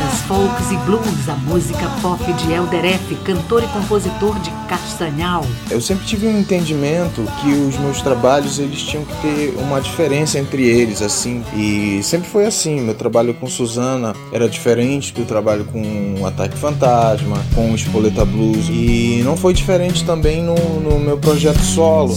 folks 0.27 0.71
e 0.71 0.77
blues, 0.85 1.29
a 1.29 1.35
música 1.35 1.89
pop 2.01 2.21
de 2.33 2.51
Elder 2.51 2.85
F., 2.85 3.15
cantor 3.23 3.63
e 3.63 3.67
compositor 3.67 4.39
de 4.39 4.51
Castanhal. 4.67 5.45
Eu 5.69 5.81
sempre 5.81 6.05
tive 6.05 6.27
um 6.27 6.39
entendimento 6.39 7.23
que 7.41 7.51
os 7.53 7.77
meus 7.77 8.01
trabalhos 8.01 8.59
eles 8.59 8.81
tinham 8.81 9.03
que 9.03 9.15
ter 9.21 9.55
uma 9.57 9.79
diferença 9.81 10.39
entre 10.39 10.63
eles, 10.63 11.01
assim. 11.01 11.43
E 11.55 12.01
sempre 12.03 12.29
foi 12.29 12.45
assim. 12.45 12.81
Meu 12.81 12.93
trabalho 12.93 13.33
com 13.33 13.47
Suzana 13.47 14.13
era 14.31 14.47
diferente 14.47 15.13
do 15.13 15.25
trabalho 15.25 15.65
com 15.65 16.25
Ataque 16.25 16.57
Fantasma, 16.57 17.37
com 17.53 17.73
Espoleta 17.75 18.23
Blues. 18.23 18.69
E 18.69 19.21
não 19.23 19.35
foi 19.35 19.53
diferente 19.53 20.05
também 20.05 20.41
no, 20.41 20.55
no 20.79 20.99
meu 20.99 21.17
projeto 21.17 21.61
solo. 21.61 22.13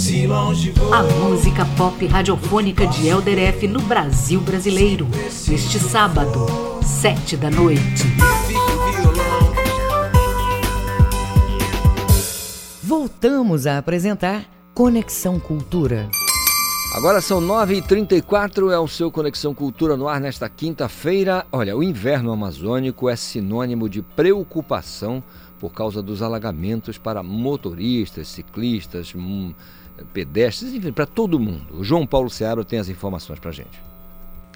A 0.93 1.03
música 1.25 1.67
pop 1.77 2.07
radiofônica 2.07 2.87
de 2.87 3.09
Elder 3.09 3.39
F. 3.39 3.67
no 3.67 3.81
Brasil 3.83 4.41
brasileiro. 4.41 5.09
Este 5.51 5.79
sábado, 5.79 6.47
sete 7.05 7.37
da 7.37 7.51
noite. 7.51 7.83
Voltamos 12.83 13.67
a 13.67 13.77
apresentar 13.77 14.47
Conexão 14.73 15.39
Cultura. 15.39 16.09
Agora 16.97 17.21
são 17.21 17.43
9h34, 17.43 18.73
é 18.73 18.79
o 18.79 18.89
seu 18.89 19.13
Conexão 19.13 19.53
Cultura 19.53 19.99
no 19.99 20.09
ar 20.09 20.19
nesta 20.19 20.49
quinta-feira. 20.49 21.45
Olha, 21.53 21.77
o 21.77 21.83
inverno 21.83 22.33
amazônico 22.33 23.11
é 23.11 23.17
sinônimo 23.17 23.87
de 23.87 24.01
preocupação 24.01 25.23
por 25.61 25.75
causa 25.75 26.01
dos 26.01 26.23
alagamentos 26.23 26.97
para 26.97 27.23
motoristas, 27.23 28.29
ciclistas, 28.29 29.13
hum, 29.15 29.53
pedestres, 30.15 30.73
enfim, 30.73 30.91
para 30.91 31.05
todo 31.05 31.39
mundo. 31.39 31.67
O 31.79 31.85
João 31.85 32.07
Paulo 32.07 32.31
Seabra 32.31 32.65
tem 32.65 32.79
as 32.79 32.89
informações 32.89 33.39
para 33.39 33.53
gente. 33.53 33.94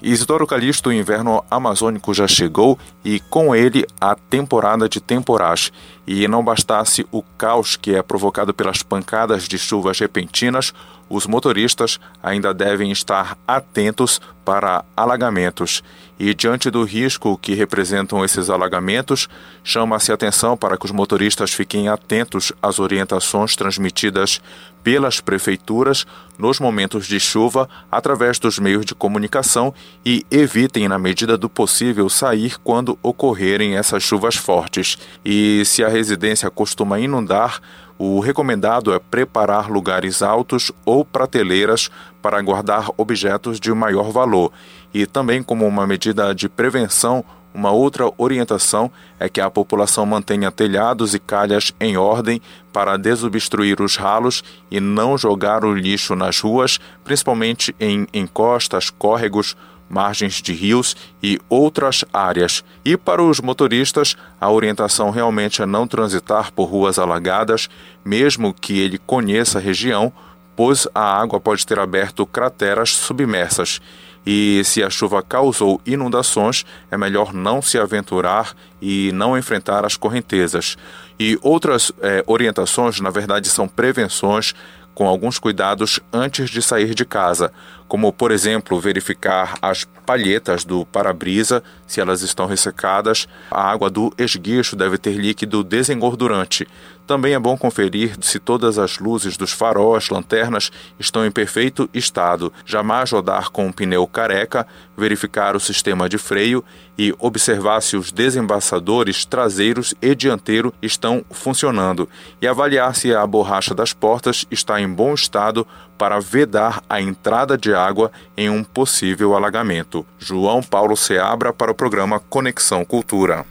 Isidoro 0.01 0.47
Calixto, 0.47 0.89
o 0.89 0.93
inverno 0.93 1.43
amazônico 1.51 2.13
já 2.13 2.27
chegou 2.27 2.79
e 3.03 3.19
com 3.19 3.53
ele 3.53 3.85
a 3.99 4.15
temporada 4.15 4.87
de 4.87 5.01
temporais. 5.01 5.73
E 6.07 6.27
não 6.27 6.43
bastasse 6.43 7.05
o 7.11 7.21
caos 7.37 7.75
que 7.75 7.93
é 7.93 8.01
provocado 8.01 8.53
pelas 8.53 8.81
pancadas 8.81 9.43
de 9.43 9.57
chuvas 9.57 9.99
repentinas, 9.99 10.73
os 11.09 11.27
motoristas 11.27 11.99
ainda 12.23 12.53
devem 12.53 12.91
estar 12.91 13.37
atentos 13.47 14.21
para 14.45 14.85
alagamentos. 14.95 15.83
E 16.19 16.33
diante 16.33 16.69
do 16.69 16.83
risco 16.83 17.37
que 17.37 17.53
representam 17.53 18.25
esses 18.25 18.49
alagamentos, 18.49 19.29
chama-se 19.63 20.11
atenção 20.11 20.57
para 20.57 20.77
que 20.77 20.85
os 20.85 20.91
motoristas 20.91 21.53
fiquem 21.53 21.87
atentos 21.87 22.51
às 22.61 22.77
orientações 22.77 23.55
transmitidas 23.55 24.41
pelas 24.83 25.21
prefeituras 25.21 26.05
nos 26.37 26.59
momentos 26.59 27.07
de 27.07 27.19
chuva 27.19 27.69
através 27.89 28.37
dos 28.37 28.59
meios 28.59 28.85
de 28.85 28.93
comunicação 28.93 29.73
e 30.05 30.25
evitem, 30.29 30.89
na 30.89 30.99
medida 30.99 31.37
do 31.37 31.49
possível, 31.49 32.09
sair 32.09 32.57
quando 32.63 32.99
ocorrerem 33.01 33.77
essas 33.77 34.03
chuvas 34.03 34.35
fortes. 34.35 34.97
E 35.23 35.63
se 35.65 35.83
a 35.85 35.89
residência 35.89 36.49
costuma 36.49 36.99
inundar, 36.99 37.61
o 37.97 38.21
recomendado 38.21 38.93
é 38.93 38.99
preparar 38.99 39.69
lugares 39.69 40.21
altos 40.21 40.71
ou 40.85 41.03
prateleiras 41.03 41.89
para 42.21 42.41
guardar 42.41 42.89
objetos 42.95 43.59
de 43.59 43.73
maior 43.73 44.09
valor. 44.09 44.53
E 44.93 45.05
também, 45.05 45.43
como 45.43 45.67
uma 45.67 45.85
medida 45.85 46.33
de 46.33 46.49
prevenção, 46.49 47.23
Uma 47.53 47.71
outra 47.71 48.09
orientação 48.17 48.91
é 49.19 49.27
que 49.27 49.41
a 49.41 49.49
população 49.49 50.05
mantenha 50.05 50.51
telhados 50.51 51.13
e 51.13 51.19
calhas 51.19 51.73
em 51.79 51.97
ordem 51.97 52.41
para 52.71 52.95
desobstruir 52.95 53.81
os 53.81 53.95
ralos 53.97 54.43
e 54.69 54.79
não 54.79 55.17
jogar 55.17 55.65
o 55.65 55.73
lixo 55.73 56.15
nas 56.15 56.39
ruas, 56.39 56.79
principalmente 57.03 57.75
em 57.79 58.07
encostas, 58.13 58.91
córregos, 58.91 59.57
margens 59.89 60.35
de 60.35 60.53
rios 60.53 60.95
e 61.23 61.39
outras 61.49 62.05
áreas. 62.13 62.63
E 62.85 62.95
para 62.95 63.23
os 63.23 63.41
motoristas, 63.41 64.15
a 64.39 64.51
orientação 64.51 65.09
realmente 65.09 65.63
é 65.63 65.65
não 65.65 65.87
transitar 65.87 66.53
por 66.53 66.65
ruas 66.65 66.99
alagadas, 66.99 67.67
mesmo 68.05 68.53
que 68.53 68.79
ele 68.79 68.99
conheça 68.99 69.57
a 69.57 69.61
região, 69.61 70.13
pois 70.55 70.87
a 70.93 71.19
água 71.19 71.39
pode 71.39 71.65
ter 71.65 71.79
aberto 71.79 72.27
crateras 72.27 72.91
submersas. 72.91 73.81
E 74.25 74.61
se 74.63 74.83
a 74.83 74.89
chuva 74.89 75.21
causou 75.21 75.81
inundações, 75.85 76.65
é 76.91 76.97
melhor 76.97 77.33
não 77.33 77.61
se 77.61 77.77
aventurar 77.79 78.53
e 78.81 79.11
não 79.13 79.37
enfrentar 79.37 79.85
as 79.85 79.95
correntezas. 79.97 80.77
E 81.19 81.37
outras 81.41 81.91
é, 82.01 82.23
orientações, 82.27 82.99
na 82.99 83.09
verdade, 83.09 83.49
são 83.49 83.67
prevenções 83.67 84.53
com 84.99 85.07
alguns 85.07 85.39
cuidados 85.39 85.99
antes 86.11 86.49
de 86.49 86.61
sair 86.61 86.93
de 86.93 87.05
casa, 87.05 87.53
como, 87.87 88.11
por 88.11 88.31
exemplo, 88.31 88.81
verificar 88.81 89.53
as 89.61 89.85
palhetas 90.05 90.65
do 90.65 90.85
para-brisa, 90.85 91.63
se 91.87 92.01
elas 92.01 92.21
estão 92.21 92.45
ressecadas. 92.45 93.25
A 93.49 93.63
água 93.63 93.89
do 93.89 94.13
esguicho 94.17 94.75
deve 94.75 94.97
ter 94.97 95.13
líquido 95.13 95.63
desengordurante. 95.63 96.67
Também 97.09 97.33
é 97.33 97.39
bom 97.39 97.57
conferir 97.57 98.15
se 98.21 98.37
todas 98.37 98.77
as 98.77 98.99
luzes 98.99 99.35
dos 99.35 99.51
faróis, 99.51 100.09
lanternas 100.09 100.71
estão 100.99 101.25
em 101.25 101.31
perfeito 101.31 101.89
estado. 101.91 102.53
Jamais 102.63 103.09
rodar 103.09 103.49
com 103.49 103.65
um 103.65 103.71
pneu 103.71 104.05
careca, 104.05 104.67
verificar 104.95 105.55
o 105.55 105.59
sistema 105.59 106.07
de 106.07 106.19
freio 106.19 106.63
e 106.95 107.11
observar 107.17 107.81
se 107.81 107.97
os 107.97 108.11
desembaçadores 108.11 109.25
traseiros 109.25 109.95
e 109.99 110.13
dianteiro 110.13 110.71
estão 110.83 111.25
funcionando 111.31 112.07
e 112.39 112.47
avaliar 112.47 112.95
se 112.95 113.11
a 113.11 113.25
borracha 113.25 113.73
das 113.73 113.91
portas 113.91 114.45
está 114.51 114.79
em 114.79 114.87
bom 114.87 115.15
estado 115.15 115.65
para 115.97 116.19
vedar 116.19 116.83
a 116.87 117.01
entrada 117.01 117.57
de 117.57 117.73
água 117.73 118.11
em 118.37 118.51
um 118.51 118.63
possível 118.63 119.35
alagamento. 119.35 120.05
João 120.19 120.61
Paulo 120.61 120.95
Seabra 120.95 121.51
para 121.51 121.71
o 121.71 121.75
programa 121.75 122.19
Conexão 122.19 122.85
Cultura. 122.85 123.47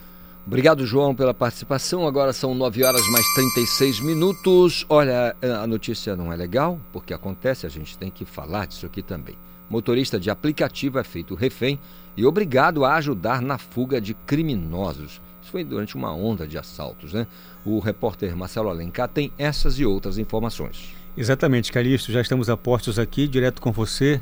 Obrigado, 0.49 0.83
João, 0.83 1.13
pela 1.13 1.31
participação. 1.31 2.07
Agora 2.07 2.33
são 2.33 2.55
9 2.55 2.83
horas 2.83 3.07
mais 3.11 3.23
36 3.35 3.99
minutos. 3.99 4.83
Olha, 4.89 5.35
a 5.43 5.67
notícia 5.67 6.15
não 6.15 6.33
é 6.33 6.35
legal, 6.35 6.79
porque 6.91 7.13
acontece, 7.13 7.67
a 7.67 7.69
gente 7.69 7.95
tem 7.95 8.09
que 8.09 8.25
falar 8.25 8.65
disso 8.65 8.87
aqui 8.87 9.03
também. 9.03 9.35
Motorista 9.69 10.19
de 10.19 10.31
aplicativo 10.31 10.97
é 10.97 11.03
feito 11.03 11.35
refém 11.35 11.79
e 12.17 12.25
obrigado 12.25 12.83
a 12.83 12.95
ajudar 12.95 13.43
na 13.43 13.59
fuga 13.59 14.01
de 14.01 14.15
criminosos. 14.15 15.21
Isso 15.39 15.51
foi 15.51 15.63
durante 15.63 15.95
uma 15.95 16.15
onda 16.15 16.47
de 16.47 16.57
assaltos, 16.57 17.13
né? 17.13 17.27
O 17.63 17.77
repórter 17.77 18.35
Marcelo 18.35 18.69
Alencar 18.69 19.07
tem 19.07 19.31
essas 19.37 19.77
e 19.77 19.85
outras 19.85 20.17
informações. 20.17 20.95
Exatamente, 21.15 21.71
Calixto. 21.71 22.11
Já 22.11 22.21
estamos 22.21 22.49
a 22.49 22.57
postos 22.57 22.97
aqui, 22.97 23.27
direto 23.27 23.61
com 23.61 23.71
você, 23.71 24.19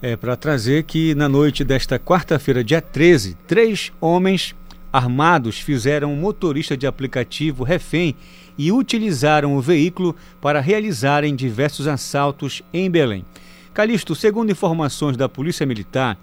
é, 0.00 0.14
para 0.14 0.36
trazer 0.36 0.84
que 0.84 1.12
na 1.16 1.28
noite 1.28 1.64
desta 1.64 1.98
quarta-feira, 1.98 2.62
dia 2.62 2.80
13, 2.80 3.36
três 3.48 3.90
homens 4.00 4.54
armados 4.92 5.60
fizeram 5.60 6.12
um 6.12 6.16
motorista 6.16 6.76
de 6.76 6.86
aplicativo 6.86 7.64
refém 7.64 8.14
e 8.58 8.72
utilizaram 8.72 9.56
o 9.56 9.60
veículo 9.60 10.14
para 10.40 10.60
realizarem 10.60 11.34
diversos 11.34 11.86
assaltos 11.86 12.62
em 12.72 12.90
Belém. 12.90 13.24
Calixto, 13.72 14.14
segundo 14.14 14.50
informações 14.50 15.16
da 15.16 15.28
Polícia 15.28 15.64
Militar, 15.64 16.18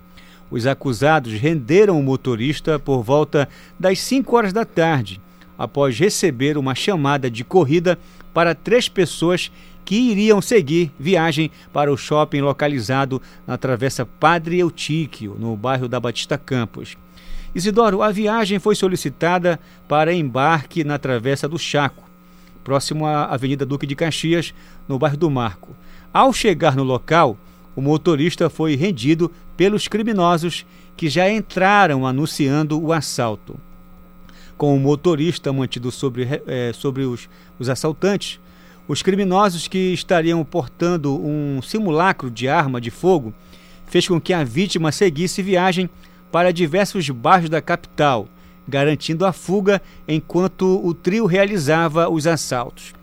os 0.52 0.68
acusados 0.68 1.34
renderam 1.34 2.00
o 2.00 2.04
motorista 2.04 2.78
por 2.78 3.04
volta 3.04 3.50
das 3.80 4.00
5 4.00 4.36
horas 4.36 4.54
da 4.54 4.66
tarde, 4.66 5.20
após 5.58 5.98
receber 5.98 6.58
uma 6.58 6.76
chamada 6.76 7.30
de 7.30 7.44
corrida 7.44 7.98
para 8.34 8.54
três 8.54 8.88
pessoas 8.88 9.52
que 9.84 9.96
iriam 9.96 10.42
seguir 10.42 10.92
viagem 11.00 11.50
para 11.72 11.92
o 11.92 11.98
shopping 11.98 12.42
localizado 12.42 13.22
na 13.48 13.58
Travessa 13.58 14.06
Padre 14.06 14.60
Eutíquio, 14.60 15.36
no 15.40 15.56
bairro 15.56 15.88
da 15.88 16.00
Batista 16.00 16.38
Campos. 16.38 16.98
Isidoro, 17.58 18.04
a 18.04 18.12
viagem 18.12 18.60
foi 18.60 18.76
solicitada 18.76 19.60
para 19.88 20.14
embarque 20.14 20.84
na 20.84 21.00
Travessa 21.00 21.50
do 21.50 21.58
Chaco, 21.58 22.08
próximo 22.64 23.04
à 23.04 23.26
Avenida 23.26 23.66
Duque 23.66 23.88
de 23.88 23.96
Caxias, 23.96 24.54
no 24.88 25.00
bairro 25.00 25.18
do 25.18 25.28
Marco. 25.28 25.76
Ao 26.14 26.32
chegar 26.32 26.76
no 26.76 26.84
local, 26.84 27.36
o 27.76 27.82
motorista 27.82 28.48
foi 28.48 28.76
rendido 28.76 29.32
pelos 29.58 29.88
criminosos 29.88 30.68
que 30.96 31.10
já 31.10 31.32
entraram 31.32 32.06
anunciando 32.06 32.80
o 32.80 32.94
assalto. 32.94 33.60
Com 34.56 34.76
o 34.76 34.80
motorista 34.80 35.52
mantido 35.52 35.90
sobre, 35.90 36.28
é, 36.46 36.72
sobre 36.74 37.06
os, 37.06 37.28
os 37.58 37.70
assaltantes, 37.70 38.40
os 38.88 39.02
criminosos 39.02 39.68
que 39.68 39.94
estariam 39.94 40.46
portando 40.46 41.20
um 41.20 41.60
simulacro 41.64 42.30
de 42.30 42.48
arma 42.48 42.80
de 42.80 42.92
fogo 42.92 43.34
fez 43.88 44.08
com 44.08 44.22
que 44.22 44.32
a 44.32 44.44
vítima 44.44 44.92
seguisse 44.92 45.42
viagem 45.42 45.90
para 46.32 46.54
diversos 46.54 47.10
bairros 47.10 47.50
da 47.50 47.62
capital, 47.62 48.28
garantindo 48.68 49.26
a 49.26 49.32
fuga 49.32 49.82
enquanto 50.08 50.86
o 50.86 50.94
trio 50.94 51.26
realizava 51.26 52.10
os 52.10 52.28
assaltos. 52.28 52.94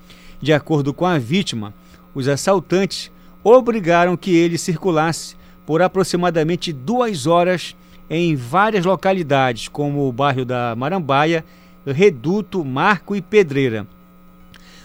De 0.40 0.52
acordo 0.52 0.92
com 0.92 1.06
a 1.06 1.18
vítima, 1.18 1.72
os 2.14 2.28
assaltantes 2.28 3.10
obrigaram 3.42 4.16
que 4.16 4.34
ele 4.34 4.58
circulasse 4.58 5.36
por 5.66 5.80
aproximadamente 5.80 6.72
duas 6.72 7.26
horas 7.26 7.74
em 8.08 8.36
várias 8.36 8.84
localidades, 8.84 9.68
como 9.68 10.06
o 10.06 10.12
bairro 10.12 10.44
da 10.44 10.74
Marambaia, 10.76 11.44
Reduto, 11.86 12.64
Marco 12.64 13.16
e 13.16 13.22
Pedreira. 13.22 13.86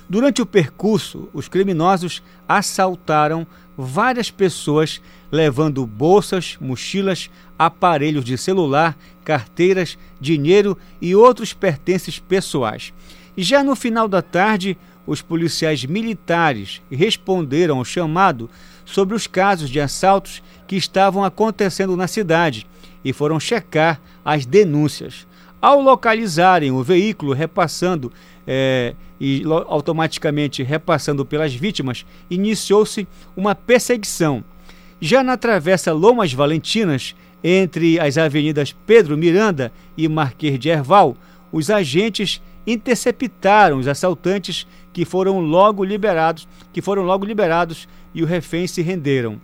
Durante 0.10 0.42
o 0.42 0.46
percurso, 0.46 1.30
os 1.34 1.48
criminosos 1.48 2.24
assaltaram 2.48 3.46
várias 3.78 4.32
pessoas, 4.32 5.02
levando 5.32 5.86
bolsas, 5.86 6.58
mochilas, 6.60 7.30
aparelhos 7.58 8.24
de 8.24 8.38
celular, 8.38 8.98
carteiras, 9.24 9.98
dinheiro 10.20 10.78
e 11.02 11.16
outros 11.16 11.54
pertences 11.54 12.20
pessoais. 12.20 12.94
E 13.38 13.44
já 13.44 13.64
no 13.64 13.76
final 13.76 14.08
da 14.08 14.22
tarde, 14.22 14.78
os 15.06 15.22
policiais 15.22 15.86
militares 15.86 16.82
responderam 16.92 17.78
ao 17.78 17.86
chamado 17.86 18.50
sobre 18.86 19.16
os 19.16 19.28
casos 19.28 19.70
de 19.70 19.80
assaltos 19.80 20.42
que 20.68 20.76
estavam 20.76 21.24
acontecendo 21.24 21.96
na 21.96 22.08
cidade 22.08 22.68
e 23.04 23.14
foram 23.14 23.40
checar 23.40 24.00
as 24.24 24.46
denúncias. 24.46 25.28
Ao 25.62 25.82
localizarem 25.82 26.72
o 26.72 26.84
veículo 26.84 27.34
repassando 27.34 28.12
é, 28.48 28.96
e 29.20 29.44
automaticamente 29.68 30.64
repassando 30.64 31.26
pelas 31.26 31.54
vítimas, 31.54 32.06
iniciou-se 32.30 33.08
uma 33.36 33.54
perseguição. 33.54 34.44
Já 35.02 35.24
na 35.24 35.38
travessa 35.38 35.94
Lomas 35.94 36.34
Valentinas, 36.34 37.16
entre 37.42 37.98
as 38.00 38.18
avenidas 38.18 38.76
Pedro 38.86 39.18
Miranda 39.18 39.72
e 39.96 40.10
Marquês 40.10 40.60
de 40.60 40.68
Erval, 40.68 41.16
os 41.54 41.70
agentes 41.70 42.42
interceptaram 42.68 43.78
os 43.78 43.88
assaltantes 43.88 44.68
que 44.92 45.06
foram 45.06 45.40
logo 45.40 45.86
liberados, 45.86 46.48
que 46.74 46.82
foram 46.82 47.04
logo 47.04 47.26
liberados 47.26 47.88
e 48.14 48.22
o 48.22 48.26
refém 48.26 48.68
se 48.68 48.82
renderam. 48.82 49.40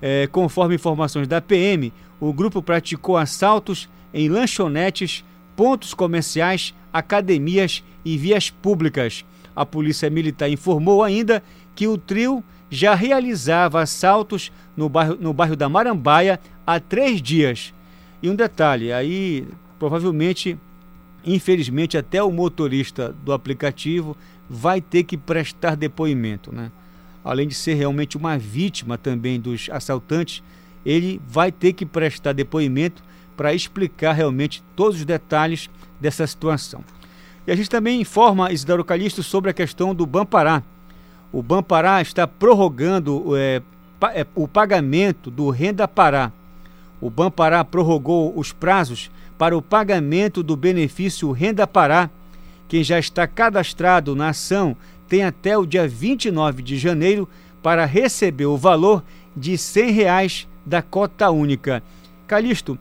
É, 0.00 0.28
conforme 0.28 0.76
informações 0.76 1.26
da 1.26 1.40
PM, 1.40 1.92
o 2.20 2.32
grupo 2.32 2.62
praticou 2.62 3.16
assaltos 3.16 3.88
em 4.12 4.28
lanchonetes, 4.28 5.24
pontos 5.56 5.92
comerciais, 5.92 6.72
academias 6.92 7.82
e 8.04 8.16
vias 8.16 8.48
públicas. 8.48 9.24
A 9.56 9.66
Polícia 9.66 10.08
Militar 10.08 10.48
informou 10.48 11.02
ainda 11.02 11.42
que 11.74 11.88
o 11.88 11.98
trio 11.98 12.44
já 12.74 12.94
realizava 12.94 13.80
assaltos 13.80 14.50
no 14.76 14.88
bairro, 14.88 15.16
no 15.20 15.32
bairro 15.32 15.56
da 15.56 15.68
Marambaia 15.68 16.40
há 16.66 16.80
três 16.80 17.22
dias. 17.22 17.72
E 18.22 18.28
um 18.28 18.34
detalhe, 18.34 18.92
aí 18.92 19.46
provavelmente, 19.78 20.58
infelizmente, 21.24 21.96
até 21.96 22.22
o 22.22 22.32
motorista 22.32 23.14
do 23.24 23.32
aplicativo 23.32 24.16
vai 24.48 24.80
ter 24.80 25.04
que 25.04 25.16
prestar 25.16 25.76
depoimento, 25.76 26.54
né? 26.54 26.70
Além 27.24 27.48
de 27.48 27.54
ser 27.54 27.74
realmente 27.74 28.16
uma 28.16 28.36
vítima 28.36 28.98
também 28.98 29.40
dos 29.40 29.68
assaltantes, 29.70 30.42
ele 30.84 31.20
vai 31.26 31.50
ter 31.50 31.72
que 31.72 31.86
prestar 31.86 32.32
depoimento 32.32 33.02
para 33.36 33.54
explicar 33.54 34.12
realmente 34.12 34.62
todos 34.76 34.98
os 34.98 35.04
detalhes 35.04 35.70
dessa 36.00 36.26
situação. 36.26 36.84
E 37.46 37.52
a 37.52 37.56
gente 37.56 37.70
também 37.70 38.00
informa 38.00 38.52
Isidoro 38.52 38.84
Calixto 38.84 39.22
sobre 39.22 39.50
a 39.50 39.54
questão 39.54 39.94
do 39.94 40.04
Bampará. 40.04 40.62
O 41.34 41.42
Bampará 41.42 42.00
está 42.00 42.28
prorrogando 42.28 43.36
é, 43.36 43.60
é, 44.14 44.24
o 44.36 44.46
pagamento 44.46 45.32
do 45.32 45.50
Renda 45.50 45.88
Pará. 45.88 46.30
O 47.00 47.10
Bampará 47.10 47.64
prorrogou 47.64 48.32
os 48.38 48.52
prazos 48.52 49.10
para 49.36 49.58
o 49.58 49.60
pagamento 49.60 50.44
do 50.44 50.54
benefício 50.54 51.32
Renda 51.32 51.66
Pará. 51.66 52.08
Quem 52.68 52.84
já 52.84 53.00
está 53.00 53.26
cadastrado 53.26 54.14
na 54.14 54.28
ação 54.28 54.76
tem 55.08 55.24
até 55.24 55.58
o 55.58 55.66
dia 55.66 55.88
29 55.88 56.62
de 56.62 56.78
janeiro 56.78 57.28
para 57.60 57.84
receber 57.84 58.46
o 58.46 58.56
valor 58.56 59.02
de 59.36 59.58
100 59.58 59.90
reais 59.90 60.48
da 60.64 60.82
cota 60.82 61.32
única. 61.32 61.82
Calixto, 62.28 62.78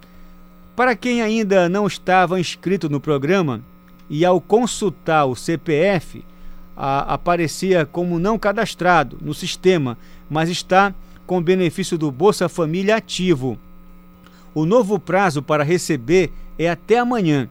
Para 0.76 0.96
quem 0.96 1.24
ainda 1.24 1.68
não 1.68 1.88
estava 1.88 2.40
inscrito 2.40 2.88
no 2.88 3.00
programa 3.00 3.62
e 4.08 4.24
ao 4.24 4.40
consultar 4.40 5.26
o 5.26 5.36
CPF, 5.36 6.24
a, 6.76 7.14
aparecia 7.14 7.86
como 7.86 8.20
não 8.20 8.38
cadastrado 8.38 9.18
no 9.22 9.34
sistema, 9.34 9.98
mas 10.30 10.50
está 10.50 10.94
com 11.26 11.41
benefício 11.41 11.98
do 11.98 12.12
Bolsa 12.12 12.50
Família 12.50 12.95
ativo. 12.95 13.58
O 14.54 14.66
novo 14.66 15.00
prazo 15.00 15.41
para 15.41 15.64
receber 15.64 16.32
é 16.58 16.70
até 16.70 17.00
amanhã. 17.00 17.50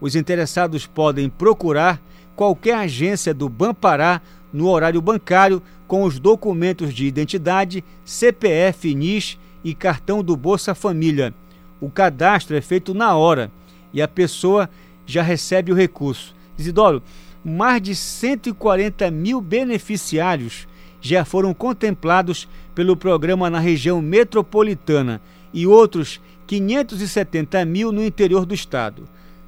Os 0.00 0.14
interessados 0.14 0.86
podem 0.86 1.28
procurar 1.28 2.00
qualquer 2.34 2.76
agência 2.76 3.32
do 3.32 3.48
Banpará 3.48 4.20
no 4.52 4.68
horário 4.68 5.00
bancário 5.00 5.62
com 5.88 6.04
os 6.04 6.18
documentos 6.18 6.92
de 6.92 7.06
identidade, 7.06 7.82
CPF, 8.04 8.94
NIS 8.94 9.38
e 9.64 9.74
cartão 9.74 10.22
do 10.22 10.36
Bolsa 10.36 10.74
Família. 10.74 11.34
O 11.80 11.90
cadastro 11.90 12.56
é 12.56 12.60
feito 12.60 12.94
na 12.94 13.16
hora 13.16 13.50
e 13.92 14.02
a 14.02 14.08
pessoa 14.08 14.68
já 15.06 15.22
recebe 15.22 15.72
o 15.72 15.74
recurso. 15.74 16.34
Isidoro, 16.58 17.02
mais 17.46 17.80
de 17.80 17.94
140 17.94 19.08
mil 19.08 19.40
beneficiários 19.40 20.66
já 21.00 21.24
foram 21.24 21.54
contemplados 21.54 22.48
pelo 22.74 22.96
programa 22.96 23.48
na 23.48 23.60
região 23.60 24.02
metropolitana 24.02 25.20
e 25.54 25.64
outros 25.64 26.20
570 26.48 27.64
mil 27.64 27.92
no 27.92 28.04
interior 28.04 28.44
do 28.44 28.52
estado. 28.52 29.04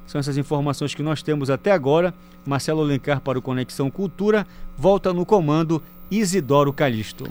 São 0.07 0.17
essas 0.17 0.37
informações 0.37 0.95
que 0.95 1.03
nós 1.03 1.21
temos 1.21 1.49
até 1.49 1.73
agora. 1.73 2.13
Marcelo 2.45 2.81
Alencar 2.81 3.19
para 3.19 3.37
o 3.37 3.41
Conexão 3.41 3.91
Cultura. 3.91 4.47
Volta 4.77 5.11
no 5.11 5.25
comando 5.25 5.83
Isidoro 6.09 6.71
Calixto. 6.71 7.27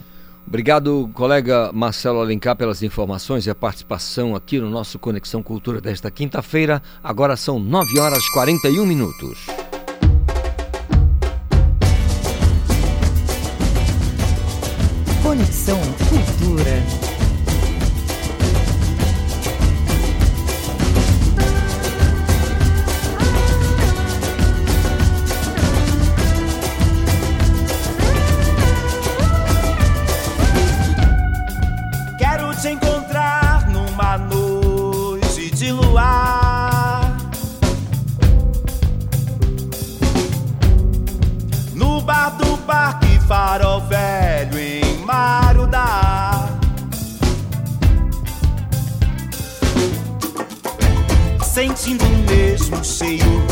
Obrigado, 0.47 1.11
colega 1.15 1.70
Marcelo 1.73 2.20
Alencar, 2.20 2.57
pelas 2.57 2.82
informações 2.82 3.47
e 3.47 3.51
a 3.51 3.55
participação 3.55 4.36
aqui 4.36 4.61
no 4.61 4.69
nosso 4.69 4.99
Conexão 4.99 5.43
Cultura 5.43 5.81
desta 5.81 6.11
quinta-feira. 6.11 6.82
Agora 7.03 7.36
são 7.36 7.59
9 7.59 7.99
horas 7.99 8.23
e 8.23 8.32
41 8.32 8.85
minutos. 8.85 9.68
Conexão 15.39 15.78
Cultura. 16.09 16.82
Quero 32.19 32.52
te 32.56 32.70
encontrar 32.70 33.69
numa 33.69 34.19
noite 34.19 35.52
de 35.52 35.70
luar. 35.70 37.16
No 41.77 42.01
bar 42.01 42.31
do 42.31 42.59
Parque 42.59 43.20
Farol 43.20 43.82
Velho 43.82 44.27
Sentindo 51.59 52.05
o 52.05 52.18
mesmo 52.30 52.85
cheiro 52.85 53.44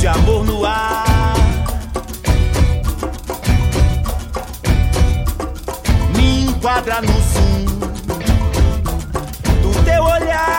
de 0.00 0.06
amor 0.06 0.42
no 0.42 0.64
ar. 0.64 1.34
Me 6.16 6.46
enquadra 6.46 7.02
no 7.02 7.12
zoom 7.12 7.64
do 9.60 9.84
teu 9.84 10.02
olhar. 10.02 10.54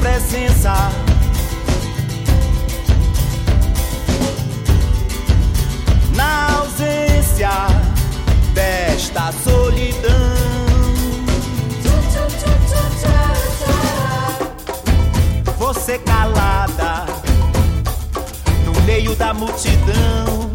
Presença. 0.00 1.03
Desta 8.54 9.30
solidão. 9.42 10.10
Você 15.58 15.98
calada 15.98 17.04
no 18.64 18.80
meio 18.82 19.14
da 19.16 19.34
multidão. 19.34 20.50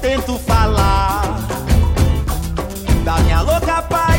Tento 0.00 0.38
falar 0.38 1.40
da 3.04 3.18
minha 3.18 3.40
louca 3.42 3.82
paixão. 3.82 4.15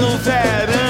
Pleno 0.00 0.16
verão. 0.16 0.89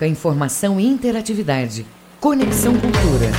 Música, 0.00 0.06
informação 0.06 0.80
e 0.80 0.86
interatividade. 0.86 1.84
Conexão 2.18 2.72
Cultura. 2.72 3.30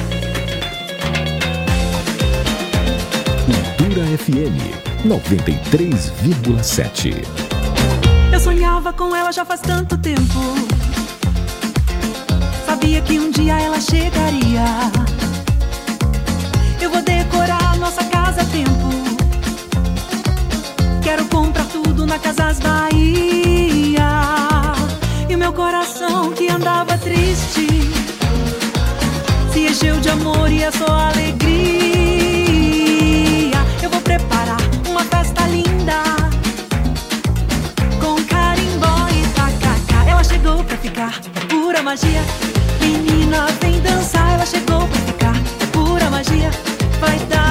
Cultura 3.77 4.05
FM 4.17 4.59
93,7. 5.03 7.25
Eu 8.31 8.39
sonhava 8.39 8.93
com 8.93 9.15
ela 9.15 9.31
já 9.31 9.43
faz 9.43 9.61
tanto 9.61 9.97
tempo. 9.97 10.21
Sabia 12.65 13.01
que 13.01 13.17
um 13.17 13.31
dia 13.31 13.59
ela 13.59 13.81
chegaria. 13.81 14.91
Eu 16.79 16.91
vou 16.91 17.01
decorar 17.01 17.75
nossa 17.77 18.03
casa 18.03 18.41
a 18.41 18.45
tempo. 18.45 18.91
Quero 21.01 21.25
comprar 21.25 21.65
tudo 21.65 22.05
na 22.05 22.19
Casas 22.19 22.59
Bahia. 22.59 23.30
se 27.35 27.67
encheu 29.55 29.99
de 29.99 30.09
amor 30.09 30.51
e 30.51 30.63
é 30.63 30.71
só 30.71 30.85
alegria. 30.85 31.61
Eu 33.81 33.89
vou 33.89 34.01
preparar 34.01 34.57
uma 34.89 35.03
festa 35.05 35.47
linda 35.47 36.03
com 38.01 38.15
carimbó 38.25 39.07
e 39.09 39.25
tacacá. 39.33 40.05
Ela 40.09 40.23
chegou 40.23 40.63
pra 40.63 40.77
ficar, 40.77 41.21
é 41.35 41.39
pura 41.47 41.81
magia. 41.81 42.21
Menina, 42.81 43.47
vem 43.61 43.79
dançar. 43.81 44.33
Ela 44.33 44.45
chegou 44.45 44.87
pra 44.87 45.01
ficar, 45.01 45.35
é 45.61 45.65
pura 45.67 46.09
magia. 46.09 46.51
Vai 46.99 47.17
dar. 47.27 47.50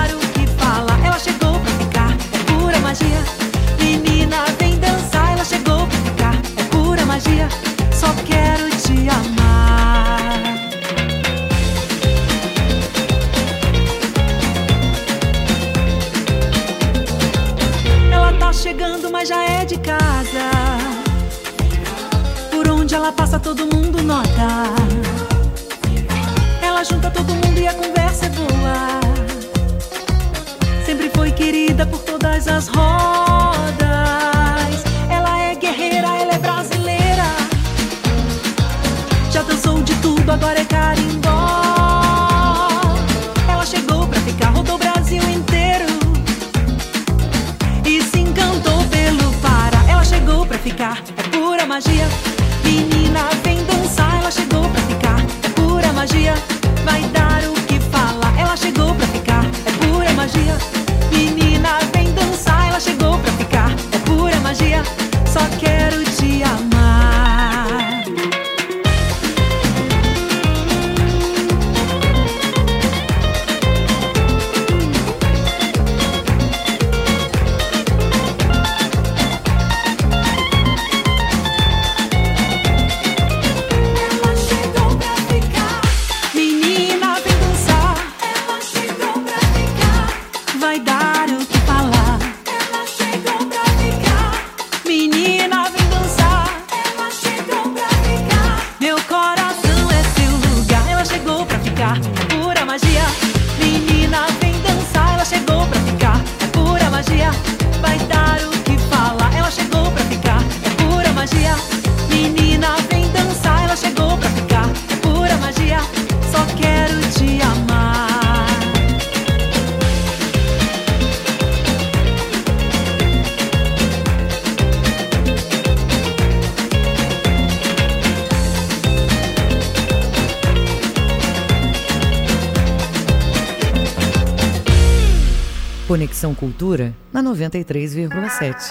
Cultura 136.41 136.95
na 137.13 137.23
93,7. 137.23 138.71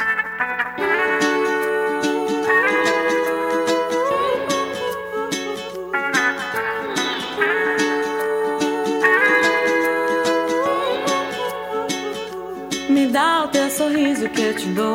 Me 12.90 13.06
dá 13.06 13.44
o 13.44 13.50
teu 13.50 13.70
sorriso 13.70 14.28
que 14.30 14.42
eu 14.42 14.56
te 14.56 14.66
dou 14.70 14.89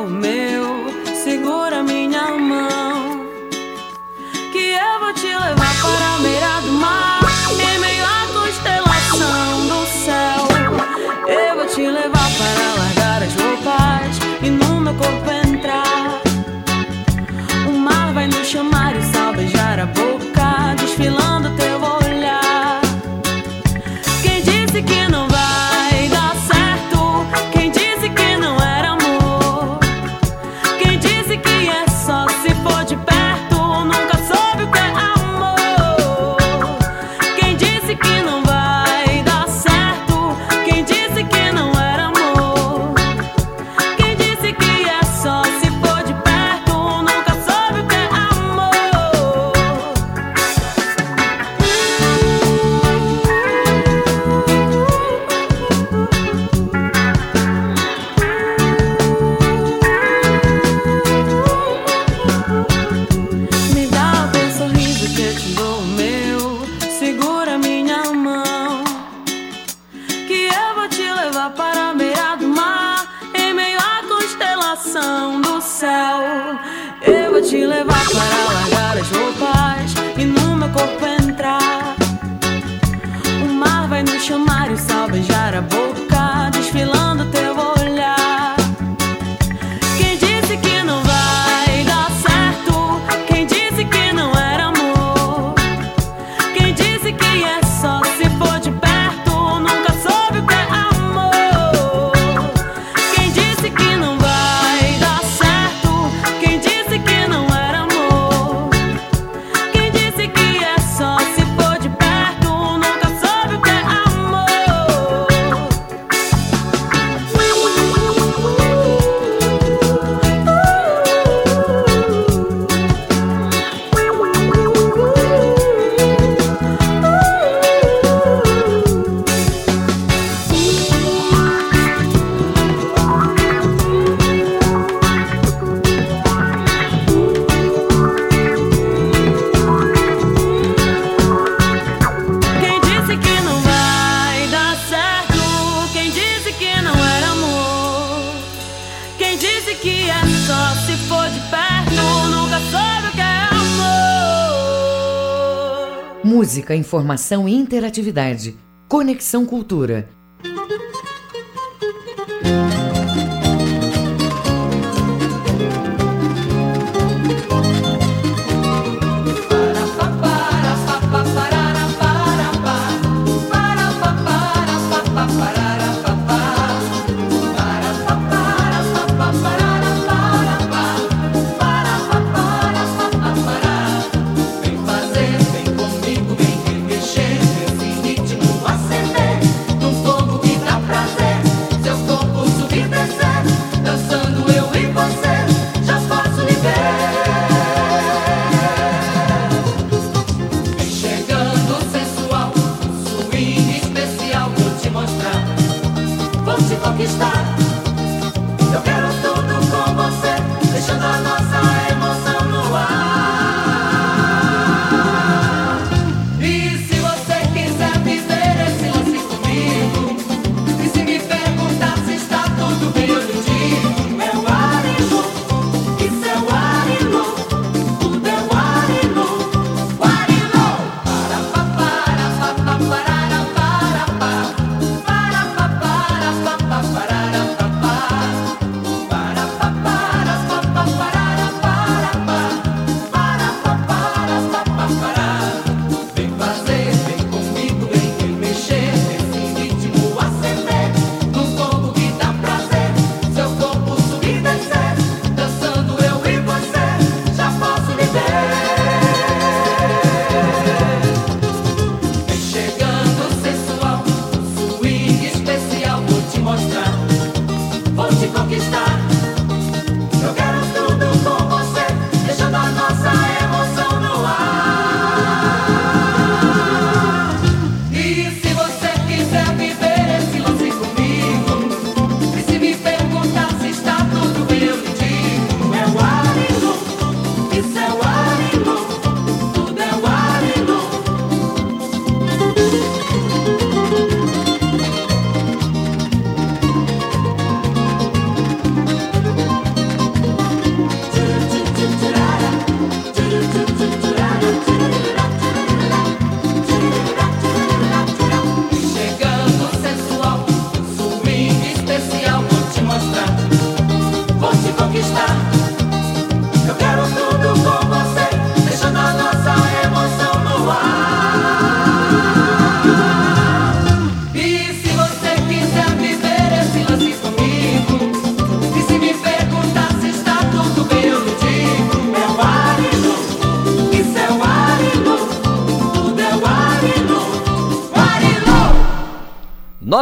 Música, 156.44 156.76
informação 156.76 157.48
e 157.48 157.54
interatividade. 157.54 158.54
Conexão 158.86 159.46
Cultura. 159.46 160.10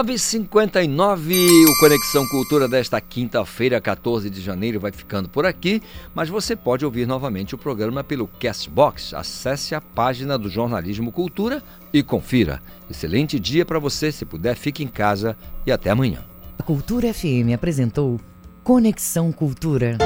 9h59, 0.03 1.65
o 1.69 1.79
Conexão 1.79 2.27
Cultura 2.27 2.67
desta 2.67 3.01
quinta-feira, 3.01 3.81
14 3.81 4.29
de 4.29 4.41
janeiro, 4.41 4.81
vai 4.81 4.91
ficando 4.91 5.29
por 5.29 5.47
aqui, 5.47 5.81
mas 6.13 6.29
você 6.29 6.57
pode 6.57 6.85
ouvir 6.85 7.07
novamente 7.07 7.55
o 7.55 7.59
programa 7.59 8.03
pelo 8.03 8.27
Castbox. 8.27 9.15
Acesse 9.15 9.77
a 9.77 9.81
página 9.81 10.37
do 10.37 10.49
Jornalismo 10.49 11.13
Cultura 11.13 11.63
e 11.93 12.03
confira. 12.03 12.61
Excelente 12.91 13.39
dia 13.39 13.65
para 13.65 13.79
você, 13.79 14.11
se 14.11 14.25
puder, 14.25 14.57
fique 14.57 14.83
em 14.83 14.89
casa 14.89 15.37
e 15.65 15.71
até 15.71 15.91
amanhã. 15.91 16.25
A 16.59 16.65
Cultura 16.65 17.15
FM 17.15 17.55
apresentou 17.55 18.21
Conexão 18.65 19.31
Cultura. 19.31 19.99